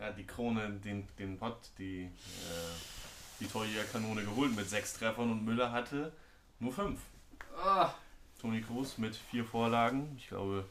ja, 0.00 0.10
die 0.10 0.26
Krone, 0.26 0.70
den, 0.82 1.06
den 1.18 1.38
Pott, 1.38 1.58
die, 1.78 2.04
äh, 2.04 2.10
die 3.38 3.46
Torjägerkanone 3.46 4.24
geholt 4.24 4.56
mit 4.56 4.68
sechs 4.68 4.94
Treffern 4.94 5.30
und 5.30 5.44
Müller 5.44 5.70
hatte 5.70 6.12
nur 6.58 6.72
fünf. 6.72 7.00
Ah. 7.62 7.92
Toni 8.40 8.62
Kroos 8.62 8.96
mit 8.96 9.14
vier 9.14 9.44
Vorlagen. 9.44 10.14
Ich 10.16 10.28
glaube, 10.28 10.64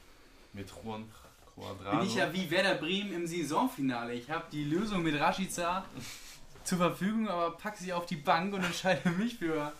mit 0.53 0.67
Juan 0.71 1.05
Quadrado. 1.53 1.99
Bin 1.99 2.07
ich 2.07 2.15
ja 2.15 2.33
wie 2.33 2.49
Werder 2.49 2.75
Bremen 2.75 3.13
im 3.13 3.27
Saisonfinale. 3.27 4.13
Ich 4.13 4.29
habe 4.29 4.45
die 4.51 4.63
Lösung 4.63 5.03
mit 5.03 5.19
Rashica 5.19 5.85
zur 6.63 6.77
Verfügung, 6.79 7.27
aber 7.27 7.51
packe 7.51 7.77
sie 7.77 7.93
auf 7.93 8.07
die 8.07 8.15
Bank 8.15 8.53
und 8.53 8.63
entscheide 8.63 9.09
mich 9.11 9.37
für, 9.37 9.71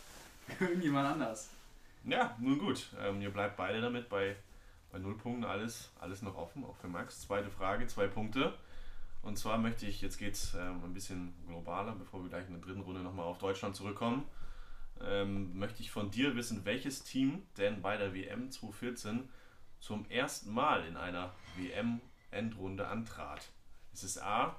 für 0.57 0.65
irgendjemand 0.65 1.07
anders. 1.07 1.49
Ja, 2.05 2.35
nun 2.39 2.59
gut. 2.59 2.89
Ähm, 3.01 3.21
ihr 3.21 3.31
bleibt 3.31 3.57
beide 3.57 3.81
damit 3.81 4.09
bei, 4.09 4.35
bei 4.91 4.99
null 4.99 5.17
Punkten. 5.17 5.43
Alles, 5.43 5.89
alles 5.99 6.21
noch 6.21 6.35
offen, 6.37 6.63
auch 6.63 6.75
für 6.75 6.87
Max. 6.87 7.21
Zweite 7.21 7.49
Frage, 7.49 7.87
zwei 7.87 8.07
Punkte. 8.07 8.53
Und 9.21 9.37
zwar 9.37 9.57
möchte 9.57 9.85
ich, 9.85 10.01
jetzt 10.01 10.17
geht 10.17 10.33
es 10.33 10.53
ähm, 10.53 10.83
ein 10.83 10.93
bisschen 10.93 11.33
globaler, 11.47 11.93
bevor 11.93 12.21
wir 12.23 12.29
gleich 12.29 12.47
in 12.47 12.53
der 12.53 12.61
dritten 12.61 12.81
Runde 12.81 13.01
nochmal 13.01 13.25
auf 13.25 13.37
Deutschland 13.37 13.75
zurückkommen, 13.75 14.25
ähm, 15.01 15.57
möchte 15.57 15.81
ich 15.81 15.91
von 15.91 16.11
dir 16.11 16.35
wissen, 16.35 16.65
welches 16.65 17.03
Team 17.03 17.43
denn 17.57 17.81
bei 17.81 17.97
der 17.97 18.13
WM 18.13 18.49
2014 18.51 19.29
zum 19.79 20.09
ersten 20.09 20.53
Mal 20.53 20.85
in 20.85 20.97
einer 20.97 21.33
WM-Endrunde 21.57 22.87
antrat. 22.87 23.49
Es 23.93 24.03
ist 24.03 24.21
A, 24.21 24.55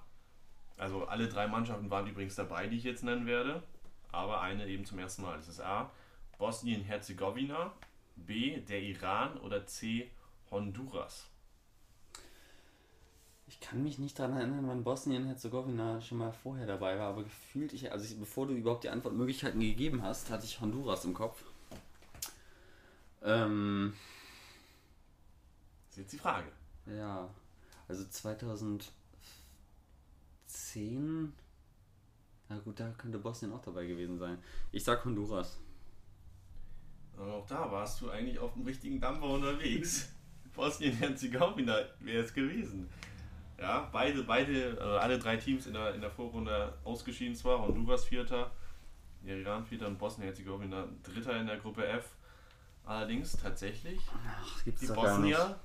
also 0.76 1.06
alle 1.06 1.28
drei 1.28 1.46
Mannschaften 1.46 1.90
waren 1.90 2.06
übrigens 2.06 2.34
dabei, 2.34 2.66
die 2.66 2.76
ich 2.76 2.84
jetzt 2.84 3.04
nennen 3.04 3.26
werde, 3.26 3.62
aber 4.12 4.40
eine 4.40 4.66
eben 4.66 4.84
zum 4.84 4.98
ersten 4.98 5.22
Mal. 5.22 5.38
Es 5.38 5.48
ist 5.48 5.60
A, 5.60 5.90
Bosnien-Herzegowina, 6.38 7.72
B, 8.16 8.60
der 8.60 8.80
Iran 8.80 9.38
oder 9.38 9.66
C, 9.66 10.10
Honduras. 10.50 11.29
Ich 13.50 13.58
kann 13.58 13.82
mich 13.82 13.98
nicht 13.98 14.16
daran 14.16 14.36
erinnern, 14.36 14.68
wann 14.68 14.84
Bosnien-Herzegowina 14.84 16.00
schon 16.00 16.18
mal 16.18 16.30
vorher 16.30 16.68
dabei 16.68 16.96
war, 17.00 17.08
aber 17.08 17.24
gefühlt, 17.24 17.72
ich, 17.72 17.90
also 17.90 18.04
ich, 18.04 18.16
bevor 18.16 18.46
du 18.46 18.54
überhaupt 18.54 18.84
die 18.84 18.90
Antwortmöglichkeiten 18.90 19.58
gegeben 19.58 20.04
hast, 20.04 20.30
hatte 20.30 20.44
ich 20.44 20.60
Honduras 20.60 21.04
im 21.04 21.14
Kopf. 21.14 21.42
Ähm, 23.22 23.92
das 25.88 25.90
ist 25.90 25.98
jetzt 25.98 26.12
die 26.12 26.18
Frage. 26.18 26.46
Ja, 26.86 27.28
also 27.88 28.04
2010. 28.04 28.92
Na 32.48 32.58
gut, 32.58 32.78
da 32.78 32.92
könnte 32.92 33.18
Bosnien 33.18 33.52
auch 33.52 33.62
dabei 33.62 33.84
gewesen 33.84 34.16
sein. 34.16 34.38
Ich 34.70 34.84
sag 34.84 35.04
Honduras. 35.04 35.58
Aber 37.16 37.34
auch 37.34 37.46
da 37.48 37.68
warst 37.72 38.00
du 38.00 38.10
eigentlich 38.10 38.38
auf 38.38 38.52
dem 38.52 38.62
richtigen 38.62 39.00
Dampfer 39.00 39.26
unterwegs. 39.26 40.08
Bosnien-Herzegowina 40.54 41.80
wäre 41.98 42.22
es 42.22 42.32
gewesen. 42.32 42.88
Ja, 43.60 43.88
beide, 43.92 44.22
beide, 44.22 44.76
also 44.80 44.98
alle 44.98 45.18
drei 45.18 45.36
Teams 45.36 45.66
in 45.66 45.74
der, 45.74 45.94
in 45.94 46.00
der 46.00 46.10
Vorrunde 46.10 46.72
ausgeschieden 46.82 47.34
zwar. 47.34 47.60
Honduras 47.60 48.06
Vierter, 48.06 48.50
der 49.22 49.36
Iran 49.36 49.66
Vierter 49.66 49.86
und 49.86 49.98
Bosnien-Herzegowina 49.98 50.88
Dritter 51.02 51.38
in 51.38 51.46
der 51.46 51.58
Gruppe 51.58 51.86
F. 51.86 52.16
Allerdings 52.86 53.32
tatsächlich 53.32 54.00
Ach, 54.08 54.62
die 54.64 54.86
Bosnier 54.86 55.60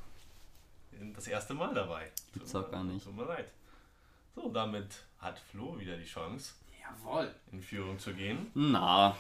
das 1.13 1.27
erste 1.27 1.53
Mal 1.53 1.73
dabei. 1.73 2.11
Gibt's 2.33 2.53
auch 2.53 2.69
gar 2.69 2.83
nicht. 2.83 3.03
Tut 3.05 3.15
mir 3.15 3.25
leid. 3.25 3.51
So, 4.35 4.49
damit 4.49 5.03
hat 5.19 5.39
Flo 5.39 5.79
wieder 5.79 5.97
die 5.97 6.05
Chance, 6.05 6.55
Jawohl. 6.81 7.33
in 7.53 7.61
Führung 7.61 7.97
zu 7.97 8.13
gehen. 8.13 8.51
Na. 8.53 9.15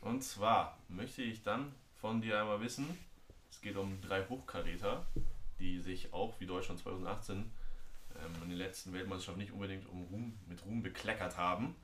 Und 0.00 0.24
zwar 0.24 0.78
möchte 0.88 1.22
ich 1.22 1.42
dann 1.42 1.72
von 2.00 2.22
dir 2.22 2.40
einmal 2.40 2.60
wissen, 2.62 2.86
es 3.50 3.60
geht 3.60 3.76
um 3.76 4.00
drei 4.00 4.26
Hochkaräter, 4.26 5.04
die 5.58 5.78
sich 5.78 6.12
auch 6.12 6.40
wie 6.40 6.46
Deutschland 6.46 6.80
2018 6.80 7.50
ähm, 8.24 8.42
in 8.42 8.48
den 8.50 8.58
letzten 8.58 8.92
Weltmeisterschaften 8.92 9.40
nicht 9.40 9.52
unbedingt 9.52 9.88
um 9.88 10.02
Ruhm, 10.04 10.38
mit 10.48 10.64
Ruhm 10.64 10.82
bekleckert 10.82 11.36
haben. 11.36 11.74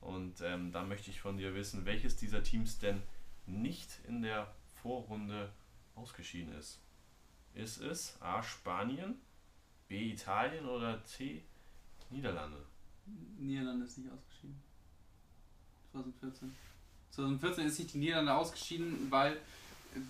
Und 0.00 0.40
ähm, 0.42 0.72
da 0.72 0.84
möchte 0.84 1.10
ich 1.10 1.20
von 1.20 1.36
dir 1.36 1.54
wissen, 1.54 1.84
welches 1.84 2.16
dieser 2.16 2.42
Teams 2.42 2.78
denn 2.78 3.02
nicht 3.46 3.98
in 4.06 4.22
der 4.22 4.54
Vorrunde 4.82 5.52
ausgeschieden 5.94 6.52
ist. 6.54 6.80
Ist 7.54 7.80
es 7.80 8.20
A. 8.20 8.42
Spanien, 8.42 9.16
B. 9.88 10.12
Italien 10.12 10.66
oder 10.66 11.04
C. 11.04 11.42
Niederlande? 12.10 12.64
Niederlande 13.38 13.84
ist 13.84 13.98
nicht 13.98 14.10
ausgeschieden. 14.12 14.62
2014. 15.92 16.54
2014 17.10 17.66
ist 17.66 17.78
nicht 17.78 17.94
die 17.94 17.98
Niederlande 17.98 18.34
ausgeschieden, 18.34 19.10
weil 19.10 19.38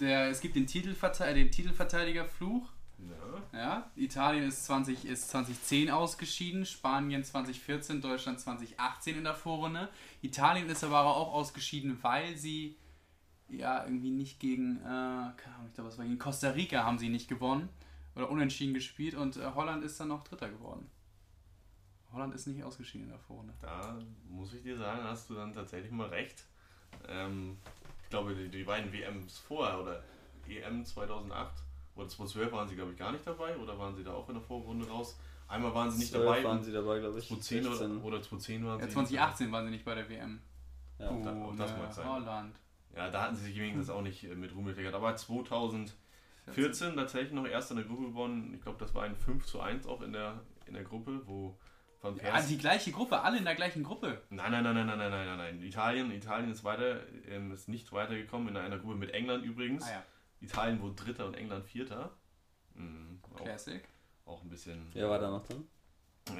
der, 0.01 0.29
es 0.29 0.41
gibt 0.41 0.57
den, 0.57 0.67
Titelverte 0.67 1.33
den 1.33 1.51
Titelverteidigerfluch 1.51 2.69
ja. 2.99 3.59
ja. 3.59 3.91
Italien 3.97 4.49
ist, 4.49 4.65
20, 4.65 5.05
ist 5.05 5.31
2010 5.31 5.91
ausgeschieden, 5.91 6.67
Spanien 6.67 7.25
2014, 7.25 8.01
Deutschland 8.01 8.41
2018 8.41 9.19
in 9.19 9.25
der 9.25 9.35
Vorrunde. 9.35 9.89
Italien 10.23 10.69
ist 10.69 10.85
aber 10.85 11.05
auch 11.05 11.33
ausgeschieden, 11.33 11.99
weil 12.03 12.37
sie 12.37 12.77
ja 13.49 13.85
irgendwie 13.85 14.11
nicht 14.11 14.41
gegen, 14.41 14.77
äh, 14.85 15.31
ich 15.67 15.75
glaube, 15.75 15.89
was 15.89 15.99
war 15.99 16.05
gegen 16.05 16.19
Costa 16.19 16.51
Rica 16.51 16.85
haben 16.85 16.99
sie 16.99 17.09
nicht 17.09 17.29
gewonnen 17.29 17.69
oder 18.15 18.31
unentschieden 18.31 18.75
gespielt 18.75 19.15
und 19.15 19.37
äh, 19.37 19.53
Holland 19.55 19.85
ist 19.85 19.99
dann 20.01 20.09
noch 20.09 20.25
Dritter 20.25 20.51
geworden. 20.51 20.91
Holland 22.13 22.35
ist 22.35 22.47
nicht 22.47 22.63
ausgeschieden 22.65 23.07
in 23.07 23.11
der 23.11 23.19
Vorrunde. 23.19 23.55
Da 23.61 23.99
muss 24.29 24.53
ich 24.55 24.63
dir 24.63 24.77
sagen, 24.77 25.03
hast 25.05 25.29
du 25.31 25.35
dann 25.35 25.53
tatsächlich 25.53 25.93
mal 25.93 26.09
recht. 26.09 26.45
Ähm, 27.07 27.59
ich 28.03 28.11
glaube, 28.11 28.35
die, 28.35 28.49
die 28.49 28.65
beiden 28.65 28.93
WMs 28.93 29.39
vorher 29.39 29.81
oder 29.81 30.03
EM 30.49 30.85
2008 30.85 31.53
oder 31.99 32.09
2012 32.09 32.53
waren 32.53 32.69
sie, 32.69 32.77
glaube 32.77 32.93
ich, 32.93 32.99
gar 32.99 33.13
nicht 33.13 33.27
dabei 33.27 33.57
oder 33.57 33.79
waren 33.79 33.95
sie 33.95 34.05
da 34.05 34.15
auch 34.15 34.29
in 34.29 34.35
der 34.35 34.43
Vorrunde 34.43 34.89
raus? 34.89 35.19
Einmal 35.49 35.75
waren 35.75 35.91
sie 35.91 35.99
nicht 35.99 36.15
dabei. 36.15 36.45
waren 36.45 36.63
sie 36.63 36.73
dabei, 36.73 37.01
glaube 37.01 37.19
ich. 37.19 37.27
2010 37.27 37.67
oder, 37.67 38.05
oder 38.05 38.23
2010 38.23 38.65
waren 38.65 38.81
ja, 38.81 38.87
sie. 38.87 38.93
2018 38.93 39.53
waren 39.53 39.65
sie 39.65 39.71
nicht 39.73 39.85
bei 39.85 39.95
der 39.95 40.09
WM. 40.09 40.41
Ja, 40.99 41.11
oh, 41.11 41.23
da, 41.23 41.65
das 41.65 41.77
mag 41.77 41.93
sein. 41.93 42.09
Holland. 42.09 42.57
Ja, 42.95 43.11
da 43.11 43.23
hatten 43.23 43.37
sie 43.37 43.45
sich 43.45 43.59
wenigstens 43.59 43.91
auch 43.91 44.03
nicht 44.03 44.25
äh, 44.25 44.35
mit 44.35 44.55
Ruhm 44.55 44.67
gekleckert. 44.67 44.95
Aber 44.95 45.15
2014 45.15 45.95
14. 46.53 46.97
tatsächlich 46.97 47.33
noch 47.33 47.47
erst 47.47 47.71
in 47.71 47.79
der 47.79 47.87
Gruppe 47.87 48.07
gewonnen. 48.07 48.55
Ich 48.55 48.63
glaube, 48.63 48.79
das 48.79 48.95
war 48.95 49.05
ein 49.05 49.17
5 49.17 49.45
zu 49.47 49.61
1 49.61 49.87
auch 49.87 50.03
in 50.03 50.13
der, 50.13 50.41
in 50.67 50.75
der 50.75 50.85
Gruppe, 50.85 51.23
wo 51.27 51.57
Van 52.01 52.15
Persie. 52.15 52.37
Also 52.37 52.49
die 52.49 52.59
gleiche 52.59 52.93
Gruppe, 52.93 53.21
alle 53.21 53.39
in 53.39 53.45
der 53.45 53.55
gleichen 53.55 53.83
Gruppe. 53.83 54.23
Nein, 54.31 54.53
nein, 54.53 54.63
nein, 54.63 54.75
nein, 54.75 54.87
nein, 54.87 54.99
nein, 54.99 55.11
nein, 55.11 55.39
nein. 55.39 55.63
Italien, 55.63 56.11
Italien 56.13 56.51
ist 56.51 56.65
weiter, 56.65 57.01
ähm, 57.29 57.53
ist 57.53 57.69
nicht 57.69 57.93
weitergekommen 57.93 58.49
in 58.49 58.57
einer 58.57 58.79
Gruppe 58.79 58.97
mit 58.97 59.11
England 59.11 59.45
übrigens. 59.45 59.85
Ah, 59.85 59.93
ja. 59.93 60.05
Italien 60.41 60.81
wurde 60.81 60.95
Dritter 60.95 61.27
und 61.27 61.35
England 61.35 61.65
Vierter. 61.65 62.17
Mhm, 62.75 63.21
Classic. 63.37 63.87
Auch, 64.25 64.35
auch 64.35 64.43
ein 64.43 64.49
bisschen. 64.49 64.89
Wer 64.93 65.11
war 65.11 65.19
da 65.19 65.31
noch 65.31 65.47
drin? 65.47 65.67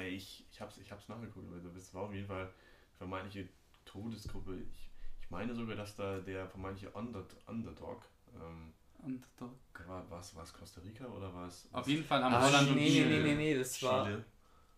Ich, 0.09 0.45
ich 0.51 0.61
hab's, 0.61 0.77
ich 0.77 0.91
hab's 0.91 1.07
nachgeguckt, 1.07 1.47
aber 1.47 1.59
das 1.73 1.93
war 1.93 2.03
auf 2.03 2.13
jeden 2.13 2.27
Fall 2.27 2.53
vermeintliche 2.97 3.49
Todesgruppe. 3.85 4.57
Ich, 4.57 4.91
ich 5.21 5.29
meine 5.29 5.53
sogar, 5.55 5.75
dass 5.75 5.95
da 5.95 6.19
der 6.19 6.47
vermeintliche 6.47 6.91
Under, 6.91 7.25
Underdog. 7.47 8.03
Ähm, 8.35 8.73
Underdog. 8.99 9.57
War 9.87 10.19
es 10.19 10.35
was 10.35 10.53
Costa 10.53 10.81
Rica 10.81 11.05
oder 11.07 11.33
war 11.33 11.47
es. 11.47 11.67
Auf 11.71 11.87
jeden 11.87 12.03
Fall 12.03 12.23
haben 12.23 12.33
ah, 12.33 12.45
Holland 12.45 12.75
nee, 12.75 12.85
und 12.85 12.91
Chile. 12.91 13.07
Nee, 13.07 13.17
nee, 13.17 13.23
nee, 13.23 13.35
nee, 13.35 13.57
das 13.57 13.73
Chile. 13.73 13.91
war. 13.91 14.23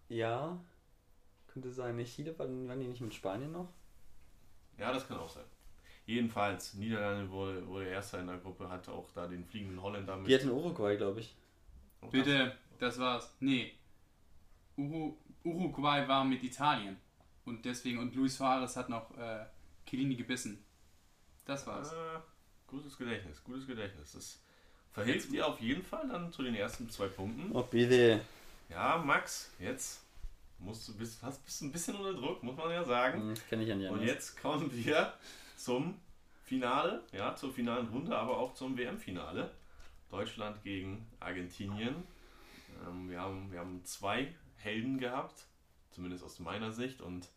Ja. 0.08 0.64
Könnte 1.48 1.72
sein. 1.72 1.96
Nee, 1.96 2.06
Chile 2.06 2.38
waren, 2.40 2.68
waren 2.68 2.80
die 2.80 2.88
nicht 2.88 3.02
mit 3.02 3.14
Spanien 3.14 3.52
noch? 3.52 3.74
Ja, 4.78 4.94
das 4.94 5.08
kann 5.08 5.18
auch 5.18 5.30
sein. 5.30 5.44
Jedenfalls, 6.12 6.74
Niederlande 6.74 7.32
wurde, 7.32 7.66
wurde 7.66 7.86
Erster 7.86 8.20
in 8.20 8.28
der 8.28 8.38
Gruppe, 8.38 8.68
hatte 8.70 8.92
auch 8.92 9.10
da 9.16 9.28
den 9.28 9.46
fliegenden 9.46 9.82
Holländer 9.82 10.18
mit. 10.18 10.28
Die 10.28 10.36
hatten 10.36 10.50
Uruguay, 10.50 10.98
glaube 10.98 11.22
ich. 11.22 11.34
Oh, 12.02 12.08
Bitte, 12.08 12.58
das 12.80 13.00
war's. 13.00 13.34
Nee. 13.40 13.74
Uru 14.76 15.16
Uruguay 15.46 16.06
war 16.10 16.26
mit 16.26 16.44
Italien. 16.44 16.98
Und 17.46 17.64
deswegen, 17.64 17.98
und 18.00 18.14
Luis 18.14 18.36
Suarez 18.36 18.76
hat 18.76 18.90
noch 18.90 19.18
äh, 19.18 19.46
Chiellini 19.86 20.16
gebissen. 20.16 20.62
Das 21.46 21.66
war's. 21.66 21.94
Äh, 21.94 22.20
gutes 22.68 22.98
Gedächtnis, 22.98 23.42
gutes 23.42 23.66
Gedächtnis. 23.66 24.12
Das 24.12 24.42
verhilft 24.92 25.32
dir 25.32 25.48
auf 25.48 25.62
jeden 25.62 25.84
Fall 25.84 26.10
dann 26.10 26.30
zu 26.34 26.44
den 26.44 26.56
ersten 26.56 26.90
zwei 26.90 27.08
Punkten. 27.08 27.56
Oh, 27.56 27.64
bitte. 27.64 28.20
Ja, 28.68 28.98
Max, 28.98 29.50
jetzt 29.60 30.02
musst 30.60 30.90
du 30.90 30.94
bist, 30.94 31.24
hast, 31.24 31.44
bist 31.46 31.62
ein 31.62 31.72
bisschen 31.72 31.96
unter 31.96 32.14
Druck, 32.14 32.44
muss 32.44 32.58
man 32.58 32.70
ja 32.70 32.84
sagen. 32.84 33.30
Das 33.30 33.48
kenne 33.48 33.64
ich 33.64 33.72
an 33.72 33.86
Und 33.86 34.04
jetzt 34.04 34.42
kommen 34.42 34.70
wir 34.74 35.14
zum 35.62 36.00
Finale, 36.44 37.04
ja, 37.12 37.36
zur 37.36 37.54
finalen 37.54 37.88
Runde, 37.88 38.18
aber 38.18 38.38
auch 38.38 38.54
zum 38.54 38.78
WM-Finale. 38.78 39.52
Deutschland 40.10 40.62
gegen 40.64 41.08
Argentinien. 41.20 42.04
Ähm, 42.86 43.10
wir, 43.10 43.22
haben, 43.22 43.52
wir 43.52 43.60
haben 43.60 43.84
zwei 43.86 44.36
Helden 44.58 44.98
gehabt, 44.98 45.46
zumindest 45.92 46.24
aus 46.24 46.40
meiner 46.40 46.72
Sicht. 46.72 47.02
Und 47.02 47.30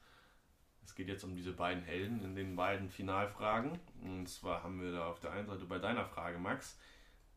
es 0.84 0.94
geht 0.94 1.08
jetzt 1.08 1.22
um 1.22 1.36
diese 1.36 1.52
beiden 1.52 1.84
Helden 1.84 2.24
in 2.24 2.34
den 2.34 2.56
beiden 2.56 2.88
Finalfragen. 2.88 3.78
Und 4.02 4.28
zwar 4.28 4.62
haben 4.62 4.82
wir 4.82 4.92
da 4.92 5.06
auf 5.06 5.20
der 5.20 5.30
einen 5.32 5.46
Seite 5.46 5.66
bei 5.66 5.78
deiner 5.78 6.04
Frage, 6.04 6.38
Max, 6.38 6.78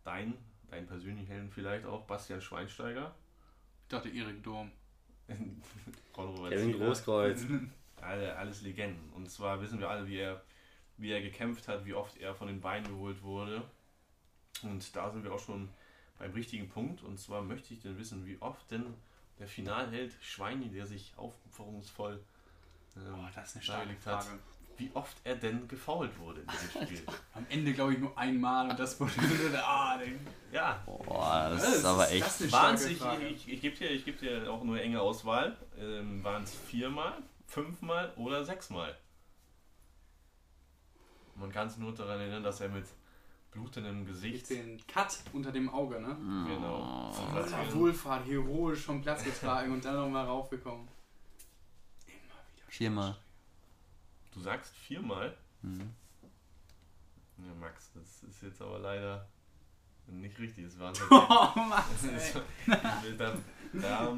dein, 0.04 0.34
dein 0.70 0.88
persönlichen 0.88 1.28
Helden 1.28 1.52
vielleicht 1.52 1.86
auch, 1.86 2.08
Bastian 2.08 2.42
Schweinsteiger. 2.42 3.14
Ich 3.84 3.90
dachte 3.90 4.10
Erik 4.10 4.42
Durm. 4.42 4.72
Kevin 6.14 6.74
Großkreuz. 6.80 7.46
Alle, 8.02 8.36
alles 8.36 8.62
Legenden. 8.62 9.12
Und 9.14 9.30
zwar 9.30 9.60
wissen 9.60 9.80
wir 9.80 9.90
alle, 9.90 10.08
wie 10.08 10.18
er, 10.18 10.44
wie 10.98 11.12
er 11.12 11.22
gekämpft 11.22 11.68
hat, 11.68 11.86
wie 11.86 11.94
oft 11.94 12.18
er 12.18 12.36
von 12.36 12.48
den 12.48 12.62
Beinen 12.62 12.88
geholt 12.88 13.22
wurde. 13.24 13.64
Und 14.64 14.96
da 14.96 15.12
sind 15.12 15.24
wir 15.24 15.32
auch 15.34 15.40
schon 15.40 15.70
beim 16.18 16.32
richtigen 16.32 16.70
Punkt. 16.70 17.04
Und 17.04 17.20
zwar 17.20 17.42
möchte 17.42 17.74
ich 17.74 17.82
denn 17.82 17.98
wissen, 17.98 18.26
wie 18.26 18.42
oft 18.42 18.70
denn 18.72 18.94
der 19.40 19.48
Finalheld 19.48 20.16
Schweini, 20.22 20.70
der 20.70 20.86
sich 20.88 21.14
aufopferungsvoll 21.16 22.24
ähm, 22.96 23.14
Oh, 23.16 23.28
das 23.36 23.50
ist 23.50 23.56
eine 23.56 23.64
starke 23.64 23.96
Frage. 23.96 24.40
wie 24.78 24.90
oft 24.94 25.18
er 25.24 25.36
denn 25.36 25.68
gefault 25.68 26.18
wurde 26.20 26.42
in 26.42 26.48
diesem 26.48 26.70
Spiel. 26.88 27.04
Am 27.34 27.46
Ende 27.50 27.74
glaube 27.74 27.94
ich 27.94 28.00
nur 28.00 28.18
einmal 28.18 28.70
und 28.70 28.80
das 28.80 29.00
wurde 29.00 29.12
ah, 29.64 29.98
den, 29.98 30.20
ja, 30.52 30.82
Boah, 30.86 31.50
das 31.52 31.62
Das 31.62 31.76
ist 31.78 31.86
aber 31.86 32.10
echt. 32.10 32.26
ist 32.42 32.48
starke 32.48 32.88
ich, 33.28 33.48
ich, 33.48 33.54
ich 33.54 33.62
gebe 33.62 33.76
dir, 33.76 33.92
ich 33.92 34.06
geb 34.06 34.20
dir 34.20 34.52
auch 34.52 34.64
nur 34.64 34.80
enge 34.82 35.00
Auswahl, 35.02 35.56
ähm, 35.80 36.24
waren 36.24 36.44
es 36.44 36.56
viermal, 36.56 37.22
fünfmal 37.46 38.12
oder 38.16 38.44
sechsmal. 38.44 38.98
Man 41.38 41.52
kann 41.52 41.70
sich 41.70 41.78
nur 41.80 41.94
daran 41.94 42.20
erinnern, 42.20 42.44
dass 42.44 42.62
er 42.62 42.70
mit 42.70 42.86
blutendem 43.52 44.06
Gesicht 44.06 44.50
den 44.50 44.86
Cut 44.88 45.20
unter 45.34 45.52
dem 45.52 45.70
Auge, 45.70 46.00
ne? 46.00 46.16
genau, 46.48 47.12
zum 47.12 47.26
Oh. 47.36 47.74
Wohlfahrt, 47.82 48.26
heroisch 48.28 48.82
vom 48.84 49.02
Platz 49.02 49.24
getragen 49.24 49.72
und 49.72 49.84
dann 49.86 49.96
nochmal 49.96 50.26
raufgekommen. 50.26 50.88
Immer 52.08 52.16
wieder. 52.16 52.66
Viermal. 52.68 53.18
Du 54.34 54.40
sagst 54.42 54.76
viermal? 54.76 55.36
Mhm. 55.62 55.94
Ja, 57.40 57.54
Max, 57.60 57.92
das 57.94 58.24
ist 58.24 58.42
jetzt 58.44 58.62
aber 58.62 58.80
leider 58.80 59.28
nicht 60.12 60.40
richtig. 60.40 60.66
Es 60.66 60.80
waren 60.80 60.94
Oh, 61.10 61.60
Mann, 61.60 61.84
Das 62.02 62.34
da 63.18 63.34
da 63.74 64.14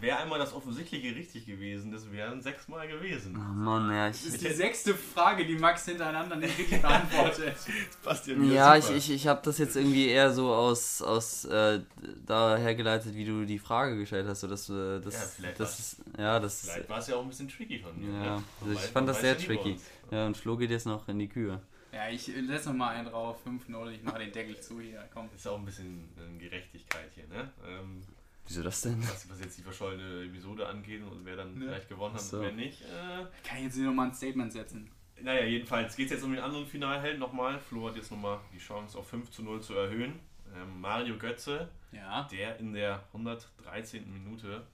wäre 0.00 0.18
einmal 0.18 0.38
das 0.38 0.52
Offensichtliche 0.52 1.14
richtig 1.14 1.46
gewesen, 1.46 1.90
das 1.92 2.10
wären 2.12 2.40
sechsmal 2.40 2.86
gewesen. 2.88 3.36
Oh 3.36 3.52
Mann, 3.54 3.90
ja, 3.90 4.08
Das 4.08 4.24
ist 4.24 4.36
ich. 4.42 4.48
die 4.48 4.54
sechste 4.54 4.94
Frage, 4.94 5.44
die 5.44 5.56
Max 5.56 5.84
hintereinander 5.84 6.36
nicht 6.36 6.58
richtig 6.58 6.80
beantwortet. 6.80 7.56
Passt 8.02 8.26
Ja, 8.26 8.76
ich, 8.76 8.90
ich, 8.90 9.10
ich 9.10 9.26
habe 9.26 9.40
das 9.44 9.58
jetzt 9.58 9.76
irgendwie 9.76 10.08
eher 10.08 10.32
so 10.32 10.52
aus, 10.52 11.02
aus 11.02 11.44
äh, 11.46 11.80
da 12.24 12.56
hergeleitet, 12.56 13.14
wie 13.14 13.24
du 13.24 13.44
die 13.44 13.58
Frage 13.58 13.96
gestellt 13.96 14.26
hast. 14.28 14.40
So, 14.40 14.48
dass, 14.48 14.68
äh, 14.68 15.00
das, 15.00 15.14
Ja, 15.14 15.20
vielleicht 15.36 15.60
das 15.60 15.78
ist, 15.78 15.96
ja, 16.18 16.40
das 16.40 16.60
Vielleicht 16.60 16.88
war 16.88 16.98
es 16.98 17.06
ja 17.08 17.16
auch 17.16 17.22
ein 17.22 17.28
bisschen 17.28 17.48
tricky 17.48 17.78
von 17.78 17.98
mir. 17.98 18.12
Ja, 18.12 18.36
ne? 18.36 18.42
also 18.60 18.72
ich 18.72 18.80
fand 18.80 19.08
das 19.08 19.20
sehr 19.20 19.36
ja 19.36 19.46
tricky. 19.46 19.78
Ja, 20.10 20.26
und 20.26 20.36
Flo 20.36 20.56
geht 20.56 20.70
jetzt 20.70 20.86
noch 20.86 21.08
in 21.08 21.18
die 21.18 21.28
Kühe. 21.28 21.60
Ja, 21.94 22.08
ich 22.08 22.22
setze 22.24 22.70
nochmal 22.70 22.96
einen 22.96 23.08
drauf, 23.08 23.46
5-0, 23.46 23.90
ich 23.90 24.02
mache 24.02 24.18
den 24.18 24.32
Deckel 24.32 24.58
zu 24.60 24.80
hier, 24.80 25.08
komm. 25.12 25.28
Ist 25.34 25.46
auch 25.46 25.58
ein 25.58 25.64
bisschen 25.64 26.08
äh, 26.18 26.38
Gerechtigkeit 26.38 27.10
hier, 27.14 27.28
ne? 27.28 27.52
Ähm, 27.66 28.02
Wieso 28.46 28.62
das 28.62 28.80
denn? 28.82 29.00
was, 29.02 29.28
was 29.30 29.40
jetzt 29.40 29.56
die 29.58 29.62
verschollene 29.62 30.24
Episode 30.24 30.66
angeht 30.66 31.02
und 31.02 31.24
wer 31.24 31.36
dann 31.36 31.54
Ne. 31.54 31.66
vielleicht 31.66 31.88
gewonnen 31.88 32.14
hat 32.14 32.20
so. 32.20 32.38
und 32.38 32.42
wer 32.42 32.52
nicht. 32.52 32.82
Äh, 32.82 33.24
Kann 33.46 33.58
ich 33.58 33.64
jetzt 33.64 33.76
hier 33.76 33.84
nochmal 33.84 34.08
ein 34.08 34.14
Statement 34.14 34.52
setzen? 34.52 34.90
naja, 35.22 35.44
jedenfalls 35.44 35.94
geht 35.96 36.06
es 36.06 36.12
jetzt 36.12 36.24
um 36.24 36.32
den 36.32 36.42
anderen 36.42 36.66
Finalhelden 36.66 37.20
nochmal. 37.20 37.58
Flo 37.60 37.88
hat 37.88 37.96
jetzt 37.96 38.10
nochmal 38.10 38.40
die 38.52 38.58
Chance 38.58 38.98
auf 38.98 39.08
5 39.08 39.30
zu 39.30 39.42
0 39.42 39.62
zu 39.62 39.74
erhöhen. 39.74 40.18
Ähm, 40.54 40.80
Mario 40.80 41.16
Götze, 41.16 41.70
Ja. 41.92 42.24
der 42.30 42.58
in 42.58 42.72
der 42.74 43.04
113. 43.12 44.12
Minute 44.12 44.66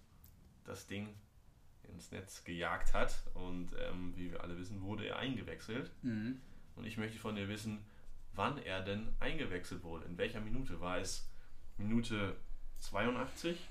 das 0.65 0.87
Ding 0.87 1.09
ins 1.93 2.11
Netz 2.11 2.43
gejagt 2.45 2.95
hat. 2.95 3.15
Und 3.35 3.69
ähm, 3.79 4.15
wie 4.17 4.33
wir 4.33 4.43
alle 4.43 4.59
wissen, 4.59 4.81
wurde 4.81 5.07
er 5.07 5.19
eingewechselt. 5.19 5.91
Mhm. 6.03 6.41
Und 6.81 6.87
ich 6.87 6.97
möchte 6.97 7.19
von 7.19 7.35
dir 7.35 7.47
wissen, 7.47 7.85
wann 8.33 8.57
er 8.57 8.81
denn 8.81 9.07
eingewechselt 9.21 9.83
wurde. 9.83 10.07
In 10.07 10.17
welcher 10.17 10.41
Minute? 10.41 10.81
War 10.81 10.97
es 10.97 11.29
Minute 11.77 12.39
82, 12.79 13.69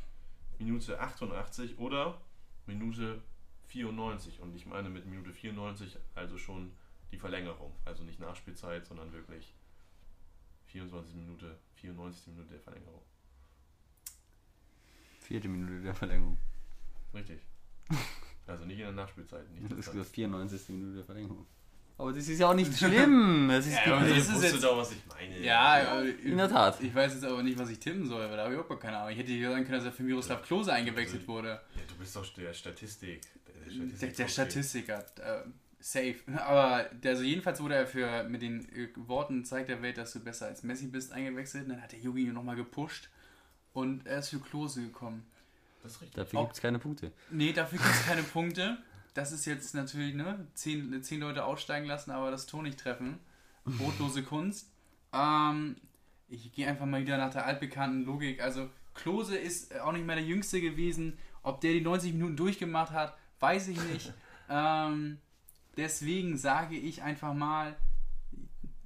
Minute 0.60 0.99
88 0.99 1.80
oder 1.80 2.22
Minute 2.68 3.24
94? 3.66 4.39
Und 4.41 4.55
ich 4.55 4.68
meine 4.68 4.91
mit 4.91 5.07
Minute 5.07 5.34
94 5.34 5.97
also 6.14 6.38
schon 6.38 6.72
die 7.12 7.18
Verlängerung. 7.18 7.76
Also 7.84 8.03
nicht 8.03 8.20
Nachspielzeit, 8.20 8.86
sondern 8.86 9.12
wirklich 9.12 9.55
24 10.68 11.16
Minute, 11.16 11.57
94 11.78 12.28
Minute 12.28 12.49
der 12.49 12.60
Verlängerung. 12.60 13.01
Vierte 15.20 15.47
Minute 15.47 15.82
der 15.82 15.95
Verlängerung. 15.95 16.38
Richtig. 17.12 17.41
Also 18.45 18.66
nicht 18.66 18.78
in 18.78 18.84
der 18.84 18.91
Nachspielzeit. 18.91 19.49
Nicht 19.49 19.72
Das 19.72 19.80
ist 19.80 19.95
das 19.95 20.12
die 20.12 20.22
94. 20.22 20.70
Minute 20.70 20.97
der 20.97 21.05
Verlängerung. 21.05 21.47
Aber 22.00 22.12
das 22.14 22.28
ist 22.28 22.39
ja 22.39 22.50
auch 22.50 22.54
nicht 22.56 22.74
schlimm. 22.78 23.50
Das 23.50 23.68
ist 23.68 23.74
Ja, 23.86 23.93
aber 23.93 23.97
also, 23.97 24.16
das 24.16 24.30
ist 24.30 24.43
jetzt- 24.54 24.64
doch, 24.64 24.78
was 24.78 24.91
ich 24.91 24.97
meine. 25.08 25.39
Ja, 25.39 26.02
in 26.02 26.38
der 26.38 26.50
Tat. 26.50 26.82
Ich 26.82 26.95
weiß 26.95 27.14
jetzt 27.14 27.24
aber 27.26 27.43
nicht, 27.43 27.60
was 27.60 27.70
ich 27.70 27.80
tippen 27.80 28.08
soll, 28.08 28.28
weil 28.30 28.38
da 28.38 28.45
habe 28.45 28.54
ich 28.56 28.60
auch 28.60 28.68
gar 28.68 28.80
keine 28.80 28.97
Ahnung. 28.97 29.12
Ich 29.12 29.18
hätte 29.20 29.32
hier 29.32 29.50
sagen 29.52 29.64
können, 29.66 29.76
dass 29.78 29.86
er 29.86 29.91
für 29.91 30.04
Miroslav 30.04 30.41
Klose 30.41 30.74
eingewechselt 30.74 31.28
wurde. 31.28 31.50
Ja, 31.50 31.82
du 31.88 31.95
bist 31.95 32.16
doch 32.16 32.26
der 32.34 32.54
Statistik. 32.54 33.22
Der, 33.45 33.86
Der, 34.08 34.10
der 34.16 34.28
Statistiker. 34.28 35.00
Äh, 35.18 35.43
safe. 35.80 36.16
Aber 36.38 36.86
der, 37.04 37.12
also 37.12 37.24
jedenfalls 37.24 37.62
wurde 37.62 37.76
er 37.76 37.86
für 37.88 38.24
mit 38.24 38.41
den 38.41 38.62
äh, 38.74 38.88
Worten 38.95 39.43
zeigt 39.45 39.70
der 39.70 39.82
Welt, 39.82 39.97
dass 39.97 40.14
du 40.14 40.20
besser 40.22 40.47
als 40.47 40.64
Messi 40.64 40.88
bist, 40.88 41.12
eingewechselt. 41.12 41.66
Und 41.66 41.70
dann 41.72 41.82
hat 41.82 41.91
der 41.91 42.00
ihn 42.00 42.34
nochmal 42.34 42.56
gepusht 42.56 43.10
und 43.74 44.08
er 44.08 44.20
ist 44.20 44.30
für 44.30 44.39
Klose 44.39 44.82
gekommen. 44.82 45.26
Das 45.84 45.93
ist 45.93 46.02
richtig. 46.02 46.16
Dafür 46.16 46.41
gibt 46.41 46.54
es 46.54 46.62
keine 46.62 46.80
Punkte. 46.80 47.12
Nee, 47.30 47.54
dafür 47.54 47.78
gibt 47.78 47.91
es 47.91 48.06
keine 48.06 48.24
Punkte. 48.24 48.78
Das 49.20 49.34
ist 49.34 49.43
jetzt 49.43 49.76
natürlich, 49.76 50.15
ne, 50.15 50.47
zehn, 50.53 51.03
zehn 51.03 51.20
Leute 51.20 51.43
aussteigen 51.43 51.86
lassen, 51.86 52.11
aber 52.11 52.32
das 52.32 52.45
Tor 52.45 52.63
nicht 52.63 52.80
treffen. 52.80 53.20
Brotlose 53.65 54.24
Kunst. 54.24 54.72
Ähm, 55.11 55.76
ich 56.30 56.53
gehe 56.53 56.65
einfach 56.65 56.86
mal 56.86 57.01
wieder 57.01 57.17
nach 57.17 57.30
der 57.30 57.45
altbekannten 57.45 58.05
Logik. 58.05 58.41
Also, 58.41 58.70
Klose 58.93 59.38
ist 59.38 59.78
auch 59.82 59.91
nicht 59.91 60.05
mehr 60.05 60.15
der 60.15 60.24
Jüngste 60.24 60.61
gewesen. 60.61 61.17
Ob 61.43 61.59
der 61.59 61.74
die 61.74 61.82
90 61.82 62.13
Minuten 62.13 62.38
durchgemacht 62.38 62.93
hat, 62.93 63.17
weiß 63.41 63.67
ich 63.67 63.84
nicht. 63.91 64.13
ähm, 64.49 65.17
deswegen 65.76 66.38
sage 66.38 66.78
ich 66.78 67.03
einfach 67.03 67.34
mal 67.34 67.76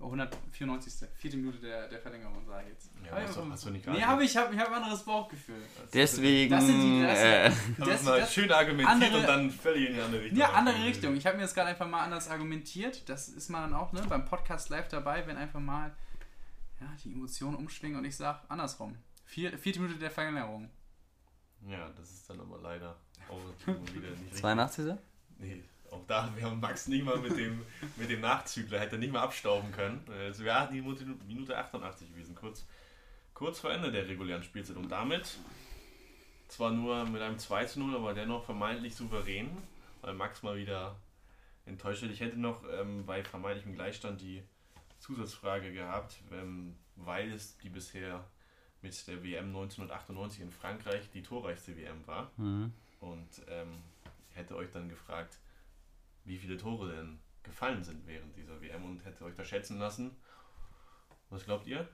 194. 0.03 1.09
Vierte 1.15 1.37
Minute 1.37 1.57
der, 1.59 1.87
der 1.87 1.99
Verlängerung, 1.99 2.45
sage 2.45 2.63
ich 2.65 2.69
jetzt. 2.73 2.91
Ja, 3.05 3.11
hast 3.15 3.37
du- 3.37 3.49
hast 3.51 3.65
du 3.65 3.69
nicht 3.71 3.85
gerade- 3.85 3.97
Nee, 3.97 4.03
habe 4.03 4.23
ich, 4.23 4.35
hab, 4.37 4.51
ich 4.53 4.59
hab 4.59 4.67
ein 4.69 4.73
anderes 4.83 5.03
Bauchgefühl. 5.03 5.61
Deswegen. 5.93 6.51
Das 6.51 6.65
sind 6.65 6.81
die- 6.81 7.01
das 7.01 7.19
äh, 7.19 7.49
Hast 7.49 7.79
Das- 7.79 7.87
das, 7.87 8.03
mal 8.03 8.19
das- 8.19 8.33
schön 8.33 8.51
argumentiert 8.51 8.89
andere- 8.89 9.17
und 9.19 9.27
dann 9.27 9.51
völlig 9.51 9.89
in 9.89 9.95
die 9.95 10.01
andere 10.01 10.21
Richtung. 10.21 10.39
Ja, 10.39 10.51
andere. 10.53 10.83
Richtung. 10.83 11.15
Ich 11.15 11.25
habe 11.25 11.37
mir 11.37 11.43
das 11.43 11.53
gerade 11.53 11.69
einfach 11.69 11.87
mal 11.87 12.03
anders 12.03 12.29
argumentiert. 12.29 13.07
Das 13.09 13.29
ist 13.29 13.49
man 13.49 13.71
dann 13.71 13.79
auch 13.79 13.91
ne, 13.93 14.01
beim 14.07 14.25
Podcast 14.25 14.69
live 14.69 14.87
dabei, 14.89 15.25
wenn 15.27 15.37
einfach 15.37 15.59
mal 15.59 15.91
ja, 16.81 16.87
die 17.03 17.13
Emotionen 17.13 17.55
umschwingen 17.55 17.97
und 17.99 18.05
ich 18.05 18.15
sage 18.15 18.39
andersrum. 18.49 18.97
Vier, 19.25 19.57
vierte 19.57 19.79
Minute 19.79 19.99
der 19.99 20.11
Verlängerung. 20.11 20.69
Ja, 21.65 21.89
das 21.95 22.11
ist 22.11 22.29
dann 22.29 22.41
aber 22.41 22.59
leider 22.61 22.97
auch 23.29 23.39
wieder 23.67 24.09
nicht 24.11 24.21
richtig. 24.23 24.33
82. 24.41 24.95
Nee, 25.39 25.63
auch 25.93 26.05
da 26.07 26.29
wäre 26.35 26.55
Max 26.55 26.87
nicht 26.87 27.05
mal 27.05 27.17
mit 27.17 27.37
dem, 27.37 27.61
mit 27.95 28.09
dem 28.09 28.21
Nachzügler, 28.21 28.79
hätte 28.79 28.97
nicht 28.97 29.13
mal 29.13 29.21
abstauben 29.21 29.71
können. 29.71 30.05
Es 30.29 30.39
wäre 30.39 30.67
die 30.71 30.81
Minute, 30.81 31.05
Minute 31.27 31.57
88 31.57 32.09
gewesen, 32.09 32.35
kurz, 32.35 32.65
kurz 33.33 33.59
vor 33.59 33.71
Ende 33.71 33.91
der 33.91 34.07
regulären 34.07 34.43
Spielzeit. 34.43 34.77
Und 34.77 34.89
damit 34.89 35.37
zwar 36.47 36.71
nur 36.71 37.05
mit 37.05 37.21
einem 37.21 37.39
2 37.39 37.65
zu 37.65 37.79
0, 37.79 37.95
aber 37.95 38.13
dennoch 38.13 38.45
vermeintlich 38.45 38.95
souverän, 38.95 39.49
weil 40.01 40.13
Max 40.13 40.43
mal 40.43 40.55
wieder 40.57 40.95
enttäuscht 41.65 42.01
wird. 42.01 42.11
Ich 42.11 42.19
hätte 42.19 42.39
noch 42.39 42.63
ähm, 42.71 43.05
bei 43.05 43.23
vermeintlichem 43.23 43.73
Gleichstand 43.73 44.21
die 44.21 44.43
Zusatzfrage 44.99 45.73
gehabt, 45.73 46.19
ähm, 46.31 46.75
weil 46.95 47.31
es 47.31 47.57
die 47.57 47.69
bisher 47.69 48.23
mit 48.81 49.07
der 49.07 49.23
WM 49.23 49.47
1998 49.47 50.41
in 50.41 50.51
Frankreich 50.51 51.09
die 51.13 51.23
torreichste 51.23 51.75
WM 51.77 52.05
war. 52.05 52.31
Mhm. 52.37 52.73
Und 52.99 53.29
ähm, 53.49 53.79
hätte 54.33 54.55
euch 54.55 54.71
dann 54.71 54.89
gefragt, 54.89 55.37
wie 56.25 56.37
viele 56.37 56.57
Tore 56.57 56.95
denn 56.95 57.19
gefallen 57.43 57.83
sind 57.83 58.05
während 58.07 58.35
dieser 58.35 58.61
WM 58.61 58.83
und 58.85 59.03
hätte 59.05 59.25
euch 59.25 59.35
da 59.35 59.43
schätzen 59.43 59.77
lassen. 59.79 60.15
Was 61.29 61.43
glaubt 61.45 61.67
ihr? 61.67 61.87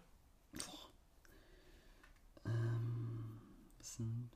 Sind- 3.79 4.29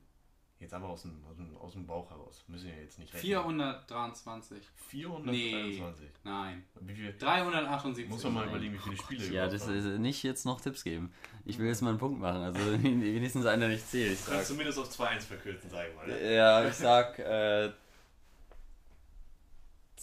Jetzt 0.60 0.74
aber 0.74 0.88
aus 0.88 1.02
dem, 1.02 1.22
aus 1.30 1.36
dem, 1.36 1.58
aus 1.58 1.74
dem 1.74 1.86
Bauch 1.86 2.10
heraus. 2.10 2.46
Müssen 2.48 2.68
wir 2.68 2.82
jetzt 2.82 2.98
nicht 2.98 3.14
rechnen. 3.14 3.32
423. 3.34 4.66
423. 4.76 6.10
Nein. 6.24 6.64
Wie 6.80 6.96
viel? 6.96 7.18
378. 7.18 8.08
Muss 8.10 8.24
man 8.24 8.34
mal 8.34 8.48
überlegen, 8.48 8.74
wie 8.74 8.78
viele 8.78 8.96
Spiele 8.96 9.26
Ja, 9.26 9.46
überhaupt 9.46 9.54
das 9.56 9.68
ist 9.68 10.00
nicht 10.00 10.24
jetzt 10.24 10.46
noch 10.46 10.62
Tipps 10.62 10.86
geben. 10.86 11.12
Ich 11.44 11.60
will 11.60 11.68
jetzt 11.68 11.82
mal 11.82 11.90
einen 11.90 11.98
Punkt 12.00 12.18
machen. 12.22 12.42
Also 12.44 12.60
wenigstens 12.82 13.46
einer 13.46 13.68
nicht 13.68 13.86
zählt. 13.90 14.14
Ich 14.14 14.20
Du 14.24 14.32
kannst 14.32 14.48
sag, 14.48 14.56
zumindest 14.56 14.80
auf 14.80 14.90
2-1 14.90 15.20
verkürzen, 15.22 15.70
sag 15.70 15.90
ich 15.90 15.96
mal. 15.98 16.08
Ne? 16.08 16.34
ja, 16.34 16.66
ich 16.66 16.76
sag 16.76 17.20
äh, 17.20 17.70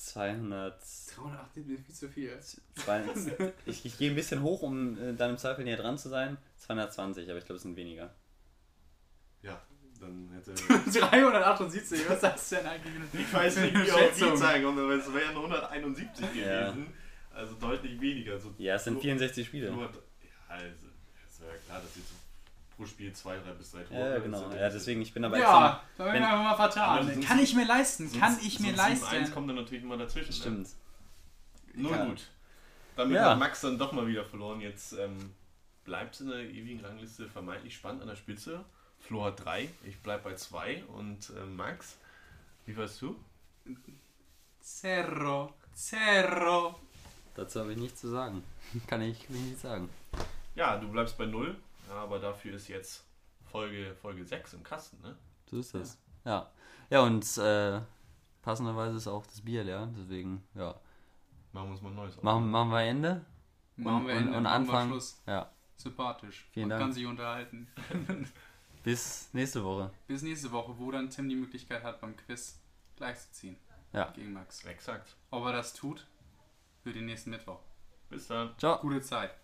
200. 0.05 0.81
378 1.15 1.69
ist 1.69 1.87
viel 1.87 1.95
zu 1.95 2.09
viel. 2.09 3.53
ich 3.67 3.85
ich 3.85 3.99
gehe 3.99 4.11
ein 4.11 4.17
bisschen 4.17 4.43
hoch, 4.43 4.63
um 4.63 4.97
äh, 4.99 5.13
dann 5.15 5.31
im 5.31 5.37
Zweifel 5.39 5.65
näher 5.65 5.77
dran 5.77 5.99
zu 5.99 6.09
sein. 6.09 6.39
220, 6.59 7.29
aber 7.29 7.39
ich 7.39 7.45
glaube, 7.45 7.57
es 7.57 7.63
sind 7.63 7.77
weniger. 7.77 8.15
Ja, 9.43 9.61
dann 10.01 10.31
hätte. 10.33 10.53
378, 10.91 12.09
was 12.09 12.21
sagst 12.21 12.53
du 12.53 12.57
denn 12.57 12.67
eigentlich? 12.67 12.95
Ich 13.27 13.33
weiß 13.33 13.57
nicht, 13.59 13.75
wie 13.75 13.91
auf 13.93 14.15
die 14.15 14.35
zeigen, 14.35 14.67
aber 14.67 14.91
es 14.95 15.13
wären 15.13 15.37
171 15.37 16.27
Ja. 16.35 16.71
gewesen. 16.71 16.93
Also 17.33 17.55
deutlich 17.55 18.01
weniger. 18.01 18.33
Also 18.33 18.55
Ja, 18.59 18.75
es 18.77 18.85
sind 18.85 18.95
nur- 18.95 19.03
64 19.03 19.47
Spiele. 19.47 19.71
Nur, 19.71 19.85
ja, 19.85 19.91
also, 20.49 20.87
es 21.29 21.41
war 21.41 21.49
ja 21.49 21.55
klar, 21.67 21.81
dass 21.81 21.95
sie 21.95 22.01
zu 22.05 22.15
pro 22.81 22.87
Spiel 22.87 23.13
zwei, 23.13 23.37
drei 23.39 23.53
bis 23.53 23.73
drei 23.73 23.83
Tore. 23.83 24.01
Ja, 24.15 24.19
genau. 24.19 24.51
Ja, 24.53 24.69
deswegen, 24.71 25.03
ich 25.03 25.13
bin 25.13 25.25
aber 25.25 25.39
Ja, 25.39 25.83
da 25.99 26.05
bin 26.05 26.15
wenn- 26.15 26.23
ich 26.23 26.29
einfach 26.29 26.43
mal 26.45 26.57
vertan. 26.57 27.21
Kann 27.21 27.39
ich 27.39 27.55
mir 27.55 27.67
leisten, 27.67 28.11
kann 28.19 28.39
ich 28.43 28.59
mir 28.61 28.75
sonst 28.75 29.03
7-1 29.05 29.13
leisten. 29.13 29.35
kommt 29.35 29.49
dann 29.51 29.57
natürlich 29.57 29.83
immer 29.85 29.97
dazwischen. 29.99 30.33
Stimmt. 30.33 30.69
Ne? 31.75 31.83
Nur 31.83 31.93
Ja. 31.93 32.05
gut. 32.07 32.29
Damit 32.97 33.17
Ja. 33.17 33.31
hat 33.31 33.39
Max 33.39 33.61
dann 33.61 33.79
doch 33.79 33.93
mal 33.93 34.07
wieder 34.07 34.25
verloren. 34.25 34.61
Jetzt 34.61 34.93
ähm, 34.95 35.35
bleibt 35.85 36.15
es 36.15 36.21
in 36.23 36.29
der 36.31 36.41
ewigen 36.41 36.85
Rangliste 36.85 37.29
vermeintlich 37.29 37.75
spannend 37.75 38.03
an 38.03 38.09
der 38.09 38.17
Spitze. 38.17 38.65
Flo 38.99 39.25
hat 39.25 39.45
drei, 39.45 39.69
ich 39.85 39.99
bleib 40.01 40.25
bei 40.25 40.35
zwei 40.35 40.83
und 40.85 41.31
äh, 41.31 41.45
Max, 41.47 41.97
wie 42.67 42.77
warst 42.77 43.01
du? 43.03 43.17
Zerro, 44.61 45.55
Zerro. 45.75 46.79
Dazu 47.35 47.61
habe 47.61 47.73
ich 47.73 47.79
nichts 47.79 48.01
zu 48.01 48.09
sagen. 48.09 48.43
Kann 48.87 49.01
ich, 49.03 49.27
kann 49.27 49.37
ich 49.37 49.43
nicht 49.43 49.61
sagen. 49.61 49.89
Ja, 50.55 50.77
du 50.77 50.89
bleibst 50.89 51.17
bei 51.17 51.27
null, 51.27 51.57
aber 51.97 52.19
dafür 52.19 52.55
ist 52.55 52.69
jetzt 52.69 53.07
Folge, 53.45 53.95
Folge 53.95 54.25
6 54.25 54.55
im 54.55 54.63
Kasten, 54.63 55.01
ne? 55.03 55.17
So 55.47 55.59
ist 55.59 55.75
das. 55.75 55.99
Ja. 56.25 56.51
Ja, 56.91 57.03
und 57.03 57.25
äh, 57.39 57.81
passenderweise 58.43 58.97
ist 58.97 59.07
auch 59.07 59.27
das 59.27 59.41
Bier 59.43 59.65
leer. 59.65 59.89
Deswegen, 59.97 60.43
ja. 60.55 60.75
Machen 61.53 61.69
wir 61.69 61.73
uns 61.73 61.83
mal 61.83 61.89
ein 61.91 61.95
neues 61.97 62.17
auf. 62.17 62.23
Machen, 62.23 62.51
machen 62.51 62.71
wir 62.71 62.81
Ende. 62.83 63.25
Machen 63.77 64.07
wir 64.07 64.15
und, 64.15 64.21
Ende, 64.21 64.37
und 64.37 64.45
wir 64.45 64.51
Anfang. 64.51 64.89
Schluss. 64.89 65.23
Ja. 65.27 65.51
Sympathisch. 65.77 66.49
Vielen 66.53 66.69
Man 66.69 66.79
Dank. 66.79 66.83
kann 66.83 66.93
sich 66.93 67.07
unterhalten. 67.07 67.69
Bis 68.83 69.29
nächste 69.33 69.65
Woche. 69.65 69.91
Bis 70.07 70.23
nächste 70.23 70.53
Woche, 70.53 70.79
wo 70.79 70.91
dann 70.91 71.11
Tim 71.11 71.29
die 71.29 71.37
Möglichkeit 71.37 71.83
hat, 71.83 72.01
beim 72.01 72.17
Quiz 72.17 72.61
gleichzuziehen. 72.97 73.57
Ja. 73.93 74.11
Gegen 74.13 74.33
Max. 74.33 74.65
Exakt. 74.65 75.17
Ob 75.31 75.45
er 75.47 75.53
das 75.53 75.75
tut, 75.75 76.07
für 76.83 76.93
den 76.93 77.07
nächsten 77.07 77.31
Mittwoch. 77.31 77.61
Bis 78.09 78.29
dann. 78.29 78.57
Ciao. 78.59 78.79
Gute 78.79 79.01
Zeit. 79.01 79.35